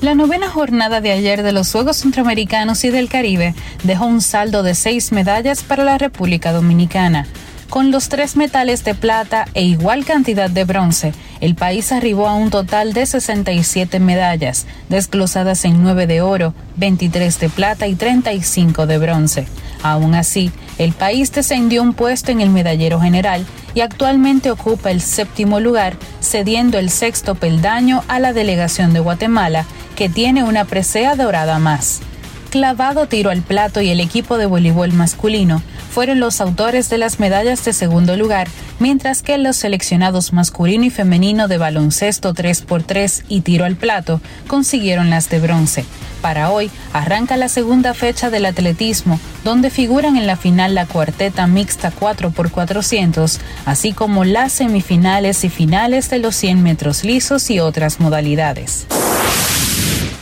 La 0.00 0.16
novena 0.16 0.48
jornada 0.48 1.00
de 1.00 1.12
ayer 1.12 1.44
de 1.44 1.52
los 1.52 1.70
Juegos 1.70 1.98
Centroamericanos 1.98 2.82
y 2.84 2.90
del 2.90 3.08
Caribe 3.08 3.54
dejó 3.84 4.06
un 4.06 4.20
saldo 4.20 4.64
de 4.64 4.74
seis 4.74 5.12
medallas 5.12 5.62
para 5.62 5.84
la 5.84 5.98
República 5.98 6.52
Dominicana. 6.52 7.28
Con 7.68 7.90
los 7.90 8.08
tres 8.08 8.36
metales 8.36 8.84
de 8.84 8.94
plata 8.94 9.46
e 9.54 9.64
igual 9.64 10.04
cantidad 10.04 10.48
de 10.48 10.64
bronce, 10.64 11.12
el 11.44 11.56
país 11.56 11.92
arribó 11.92 12.26
a 12.26 12.32
un 12.32 12.48
total 12.48 12.94
de 12.94 13.04
67 13.04 14.00
medallas, 14.00 14.64
desglosadas 14.88 15.66
en 15.66 15.82
9 15.82 16.06
de 16.06 16.22
oro, 16.22 16.54
23 16.76 17.38
de 17.38 17.50
plata 17.50 17.86
y 17.86 17.96
35 17.96 18.86
de 18.86 18.96
bronce. 18.96 19.46
Aún 19.82 20.14
así, 20.14 20.50
el 20.78 20.94
país 20.94 21.32
descendió 21.32 21.82
un 21.82 21.92
puesto 21.92 22.32
en 22.32 22.40
el 22.40 22.48
medallero 22.48 22.98
general 22.98 23.44
y 23.74 23.82
actualmente 23.82 24.50
ocupa 24.50 24.90
el 24.90 25.02
séptimo 25.02 25.60
lugar, 25.60 25.98
cediendo 26.22 26.78
el 26.78 26.88
sexto 26.88 27.34
peldaño 27.34 28.04
a 28.08 28.20
la 28.20 28.32
delegación 28.32 28.94
de 28.94 29.00
Guatemala, 29.00 29.66
que 29.96 30.08
tiene 30.08 30.44
una 30.44 30.64
presea 30.64 31.14
dorada 31.14 31.58
más. 31.58 32.00
Clavado 32.48 33.06
tiro 33.06 33.28
al 33.28 33.42
plato 33.42 33.82
y 33.82 33.90
el 33.90 34.00
equipo 34.00 34.38
de 34.38 34.46
voleibol 34.46 34.94
masculino 34.94 35.60
fueron 35.94 36.18
los 36.18 36.40
autores 36.40 36.90
de 36.90 36.98
las 36.98 37.20
medallas 37.20 37.64
de 37.64 37.72
segundo 37.72 38.16
lugar, 38.16 38.48
mientras 38.80 39.22
que 39.22 39.38
los 39.38 39.54
seleccionados 39.54 40.32
masculino 40.32 40.84
y 40.84 40.90
femenino 40.90 41.46
de 41.46 41.56
baloncesto 41.56 42.34
3x3 42.34 43.22
y 43.28 43.42
tiro 43.42 43.64
al 43.64 43.76
plato 43.76 44.20
consiguieron 44.48 45.08
las 45.08 45.30
de 45.30 45.38
bronce. 45.38 45.84
Para 46.20 46.50
hoy 46.50 46.68
arranca 46.92 47.36
la 47.36 47.48
segunda 47.48 47.94
fecha 47.94 48.28
del 48.28 48.46
atletismo, 48.46 49.20
donde 49.44 49.70
figuran 49.70 50.16
en 50.16 50.26
la 50.26 50.34
final 50.36 50.74
la 50.74 50.86
cuarteta 50.86 51.46
mixta 51.46 51.92
4x400, 51.92 53.38
así 53.64 53.92
como 53.92 54.24
las 54.24 54.52
semifinales 54.52 55.44
y 55.44 55.48
finales 55.48 56.10
de 56.10 56.18
los 56.18 56.34
100 56.34 56.60
metros 56.60 57.04
lisos 57.04 57.50
y 57.50 57.60
otras 57.60 58.00
modalidades. 58.00 58.86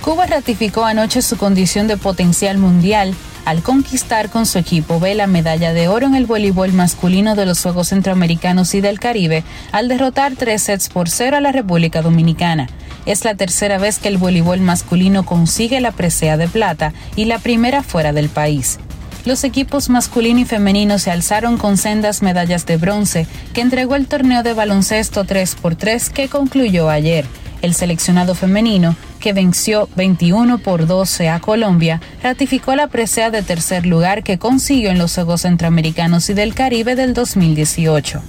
Cuba 0.02 0.26
ratificó 0.26 0.84
anoche 0.84 1.22
su 1.22 1.38
condición 1.38 1.86
de 1.86 1.96
potencial 1.96 2.58
mundial 2.58 3.14
al 3.44 3.62
conquistar 3.62 4.30
con 4.30 4.46
su 4.46 4.58
equipo 4.58 5.00
B 5.00 5.14
la 5.14 5.26
medalla 5.26 5.72
de 5.72 5.88
oro 5.88 6.06
en 6.06 6.14
el 6.14 6.26
voleibol 6.26 6.72
masculino 6.72 7.34
de 7.34 7.46
los 7.46 7.62
Juegos 7.62 7.88
Centroamericanos 7.88 8.74
y 8.74 8.80
del 8.80 9.00
Caribe 9.00 9.44
al 9.72 9.88
derrotar 9.88 10.34
tres 10.36 10.62
sets 10.62 10.88
por 10.88 11.08
cero 11.08 11.36
a 11.36 11.40
la 11.40 11.52
República 11.52 12.02
Dominicana. 12.02 12.68
Es 13.04 13.24
la 13.24 13.34
tercera 13.34 13.78
vez 13.78 13.98
que 13.98 14.08
el 14.08 14.18
voleibol 14.18 14.60
masculino 14.60 15.24
consigue 15.24 15.80
la 15.80 15.92
presea 15.92 16.36
de 16.36 16.48
plata 16.48 16.92
y 17.16 17.24
la 17.24 17.38
primera 17.38 17.82
fuera 17.82 18.12
del 18.12 18.28
país. 18.28 18.78
Los 19.24 19.44
equipos 19.44 19.88
masculino 19.88 20.40
y 20.40 20.44
femenino 20.44 20.98
se 20.98 21.10
alzaron 21.10 21.56
con 21.56 21.76
sendas 21.76 22.22
medallas 22.22 22.66
de 22.66 22.76
bronce 22.76 23.26
que 23.54 23.60
entregó 23.60 23.94
el 23.94 24.06
torneo 24.06 24.42
de 24.42 24.52
baloncesto 24.52 25.24
3x3 25.24 26.10
que 26.10 26.28
concluyó 26.28 26.90
ayer. 26.90 27.24
El 27.62 27.74
seleccionado 27.74 28.34
femenino, 28.34 28.96
que 29.20 29.32
venció 29.32 29.88
21 29.94 30.58
por 30.58 30.86
12 30.86 31.28
a 31.28 31.38
Colombia, 31.38 32.00
ratificó 32.20 32.74
la 32.74 32.88
presea 32.88 33.30
de 33.30 33.42
tercer 33.42 33.86
lugar 33.86 34.24
que 34.24 34.38
consiguió 34.38 34.90
en 34.90 34.98
los 34.98 35.14
Juegos 35.14 35.42
Centroamericanos 35.42 36.28
y 36.28 36.34
del 36.34 36.54
Caribe 36.54 36.96
del 36.96 37.14
2018. 37.14 38.20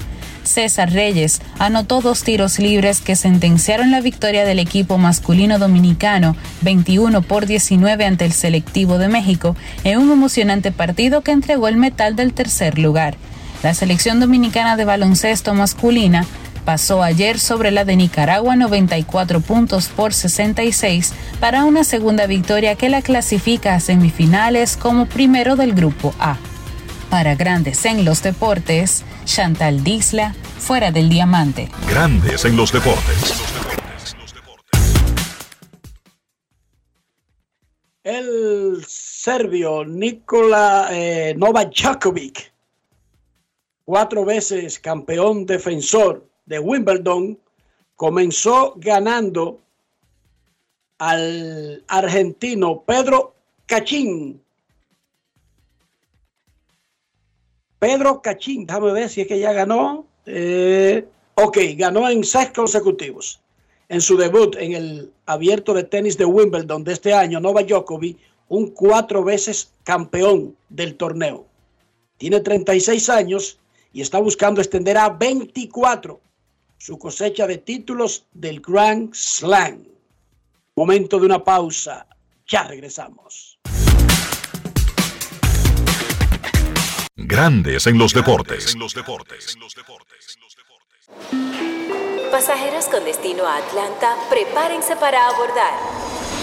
César 0.43 0.91
Reyes 0.91 1.41
anotó 1.57 2.01
dos 2.01 2.23
tiros 2.23 2.59
libres 2.59 3.01
que 3.01 3.15
sentenciaron 3.15 3.91
la 3.91 4.01
victoria 4.01 4.45
del 4.45 4.59
equipo 4.59 4.97
masculino 4.97 5.57
dominicano 5.57 6.35
21 6.61 7.21
por 7.23 7.45
19 7.45 8.05
ante 8.05 8.25
el 8.25 8.33
selectivo 8.33 8.97
de 8.97 9.07
México 9.07 9.55
en 9.83 9.99
un 9.99 10.11
emocionante 10.11 10.71
partido 10.71 11.21
que 11.21 11.31
entregó 11.31 11.67
el 11.67 11.77
metal 11.77 12.15
del 12.15 12.33
tercer 12.33 12.77
lugar. 12.77 13.15
La 13.63 13.73
selección 13.73 14.19
dominicana 14.19 14.75
de 14.75 14.83
baloncesto 14.83 15.53
masculina 15.53 16.25
pasó 16.63 17.03
ayer 17.03 17.39
sobre 17.39 17.71
la 17.71 17.85
de 17.85 17.95
Nicaragua 17.95 18.55
94 18.55 19.41
puntos 19.41 19.87
por 19.89 20.13
66 20.13 21.13
para 21.39 21.65
una 21.65 21.83
segunda 21.83 22.25
victoria 22.25 22.75
que 22.75 22.89
la 22.89 23.01
clasifica 23.01 23.75
a 23.75 23.79
semifinales 23.79 24.77
como 24.77 25.05
primero 25.05 25.55
del 25.55 25.73
grupo 25.73 26.13
A. 26.19 26.37
Para 27.09 27.35
Grandes 27.35 27.85
en 27.85 28.05
los 28.05 28.23
Deportes, 28.23 29.03
Chantal 29.25 29.83
Disla, 29.83 30.33
fuera 30.57 30.91
del 30.91 31.09
diamante. 31.09 31.69
Grandes 31.87 32.45
en 32.45 32.57
los 32.57 32.71
deportes. 32.71 33.43
El 38.03 38.83
serbio 38.85 39.85
Nikola 39.85 40.89
eh, 40.91 41.35
Novak 41.37 41.73
Djokovic, 41.73 42.51
cuatro 43.85 44.25
veces 44.25 44.79
campeón 44.79 45.45
defensor 45.45 46.32
de 46.45 46.59
Wimbledon, 46.59 47.39
comenzó 47.95 48.73
ganando 48.77 49.59
al 50.97 51.83
argentino 51.87 52.83
Pedro 52.83 53.33
Cachín. 53.65 54.41
Pedro 57.79 58.21
Cachín, 58.21 58.65
déjame 58.65 58.93
ver 58.93 59.09
si 59.09 59.21
es 59.21 59.27
que 59.27 59.39
ya 59.39 59.51
ganó. 59.51 60.05
Eh, 60.25 61.05
ok, 61.35 61.57
ganó 61.75 62.07
en 62.09 62.23
seis 62.23 62.51
consecutivos. 62.55 63.41
En 63.89 63.99
su 63.99 64.15
debut 64.15 64.55
en 64.57 64.73
el 64.73 65.11
abierto 65.25 65.73
de 65.73 65.83
tenis 65.83 66.17
de 66.17 66.25
Wimbledon 66.25 66.83
de 66.83 66.93
este 66.93 67.13
año, 67.13 67.39
Novak 67.39 67.67
Djokovic, 67.67 68.17
un 68.47 68.71
cuatro 68.71 69.23
veces 69.23 69.71
campeón 69.83 70.55
del 70.69 70.95
torneo. 70.95 71.45
Tiene 72.17 72.39
36 72.39 73.09
años 73.09 73.59
y 73.91 74.01
está 74.01 74.19
buscando 74.19 74.61
extender 74.61 74.97
a 74.97 75.09
24 75.09 76.19
su 76.83 76.99
cosecha 76.99 77.47
de 77.47 77.59
títulos 77.59 78.25
del 78.33 78.59
Grand 78.59 79.13
Slam. 79.13 79.85
Momento 80.75 81.17
de 81.17 81.25
una 81.25 81.41
pausa. 81.41 82.05
Ya 82.45 82.63
regresamos. 82.63 83.57
Grandes 87.15 87.87
en 87.87 87.97
los 87.97 88.13
deportes. 88.13 88.75
Pasajeros 92.29 92.85
con 92.89 93.05
destino 93.05 93.45
a 93.45 93.59
Atlanta, 93.59 94.17
prepárense 94.29 94.97
para 94.97 95.25
abordar. 95.29 96.42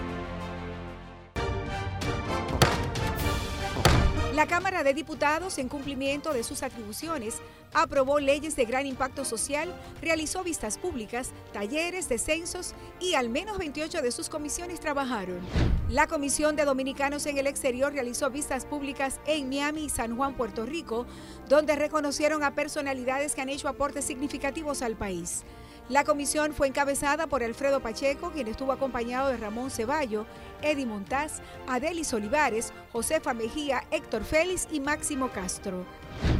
La 4.41 4.47
Cámara 4.47 4.81
de 4.81 4.95
Diputados, 4.95 5.59
en 5.59 5.69
cumplimiento 5.69 6.33
de 6.33 6.43
sus 6.43 6.63
atribuciones, 6.63 7.35
aprobó 7.73 8.19
leyes 8.19 8.55
de 8.55 8.65
gran 8.65 8.87
impacto 8.87 9.23
social, 9.23 9.71
realizó 10.01 10.43
vistas 10.43 10.79
públicas, 10.79 11.29
talleres, 11.53 12.09
descensos 12.09 12.73
y 12.99 13.13
al 13.13 13.29
menos 13.29 13.59
28 13.59 14.01
de 14.01 14.11
sus 14.11 14.29
comisiones 14.29 14.79
trabajaron. 14.79 15.41
La 15.89 16.07
Comisión 16.07 16.55
de 16.55 16.65
Dominicanos 16.65 17.27
en 17.27 17.37
el 17.37 17.45
Exterior 17.45 17.93
realizó 17.93 18.31
vistas 18.31 18.65
públicas 18.65 19.19
en 19.27 19.47
Miami 19.47 19.85
y 19.85 19.89
San 19.89 20.17
Juan, 20.17 20.33
Puerto 20.33 20.65
Rico, 20.65 21.05
donde 21.47 21.75
reconocieron 21.75 22.43
a 22.43 22.55
personalidades 22.55 23.35
que 23.35 23.41
han 23.41 23.49
hecho 23.49 23.67
aportes 23.67 24.05
significativos 24.05 24.81
al 24.81 24.95
país. 24.95 25.43
La 25.91 26.05
comisión 26.05 26.53
fue 26.53 26.67
encabezada 26.67 27.27
por 27.27 27.43
Alfredo 27.43 27.81
Pacheco, 27.81 28.31
quien 28.31 28.47
estuvo 28.47 28.71
acompañado 28.71 29.27
de 29.27 29.35
Ramón 29.35 29.69
Ceballo, 29.69 30.25
Eddie 30.61 30.85
Montaz, 30.85 31.41
Adelis 31.67 32.13
Olivares, 32.13 32.71
Josefa 32.93 33.33
Mejía, 33.33 33.83
Héctor 33.91 34.23
Félix 34.23 34.69
y 34.71 34.79
Máximo 34.79 35.27
Castro. 35.31 35.85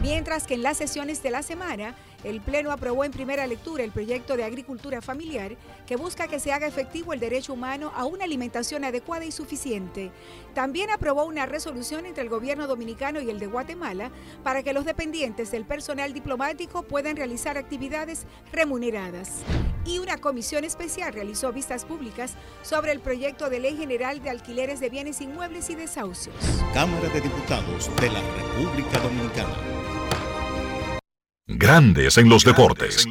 Mientras 0.01 0.47
que 0.47 0.55
en 0.55 0.63
las 0.63 0.77
sesiones 0.77 1.21
de 1.23 1.31
la 1.31 1.43
semana, 1.43 1.95
el 2.23 2.41
Pleno 2.41 2.71
aprobó 2.71 3.03
en 3.03 3.11
primera 3.11 3.47
lectura 3.47 3.83
el 3.83 3.91
proyecto 3.91 4.37
de 4.37 4.43
agricultura 4.43 5.01
familiar 5.01 5.57
que 5.87 5.95
busca 5.95 6.27
que 6.27 6.39
se 6.39 6.53
haga 6.53 6.67
efectivo 6.67 7.13
el 7.13 7.19
derecho 7.19 7.53
humano 7.53 7.91
a 7.95 8.05
una 8.05 8.25
alimentación 8.25 8.83
adecuada 8.83 9.25
y 9.25 9.31
suficiente. 9.31 10.11
También 10.53 10.91
aprobó 10.91 11.23
una 11.23 11.45
resolución 11.45 12.05
entre 12.05 12.23
el 12.23 12.29
gobierno 12.29 12.67
dominicano 12.67 13.21
y 13.21 13.29
el 13.29 13.39
de 13.39 13.47
Guatemala 13.47 14.11
para 14.43 14.61
que 14.63 14.73
los 14.73 14.85
dependientes 14.85 15.51
del 15.51 15.65
personal 15.65 16.13
diplomático 16.13 16.83
puedan 16.83 17.15
realizar 17.15 17.57
actividades 17.57 18.25
remuneradas. 18.51 19.41
Y 19.85 19.97
una 19.97 20.17
comisión 20.17 20.63
especial 20.63 21.13
realizó 21.13 21.51
vistas 21.51 21.85
públicas 21.85 22.35
sobre 22.61 22.91
el 22.91 22.99
proyecto 22.99 23.49
de 23.49 23.59
ley 23.59 23.75
general 23.75 24.21
de 24.21 24.29
alquileres 24.29 24.79
de 24.79 24.89
bienes 24.89 25.21
inmuebles 25.21 25.69
y 25.71 25.75
desahucios. 25.75 26.35
Cámara 26.73 27.09
de 27.09 27.21
Diputados 27.21 27.89
de 27.99 28.09
la 28.11 28.21
República 28.21 28.99
Dominicana. 28.99 29.70
Grandes 31.47 32.17
en 32.17 32.29
los 32.29 32.43
deportes. 32.43 33.07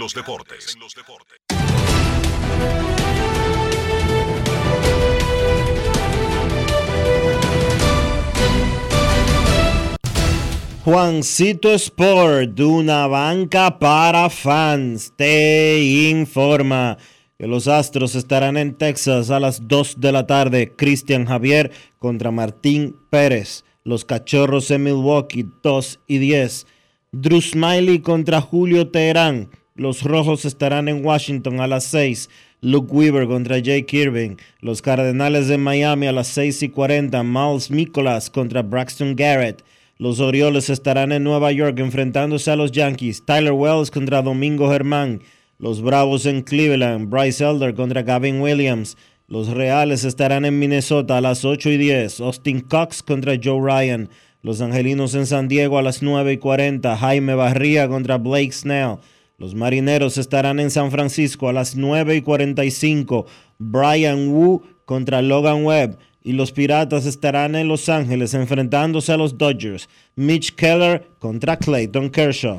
Juancito 10.82 11.72
Sport, 11.74 12.54
de 12.54 12.64
una 12.64 13.06
banca 13.06 13.78
para 13.78 14.30
fans, 14.30 15.12
te 15.14 15.78
informa 16.10 16.96
que 17.38 17.46
los 17.46 17.68
Astros 17.68 18.14
estarán 18.14 18.56
en 18.56 18.74
Texas 18.76 19.30
a 19.30 19.38
las 19.40 19.68
2 19.68 20.00
de 20.00 20.12
la 20.12 20.26
tarde. 20.26 20.74
Cristian 20.74 21.26
Javier 21.26 21.70
contra 21.98 22.30
Martín 22.30 22.96
Pérez. 23.10 23.64
Los 23.82 24.04
Cachorros 24.04 24.70
en 24.70 24.84
Milwaukee, 24.84 25.46
2 25.62 26.00
y 26.06 26.18
10. 26.18 26.66
Drew 27.12 27.40
Smiley 27.40 28.00
contra 28.00 28.40
Julio 28.40 28.88
Teherán. 28.88 29.48
Los 29.74 30.02
Rojos 30.02 30.44
estarán 30.44 30.88
en 30.88 31.04
Washington 31.04 31.60
a 31.60 31.66
las 31.66 31.84
6. 31.84 32.28
Luke 32.60 32.92
Weaver 32.92 33.26
contra 33.26 33.58
Jake 33.58 33.96
Irving. 33.96 34.36
Los 34.60 34.82
Cardenales 34.82 35.48
de 35.48 35.56
Miami 35.56 36.06
a 36.06 36.12
las 36.12 36.28
6 36.28 36.62
y 36.64 36.68
40. 36.68 37.22
Miles 37.22 37.70
Nicholas 37.70 38.28
contra 38.28 38.60
Braxton 38.60 39.16
Garrett. 39.16 39.64
Los 39.96 40.20
Orioles 40.20 40.68
estarán 40.68 41.12
en 41.12 41.24
Nueva 41.24 41.50
York 41.50 41.78
enfrentándose 41.78 42.50
a 42.50 42.56
los 42.56 42.72
Yankees. 42.72 43.24
Tyler 43.24 43.52
Wells 43.52 43.90
contra 43.90 44.20
Domingo 44.20 44.70
Germán. 44.70 45.22
Los 45.58 45.80
Bravos 45.80 46.26
en 46.26 46.42
Cleveland. 46.42 47.08
Bryce 47.08 47.42
Elder 47.42 47.74
contra 47.74 48.02
Gavin 48.02 48.42
Williams. 48.42 48.98
Los 49.30 49.46
Reales 49.46 50.02
estarán 50.02 50.44
en 50.44 50.58
Minnesota 50.58 51.16
a 51.16 51.20
las 51.20 51.44
8 51.44 51.70
y 51.70 51.76
10. 51.76 52.18
Austin 52.18 52.62
Cox 52.62 53.00
contra 53.00 53.38
Joe 53.40 53.60
Ryan. 53.62 54.08
Los 54.42 54.60
Angelinos 54.60 55.14
en 55.14 55.24
San 55.24 55.46
Diego 55.46 55.78
a 55.78 55.82
las 55.82 56.02
9 56.02 56.32
y 56.32 56.38
40. 56.38 56.96
Jaime 56.96 57.36
Barría 57.36 57.86
contra 57.86 58.18
Blake 58.18 58.50
Snell. 58.50 58.96
Los 59.38 59.54
Marineros 59.54 60.18
estarán 60.18 60.58
en 60.58 60.72
San 60.72 60.90
Francisco 60.90 61.48
a 61.48 61.52
las 61.52 61.76
9 61.76 62.16
y 62.16 62.22
45. 62.22 63.26
Brian 63.58 64.30
Wu 64.30 64.62
contra 64.84 65.22
Logan 65.22 65.64
Webb. 65.64 65.96
Y 66.24 66.32
los 66.32 66.50
Piratas 66.50 67.06
estarán 67.06 67.54
en 67.54 67.68
Los 67.68 67.88
Ángeles 67.88 68.34
enfrentándose 68.34 69.12
a 69.12 69.16
los 69.16 69.38
Dodgers. 69.38 69.88
Mitch 70.16 70.56
Keller 70.56 71.06
contra 71.20 71.56
Clayton 71.56 72.10
Kershaw. 72.10 72.58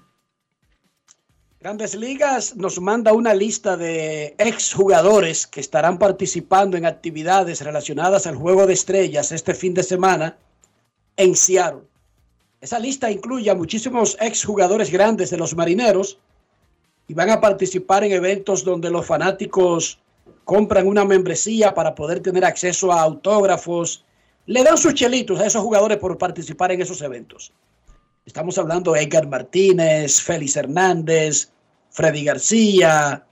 Grandes 1.61 1.93
Ligas 1.93 2.55
nos 2.55 2.81
manda 2.81 3.13
una 3.13 3.35
lista 3.35 3.77
de 3.77 4.33
exjugadores 4.39 5.45
que 5.45 5.59
estarán 5.59 5.99
participando 5.99 6.75
en 6.75 6.87
actividades 6.87 7.61
relacionadas 7.61 8.25
al 8.25 8.35
Juego 8.35 8.65
de 8.65 8.73
Estrellas 8.73 9.31
este 9.31 9.53
fin 9.53 9.75
de 9.75 9.83
semana 9.83 10.39
en 11.17 11.35
Seattle. 11.35 11.83
Esa 12.61 12.79
lista 12.79 13.11
incluye 13.11 13.51
a 13.51 13.53
muchísimos 13.53 14.17
exjugadores 14.19 14.89
grandes 14.89 15.29
de 15.29 15.37
los 15.37 15.55
marineros 15.55 16.17
y 17.07 17.13
van 17.13 17.29
a 17.29 17.39
participar 17.39 18.03
en 18.05 18.13
eventos 18.13 18.63
donde 18.63 18.89
los 18.89 19.05
fanáticos 19.05 19.99
compran 20.45 20.87
una 20.87 21.05
membresía 21.05 21.75
para 21.75 21.93
poder 21.93 22.21
tener 22.21 22.43
acceso 22.43 22.91
a 22.91 23.03
autógrafos. 23.03 24.03
Le 24.47 24.63
dan 24.63 24.79
sus 24.79 24.95
chelitos 24.95 25.39
a 25.39 25.45
esos 25.45 25.61
jugadores 25.61 25.99
por 25.99 26.17
participar 26.17 26.71
en 26.71 26.81
esos 26.81 27.03
eventos. 27.03 27.53
Estamos 28.25 28.57
hablando 28.59 28.93
de 28.93 29.01
Edgar 29.01 29.27
Martínez, 29.27 30.21
Félix 30.21 30.55
Hernández, 30.55 31.51
Freddy 31.89 32.23
García, 32.23 33.25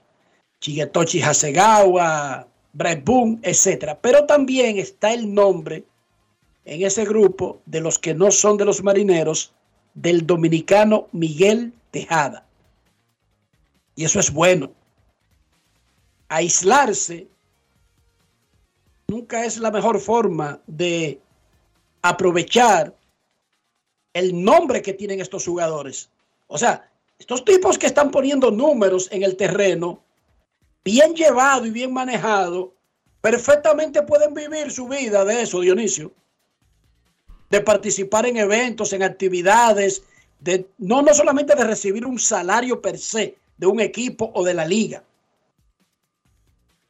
Chiguetochi 0.60 1.22
Hasegawa, 1.22 2.46
Brett 2.72 3.04
Boone, 3.04 3.38
etc. 3.42 3.96
Pero 4.00 4.26
también 4.26 4.78
está 4.78 5.12
el 5.12 5.32
nombre 5.32 5.84
en 6.64 6.84
ese 6.84 7.04
grupo 7.04 7.60
de 7.66 7.80
los 7.80 7.98
que 7.98 8.14
no 8.14 8.30
son 8.32 8.56
de 8.56 8.64
los 8.64 8.82
marineros 8.82 9.54
del 9.94 10.26
dominicano 10.26 11.08
Miguel 11.12 11.72
Tejada. 11.92 12.46
Y 13.94 14.04
eso 14.04 14.18
es 14.18 14.32
bueno. 14.32 14.72
Aislarse 16.28 17.28
nunca 19.08 19.44
es 19.44 19.58
la 19.58 19.70
mejor 19.70 20.00
forma 20.00 20.60
de 20.66 21.20
aprovechar 22.02 22.94
el 24.20 24.44
nombre 24.44 24.82
que 24.82 24.92
tienen 24.92 25.20
estos 25.20 25.46
jugadores. 25.46 26.10
O 26.46 26.58
sea, 26.58 26.88
estos 27.18 27.44
tipos 27.44 27.78
que 27.78 27.86
están 27.86 28.10
poniendo 28.10 28.50
números 28.50 29.08
en 29.10 29.22
el 29.22 29.36
terreno, 29.36 30.02
bien 30.84 31.14
llevado 31.14 31.66
y 31.66 31.70
bien 31.70 31.92
manejado, 31.92 32.74
perfectamente 33.20 34.02
pueden 34.02 34.34
vivir 34.34 34.70
su 34.70 34.86
vida 34.88 35.24
de 35.24 35.42
eso, 35.42 35.60
Dionisio. 35.60 36.12
De 37.48 37.60
participar 37.60 38.26
en 38.26 38.36
eventos, 38.36 38.92
en 38.92 39.02
actividades, 39.02 40.02
de 40.38 40.66
no, 40.78 41.02
no 41.02 41.12
solamente 41.12 41.54
de 41.54 41.64
recibir 41.64 42.06
un 42.06 42.18
salario 42.18 42.80
per 42.80 42.98
se 42.98 43.36
de 43.56 43.66
un 43.66 43.80
equipo 43.80 44.30
o 44.34 44.44
de 44.44 44.54
la 44.54 44.66
liga. 44.66 45.02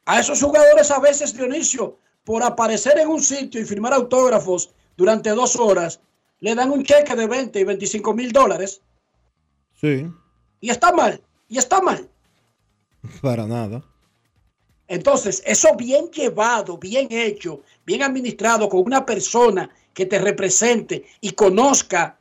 A 0.05 0.19
esos 0.19 0.41
jugadores 0.41 0.91
a 0.91 0.99
veces, 0.99 1.33
Dionisio, 1.33 1.97
por 2.23 2.43
aparecer 2.43 2.97
en 2.99 3.07
un 3.07 3.21
sitio 3.21 3.59
y 3.59 3.65
firmar 3.65 3.93
autógrafos 3.93 4.69
durante 4.95 5.29
dos 5.31 5.55
horas, 5.55 5.99
le 6.41 6.53
dan 6.55 6.69
un 6.71 6.83
cheque 6.83 7.15
de 7.15 7.27
20 7.27 7.59
y 7.59 7.63
25 7.63 8.13
mil 8.13 8.31
dólares. 8.31 8.81
Sí, 9.79 10.07
Y 10.59 10.69
está 10.69 10.91
mal, 10.91 11.21
y 11.47 11.57
está 11.57 11.81
mal. 11.81 12.07
para 13.21 13.47
nada. 13.47 13.83
Entonces, 14.87 15.41
eso 15.45 15.75
bien 15.77 16.11
llevado, 16.11 16.77
bien 16.77 17.07
hecho, 17.11 17.61
bien 17.85 18.03
administrado, 18.03 18.67
con 18.67 18.81
una 18.81 19.05
persona 19.05 19.69
que 19.93 20.05
te 20.05 20.19
represente 20.19 21.05
y 21.21 21.31
conozca 21.31 22.19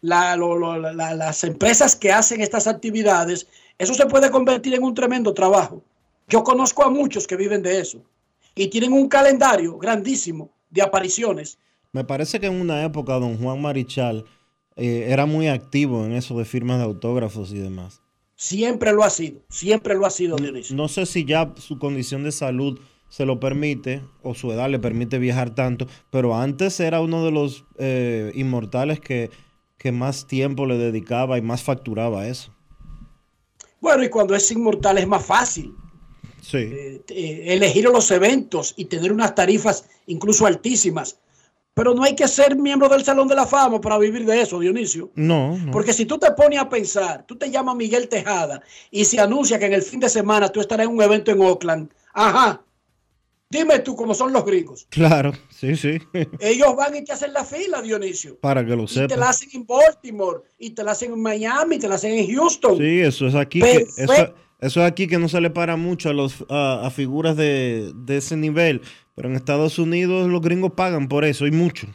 la- 0.00 0.34
lo- 0.36 0.56
lo- 0.56 0.78
la- 0.78 1.14
las 1.14 1.44
empresas 1.44 1.94
que 1.94 2.10
hacen 2.10 2.40
estas 2.40 2.66
actividades, 2.66 3.46
eso 3.78 3.92
se 3.94 4.06
puede 4.06 4.30
convertir 4.30 4.74
en 4.74 4.82
un 4.82 4.94
tremendo 4.94 5.34
trabajo. 5.34 5.82
Yo 6.28 6.42
conozco 6.42 6.82
a 6.84 6.90
muchos 6.90 7.26
que 7.26 7.36
viven 7.36 7.62
de 7.62 7.80
eso 7.80 8.00
y 8.54 8.68
tienen 8.68 8.92
un 8.94 9.08
calendario 9.08 9.76
grandísimo 9.78 10.50
de 10.70 10.82
apariciones. 10.82 11.58
Me 11.92 12.04
parece 12.04 12.40
que 12.40 12.46
en 12.46 12.60
una 12.60 12.84
época 12.84 13.14
don 13.14 13.36
Juan 13.38 13.60
Marichal 13.60 14.24
eh, 14.76 15.06
era 15.08 15.26
muy 15.26 15.48
activo 15.48 16.04
en 16.04 16.12
eso 16.12 16.38
de 16.38 16.44
firmas 16.44 16.78
de 16.78 16.84
autógrafos 16.84 17.52
y 17.52 17.58
demás. 17.58 18.00
Siempre 18.36 18.92
lo 18.92 19.04
ha 19.04 19.10
sido, 19.10 19.40
siempre 19.48 19.94
lo 19.94 20.06
ha 20.06 20.10
sido, 20.10 20.36
Dionisio. 20.36 20.74
No 20.76 20.88
sé 20.88 21.04
si 21.04 21.24
ya 21.24 21.52
su 21.56 21.78
condición 21.78 22.24
de 22.24 22.32
salud 22.32 22.78
se 23.08 23.26
lo 23.26 23.40
permite 23.40 24.02
o 24.22 24.34
su 24.34 24.50
edad 24.52 24.70
le 24.70 24.78
permite 24.78 25.18
viajar 25.18 25.54
tanto, 25.54 25.86
pero 26.10 26.34
antes 26.36 26.78
era 26.80 27.00
uno 27.00 27.24
de 27.24 27.32
los 27.32 27.64
eh, 27.76 28.32
inmortales 28.34 29.00
que, 29.00 29.30
que 29.76 29.92
más 29.92 30.26
tiempo 30.26 30.64
le 30.64 30.78
dedicaba 30.78 31.36
y 31.36 31.42
más 31.42 31.62
facturaba 31.62 32.22
a 32.22 32.28
eso. 32.28 32.54
Bueno, 33.80 34.04
y 34.04 34.08
cuando 34.08 34.34
es 34.34 34.50
inmortal 34.50 34.98
es 34.98 35.08
más 35.08 35.24
fácil 35.24 35.74
Sí. 36.40 36.58
eh, 36.58 37.02
eh, 37.08 37.44
elegir 37.48 37.84
los 37.84 38.10
eventos 38.10 38.72
y 38.76 38.86
tener 38.86 39.12
unas 39.12 39.34
tarifas 39.34 39.86
incluso 40.06 40.46
altísimas. 40.46 41.18
Pero 41.74 41.94
no 41.94 42.02
hay 42.02 42.14
que 42.14 42.26
ser 42.26 42.56
miembro 42.56 42.88
del 42.88 43.04
Salón 43.04 43.28
de 43.28 43.34
la 43.34 43.46
Fama 43.46 43.80
para 43.80 43.96
vivir 43.98 44.26
de 44.26 44.40
eso, 44.40 44.58
Dionisio. 44.58 45.10
No, 45.14 45.56
no. 45.56 45.70
Porque 45.70 45.92
si 45.92 46.04
tú 46.04 46.18
te 46.18 46.30
pones 46.32 46.58
a 46.58 46.68
pensar, 46.68 47.24
tú 47.26 47.36
te 47.36 47.50
llamas 47.50 47.76
Miguel 47.76 48.08
Tejada 48.08 48.60
y 48.90 49.04
se 49.04 49.20
anuncia 49.20 49.58
que 49.58 49.66
en 49.66 49.74
el 49.74 49.82
fin 49.82 50.00
de 50.00 50.08
semana 50.08 50.48
tú 50.48 50.60
estarás 50.60 50.86
en 50.86 50.92
un 50.92 51.02
evento 51.02 51.30
en 51.30 51.40
Oakland. 51.40 51.90
Ajá. 52.12 52.62
Dime 53.52 53.80
tú 53.80 53.96
cómo 53.96 54.14
son 54.14 54.32
los 54.32 54.44
gringos. 54.44 54.86
Claro, 54.90 55.32
sí, 55.48 55.74
sí. 55.74 55.98
Ellos 56.38 56.76
van 56.76 56.94
y 56.94 57.04
te 57.04 57.12
hacen 57.12 57.32
la 57.32 57.44
fila, 57.44 57.82
Dionisio. 57.82 58.38
Para 58.38 58.64
que 58.64 58.76
lo 58.76 58.84
Y 58.84 59.06
te 59.08 59.16
la 59.16 59.30
hacen 59.30 59.48
en 59.52 59.66
Baltimore, 59.66 60.42
y 60.56 60.70
te 60.70 60.84
la 60.84 60.92
hacen 60.92 61.12
en 61.12 61.20
Miami, 61.20 61.76
y 61.76 61.78
te 61.80 61.88
la 61.88 61.96
hacen 61.96 62.14
en 62.14 62.32
Houston. 62.32 62.78
Sí, 62.78 63.00
eso 63.00 63.26
es 63.26 63.34
aquí. 63.34 63.60
Que, 63.60 63.88
eso 64.60 64.80
es 64.80 64.86
aquí 64.86 65.08
que 65.08 65.18
no 65.18 65.28
se 65.28 65.40
le 65.40 65.50
para 65.50 65.76
mucho 65.76 66.10
a, 66.10 66.12
los, 66.12 66.44
a, 66.48 66.86
a 66.86 66.90
figuras 66.90 67.36
de, 67.36 67.92
de 67.94 68.18
ese 68.18 68.36
nivel. 68.36 68.82
Pero 69.20 69.28
en 69.28 69.36
Estados 69.36 69.78
Unidos 69.78 70.30
los 70.30 70.40
gringos 70.40 70.72
pagan 70.72 71.06
por 71.06 71.26
eso 71.26 71.46
y 71.46 71.50
mucho. 71.50 71.86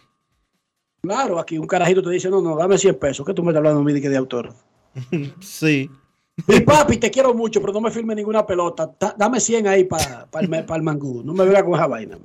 Claro, 1.01 1.39
aquí 1.39 1.57
un 1.57 1.65
carajito 1.65 2.03
te 2.03 2.11
dice, 2.11 2.29
no, 2.29 2.39
no, 2.39 2.55
dame 2.55 2.77
100 2.77 2.99
pesos, 2.99 3.25
que 3.25 3.33
tú 3.33 3.41
me 3.41 3.49
estás 3.49 3.65
hablando 3.65 3.83
de 3.83 3.99
que 3.99 4.09
de 4.09 4.17
autor. 4.17 4.53
sí. 5.39 5.89
Mi 6.45 6.59
papi, 6.59 6.97
te 6.97 7.09
quiero 7.09 7.33
mucho, 7.33 7.61
pero 7.61 7.73
no 7.73 7.81
me 7.81 7.89
firme 7.89 8.13
ninguna 8.13 8.45
pelota. 8.45 8.91
Ta- 8.91 9.15
dame 9.17 9.39
100 9.39 9.65
ahí 9.65 9.85
para 9.85 10.27
el, 10.39 10.83
mangú. 10.83 11.23
No 11.23 11.33
me 11.33 11.45
venga 11.45 11.65
con 11.65 11.73
esa 11.73 11.87
vaina. 11.87 12.19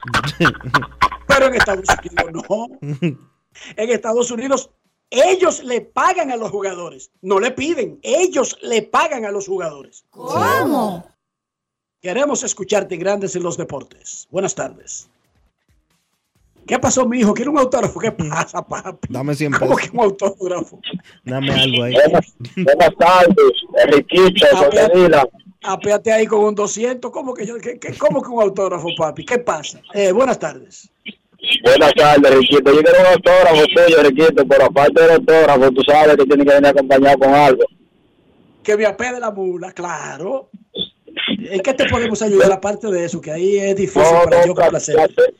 Pero 1.27 1.47
en 1.47 1.55
Estados 1.55 1.87
Unidos 2.05 2.47
no. 2.51 2.67
En 3.01 3.91
Estados 3.91 4.31
Unidos 4.31 4.71
ellos 5.09 5.65
le 5.65 5.81
pagan 5.81 6.31
a 6.31 6.37
los 6.37 6.51
jugadores. 6.51 7.11
No 7.23 7.41
le 7.41 7.53
piden, 7.53 7.99
ellos 8.03 8.59
le 8.61 8.83
pagan 8.83 9.25
a 9.25 9.31
los 9.31 9.47
jugadores. 9.47 10.05
¿Cómo? 10.11 11.07
Queremos 12.01 12.43
escucharte 12.43 12.95
en 12.95 13.01
Grandes 13.01 13.37
en 13.37 13.43
los 13.43 13.57
Deportes. 13.57 14.27
Buenas 14.31 14.55
tardes. 14.55 15.09
¿Qué 16.67 16.79
pasó, 16.79 17.05
mi 17.07 17.19
hijo? 17.21 17.35
¿Quiere 17.35 17.51
un 17.51 17.59
autógrafo? 17.59 17.99
¿Qué 18.01 18.13
pasa, 18.13 18.67
papi? 18.67 19.09
Dame 19.11 19.35
100 19.35 19.53
¿Cómo 19.53 19.77
que 19.77 19.91
un 19.93 20.01
autógrafo? 20.01 20.81
Dame 21.25 21.53
algo 21.53 21.83
ahí. 21.85 21.95
Buenas 22.57 22.91
tardes, 22.99 23.37
Enriquito. 23.85 24.47
Apéate 25.63 26.13
ahí 26.13 26.27
con 26.27 26.41
un 26.45 26.55
200. 26.55 27.11
¿Cómo 27.11 27.35
que, 27.35 27.45
yo, 27.45 27.57
que, 27.59 27.79
que- 27.79 27.99
cómo 27.99 28.23
que 28.23 28.29
un 28.29 28.41
autógrafo, 28.41 28.89
papi? 28.97 29.25
¿Qué 29.27 29.39
pasa? 29.39 29.83
Eh, 29.93 30.13
buenas 30.13 30.39
tardes. 30.39 30.89
Buenas 31.65 31.93
tardes, 31.95 32.35
Riquito. 32.35 32.73
Yo 32.73 32.83
quiero 32.83 33.01
un 33.01 33.07
autógrafo 33.07 33.63
tuyo, 33.67 34.03
Riquito, 34.03 34.47
pero 34.47 34.65
aparte 34.67 35.03
del 35.03 35.11
autógrafo, 35.13 35.71
tú 35.73 35.83
sabes 35.83 36.17
que 36.17 36.25
tiene 36.25 36.45
que 36.47 36.53
venir 36.55 36.67
acompañado 36.69 37.19
con 37.19 37.35
algo. 37.35 37.65
Que 38.63 38.77
me 38.77 38.87
apede 38.87 39.19
la 39.21 39.31
mula, 39.33 39.73
claro. 39.73 40.49
¿En 41.51 41.61
qué 41.61 41.75
te 41.75 41.89
podemos 41.89 42.21
ayudar 42.23 42.53
aparte 42.53 42.91
de 42.91 43.05
eso? 43.05 43.21
Que 43.21 43.31
ahí 43.31 43.57
es 43.57 43.77
difícil 43.77 44.03
No, 44.03 44.25
para 44.25 44.41
no, 44.41 44.47
yo 44.49 44.55
placer, 44.55 44.97
complacer. 44.97 45.35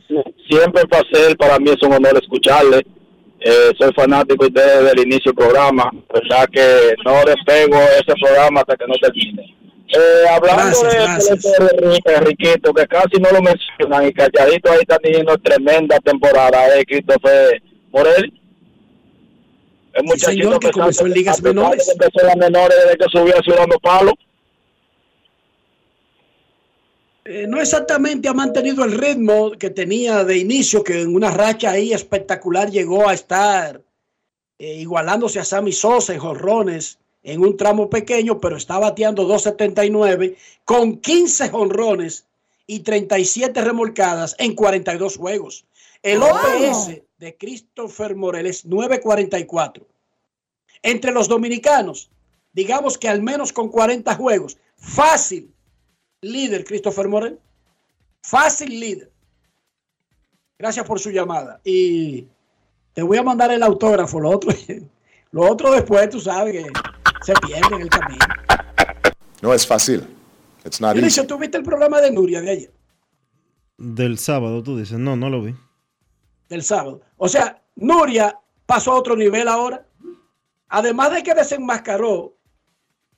Siempre 0.49 0.83
un 0.83 0.89
placer, 0.89 1.37
para 1.37 1.59
mí 1.59 1.71
es 1.71 1.83
un 1.83 1.93
honor 1.93 2.19
escucharle. 2.21 2.87
Eh, 3.41 3.71
soy 3.79 3.93
fanático 3.95 4.45
de 4.45 4.49
ustedes 4.49 4.79
desde 4.85 4.93
el 4.93 5.07
inicio 5.07 5.33
del 5.33 5.35
programa. 5.35 5.91
verdad 6.13 6.47
que 6.53 6.95
no 7.05 7.25
despego 7.25 7.77
ese 7.99 8.15
programa 8.21 8.61
hasta 8.61 8.77
que 8.77 8.87
no 8.87 8.95
termine. 9.01 9.57
Eh, 9.93 10.25
hablando 10.31 10.81
Gracias, 10.83 10.93
de 10.93 10.99
gracias. 10.99 12.05
de 12.05 12.15
Enriquito, 12.15 12.73
que 12.73 12.87
casi 12.87 13.21
no 13.21 13.31
lo 13.33 13.43
mencionan 13.43 14.07
y 14.07 14.13
calladito 14.13 14.71
ahí 14.71 14.79
está 14.83 14.99
teniendo 14.99 15.37
tremenda 15.39 15.99
temporada, 15.99 16.79
eh, 16.79 16.85
Christopher 16.87 17.61
Morel. 17.91 18.33
El 19.95 20.05
muchachito 20.05 20.31
señor, 20.31 20.61
que 20.61 20.71
comenzó 20.71 21.07
en 21.07 21.13
ligas 21.13 21.43
menores. 21.43 21.89
Empezó 21.89 22.21
en 22.21 22.27
las 22.27 22.37
menores 22.37 22.77
desde 22.85 22.99
que 22.99 23.05
subió 23.11 23.37
a 23.37 23.43
Ciudad 23.43 23.67
Palo. 23.83 24.13
Eh, 27.25 27.47
no 27.47 27.61
exactamente 27.61 28.29
ha 28.29 28.33
mantenido 28.33 28.85
el 28.85 28.93
ritmo 28.93 29.53
que 29.53 29.71
tenía 29.71 30.25
de 30.25 30.39
inicio, 30.39 30.83
que 30.83 31.03
en 31.03 31.15
una 31.15 31.31
racha 31.31 31.73
ahí 31.73 31.93
espectacular 31.93 32.71
llegó 32.71 33.09
a 33.09 33.15
estar 33.15 33.83
eh, 34.59 34.75
igualándose 34.77 35.39
a 35.39 35.45
Sammy 35.45 35.73
Sosa 35.73 36.15
en 36.15 36.21
jonrones 36.21 36.99
en 37.23 37.43
un 37.43 37.57
tramo 37.57 37.91
pequeño, 37.91 38.41
pero 38.41 38.57
está 38.57 38.79
bateando 38.79 39.29
2.79 39.29 40.37
con 40.65 40.99
15 40.99 41.51
jonrones 41.51 42.25
y 42.67 42.81
37 42.81 43.61
remolcadas 43.61 44.35
en 44.39 44.55
42 44.55 45.17
juegos. 45.17 45.67
El 46.03 46.23
OPS 46.23 47.03
de 47.19 47.37
Christopher 47.37 48.17
Morel 48.17 48.47
es 48.47 48.67
9.44. 48.67 49.83
Entre 50.83 51.13
los 51.13 51.29
dominicanos, 51.29 52.11
digamos 52.55 52.97
que 52.97 53.09
al 53.09 53.21
menos 53.21 53.53
con 53.53 53.69
40 53.69 54.15
juegos, 54.15 54.57
fácil 54.77 55.53
líder 56.23 56.65
Christopher 56.65 57.09
Morel. 57.09 57.39
Fácil 58.23 58.79
líder. 58.79 59.11
Gracias 60.59 60.87
por 60.87 61.01
su 61.01 61.11
llamada. 61.11 61.61
Y 61.65 62.27
te 62.93 63.03
voy 63.03 63.19
a 63.19 63.23
mandar 63.23 63.51
el 63.51 63.63
autógrafo. 63.63 64.21
Lo 64.21 64.31
otro, 64.31 64.53
lo 65.31 65.51
otro 65.51 65.73
después, 65.73 66.11
tú 66.11 66.21
sabes 66.21 66.53
que 66.53 66.73
se 67.23 67.33
pierde 67.35 67.77
en 67.77 67.83
el 67.83 67.89
camino. 67.89 68.25
No 69.41 69.55
es 69.55 69.67
fácil. 69.67 70.07
It's 70.65 70.81
not 70.81 70.97
easy. 70.97 71.27
¿tú 71.27 71.39
viste 71.39 71.57
el 71.57 71.65
programa 71.65 72.01
de 72.01 72.11
Nuria 72.11 72.43
de 72.43 72.51
ayer? 72.51 72.73
Del 73.79 74.19
sábado, 74.19 74.63
tú 74.63 74.77
dices. 74.77 74.99
No, 74.99 75.17
no 75.17 75.31
lo 75.31 75.43
vi. 75.43 75.55
Del 76.51 76.63
sábado. 76.63 77.01
O 77.17 77.29
sea, 77.29 77.63
Nuria 77.77 78.39
pasó 78.67 78.93
a 78.93 78.97
otro 78.97 79.17
nivel 79.17 79.49
ahora. 79.49 79.87
Además 80.69 81.13
de 81.13 81.23
que 81.23 81.35
desenmascaró 81.35 82.37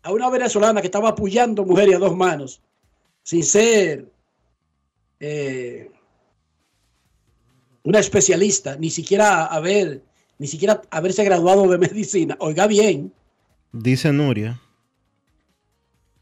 a 0.05 0.13
una 0.13 0.31
venezolana 0.31 0.81
que 0.81 0.87
estaba 0.87 1.11
apoyando 1.11 1.65
mujer 1.65 1.89
y 1.89 1.95
a 1.95 1.99
dos 1.99 2.17
manos, 2.17 2.63
sin 3.23 3.43
ser 3.45 4.11
eh, 5.21 5.91
una 7.85 7.99
especialista, 7.99 8.77
ni 8.77 8.91
siquiera 8.91 9.47
haber, 9.47 10.03
ni 10.39 10.47
siquiera 10.47 10.83
haberse 10.91 11.25
graduado 11.25 11.69
de 11.69 11.79
medicina. 11.87 12.37
Oiga 12.41 12.67
bien, 12.67 13.13
Dice 13.75 14.13
Nuria. 14.13 14.61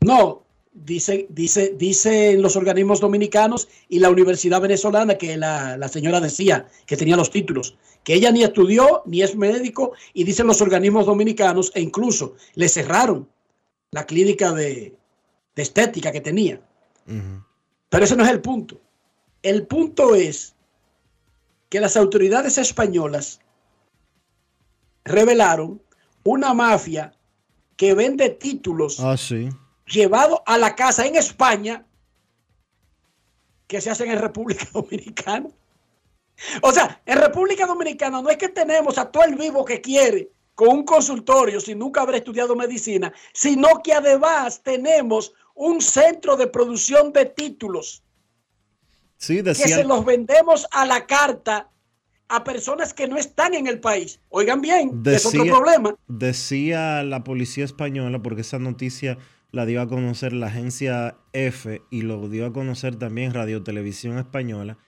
no, 0.03 0.45
dice, 0.73 1.27
dice, 1.31 1.75
dicen 1.77 2.41
los 2.43 2.55
organismos 2.55 3.01
dominicanos 3.01 3.69
y 3.89 3.99
la 3.99 4.09
Universidad 4.09 4.61
Venezolana 4.61 5.17
que 5.19 5.37
la, 5.37 5.77
la 5.77 5.89
señora 5.89 6.21
decía 6.21 6.69
que 6.87 6.97
tenía 6.97 7.17
los 7.17 7.31
títulos, 7.31 7.77
que 8.05 8.15
ella 8.15 8.31
ni 8.31 8.45
estudió 8.45 9.03
ni 9.07 9.23
es 9.23 9.35
médico 9.35 9.93
y 10.15 10.23
dicen 10.25 10.47
los 10.47 10.61
organismos 10.61 11.07
dominicanos 11.07 11.73
e 11.75 11.81
incluso 11.81 12.37
le 12.55 12.69
cerraron 12.69 13.29
la 13.91 14.07
clínica 14.07 14.53
de, 14.53 14.95
de 15.57 15.63
estética 15.63 16.13
que 16.13 16.21
tenía. 16.21 16.61
Pero 17.89 18.05
ese 18.05 18.17
no 18.17 18.25
es 18.25 18.31
el 18.31 18.41
punto. 18.41 18.81
El 19.43 19.67
punto 19.67 20.15
es 20.15 20.55
que 21.69 21.81
las 21.81 21.97
autoridades 21.97 22.59
españolas 22.59 23.41
revelaron 25.05 25.83
una 26.25 26.53
mafia 26.55 27.13
que 27.77 27.95
vende 27.95 28.29
títulos 28.31 29.01
Ah, 29.01 29.17
sí. 29.17 29.49
llevado 29.87 30.43
a 30.47 30.59
la 30.59 30.75
casa 30.77 31.07
en 31.07 31.17
España 31.17 31.87
que 33.67 33.81
se 33.81 33.91
hacen 33.91 34.11
en 34.11 34.19
República 34.19 34.67
Dominicana. 34.73 35.49
O 36.63 36.73
sea, 36.73 37.01
en 37.07 37.19
República 37.19 37.67
Dominicana 37.67 38.21
no 38.23 38.31
es 38.31 38.37
que 38.37 38.49
tenemos 38.49 38.99
a 38.99 39.11
todo 39.11 39.25
el 39.25 39.35
vivo 39.37 39.65
que 39.65 39.81
quiere 39.81 40.31
con 40.55 40.69
un 40.69 40.85
consultorio 40.85 41.61
sin 41.61 41.79
nunca 41.79 42.03
haber 42.03 42.17
estudiado 42.17 42.55
medicina, 42.57 43.13
sino 43.33 43.83
que 43.83 43.95
además 43.95 44.63
tenemos 44.63 45.33
un 45.55 45.81
centro 45.81 46.37
de 46.37 46.47
producción 46.47 47.13
de 47.13 47.27
títulos 47.27 48.03
Sí, 49.17 49.37
que 49.37 49.43
decía. 49.43 49.77
se 49.77 49.85
los 49.85 50.05
vendemos 50.05 50.67
a 50.71 50.87
la 50.87 51.07
carta 51.07 51.69
a 52.29 52.45
personas 52.45 52.95
que 52.95 53.09
no 53.09 53.17
están 53.19 53.55
en 53.55 53.67
el 53.67 53.81
país. 53.81 54.21
Oigan 54.31 54.61
bien, 54.63 55.03
es 55.05 55.27
otro 55.27 55.41
Decía, 55.41 55.53
problema. 55.57 55.95
decía 56.09 57.03
la 57.03 57.25
policía 57.25 57.65
española, 57.65 58.23
porque 58.23 58.43
esa 58.43 58.59
noticia 58.59 59.19
la 59.51 59.67
dio 59.67 59.83
a 59.83 59.89
conocer 59.89 60.33
la 60.33 60.47
agencia 60.47 61.17
F 61.33 61.83
y 61.91 62.03
lo 62.03 62.29
dio 62.29 62.47
a 62.47 62.53
conocer 62.53 62.97
también 62.97 63.35
Radio 63.35 63.63
Televisión 63.65 64.17
Española, 64.17 64.79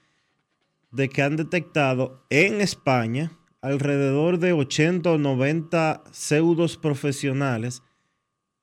de 0.92 1.08
que 1.08 1.22
han 1.22 1.36
detectado 1.36 2.24
en 2.30 2.60
España 2.60 3.32
alrededor 3.60 4.38
de 4.38 4.52
80 4.52 5.10
o 5.10 5.18
90 5.18 6.04
pseudos 6.12 6.76
profesionales 6.76 7.82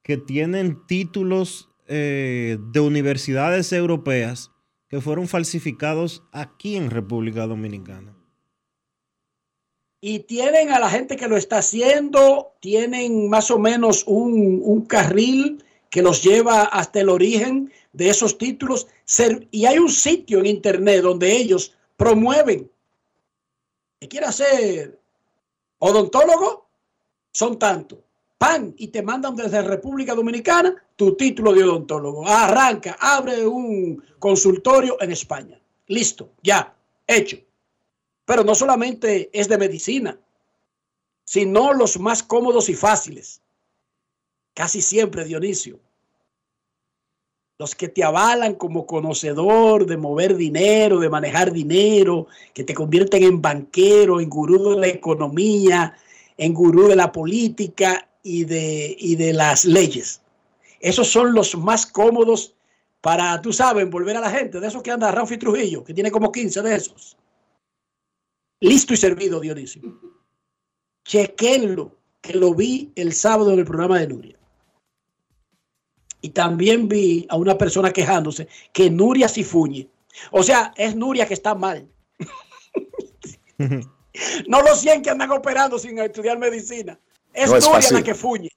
que 0.04 0.18
tienen 0.18 0.86
títulos 0.88 1.69
eh, 1.90 2.58
de 2.72 2.80
universidades 2.80 3.74
europeas 3.74 4.52
que 4.88 5.02
fueron 5.02 5.28
falsificados 5.28 6.24
aquí 6.32 6.76
en 6.76 6.92
República 6.92 7.48
Dominicana. 7.48 8.16
y 10.02 10.20
tienen 10.20 10.70
a 10.70 10.80
la 10.80 10.90
gente 10.90 11.18
que 11.18 11.28
lo 11.28 11.36
está 11.36 11.58
haciendo, 11.58 12.54
tienen 12.62 13.30
más 13.30 13.52
o 13.52 13.60
menos 13.60 14.04
un, 14.08 14.62
un 14.64 14.86
carril 14.86 15.64
que 15.90 16.02
los 16.02 16.24
lleva 16.24 16.64
hasta 16.64 17.02
el 17.02 17.10
origen 17.10 17.72
de 17.92 18.10
esos 18.10 18.38
títulos. 18.38 18.88
Y 19.52 19.66
hay 19.66 19.80
un 19.80 19.90
sitio 19.90 20.40
en 20.40 20.46
internet 20.46 21.02
donde 21.02 21.36
ellos 21.36 21.76
promueven 21.98 22.72
que 24.00 24.08
quiere 24.08 24.32
ser 24.32 25.00
odontólogo, 25.80 26.70
son 27.32 27.60
tanto. 27.60 28.04
Pan 28.38 28.74
y 28.78 28.88
te 28.88 29.02
mandan 29.02 29.36
desde 29.36 29.62
República 29.62 30.16
Dominicana 30.16 30.82
tu 31.00 31.16
título 31.16 31.54
de 31.54 31.64
odontólogo. 31.64 32.28
Arranca, 32.28 32.98
abre 33.00 33.48
un 33.48 34.04
consultorio 34.20 35.02
en 35.02 35.14
España. 35.14 35.58
Listo, 35.88 36.32
ya, 36.44 36.76
hecho. 37.08 37.38
Pero 38.26 38.44
no 38.44 38.54
solamente 38.54 39.30
es 39.32 39.48
de 39.48 39.58
medicina, 39.58 40.20
sino 41.24 41.72
los 41.72 41.98
más 42.02 42.22
cómodos 42.22 42.68
y 42.68 42.76
fáciles. 42.76 43.42
Casi 44.54 44.82
siempre, 44.82 45.24
Dionisio. 45.24 45.80
Los 47.58 47.76
que 47.76 47.88
te 47.88 48.04
avalan 48.04 48.56
como 48.56 48.86
conocedor 48.86 49.86
de 49.86 49.96
mover 49.96 50.36
dinero, 50.36 51.00
de 51.00 51.10
manejar 51.10 51.54
dinero, 51.54 52.28
que 52.54 52.66
te 52.66 52.74
convierten 52.74 53.24
en 53.24 53.42
banquero, 53.42 54.20
en 54.20 54.30
gurú 54.30 54.72
de 54.72 54.82
la 54.82 54.88
economía, 54.88 55.98
en 56.36 56.54
gurú 56.54 56.90
de 56.90 56.98
la 56.98 57.14
política 57.14 58.10
y 58.22 58.44
de, 58.44 58.98
y 59.00 59.16
de 59.16 59.32
las 59.32 59.64
leyes. 59.64 60.22
Esos 60.80 61.08
son 61.08 61.34
los 61.34 61.58
más 61.58 61.86
cómodos 61.86 62.56
para, 63.02 63.42
tú 63.42 63.54
sabes, 63.54 63.84
envolver 63.84 64.18
a 64.18 64.22
la 64.22 64.32
gente. 64.32 64.60
De 64.60 64.68
esos 64.68 64.84
que 64.84 64.92
anda 64.92 65.12
Rafi 65.12 65.38
Trujillo, 65.38 65.84
que 65.84 65.94
tiene 65.94 66.12
como 66.12 66.32
15 66.32 66.62
de 66.62 66.76
esos. 66.76 67.18
Listo 68.62 68.94
y 68.94 68.98
servido, 68.98 69.40
Dionisio. 69.40 69.82
Chequenlo, 71.06 71.96
que 72.22 72.34
lo 72.34 72.54
vi 72.54 72.92
el 72.96 73.14
sábado 73.14 73.54
en 73.54 73.60
el 73.60 73.66
programa 73.66 74.00
de 74.00 74.08
Nuria. 74.08 74.40
Y 76.22 76.30
también 76.30 76.90
vi 76.90 77.26
a 77.30 77.38
una 77.38 77.58
persona 77.58 77.92
quejándose 77.92 78.48
que 78.74 78.90
Nuria 78.90 79.30
sí 79.30 79.44
fuñe. 79.44 79.90
O 80.32 80.44
sea, 80.44 80.74
es 80.76 80.96
Nuria 80.96 81.28
que 81.28 81.34
está 81.34 81.56
mal. 81.56 81.88
No 84.48 84.62
los 84.64 84.82
100 84.82 85.04
que 85.04 85.12
andan 85.12 85.32
operando 85.32 85.80
sin 85.80 85.98
estudiar 86.00 86.38
medicina. 86.38 87.00
Es 87.32 87.50
No 87.50 87.60
Nuria 87.60 87.92
la 87.92 88.04
que 88.04 88.14
fuñe. 88.14 88.50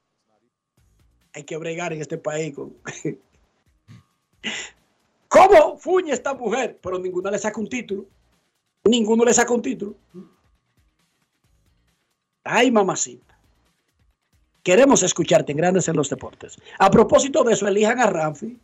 Hay 1.34 1.44
que 1.44 1.56
bregar 1.56 1.92
en 1.92 2.00
este 2.00 2.18
país 2.18 2.54
con... 2.54 2.74
¿Cómo 5.28 5.78
fuñe 5.78 6.12
esta 6.12 6.34
mujer? 6.34 6.78
Pero 6.82 6.98
ninguna 6.98 7.30
le 7.30 7.38
saca 7.38 7.58
un 7.58 7.68
título. 7.68 8.06
Ninguno 8.84 9.24
le 9.24 9.32
saca 9.32 9.54
un 9.54 9.62
título. 9.62 9.96
Ay, 12.44 12.70
mamacita. 12.70 13.38
Queremos 14.62 15.02
escucharte 15.02 15.52
en 15.52 15.58
Grandes 15.58 15.88
en 15.88 15.96
los 15.96 16.10
Deportes. 16.10 16.58
A 16.78 16.90
propósito 16.90 17.42
de 17.44 17.54
eso, 17.54 17.66
elijan 17.66 17.98
a 18.00 18.06
Ramfi. 18.06 18.58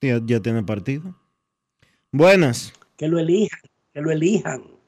Ya, 0.00 0.20
ya 0.24 0.40
tiene 0.40 0.62
partido. 0.62 1.14
Buenas. 2.10 2.72
Que 2.96 3.06
lo 3.06 3.18
elijan. 3.18 3.60
Que 3.92 4.00
lo 4.00 4.10
elijan. 4.10 4.79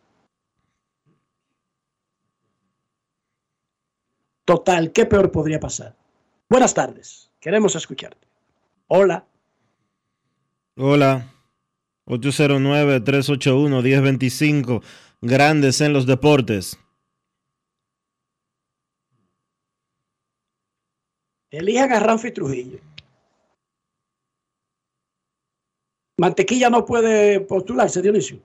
Total, 4.45 4.93
¿qué 4.93 5.07
peor 5.07 5.31
podría 5.31 5.61
pasar? 5.61 5.97
Buenas 6.49 6.75
tardes. 6.75 7.31
Queremos 7.41 7.77
escucharte. 7.77 8.27
Hola. 8.89 9.25
Hola. 10.77 11.33
809-381-1025. 12.07 14.83
Grandes 15.21 15.81
en 15.81 15.93
los 15.93 16.07
deportes. 16.07 16.77
Elijan 21.51 21.93
a 21.93 22.01
Ramfi 22.01 22.33
Trujillo. 22.33 22.81
Mantequilla 26.19 26.69
no 26.71 26.85
puede 26.85 27.39
postularse, 27.41 28.03
Dionisio. 28.03 28.41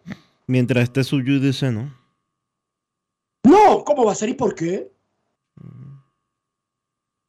Mientras 0.45 0.84
esté 0.84 1.03
su 1.03 1.19
dice 1.22 1.72
no. 1.72 1.98
No, 3.44 3.84
¿cómo 3.84 4.06
va 4.06 4.11
a 4.11 4.15
ser 4.15 4.30
y 4.30 4.34
por 4.34 4.53
qué? 4.56 4.91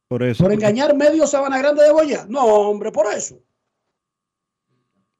Por 0.09 0.23
eso. 0.23 0.43
¿Por 0.43 0.51
engañar 0.51 0.95
medio 0.95 1.27
Sabana 1.27 1.59
Grande 1.59 1.83
de 1.83 1.91
Boya? 1.93 2.25
No, 2.27 2.43
hombre, 2.43 2.91
por 2.91 3.05
eso. 3.13 3.39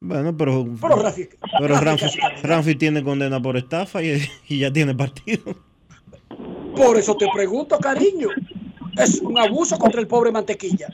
Bueno, 0.02 0.36
pero. 0.36 0.66
Pero 0.82 0.96
Rafi- 0.96 1.30
pero 1.60 1.80
Ramfi. 1.80 2.06
Ramfi 2.42 2.76
tiene 2.76 3.04
condena 3.04 3.40
por 3.40 3.56
estafa 3.56 4.02
y, 4.02 4.20
y 4.50 4.60
ya 4.60 4.74
tiene 4.74 4.96
partido. 4.96 5.44
Por 6.76 6.98
eso 6.98 7.16
te 7.16 7.28
pregunto, 7.32 7.78
cariño. 7.78 8.30
Es 8.98 9.22
un 9.22 9.38
abuso 9.38 9.78
contra 9.78 10.02
el 10.02 10.08
pobre 10.08 10.32
Mantequilla. 10.32 10.88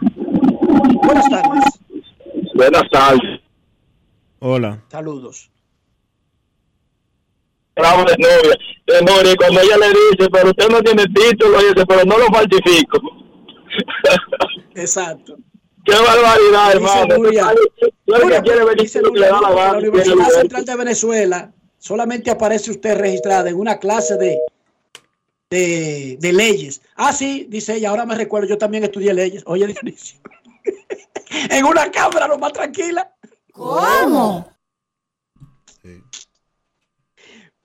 Buenas 0.00 1.28
tardes. 1.28 1.64
Buenas 2.54 2.82
tardes. 2.90 3.40
Hola. 4.38 4.82
Saludos. 4.88 5.50
Bravo 7.76 8.04
de 8.04 8.16
novia. 8.16 8.56
De 8.86 9.02
novia, 9.02 9.32
y 9.32 9.36
cuando 9.36 9.60
ella 9.60 9.76
le 9.76 9.88
dice, 9.88 10.30
pero 10.30 10.48
usted 10.50 10.68
no 10.70 10.80
tiene 10.82 11.04
título, 11.06 11.58
dice, 11.58 11.84
pero 11.86 12.04
no 12.04 12.16
lo 12.18 12.26
falsifico. 12.26 12.98
Exacto. 14.74 15.36
Qué 15.84 15.92
barbaridad, 15.92 16.72
hermano. 16.72 17.16
Nuria. 17.16 17.52
Yo 17.52 17.88
lo 18.06 18.18
que 18.18 18.24
Nuria, 18.24 18.42
quiere 18.42 18.64
ver 18.64 18.76
dice 18.76 18.98
es 18.98 19.04
que 19.04 19.08
Nuria, 19.10 19.26
le 19.26 19.32
da 19.32 19.40
la 19.40 19.48
en 19.50 19.56
gana. 19.56 19.72
la 19.72 19.78
Universidad 19.78 20.28
Central 20.30 20.64
de 20.64 20.76
Venezuela 20.76 21.52
solamente 21.78 22.30
aparece 22.30 22.70
usted 22.70 22.96
registrada 22.96 23.50
en 23.50 23.56
una 23.58 23.78
clase 23.78 24.16
de, 24.16 24.38
de, 25.50 26.16
de 26.20 26.32
leyes. 26.32 26.82
Ah, 26.94 27.12
sí, 27.12 27.46
dice 27.48 27.74
ella, 27.76 27.90
ahora 27.90 28.06
me 28.06 28.14
recuerdo, 28.14 28.48
yo 28.48 28.58
también 28.58 28.84
estudié 28.84 29.12
leyes. 29.12 29.42
Oye, 29.46 29.66
Dionisio. 29.66 30.20
en 31.50 31.64
una 31.64 31.90
cámara 31.90 32.28
lo 32.28 32.38
más 32.38 32.52
tranquila. 32.52 33.12
¿Cómo? 33.52 34.48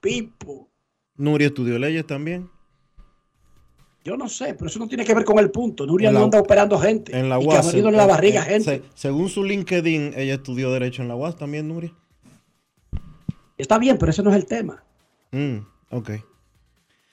Pipo. 0.00 0.68
Nuria 1.16 1.48
estudió 1.48 1.78
leyes 1.78 2.06
también. 2.06 2.50
Yo 4.04 4.16
no 4.16 4.28
sé, 4.28 4.54
pero 4.54 4.66
eso 4.68 4.78
no 4.78 4.88
tiene 4.88 5.04
que 5.04 5.12
ver 5.14 5.24
con 5.24 5.38
el 5.38 5.50
punto. 5.50 5.84
Nuria 5.84 6.08
En 6.08 6.14
no 6.14 6.24
anda 6.24 6.40
operando 6.40 6.78
gente. 6.78 7.16
En 7.18 7.28
la 7.28 7.36
y 7.38 7.42
que 7.42 7.46
UAS. 7.48 7.66
abriéndole 7.66 7.96
la 7.96 8.04
eh, 8.04 8.08
barriga 8.08 8.42
eh, 8.42 8.44
gente. 8.50 8.64
se- 8.64 8.82
según 8.94 9.28
su 9.28 9.44
LinkedIn, 9.44 10.14
ella 10.16 10.34
estudió 10.34 10.70
Derecho 10.72 11.02
en 11.02 11.08
la 11.08 11.16
UAS 11.16 11.36
también, 11.36 11.68
Nuria. 11.68 11.92
Está 13.56 13.78
bien, 13.78 13.98
pero 13.98 14.10
ese 14.10 14.22
no 14.22 14.30
es 14.30 14.36
el 14.36 14.46
tema. 14.46 14.82
Mm, 15.32 15.58
ok. 15.90 16.10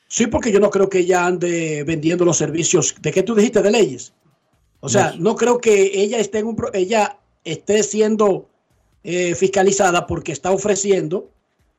Sí, 0.07 0.27
porque 0.27 0.51
yo 0.51 0.59
no 0.59 0.69
creo 0.69 0.87
que 0.89 0.99
ella 0.99 1.25
ande 1.25 1.83
vendiendo 1.85 2.23
los 2.23 2.37
servicios. 2.37 2.95
¿De 3.01 3.11
qué 3.11 3.23
tú 3.23 3.33
dijiste 3.35 3.61
de 3.61 3.71
leyes? 3.71 4.13
O 4.79 4.87
sea, 4.87 5.11
No. 5.13 5.31
no 5.31 5.35
creo 5.35 5.59
que 5.59 5.99
ella 6.01 6.19
esté 6.19 6.39
en 6.39 6.47
un 6.47 6.55
pro- 6.55 6.73
ella 6.73 7.17
esté 7.43 7.81
siendo 7.83 8.49
eh, 9.03 9.35
fiscalizada 9.35 10.07
porque 10.07 10.31
está 10.31 10.51
ofreciendo 10.51 11.29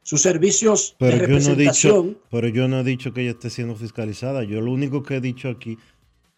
sus 0.07 0.23
servicios 0.23 0.95
de 1.01 1.07
Pero 1.11 1.17
yo, 1.17 1.19
no 1.19 1.25
he 1.25 1.27
representación. 1.27 2.07
dicho, 2.11 2.21
pero 2.31 2.47
yo 2.47 2.69
no 2.69 2.79
he 2.81 2.85
dicho 2.85 3.13
que 3.13 3.23
ella 3.23 3.31
esté 3.33 3.51
siendo 3.51 3.75
fiscalizada. 3.75 4.45
Yo 4.45 4.61
lo 4.61 4.71
único 4.71 5.03
que 5.03 5.17
he 5.17 5.21
dicho 5.21 5.49
aquí, 5.49 5.79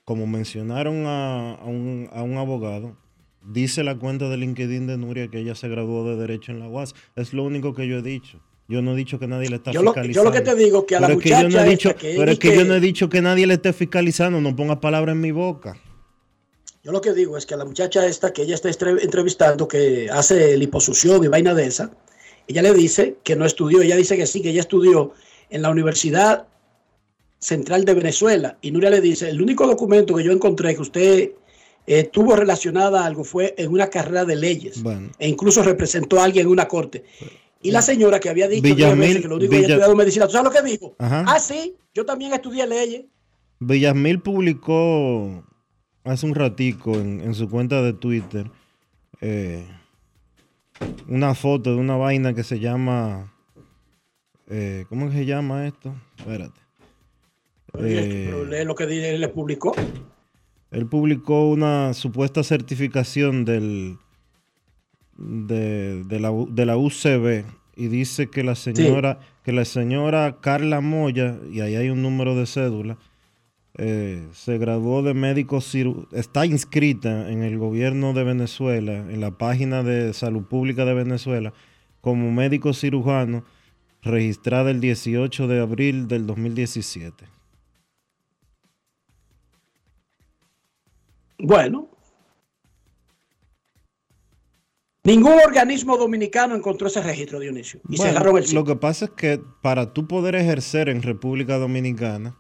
como 0.04 0.26
mencionaron 0.26 1.04
a, 1.04 1.52
a 1.56 1.64
un, 1.66 2.08
a 2.10 2.22
un 2.22 2.38
abogado, 2.38 2.96
dice 3.44 3.84
la 3.84 3.94
cuenta 3.98 4.30
de 4.30 4.38
LinkedIn 4.38 4.86
de 4.86 4.96
Nuria 4.96 5.28
que 5.28 5.40
ella 5.40 5.54
se 5.54 5.68
graduó 5.68 6.08
de 6.08 6.16
Derecho 6.16 6.50
en 6.52 6.60
la 6.60 6.68
UAS. 6.68 6.94
Es 7.14 7.34
lo 7.34 7.44
único 7.44 7.74
que 7.74 7.86
yo 7.86 7.98
he 7.98 8.02
dicho. 8.02 8.40
Yo 8.68 8.80
no 8.80 8.92
he 8.94 8.96
dicho 8.96 9.18
que 9.18 9.26
nadie 9.26 9.50
le 9.50 9.56
está 9.56 9.70
Yo 9.72 9.82
lo- 9.82 9.92
fiscalizando. 9.92 10.30
yo 10.30 10.30
lo 10.30 10.32
que 10.44 10.50
te 10.50 10.56
digo 10.56 10.86
que 10.86 10.96
a 10.96 11.00
la 11.00 11.06
Pero 11.08 11.18
es 11.18 11.22
que 11.24 11.28
yo 11.30 11.36
no 11.36 11.40
he 11.42 11.44
muchacha 11.48 11.64
dicho, 11.70 11.88
esta 11.90 12.00
que 12.00 12.14
Pero 12.16 12.32
es 12.32 12.38
que 12.38 12.56
yo 12.56 12.64
no 12.64 12.74
he 12.74 12.80
dicho 12.80 13.08
que 13.10 13.20
nadie 13.20 13.46
le 13.46 13.54
esté 13.54 13.72
fiscalizando. 13.74 14.40
No 14.40 14.56
pongas 14.56 14.78
palabras 14.78 15.12
en 15.14 15.20
mi 15.20 15.30
boca. 15.30 15.76
Yo 16.82 16.92
lo 16.92 17.02
que 17.02 17.12
digo 17.12 17.36
es 17.36 17.44
que 17.44 17.52
a 17.52 17.58
la 17.58 17.66
muchacha 17.66 18.06
esta 18.06 18.32
que 18.32 18.42
ella 18.42 18.54
está 18.54 18.70
entrevistando, 18.70 19.68
que 19.68 20.08
hace 20.10 20.56
liposucción 20.56 21.22
y 21.22 21.28
vaina 21.28 21.52
de 21.54 21.66
esa, 21.66 21.90
ella 22.48 22.62
le 22.62 22.72
dice 22.74 23.16
que 23.22 23.36
no 23.36 23.44
estudió. 23.44 23.80
Ella 23.82 23.96
dice 23.96 24.16
que 24.16 24.26
sí, 24.26 24.42
que 24.42 24.50
ella 24.50 24.60
estudió 24.60 25.12
en 25.50 25.62
la 25.62 25.70
Universidad 25.70 26.46
Central 27.38 27.84
de 27.84 27.94
Venezuela. 27.94 28.58
Y 28.62 28.70
Nuria 28.70 28.90
le 28.90 29.00
dice, 29.00 29.28
el 29.30 29.40
único 29.40 29.66
documento 29.66 30.14
que 30.16 30.24
yo 30.24 30.32
encontré 30.32 30.74
que 30.74 30.82
usted 30.82 31.30
eh, 31.86 32.04
tuvo 32.04 32.34
relacionada 32.36 33.02
a 33.02 33.06
algo 33.06 33.22
fue 33.24 33.54
en 33.56 33.70
una 33.70 33.88
carrera 33.88 34.24
de 34.24 34.36
leyes. 34.36 34.82
Bueno. 34.82 35.10
E 35.18 35.28
incluso 35.28 35.62
representó 35.62 36.20
a 36.20 36.24
alguien 36.24 36.46
en 36.46 36.52
una 36.52 36.66
corte. 36.68 37.04
Y 37.62 37.70
la 37.70 37.82
señora 37.82 38.20
que 38.20 38.28
había 38.28 38.46
dicho 38.48 38.62
Villamil- 38.62 39.22
que 39.22 39.28
lo 39.28 39.36
único 39.36 39.50
que 39.50 39.56
había 39.56 39.66
Villa- 39.66 39.74
estudiado 39.74 39.96
medicina, 39.96 40.26
¿tú 40.26 40.32
sabes 40.32 40.52
lo 40.52 40.60
que 40.62 40.68
dijo? 40.70 40.94
Ajá. 40.98 41.24
Ah, 41.26 41.38
sí, 41.40 41.76
yo 41.94 42.04
también 42.04 42.32
estudié 42.32 42.66
leyes. 42.66 43.04
Villasmil 43.60 44.20
publicó 44.20 45.44
hace 46.04 46.26
un 46.26 46.34
ratico 46.34 46.94
en, 46.94 47.20
en 47.20 47.34
su 47.34 47.48
cuenta 47.48 47.82
de 47.82 47.92
Twitter 47.92 48.50
eh, 49.20 49.66
una 51.08 51.34
foto 51.34 51.74
de 51.74 51.80
una 51.80 51.96
vaina 51.96 52.34
que 52.34 52.42
se 52.44 52.58
llama 52.60 53.32
eh, 54.48 54.84
¿cómo 54.88 55.08
que 55.08 55.16
se 55.16 55.26
llama 55.26 55.66
esto? 55.66 55.94
Espérate. 56.18 56.60
Eh, 57.78 58.24
Pero 58.30 58.44
lee 58.46 58.64
lo 58.64 58.74
que 58.74 58.86
di- 58.86 59.18
le 59.18 59.28
publicó. 59.28 59.74
él 60.70 60.86
publicó 60.86 61.48
una 61.50 61.92
supuesta 61.94 62.42
certificación 62.42 63.44
del 63.44 63.98
de, 65.16 66.04
de 66.04 66.20
la, 66.20 66.30
de 66.48 66.64
la 66.66 66.76
UCB 66.76 67.44
y 67.76 67.88
dice 67.88 68.28
que 68.28 68.42
la 68.42 68.54
señora, 68.54 69.18
que 69.44 69.52
la 69.52 69.64
señora 69.64 70.38
Carla 70.40 70.80
Moya, 70.80 71.38
y 71.52 71.60
ahí 71.60 71.76
hay 71.76 71.90
un 71.90 72.02
número 72.02 72.34
de 72.34 72.46
cédula, 72.46 72.96
eh, 73.80 74.26
se 74.32 74.58
graduó 74.58 75.02
de 75.02 75.14
médico 75.14 75.60
está 76.10 76.44
inscrita 76.44 77.30
en 77.30 77.44
el 77.44 77.58
gobierno 77.58 78.12
de 78.12 78.24
Venezuela, 78.24 78.92
en 78.92 79.20
la 79.20 79.38
página 79.38 79.84
de 79.84 80.12
salud 80.14 80.42
pública 80.42 80.84
de 80.84 80.94
Venezuela, 80.94 81.52
como 82.00 82.32
médico 82.32 82.72
cirujano, 82.72 83.44
registrada 84.02 84.72
el 84.72 84.80
18 84.80 85.46
de 85.46 85.60
abril 85.60 86.08
del 86.08 86.26
2017. 86.26 87.24
Bueno. 91.38 91.88
Ningún 95.04 95.34
organismo 95.34 95.96
dominicano 95.96 96.56
encontró 96.56 96.88
ese 96.88 97.00
registro, 97.00 97.38
Dionisio. 97.38 97.80
Y 97.88 97.96
Bueno, 97.96 98.12
cerraron 98.12 98.36
el 98.38 98.42
sitio. 98.42 98.58
Lo 98.58 98.66
que 98.66 98.74
pasa 98.74 99.04
es 99.04 99.12
que 99.12 99.40
para 99.62 99.94
tú 99.94 100.08
poder 100.08 100.34
ejercer 100.34 100.88
en 100.88 101.00
República 101.00 101.58
Dominicana, 101.58 102.36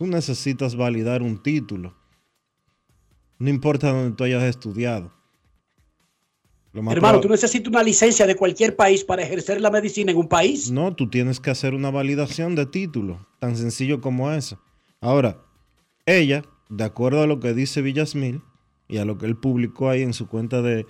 tú 0.00 0.06
necesitas 0.06 0.76
validar 0.76 1.20
un 1.20 1.42
título. 1.42 1.94
No 3.38 3.50
importa 3.50 3.92
donde 3.92 4.16
tú 4.16 4.24
hayas 4.24 4.44
estudiado. 4.44 5.12
Hermano, 6.72 7.20
tú 7.20 7.28
necesitas 7.28 7.68
una 7.68 7.82
licencia 7.82 8.26
de 8.26 8.34
cualquier 8.34 8.74
país 8.76 9.04
para 9.04 9.22
ejercer 9.22 9.60
la 9.60 9.70
medicina 9.70 10.10
en 10.10 10.16
un 10.16 10.26
país. 10.26 10.70
No, 10.70 10.96
tú 10.96 11.10
tienes 11.10 11.38
que 11.38 11.50
hacer 11.50 11.74
una 11.74 11.90
validación 11.90 12.54
de 12.54 12.64
título, 12.64 13.26
tan 13.40 13.58
sencillo 13.58 14.00
como 14.00 14.32
eso. 14.32 14.58
Ahora, 15.02 15.42
ella, 16.06 16.46
de 16.70 16.84
acuerdo 16.84 17.20
a 17.20 17.26
lo 17.26 17.38
que 17.38 17.52
dice 17.52 17.82
Villasmil 17.82 18.40
y 18.88 18.96
a 18.96 19.04
lo 19.04 19.18
que 19.18 19.26
él 19.26 19.36
publicó 19.36 19.90
ahí 19.90 20.00
en 20.00 20.14
su 20.14 20.28
cuenta 20.28 20.62
de, 20.62 20.86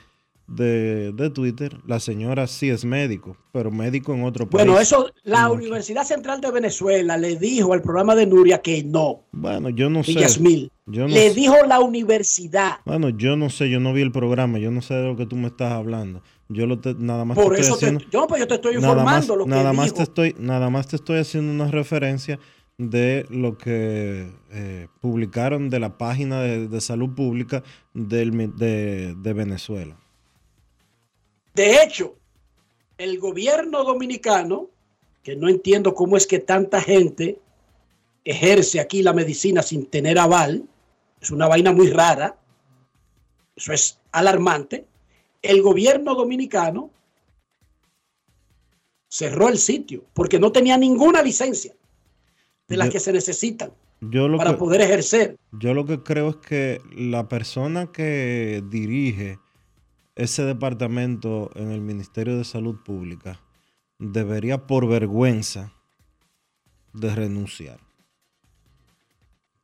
de, 0.51 1.12
de 1.12 1.31
Twitter, 1.31 1.78
la 1.86 2.01
señora 2.01 2.47
sí 2.48 2.68
es 2.70 2.85
médico, 2.85 3.36
pero 3.52 3.70
médico 3.70 4.12
en 4.12 4.24
otro 4.24 4.51
país. 4.51 4.64
Bueno, 4.66 4.81
eso, 4.81 5.10
la 5.22 5.48
Universidad 5.48 6.05
Central 6.05 6.40
de 6.40 6.51
Venezuela 6.51 7.16
le 7.16 7.36
dijo 7.36 7.72
al 7.72 7.82
programa 7.82 8.14
de 8.16 8.27
Nuria 8.27 8.60
que 8.60 8.82
no. 8.82 9.22
Bueno, 9.31 9.70
yo 9.70 9.89
no 9.89 10.02
sé. 10.02 10.12
Villasmil. 10.12 10.72
Yo 10.86 11.02
no 11.02 11.14
le 11.14 11.28
sé. 11.28 11.35
dijo 11.35 11.55
la 11.68 11.78
universidad. 11.78 12.78
Bueno, 12.85 13.10
yo 13.10 13.36
no 13.36 13.48
sé, 13.48 13.70
yo 13.70 13.78
no 13.78 13.93
vi 13.93 14.02
el 14.02 14.10
programa, 14.10 14.59
yo 14.59 14.72
no 14.72 14.82
sé 14.82 14.94
de 14.94 15.05
lo 15.06 15.16
que 15.16 15.24
tú 15.27 15.36
me 15.36 15.47
estás 15.47 15.70
hablando. 15.72 16.20
Yo 16.48 16.66
lo 16.66 16.81
te- 16.81 16.94
nada 16.94 17.24
más 17.24 17.36
Por 17.39 17.55
te 17.55 17.60
eso 17.60 17.74
estoy 17.74 17.78
te, 17.90 17.97
haciendo, 17.97 18.10
yo, 18.10 18.27
pues 18.27 18.40
yo 18.40 18.48
te 18.48 18.55
estoy 18.55 18.74
nada 18.74 18.89
más, 19.05 19.22
informando 19.22 19.36
lo 19.36 19.44
que 19.44 19.51
nada 19.51 19.72
más 19.72 19.94
te 19.94 20.02
estoy, 20.02 20.35
nada 20.36 20.68
más 20.68 20.89
te 20.89 20.97
estoy 20.97 21.18
haciendo 21.20 21.52
una 21.52 21.70
referencia 21.70 22.40
de 22.77 23.24
lo 23.31 23.56
que 23.56 24.32
eh, 24.51 24.89
publicaron 25.01 25.70
de 25.70 25.78
la 25.78 25.97
página 25.97 26.40
de, 26.40 26.66
de 26.66 26.81
salud 26.81 27.10
pública 27.14 27.62
del, 27.94 28.32
de, 28.56 29.14
de 29.16 29.32
Venezuela. 29.32 29.97
De 31.55 31.82
hecho, 31.82 32.16
el 32.98 33.18
gobierno 33.18 33.85
dominicano, 33.85 34.68
que 35.22 35.36
no 35.36 35.48
entiendo 35.48 35.94
cómo 35.94 36.16
es 36.16 36.27
que 36.27 36.39
tanta 36.39 36.81
gente 36.81 37.39
ejerce 38.24 38.81
aquí 38.81 39.02
la 39.02 39.12
medicina 39.12 39.62
sin 39.62 39.86
tener 39.86 40.18
aval, 40.18 40.64
es 41.20 41.31
una 41.31 41.48
vaina 41.48 41.72
muy 41.72 41.90
rara, 41.90 42.36
eso 43.56 43.72
es 43.72 43.98
alarmante, 44.12 44.86
el 45.43 45.62
gobierno 45.62 46.14
dominicano 46.14 46.90
cerró 49.09 49.48
el 49.48 49.59
sitio 49.59 50.05
porque 50.14 50.39
no 50.39 50.52
tenía 50.52 50.77
ninguna 50.77 51.22
licencia 51.22 51.74
de 52.68 52.77
las 52.77 52.89
Yo- 52.89 52.93
que 52.93 53.01
se 53.01 53.12
necesitan 53.12 53.72
Yo 54.01 54.28
lo 54.28 54.39
para 54.39 54.52
que- 54.52 54.56
poder 54.59 54.81
ejercer. 54.82 55.36
Yo 55.52 55.74
lo 55.74 55.85
que 55.85 56.02
creo 56.02 56.31
es 56.31 56.36
que 56.36 56.81
la 56.94 57.28
persona 57.28 57.90
que 57.93 58.62
dirige 58.70 59.39
ese 60.21 60.45
departamento 60.45 61.51
en 61.55 61.71
el 61.71 61.81
Ministerio 61.81 62.37
de 62.37 62.45
Salud 62.45 62.77
Pública 62.85 63.41
debería 63.99 64.67
por 64.67 64.87
vergüenza 64.87 65.73
de 66.93 67.15
renunciar. 67.15 67.81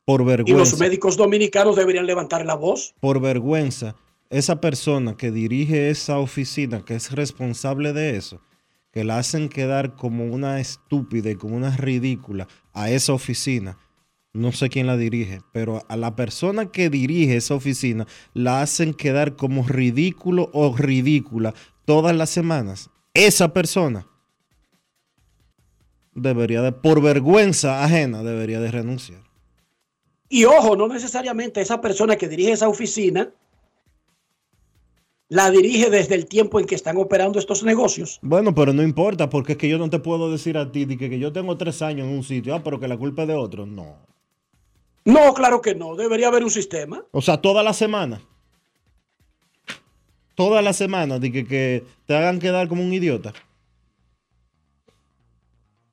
Por 0.03 0.21
Y 0.21 0.25
vergüenza. 0.25 0.59
los 0.59 0.79
médicos 0.79 1.15
dominicanos 1.15 1.75
deberían 1.75 2.07
levantar 2.07 2.43
la 2.45 2.55
voz. 2.55 2.95
por 2.99 3.21
vergüenza, 3.21 3.95
esa 4.31 4.59
persona 4.59 5.15
que 5.15 5.31
dirige 5.31 5.89
esa 5.89 6.17
oficina, 6.17 6.83
que 6.83 6.95
es 6.95 7.11
responsable 7.11 7.93
de 7.93 8.17
eso, 8.17 8.41
que 8.91 9.03
la 9.03 9.19
hacen 9.19 9.49
quedar 9.49 9.95
como 9.95 10.25
una 10.25 10.59
estúpida 10.59 11.29
y 11.29 11.35
como 11.35 11.55
una 11.55 11.77
ridícula 11.77 12.47
a 12.73 12.89
esa 12.89 13.13
oficina. 13.13 13.77
No 14.33 14.51
sé 14.51 14.69
quién 14.69 14.87
la 14.87 14.97
dirige, 14.97 15.41
pero 15.51 15.83
a 15.87 15.97
la 15.97 16.15
persona 16.15 16.71
que 16.71 16.89
dirige 16.89 17.37
esa 17.37 17.55
oficina 17.55 18.05
la 18.33 18.61
hacen 18.61 18.93
quedar 18.93 19.35
como 19.35 19.67
ridículo 19.67 20.49
o 20.53 20.75
ridícula 20.75 21.53
todas 21.85 22.15
las 22.15 22.29
semanas. 22.29 22.89
Esa 23.13 23.53
persona 23.53 24.07
debería 26.13 26.61
de, 26.61 26.71
por 26.71 27.01
vergüenza 27.01 27.83
ajena, 27.83 28.21
debería 28.23 28.59
de 28.59 28.71
renunciar. 28.71 29.21
Y 30.29 30.45
ojo, 30.45 30.75
no 30.75 30.87
necesariamente 30.87 31.61
esa 31.61 31.79
persona 31.79 32.15
que 32.17 32.27
dirige 32.27 32.51
esa 32.51 32.67
oficina 32.67 33.31
la 35.29 35.51
dirige 35.51 35.89
desde 35.89 36.15
el 36.15 36.25
tiempo 36.25 36.59
en 36.59 36.65
que 36.65 36.75
están 36.75 36.97
operando 36.97 37.39
estos 37.39 37.63
negocios. 37.63 38.19
Bueno, 38.21 38.55
pero 38.55 38.73
no 38.73 38.81
importa, 38.81 39.29
porque 39.29 39.53
es 39.53 39.57
que 39.57 39.69
yo 39.69 39.77
no 39.77 39.89
te 39.89 39.99
puedo 39.99 40.31
decir 40.31 40.57
a 40.57 40.71
ti 40.71 40.85
que, 40.87 41.09
que 41.09 41.19
yo 41.19 41.33
tengo 41.33 41.57
tres 41.57 41.81
años 41.81 42.07
en 42.07 42.13
un 42.13 42.23
sitio, 42.23 42.55
ah, 42.55 42.63
pero 42.63 42.79
que 42.79 42.87
la 42.87 42.97
culpa 42.97 43.23
es 43.23 43.27
de 43.27 43.35
otro. 43.35 43.65
No. 43.65 43.97
No, 45.07 45.33
claro 45.33 45.61
que 45.61 45.73
no. 45.73 45.95
Debería 45.95 46.27
haber 46.27 46.43
un 46.43 46.49
sistema. 46.49 47.01
O 47.11 47.21
sea, 47.21 47.37
toda 47.37 47.63
la 47.63 47.71
semana. 47.71 48.21
Toda 50.35 50.61
la 50.61 50.73
semana, 50.73 51.17
de 51.17 51.31
que, 51.31 51.47
que 51.47 51.85
te 52.05 52.13
hagan 52.13 52.39
quedar 52.39 52.67
como 52.67 52.83
un 52.83 52.91
idiota. 52.91 53.31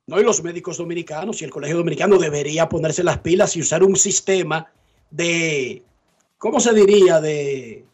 No, 0.05 0.19
y 0.19 0.23
los 0.25 0.43
médicos 0.43 0.77
dominicanos 0.77 1.41
y 1.41 1.45
el 1.45 1.49
colegio 1.49 1.77
dominicano 1.77 2.17
debería 2.17 2.67
ponerse 2.67 3.05
las 3.05 3.19
pilas 3.19 3.55
y 3.55 3.61
usar 3.61 3.83
un 3.83 3.95
sistema 3.95 4.69
de, 5.09 5.81
¿cómo 6.37 6.59
se 6.59 6.73
diría? 6.73 7.21
De, 7.21 7.85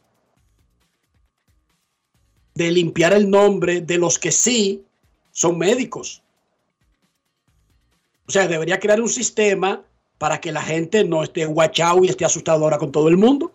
de 2.56 2.72
limpiar 2.72 3.14
el 3.14 3.30
nombre 3.30 3.82
de 3.82 4.00
los 4.00 4.18
que 4.18 4.32
sí 4.32 4.84
son 5.32 5.60
médicos. 5.60 6.24
O 8.28 8.32
sea, 8.32 8.48
debería 8.48 8.80
crear 8.80 9.00
un 9.00 9.10
sistema 9.10 9.86
para 10.22 10.40
que 10.40 10.52
la 10.52 10.62
gente 10.62 11.04
no 11.04 11.24
esté 11.24 11.48
guachao 11.48 12.04
y 12.04 12.08
esté 12.08 12.26
asustado 12.26 12.64
ahora 12.64 12.78
con 12.78 12.92
todo 12.92 13.08
el 13.08 13.18
mundo. 13.18 13.52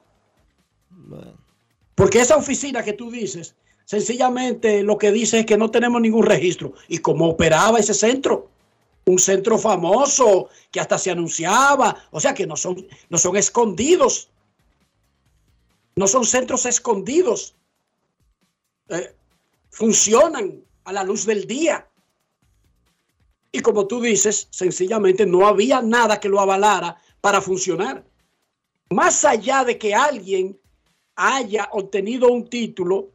Porque 1.95 2.19
esa 2.19 2.37
oficina 2.37 2.83
que 2.83 2.93
tú 2.93 3.09
dices, 3.09 3.55
sencillamente 3.85 4.83
lo 4.83 4.99
que 4.99 5.13
dice 5.13 5.39
es 5.39 5.47
que 5.47 5.57
no 5.57 5.71
tenemos 5.71 6.01
ningún 6.01 6.27
registro. 6.27 6.73
¿Y 6.89 6.99
cómo 6.99 7.29
operaba 7.29 7.79
ese 7.79 7.95
centro? 7.95 8.51
Un 9.05 9.21
centro 9.21 9.59
famoso 9.59 10.49
que 10.73 10.81
hasta 10.81 10.99
se 10.99 11.13
anunciaba. 11.13 12.05
O 12.11 12.19
sea 12.19 12.35
que 12.35 12.49
no 12.49 12.57
son, 12.57 12.85
no 13.11 13.17
son 13.17 13.37
escondidos. 13.37 14.29
No 15.95 16.09
son 16.09 16.25
centros 16.25 16.67
escondidos. 16.67 17.55
Eh, 18.89 19.15
funcionan 19.71 20.65
a 20.83 20.93
la 20.93 21.05
luz 21.05 21.27
del 21.27 21.47
día. 21.47 21.87
Y 23.57 23.61
como 23.61 23.87
tú 23.87 24.03
dices, 24.03 24.49
sencillamente 24.51 25.24
no 25.24 25.47
había 25.47 25.81
nada 25.81 26.20
que 26.20 26.28
lo 26.28 26.39
avalara 26.41 26.95
para 27.23 27.41
funcionar. 27.41 28.05
Más 28.91 29.24
allá 29.24 29.65
de 29.65 29.78
que 29.78 29.95
alguien 29.95 30.61
haya 31.15 31.66
obtenido 31.73 32.28
un 32.28 32.51
título 32.51 33.09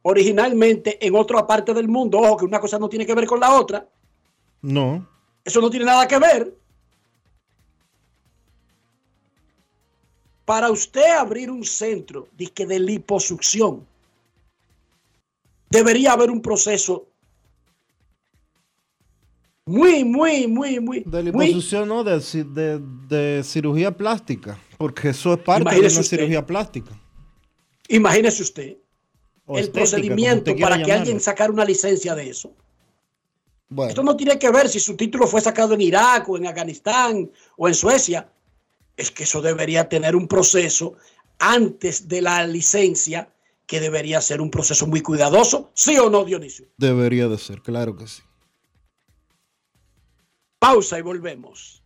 originalmente 0.00 1.06
en 1.06 1.14
otra 1.14 1.46
parte 1.46 1.74
del 1.74 1.86
mundo, 1.86 2.18
ojo 2.18 2.38
que 2.38 2.46
una 2.46 2.60
cosa 2.60 2.78
no 2.78 2.88
tiene 2.88 3.04
que 3.04 3.14
ver 3.14 3.26
con 3.26 3.40
la 3.40 3.52
otra, 3.52 3.86
No. 4.62 5.06
eso 5.44 5.60
no 5.60 5.68
tiene 5.68 5.84
nada 5.84 6.08
que 6.08 6.18
ver. 6.18 6.56
Para 10.46 10.70
usted 10.70 11.10
abrir 11.10 11.50
un 11.50 11.62
centro 11.62 12.26
de 12.38 12.78
liposucción, 12.78 13.86
debería 15.68 16.12
haber 16.12 16.30
un 16.30 16.40
proceso 16.40 17.06
muy, 19.66 20.04
muy, 20.04 20.46
muy, 20.46 20.78
muy, 20.80 21.00
De 21.06 21.22
muy 21.32 21.46
liposucción, 21.46 21.88
no, 21.88 22.04
de, 22.04 22.18
de- 22.20 22.80
de 23.08 23.42
cirugía 23.44 23.90
plástica. 23.96 24.58
Porque 24.76 25.08
eso 25.10 25.32
es 25.34 25.38
parte 25.40 25.62
Imagínese 25.62 25.88
de 25.88 25.94
una 25.94 26.00
usted. 26.02 26.16
cirugía 26.18 26.46
plástica. 26.46 27.00
Imagínese 27.88 28.42
usted 28.42 28.76
O 29.46 29.56
el 29.58 29.64
estética, 29.64 29.80
procedimiento 29.80 30.50
usted 30.50 30.62
para 30.62 30.82
que 30.82 30.92
alguien 30.92 31.20
sacara 31.20 31.52
una 31.52 31.64
licencia 31.64 32.14
de 32.14 32.28
eso. 32.30 32.52
Bueno. 33.68 33.88
Esto 33.88 34.02
no 34.02 34.16
tiene 34.16 34.38
que 34.38 34.50
ver 34.50 34.68
si 34.68 34.78
su 34.80 34.96
título 34.96 35.26
fue 35.26 35.40
sacado 35.40 35.74
en 35.74 35.80
Irak 35.80 36.28
o 36.28 36.36
en 36.36 36.46
Afganistán 36.46 37.30
o 37.56 37.66
en 37.68 37.74
Suecia. 37.74 38.28
Es 38.96 39.10
que 39.10 39.24
eso 39.24 39.40
debería 39.42 39.88
tener 39.88 40.14
un 40.14 40.28
proceso 40.28 40.94
antes 41.38 42.06
de 42.06 42.22
la 42.22 42.46
licencia 42.46 43.30
que 43.66 43.80
debería 43.80 44.20
ser 44.20 44.40
un 44.40 44.50
proceso 44.50 44.86
muy 44.86 45.00
cuidadoso. 45.00 45.70
¿Sí 45.74 45.98
o 45.98 46.10
no, 46.10 46.24
Dionisio? 46.24 46.66
Debería 46.76 47.28
de 47.28 47.38
ser, 47.38 47.62
claro 47.62 47.96
que 47.96 48.06
sí. 48.06 48.22
Pausa 50.64 50.98
y 50.98 51.02
volvemos. 51.02 51.82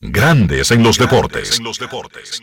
Grandes 0.00 0.72
en 0.72 0.82
los 0.82 0.98
deportes. 0.98 1.58
En 1.58 1.64
los 1.64 1.78
deportes. 1.78 2.42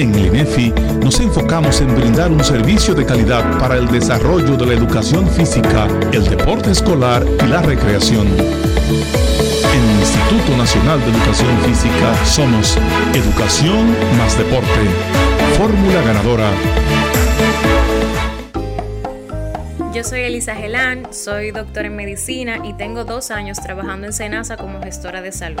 En 0.00 0.14
el 0.14 0.28
INEFI 0.28 0.72
nos 1.04 1.20
enfocamos 1.20 1.82
en 1.82 1.94
brindar 1.94 2.32
un 2.32 2.42
servicio 2.42 2.94
de 2.94 3.04
calidad 3.04 3.58
para 3.58 3.76
el 3.76 3.86
desarrollo 3.88 4.56
de 4.56 4.64
la 4.64 4.72
educación 4.72 5.28
física, 5.28 5.86
el 6.10 6.24
deporte 6.24 6.70
escolar 6.70 7.22
y 7.22 7.46
la 7.46 7.60
recreación. 7.60 8.26
En 8.26 9.90
el 9.90 10.00
Instituto 10.00 10.56
Nacional 10.56 11.00
de 11.00 11.10
Educación 11.10 11.54
Física 11.66 12.24
somos 12.24 12.78
Educación 13.12 13.94
más 14.16 14.38
Deporte. 14.38 14.66
Fórmula 15.58 16.00
ganadora. 16.00 16.50
Yo 19.92 20.02
soy 20.02 20.20
Elisa 20.20 20.54
Gelán, 20.54 21.12
soy 21.12 21.50
doctora 21.50 21.88
en 21.88 21.96
medicina 21.96 22.60
y 22.64 22.72
tengo 22.72 23.04
dos 23.04 23.30
años 23.30 23.60
trabajando 23.60 24.06
en 24.06 24.14
Senasa 24.14 24.56
como 24.56 24.80
gestora 24.80 25.20
de 25.20 25.32
salud. 25.32 25.60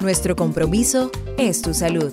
nuestro 0.00 0.36
compromiso 0.36 1.10
es 1.38 1.62
tu 1.62 1.74
salud. 1.74 2.12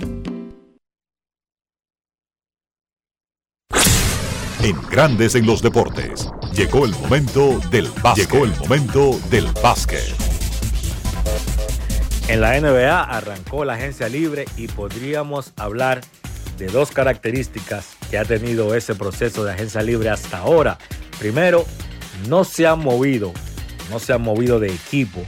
En 4.62 4.82
Grandes 4.90 5.36
en 5.36 5.46
los 5.46 5.62
Deportes. 5.62 6.30
Llegó 6.54 6.86
el 6.86 6.92
momento 6.92 7.60
del 7.70 7.90
básquet. 8.02 8.32
Llegó 8.32 8.46
el 8.46 8.56
momento 8.58 9.20
del 9.30 9.48
básquet. 9.62 10.16
En 12.30 12.40
la 12.40 12.60
NBA 12.60 13.04
arrancó 13.04 13.66
la 13.66 13.74
agencia 13.74 14.08
libre 14.08 14.46
y 14.56 14.68
podríamos 14.68 15.52
hablar 15.58 16.02
de 16.58 16.68
dos 16.68 16.92
características 16.92 17.98
que 18.10 18.18
ha 18.18 18.24
tenido 18.24 18.74
ese 18.76 18.96
proceso 18.96 19.44
de 19.44 19.52
agencia 19.52 19.82
libre 19.82 20.10
hasta 20.10 20.38
ahora. 20.38 20.78
Primero, 21.20 21.66
no 22.30 22.46
se 22.46 22.66
han 22.66 22.80
movido, 22.80 23.34
no 23.90 24.00
se 24.00 24.14
han 24.14 24.22
movido 24.22 24.60
de 24.62 24.74
equipo 24.74 25.26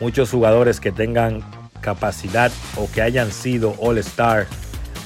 muchos 0.00 0.30
jugadores 0.30 0.80
que 0.80 0.92
tengan 0.92 1.42
capacidad 1.80 2.52
o 2.76 2.90
que 2.90 3.02
hayan 3.02 3.32
sido 3.32 3.74
All-Star 3.80 4.46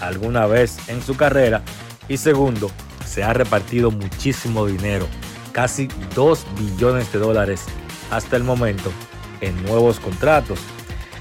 alguna 0.00 0.46
vez 0.46 0.78
en 0.88 1.02
su 1.02 1.16
carrera. 1.16 1.62
Y 2.08 2.16
segundo, 2.16 2.70
se 3.06 3.22
ha 3.22 3.32
repartido 3.32 3.90
muchísimo 3.90 4.66
dinero, 4.66 5.06
casi 5.52 5.88
2 6.14 6.46
billones 6.58 7.12
de 7.12 7.18
dólares 7.18 7.64
hasta 8.10 8.36
el 8.36 8.44
momento 8.44 8.92
en 9.40 9.62
nuevos 9.64 10.00
contratos. 10.00 10.58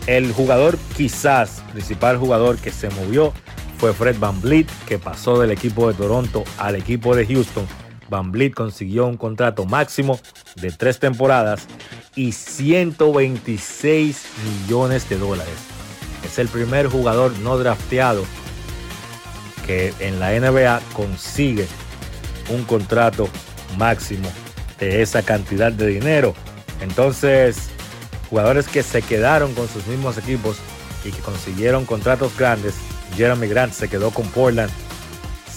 El 0.08 0.34
jugador 0.34 0.78
quizás, 0.98 1.64
principal 1.72 2.18
jugador 2.18 2.58
que 2.58 2.72
se 2.72 2.90
movió 2.90 3.34
fue 3.78 3.94
Fred 3.94 4.18
Van 4.20 4.42
Vliet, 4.42 4.68
que 4.88 5.00
pasó 5.00 5.40
del 5.40 5.52
equipo 5.52 5.88
de 5.88 5.94
Toronto 5.94 6.44
al 6.58 6.76
equipo 6.76 7.16
de 7.16 7.26
Houston. 7.26 7.66
Van 8.12 8.34
consiguió 8.54 9.08
un 9.08 9.16
contrato 9.16 9.66
máximo 9.66 10.20
de 10.56 10.70
tres 10.70 11.00
temporadas 11.00 11.66
y 12.14 12.34
126 12.34 14.26
millones 14.44 15.08
de 15.08 15.18
dólares. 15.18 15.54
Es 16.26 16.38
el 16.38 16.50
primer 16.50 16.88
jugador 16.88 17.32
no 17.40 17.58
drafteado 17.58 18.26
que 19.66 19.94
en 20.02 20.20
la 20.20 20.38
NBA 20.38 20.82
consigue 20.92 21.68
un 22.50 22.66
contrato 22.66 23.30
máximo 23.78 24.30
de 24.78 25.02
esa 25.02 25.24
cantidad 25.24 25.72
de 25.72 25.88
dinero. 25.88 26.36
Entonces, 26.82 27.70
jugadores 28.30 28.68
que 28.68 28.84
se 28.84 29.02
quedaron 29.02 29.54
con 29.54 29.70
sus 29.70 29.88
mismos 29.88 30.18
equipos 30.18 30.58
y 31.06 31.12
que 31.12 31.22
consiguieron 31.22 31.86
contratos 31.86 32.38
grandes. 32.38 32.76
Jeremy 33.16 33.48
Grant 33.48 33.72
se 33.72 33.88
quedó 33.88 34.12
con 34.12 34.28
Portland 34.28 34.72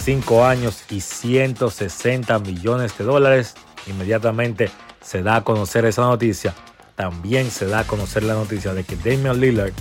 5 0.04 0.44
años 0.44 0.84
y 0.90 1.00
160 1.00 2.38
millones 2.40 2.98
de 2.98 3.04
dólares. 3.04 3.54
Inmediatamente 3.86 4.68
se 5.00 5.22
da 5.22 5.36
a 5.36 5.44
conocer 5.44 5.86
esa 5.86 6.02
noticia. 6.02 6.54
También 6.94 7.50
se 7.50 7.64
da 7.64 7.78
a 7.78 7.86
conocer 7.86 8.22
la 8.22 8.34
noticia 8.34 8.74
de 8.74 8.84
que 8.84 8.96
Damian 8.96 9.40
Lillard 9.40 9.72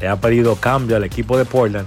le 0.00 0.08
ha 0.08 0.16
pedido 0.16 0.56
cambio 0.56 0.96
al 0.96 1.04
equipo 1.04 1.36
de 1.36 1.44
Portland 1.44 1.86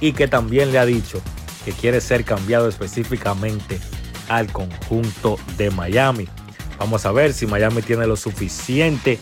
y 0.00 0.12
que 0.12 0.28
también 0.28 0.70
le 0.70 0.78
ha 0.78 0.84
dicho 0.84 1.22
que 1.64 1.72
quiere 1.72 2.02
ser 2.02 2.24
cambiado 2.24 2.68
específicamente 2.68 3.80
al 4.28 4.52
conjunto 4.52 5.38
de 5.56 5.70
Miami. 5.70 6.28
Vamos 6.78 7.06
a 7.06 7.12
ver 7.12 7.32
si 7.32 7.46
Miami 7.46 7.80
tiene 7.80 8.06
lo 8.06 8.16
suficiente 8.16 9.18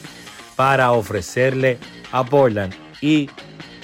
para 0.56 0.90
ofrecerle 0.90 1.78
a 2.10 2.24
Portland 2.24 2.74
y 3.00 3.30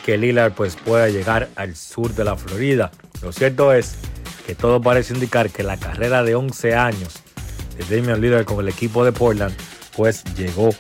que 0.05 0.19
Lillard 0.19 0.55
pues 0.55 0.75
pueda 0.75 1.09
llegar 1.09 1.51
al 1.55 1.77
sur 1.77 2.13
de 2.13 2.25
la 2.25 2.37
Florida. 2.37 2.91
Lo 3.23 3.33
cierto 3.33 3.73
es 3.73 3.95
que 4.47 4.55
todo 4.55 4.81
parece 4.81 5.15
indicar 5.15 5.51
que 5.51 5.63
la 5.63 5.77
carrera 5.77 6.23
de 6.23 6.35
11 6.35 6.75
años 6.75 7.15
de 7.77 7.97
Damian 7.97 8.21
Lillard 8.21 8.45
con 8.45 8.61
el 8.61 8.69
equipo 8.69 9.05
de 9.05 9.13
Portland 9.13 9.55
pues 9.97 10.25
llegó 10.37 10.71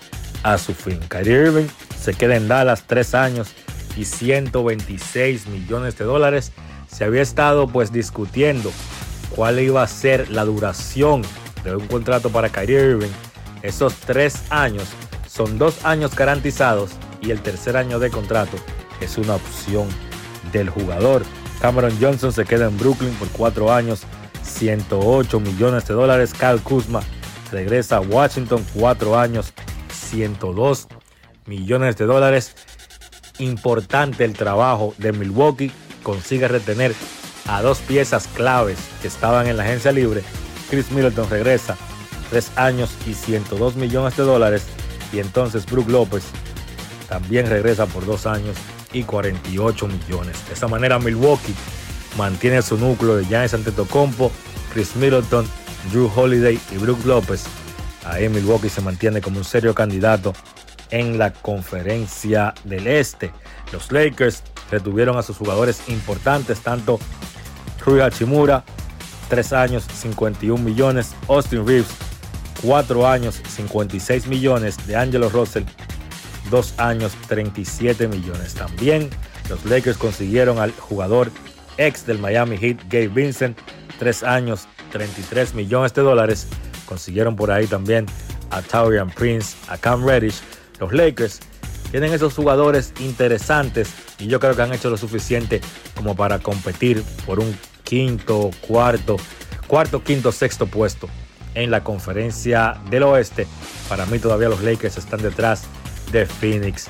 a 0.42 0.58
su 0.58 0.74
fin. 0.74 0.98
Kyrie 1.08 1.46
Irving 1.46 1.68
se 1.98 2.14
queda 2.14 2.36
en 2.36 2.48
Dallas 2.48 2.84
tres 2.86 3.14
años 3.14 3.52
y 3.96 4.04
126 4.04 5.46
millones 5.46 5.96
de 5.98 6.04
dólares. 6.04 6.52
Se 6.90 7.04
había 7.04 7.22
estado 7.22 7.68
pues 7.68 7.92
discutiendo 7.92 8.72
cuál 9.30 9.60
iba 9.60 9.82
a 9.82 9.86
ser 9.86 10.30
la 10.30 10.44
duración 10.44 11.22
de 11.64 11.76
un 11.76 11.86
contrato 11.86 12.30
para 12.30 12.48
Kyrie 12.48 12.90
Irving. 12.90 13.12
Esos 13.62 13.94
tres 13.94 14.42
años 14.50 14.88
son 15.28 15.58
dos 15.58 15.84
años 15.84 16.14
garantizados 16.16 16.90
y 17.20 17.30
el 17.30 17.40
tercer 17.40 17.76
año 17.76 17.98
de 17.98 18.10
contrato 18.10 18.56
es 19.00 19.16
una 19.16 19.36
opción 19.36 19.88
del 20.52 20.68
jugador. 20.68 21.22
Cameron 21.62 21.96
Johnson 22.00 22.32
se 22.32 22.44
queda 22.44 22.66
en 22.66 22.76
Brooklyn 22.76 23.14
por 23.14 23.28
cuatro 23.28 23.72
años, 23.72 24.02
108 24.42 25.38
millones 25.38 25.86
de 25.86 25.94
dólares. 25.94 26.32
Kyle 26.34 26.60
Kuzma 26.60 27.02
regresa 27.52 27.98
a 27.98 28.00
Washington, 28.00 28.66
cuatro 28.74 29.16
años, 29.16 29.52
102 29.92 30.88
millones 31.46 31.96
de 31.96 32.06
dólares. 32.06 32.56
Importante 33.38 34.24
el 34.24 34.32
trabajo 34.32 34.92
de 34.98 35.12
Milwaukee. 35.12 35.70
Consigue 36.02 36.48
retener 36.48 36.96
a 37.46 37.62
dos 37.62 37.78
piezas 37.78 38.26
claves 38.26 38.78
que 39.00 39.06
estaban 39.06 39.46
en 39.46 39.56
la 39.56 39.62
agencia 39.62 39.92
libre. 39.92 40.24
Chris 40.68 40.90
Middleton 40.90 41.30
regresa 41.30 41.76
tres 42.28 42.50
años 42.56 42.90
y 43.06 43.14
102 43.14 43.76
millones 43.76 44.16
de 44.16 44.24
dólares. 44.24 44.66
Y 45.12 45.20
entonces 45.20 45.64
Brook 45.66 45.88
López 45.88 46.24
también 47.08 47.48
regresa 47.48 47.86
por 47.86 48.04
dos 48.04 48.26
años 48.26 48.56
y 48.92 49.02
48 49.02 49.88
millones. 49.88 50.46
De 50.46 50.54
esta 50.54 50.68
manera 50.68 50.98
Milwaukee 50.98 51.54
mantiene 52.16 52.62
su 52.62 52.76
núcleo 52.76 53.16
de 53.16 53.24
Giannis 53.24 53.54
Antetokounmpo, 53.54 54.30
Chris 54.72 54.96
Middleton, 54.96 55.46
Drew 55.90 56.10
Holiday 56.14 56.58
y 56.70 56.76
Brook 56.76 57.04
López. 57.04 57.44
Ahí 58.04 58.28
Milwaukee 58.28 58.68
se 58.68 58.80
mantiene 58.80 59.20
como 59.20 59.38
un 59.38 59.44
serio 59.44 59.74
candidato 59.74 60.32
en 60.90 61.18
la 61.18 61.32
conferencia 61.32 62.54
del 62.64 62.86
Este. 62.86 63.32
Los 63.72 63.90
Lakers 63.90 64.42
retuvieron 64.70 65.16
a 65.16 65.22
sus 65.22 65.36
jugadores 65.36 65.88
importantes, 65.88 66.60
tanto 66.60 66.98
Rui 67.84 68.00
Hachimura, 68.00 68.64
3 69.28 69.52
años, 69.54 69.84
51 69.94 70.62
millones, 70.62 71.14
Austin 71.28 71.66
Reeves, 71.66 71.88
4 72.62 73.08
años, 73.08 73.40
56 73.48 74.26
millones, 74.26 74.86
de 74.86 74.96
Angelo 74.96 75.28
Russell, 75.30 75.64
2 76.52 76.78
años, 76.78 77.12
37 77.28 78.08
millones. 78.08 78.52
También 78.52 79.08
los 79.48 79.64
Lakers 79.64 79.96
consiguieron 79.96 80.58
al 80.58 80.70
jugador 80.70 81.30
ex 81.78 82.06
del 82.06 82.18
Miami 82.18 82.58
Heat, 82.58 82.82
Gabe 82.90 83.08
Vincent, 83.08 83.58
3 83.98 84.22
años, 84.22 84.68
33 84.92 85.54
millones 85.54 85.94
de 85.94 86.02
dólares. 86.02 86.46
Consiguieron 86.84 87.36
por 87.36 87.50
ahí 87.50 87.66
también 87.66 88.04
a 88.50 88.60
Taurian 88.60 89.08
Prince, 89.08 89.56
a 89.68 89.78
Cam 89.78 90.06
Reddish. 90.06 90.42
Los 90.78 90.92
Lakers 90.92 91.40
tienen 91.90 92.12
esos 92.12 92.34
jugadores 92.34 92.92
interesantes 93.00 93.90
y 94.18 94.26
yo 94.26 94.38
creo 94.38 94.54
que 94.54 94.60
han 94.60 94.74
hecho 94.74 94.90
lo 94.90 94.98
suficiente 94.98 95.62
como 95.96 96.14
para 96.14 96.38
competir 96.38 97.02
por 97.24 97.40
un 97.40 97.56
quinto, 97.82 98.50
cuarto, 98.60 99.16
cuarto, 99.66 100.04
quinto, 100.04 100.32
sexto 100.32 100.66
puesto 100.66 101.08
en 101.54 101.70
la 101.70 101.82
conferencia 101.82 102.78
del 102.90 103.04
oeste. 103.04 103.46
Para 103.88 104.04
mí 104.04 104.18
todavía 104.18 104.50
los 104.50 104.62
Lakers 104.62 104.98
están 104.98 105.22
detrás 105.22 105.64
de 106.12 106.26
Phoenix, 106.26 106.88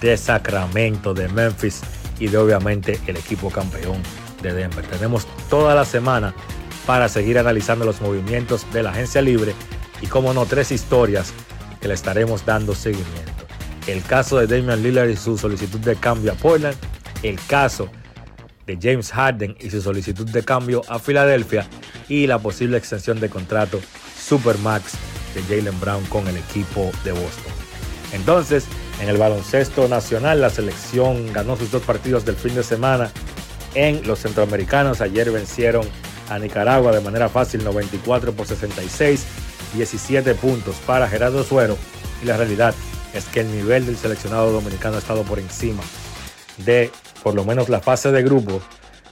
de 0.00 0.16
Sacramento, 0.16 1.12
de 1.12 1.28
Memphis 1.28 1.82
y 2.18 2.28
de 2.28 2.38
obviamente 2.38 3.00
el 3.06 3.16
equipo 3.16 3.50
campeón 3.50 4.00
de 4.42 4.52
Denver. 4.52 4.84
Tenemos 4.86 5.26
toda 5.50 5.74
la 5.74 5.84
semana 5.84 6.34
para 6.86 7.08
seguir 7.08 7.38
analizando 7.38 7.84
los 7.84 8.00
movimientos 8.00 8.66
de 8.72 8.82
la 8.82 8.90
agencia 8.90 9.20
libre 9.20 9.54
y 10.00 10.06
como 10.06 10.32
no, 10.32 10.46
tres 10.46 10.70
historias 10.70 11.32
que 11.80 11.88
le 11.88 11.94
estaremos 11.94 12.44
dando 12.46 12.74
seguimiento. 12.74 13.32
El 13.86 14.02
caso 14.02 14.38
de 14.38 14.46
Damian 14.46 14.82
Lillard 14.82 15.08
y 15.08 15.16
su 15.16 15.36
solicitud 15.36 15.80
de 15.80 15.96
cambio 15.96 16.32
a 16.32 16.34
Portland, 16.36 16.76
el 17.22 17.38
caso 17.46 17.90
de 18.66 18.78
James 18.80 19.10
Harden 19.12 19.56
y 19.60 19.70
su 19.70 19.82
solicitud 19.82 20.28
de 20.28 20.42
cambio 20.42 20.82
a 20.88 20.98
Filadelfia 20.98 21.66
y 22.08 22.26
la 22.26 22.38
posible 22.38 22.78
extensión 22.78 23.20
de 23.20 23.28
contrato 23.28 23.80
Supermax 24.18 24.94
de 25.34 25.42
Jalen 25.42 25.78
Brown 25.80 26.04
con 26.06 26.26
el 26.28 26.36
equipo 26.36 26.90
de 27.04 27.12
Boston. 27.12 27.63
Entonces, 28.14 28.64
en 29.00 29.08
el 29.08 29.18
baloncesto 29.18 29.88
nacional, 29.88 30.40
la 30.40 30.50
selección 30.50 31.32
ganó 31.32 31.56
sus 31.56 31.70
dos 31.70 31.82
partidos 31.82 32.24
del 32.24 32.36
fin 32.36 32.54
de 32.54 32.62
semana 32.62 33.10
en 33.74 34.06
los 34.06 34.20
centroamericanos. 34.20 35.00
Ayer 35.00 35.30
vencieron 35.30 35.86
a 36.30 36.38
Nicaragua 36.38 36.92
de 36.92 37.00
manera 37.00 37.28
fácil, 37.28 37.64
94 37.64 38.32
por 38.32 38.46
66, 38.46 39.26
17 39.74 40.34
puntos 40.36 40.76
para 40.86 41.08
Gerardo 41.08 41.42
Suero. 41.42 41.76
Y 42.22 42.26
la 42.26 42.36
realidad 42.36 42.74
es 43.12 43.24
que 43.26 43.40
el 43.40 43.50
nivel 43.50 43.84
del 43.84 43.96
seleccionado 43.96 44.52
dominicano 44.52 44.96
ha 44.96 45.00
estado 45.00 45.22
por 45.24 45.38
encima 45.38 45.82
de 46.58 46.92
por 47.22 47.34
lo 47.34 47.44
menos 47.44 47.68
la 47.68 47.80
fase 47.80 48.12
de 48.12 48.22
grupo 48.22 48.60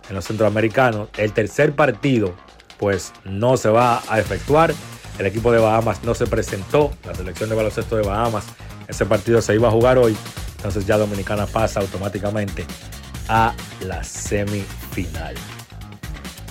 en 0.08 0.14
los 0.14 0.26
centroamericanos. 0.26 1.08
El 1.16 1.32
tercer 1.32 1.74
partido, 1.74 2.34
pues 2.78 3.12
no 3.24 3.56
se 3.56 3.68
va 3.68 4.02
a 4.08 4.20
efectuar. 4.20 4.72
El 5.18 5.26
equipo 5.26 5.52
de 5.52 5.58
Bahamas 5.58 6.02
no 6.04 6.14
se 6.14 6.26
presentó, 6.26 6.92
la 7.04 7.14
selección 7.14 7.48
de 7.50 7.56
baloncesto 7.56 7.96
de 7.96 8.02
Bahamas. 8.02 8.44
Ese 8.88 9.06
partido 9.06 9.40
se 9.42 9.54
iba 9.54 9.68
a 9.68 9.70
jugar 9.70 9.98
hoy, 9.98 10.16
entonces 10.56 10.86
ya 10.86 10.96
Dominicana 10.96 11.46
pasa 11.46 11.80
automáticamente 11.80 12.64
a 13.28 13.54
la 13.80 14.02
semifinal. 14.02 15.34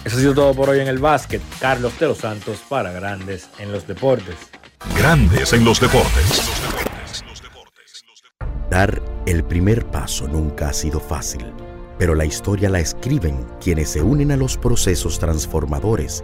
Eso 0.03 0.17
ha 0.17 0.19
sido 0.19 0.33
todo 0.33 0.53
por 0.55 0.69
hoy 0.69 0.79
en 0.79 0.87
el 0.87 0.99
básquet. 0.99 1.41
Carlos 1.59 1.97
de 1.99 2.07
los 2.07 2.17
Santos 2.19 2.59
para 2.67 2.91
Grandes 2.91 3.49
en 3.59 3.71
los 3.71 3.85
Deportes. 3.85 4.35
Grandes 4.97 5.53
en 5.53 5.63
los 5.63 5.79
deportes. 5.79 6.51
Dar 8.69 9.01
el 9.25 9.43
primer 9.43 9.85
paso 9.85 10.27
nunca 10.27 10.69
ha 10.69 10.73
sido 10.73 10.99
fácil, 10.99 11.45
pero 11.99 12.15
la 12.15 12.25
historia 12.25 12.69
la 12.69 12.79
escriben 12.79 13.45
quienes 13.59 13.89
se 13.89 14.01
unen 14.01 14.31
a 14.31 14.37
los 14.37 14.57
procesos 14.57 15.19
transformadores, 15.19 16.23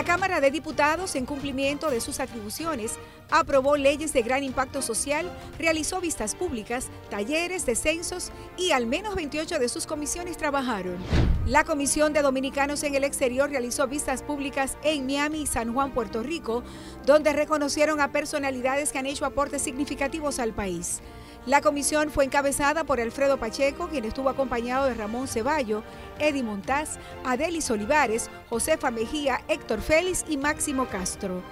La 0.00 0.06
Cámara 0.06 0.40
de 0.40 0.50
Diputados, 0.50 1.14
en 1.14 1.26
cumplimiento 1.26 1.90
de 1.90 2.00
sus 2.00 2.20
atribuciones, 2.20 2.94
aprobó 3.30 3.76
leyes 3.76 4.14
de 4.14 4.22
gran 4.22 4.42
impacto 4.42 4.80
social, 4.80 5.30
realizó 5.58 6.00
vistas 6.00 6.34
públicas, 6.34 6.88
talleres, 7.10 7.66
descensos 7.66 8.32
y 8.56 8.70
al 8.70 8.86
menos 8.86 9.14
28 9.14 9.58
de 9.58 9.68
sus 9.68 9.86
comisiones 9.86 10.38
trabajaron. 10.38 10.96
La 11.44 11.64
Comisión 11.64 12.14
de 12.14 12.22
Dominicanos 12.22 12.82
en 12.82 12.94
el 12.94 13.04
Exterior 13.04 13.50
realizó 13.50 13.88
vistas 13.88 14.22
públicas 14.22 14.78
en 14.84 15.04
Miami 15.04 15.42
y 15.42 15.46
San 15.46 15.74
Juan, 15.74 15.92
Puerto 15.92 16.22
Rico, 16.22 16.64
donde 17.04 17.34
reconocieron 17.34 18.00
a 18.00 18.10
personalidades 18.10 18.92
que 18.92 18.98
han 19.00 19.06
hecho 19.06 19.26
aportes 19.26 19.60
significativos 19.60 20.38
al 20.38 20.54
país. 20.54 21.02
La 21.46 21.62
comisión 21.62 22.10
fue 22.10 22.26
encabezada 22.26 22.84
por 22.84 23.00
Alfredo 23.00 23.38
Pacheco, 23.38 23.88
quien 23.88 24.04
estuvo 24.04 24.28
acompañado 24.28 24.86
de 24.86 24.94
Ramón 24.94 25.26
Ceballo, 25.26 25.82
Eddie 26.18 26.42
Montaz, 26.42 26.98
Adelis 27.24 27.70
Olivares, 27.70 28.28
Josefa 28.50 28.90
Mejía, 28.90 29.40
Héctor 29.48 29.80
Félix 29.80 30.24
y 30.28 30.36
Máximo 30.36 30.86
Castro. 30.86 31.42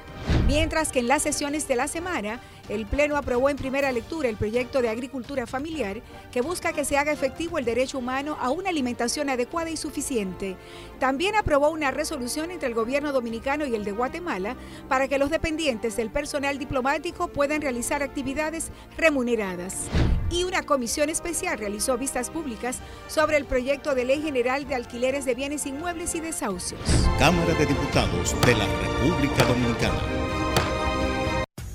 Mientras 0.46 0.92
que 0.92 0.98
en 0.98 1.08
las 1.08 1.22
sesiones 1.22 1.66
de 1.68 1.76
la 1.76 1.88
semana, 1.88 2.40
el 2.68 2.86
Pleno 2.86 3.16
aprobó 3.16 3.50
en 3.50 3.56
primera 3.56 3.92
lectura 3.92 4.28
el 4.28 4.36
proyecto 4.36 4.82
de 4.82 4.88
agricultura 4.88 5.46
familiar 5.46 6.02
que 6.30 6.40
busca 6.40 6.72
que 6.72 6.84
se 6.84 6.98
haga 6.98 7.12
efectivo 7.12 7.58
el 7.58 7.64
derecho 7.64 7.98
humano 7.98 8.36
a 8.40 8.50
una 8.50 8.70
alimentación 8.70 9.30
adecuada 9.30 9.70
y 9.70 9.76
suficiente. 9.76 10.56
También 10.98 11.36
aprobó 11.36 11.70
una 11.70 11.90
resolución 11.90 12.50
entre 12.50 12.68
el 12.68 12.74
gobierno 12.74 13.12
dominicano 13.12 13.66
y 13.66 13.74
el 13.74 13.84
de 13.84 13.92
Guatemala 13.92 14.56
para 14.88 15.08
que 15.08 15.18
los 15.18 15.30
dependientes 15.30 15.96
del 15.96 16.10
personal 16.10 16.58
diplomático 16.58 17.28
puedan 17.28 17.60
realizar 17.60 18.02
actividades 18.02 18.70
remuneradas. 18.96 19.88
Y 20.30 20.44
una 20.44 20.62
comisión 20.62 21.08
especial 21.08 21.58
realizó 21.58 21.96
vistas 21.96 22.28
públicas 22.28 22.80
sobre 23.06 23.38
el 23.38 23.46
proyecto 23.46 23.94
de 23.94 24.04
ley 24.04 24.20
general 24.20 24.68
de 24.68 24.74
alquileres 24.74 25.24
de 25.24 25.34
bienes 25.34 25.64
inmuebles 25.64 26.14
y 26.14 26.20
desahucios. 26.20 26.80
Cámara 27.18 27.54
de 27.54 27.66
Diputados 27.66 28.36
de 28.44 28.54
la 28.54 28.66
República 28.66 29.44
Dominicana. 29.44 30.47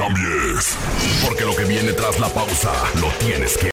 cambies, 0.00 0.78
porque 1.22 1.44
lo 1.44 1.54
que 1.54 1.64
viene 1.64 1.92
tras 1.92 2.18
la 2.18 2.30
pausa 2.30 2.72
lo 3.02 3.08
tienes 3.18 3.58
que 3.58 3.68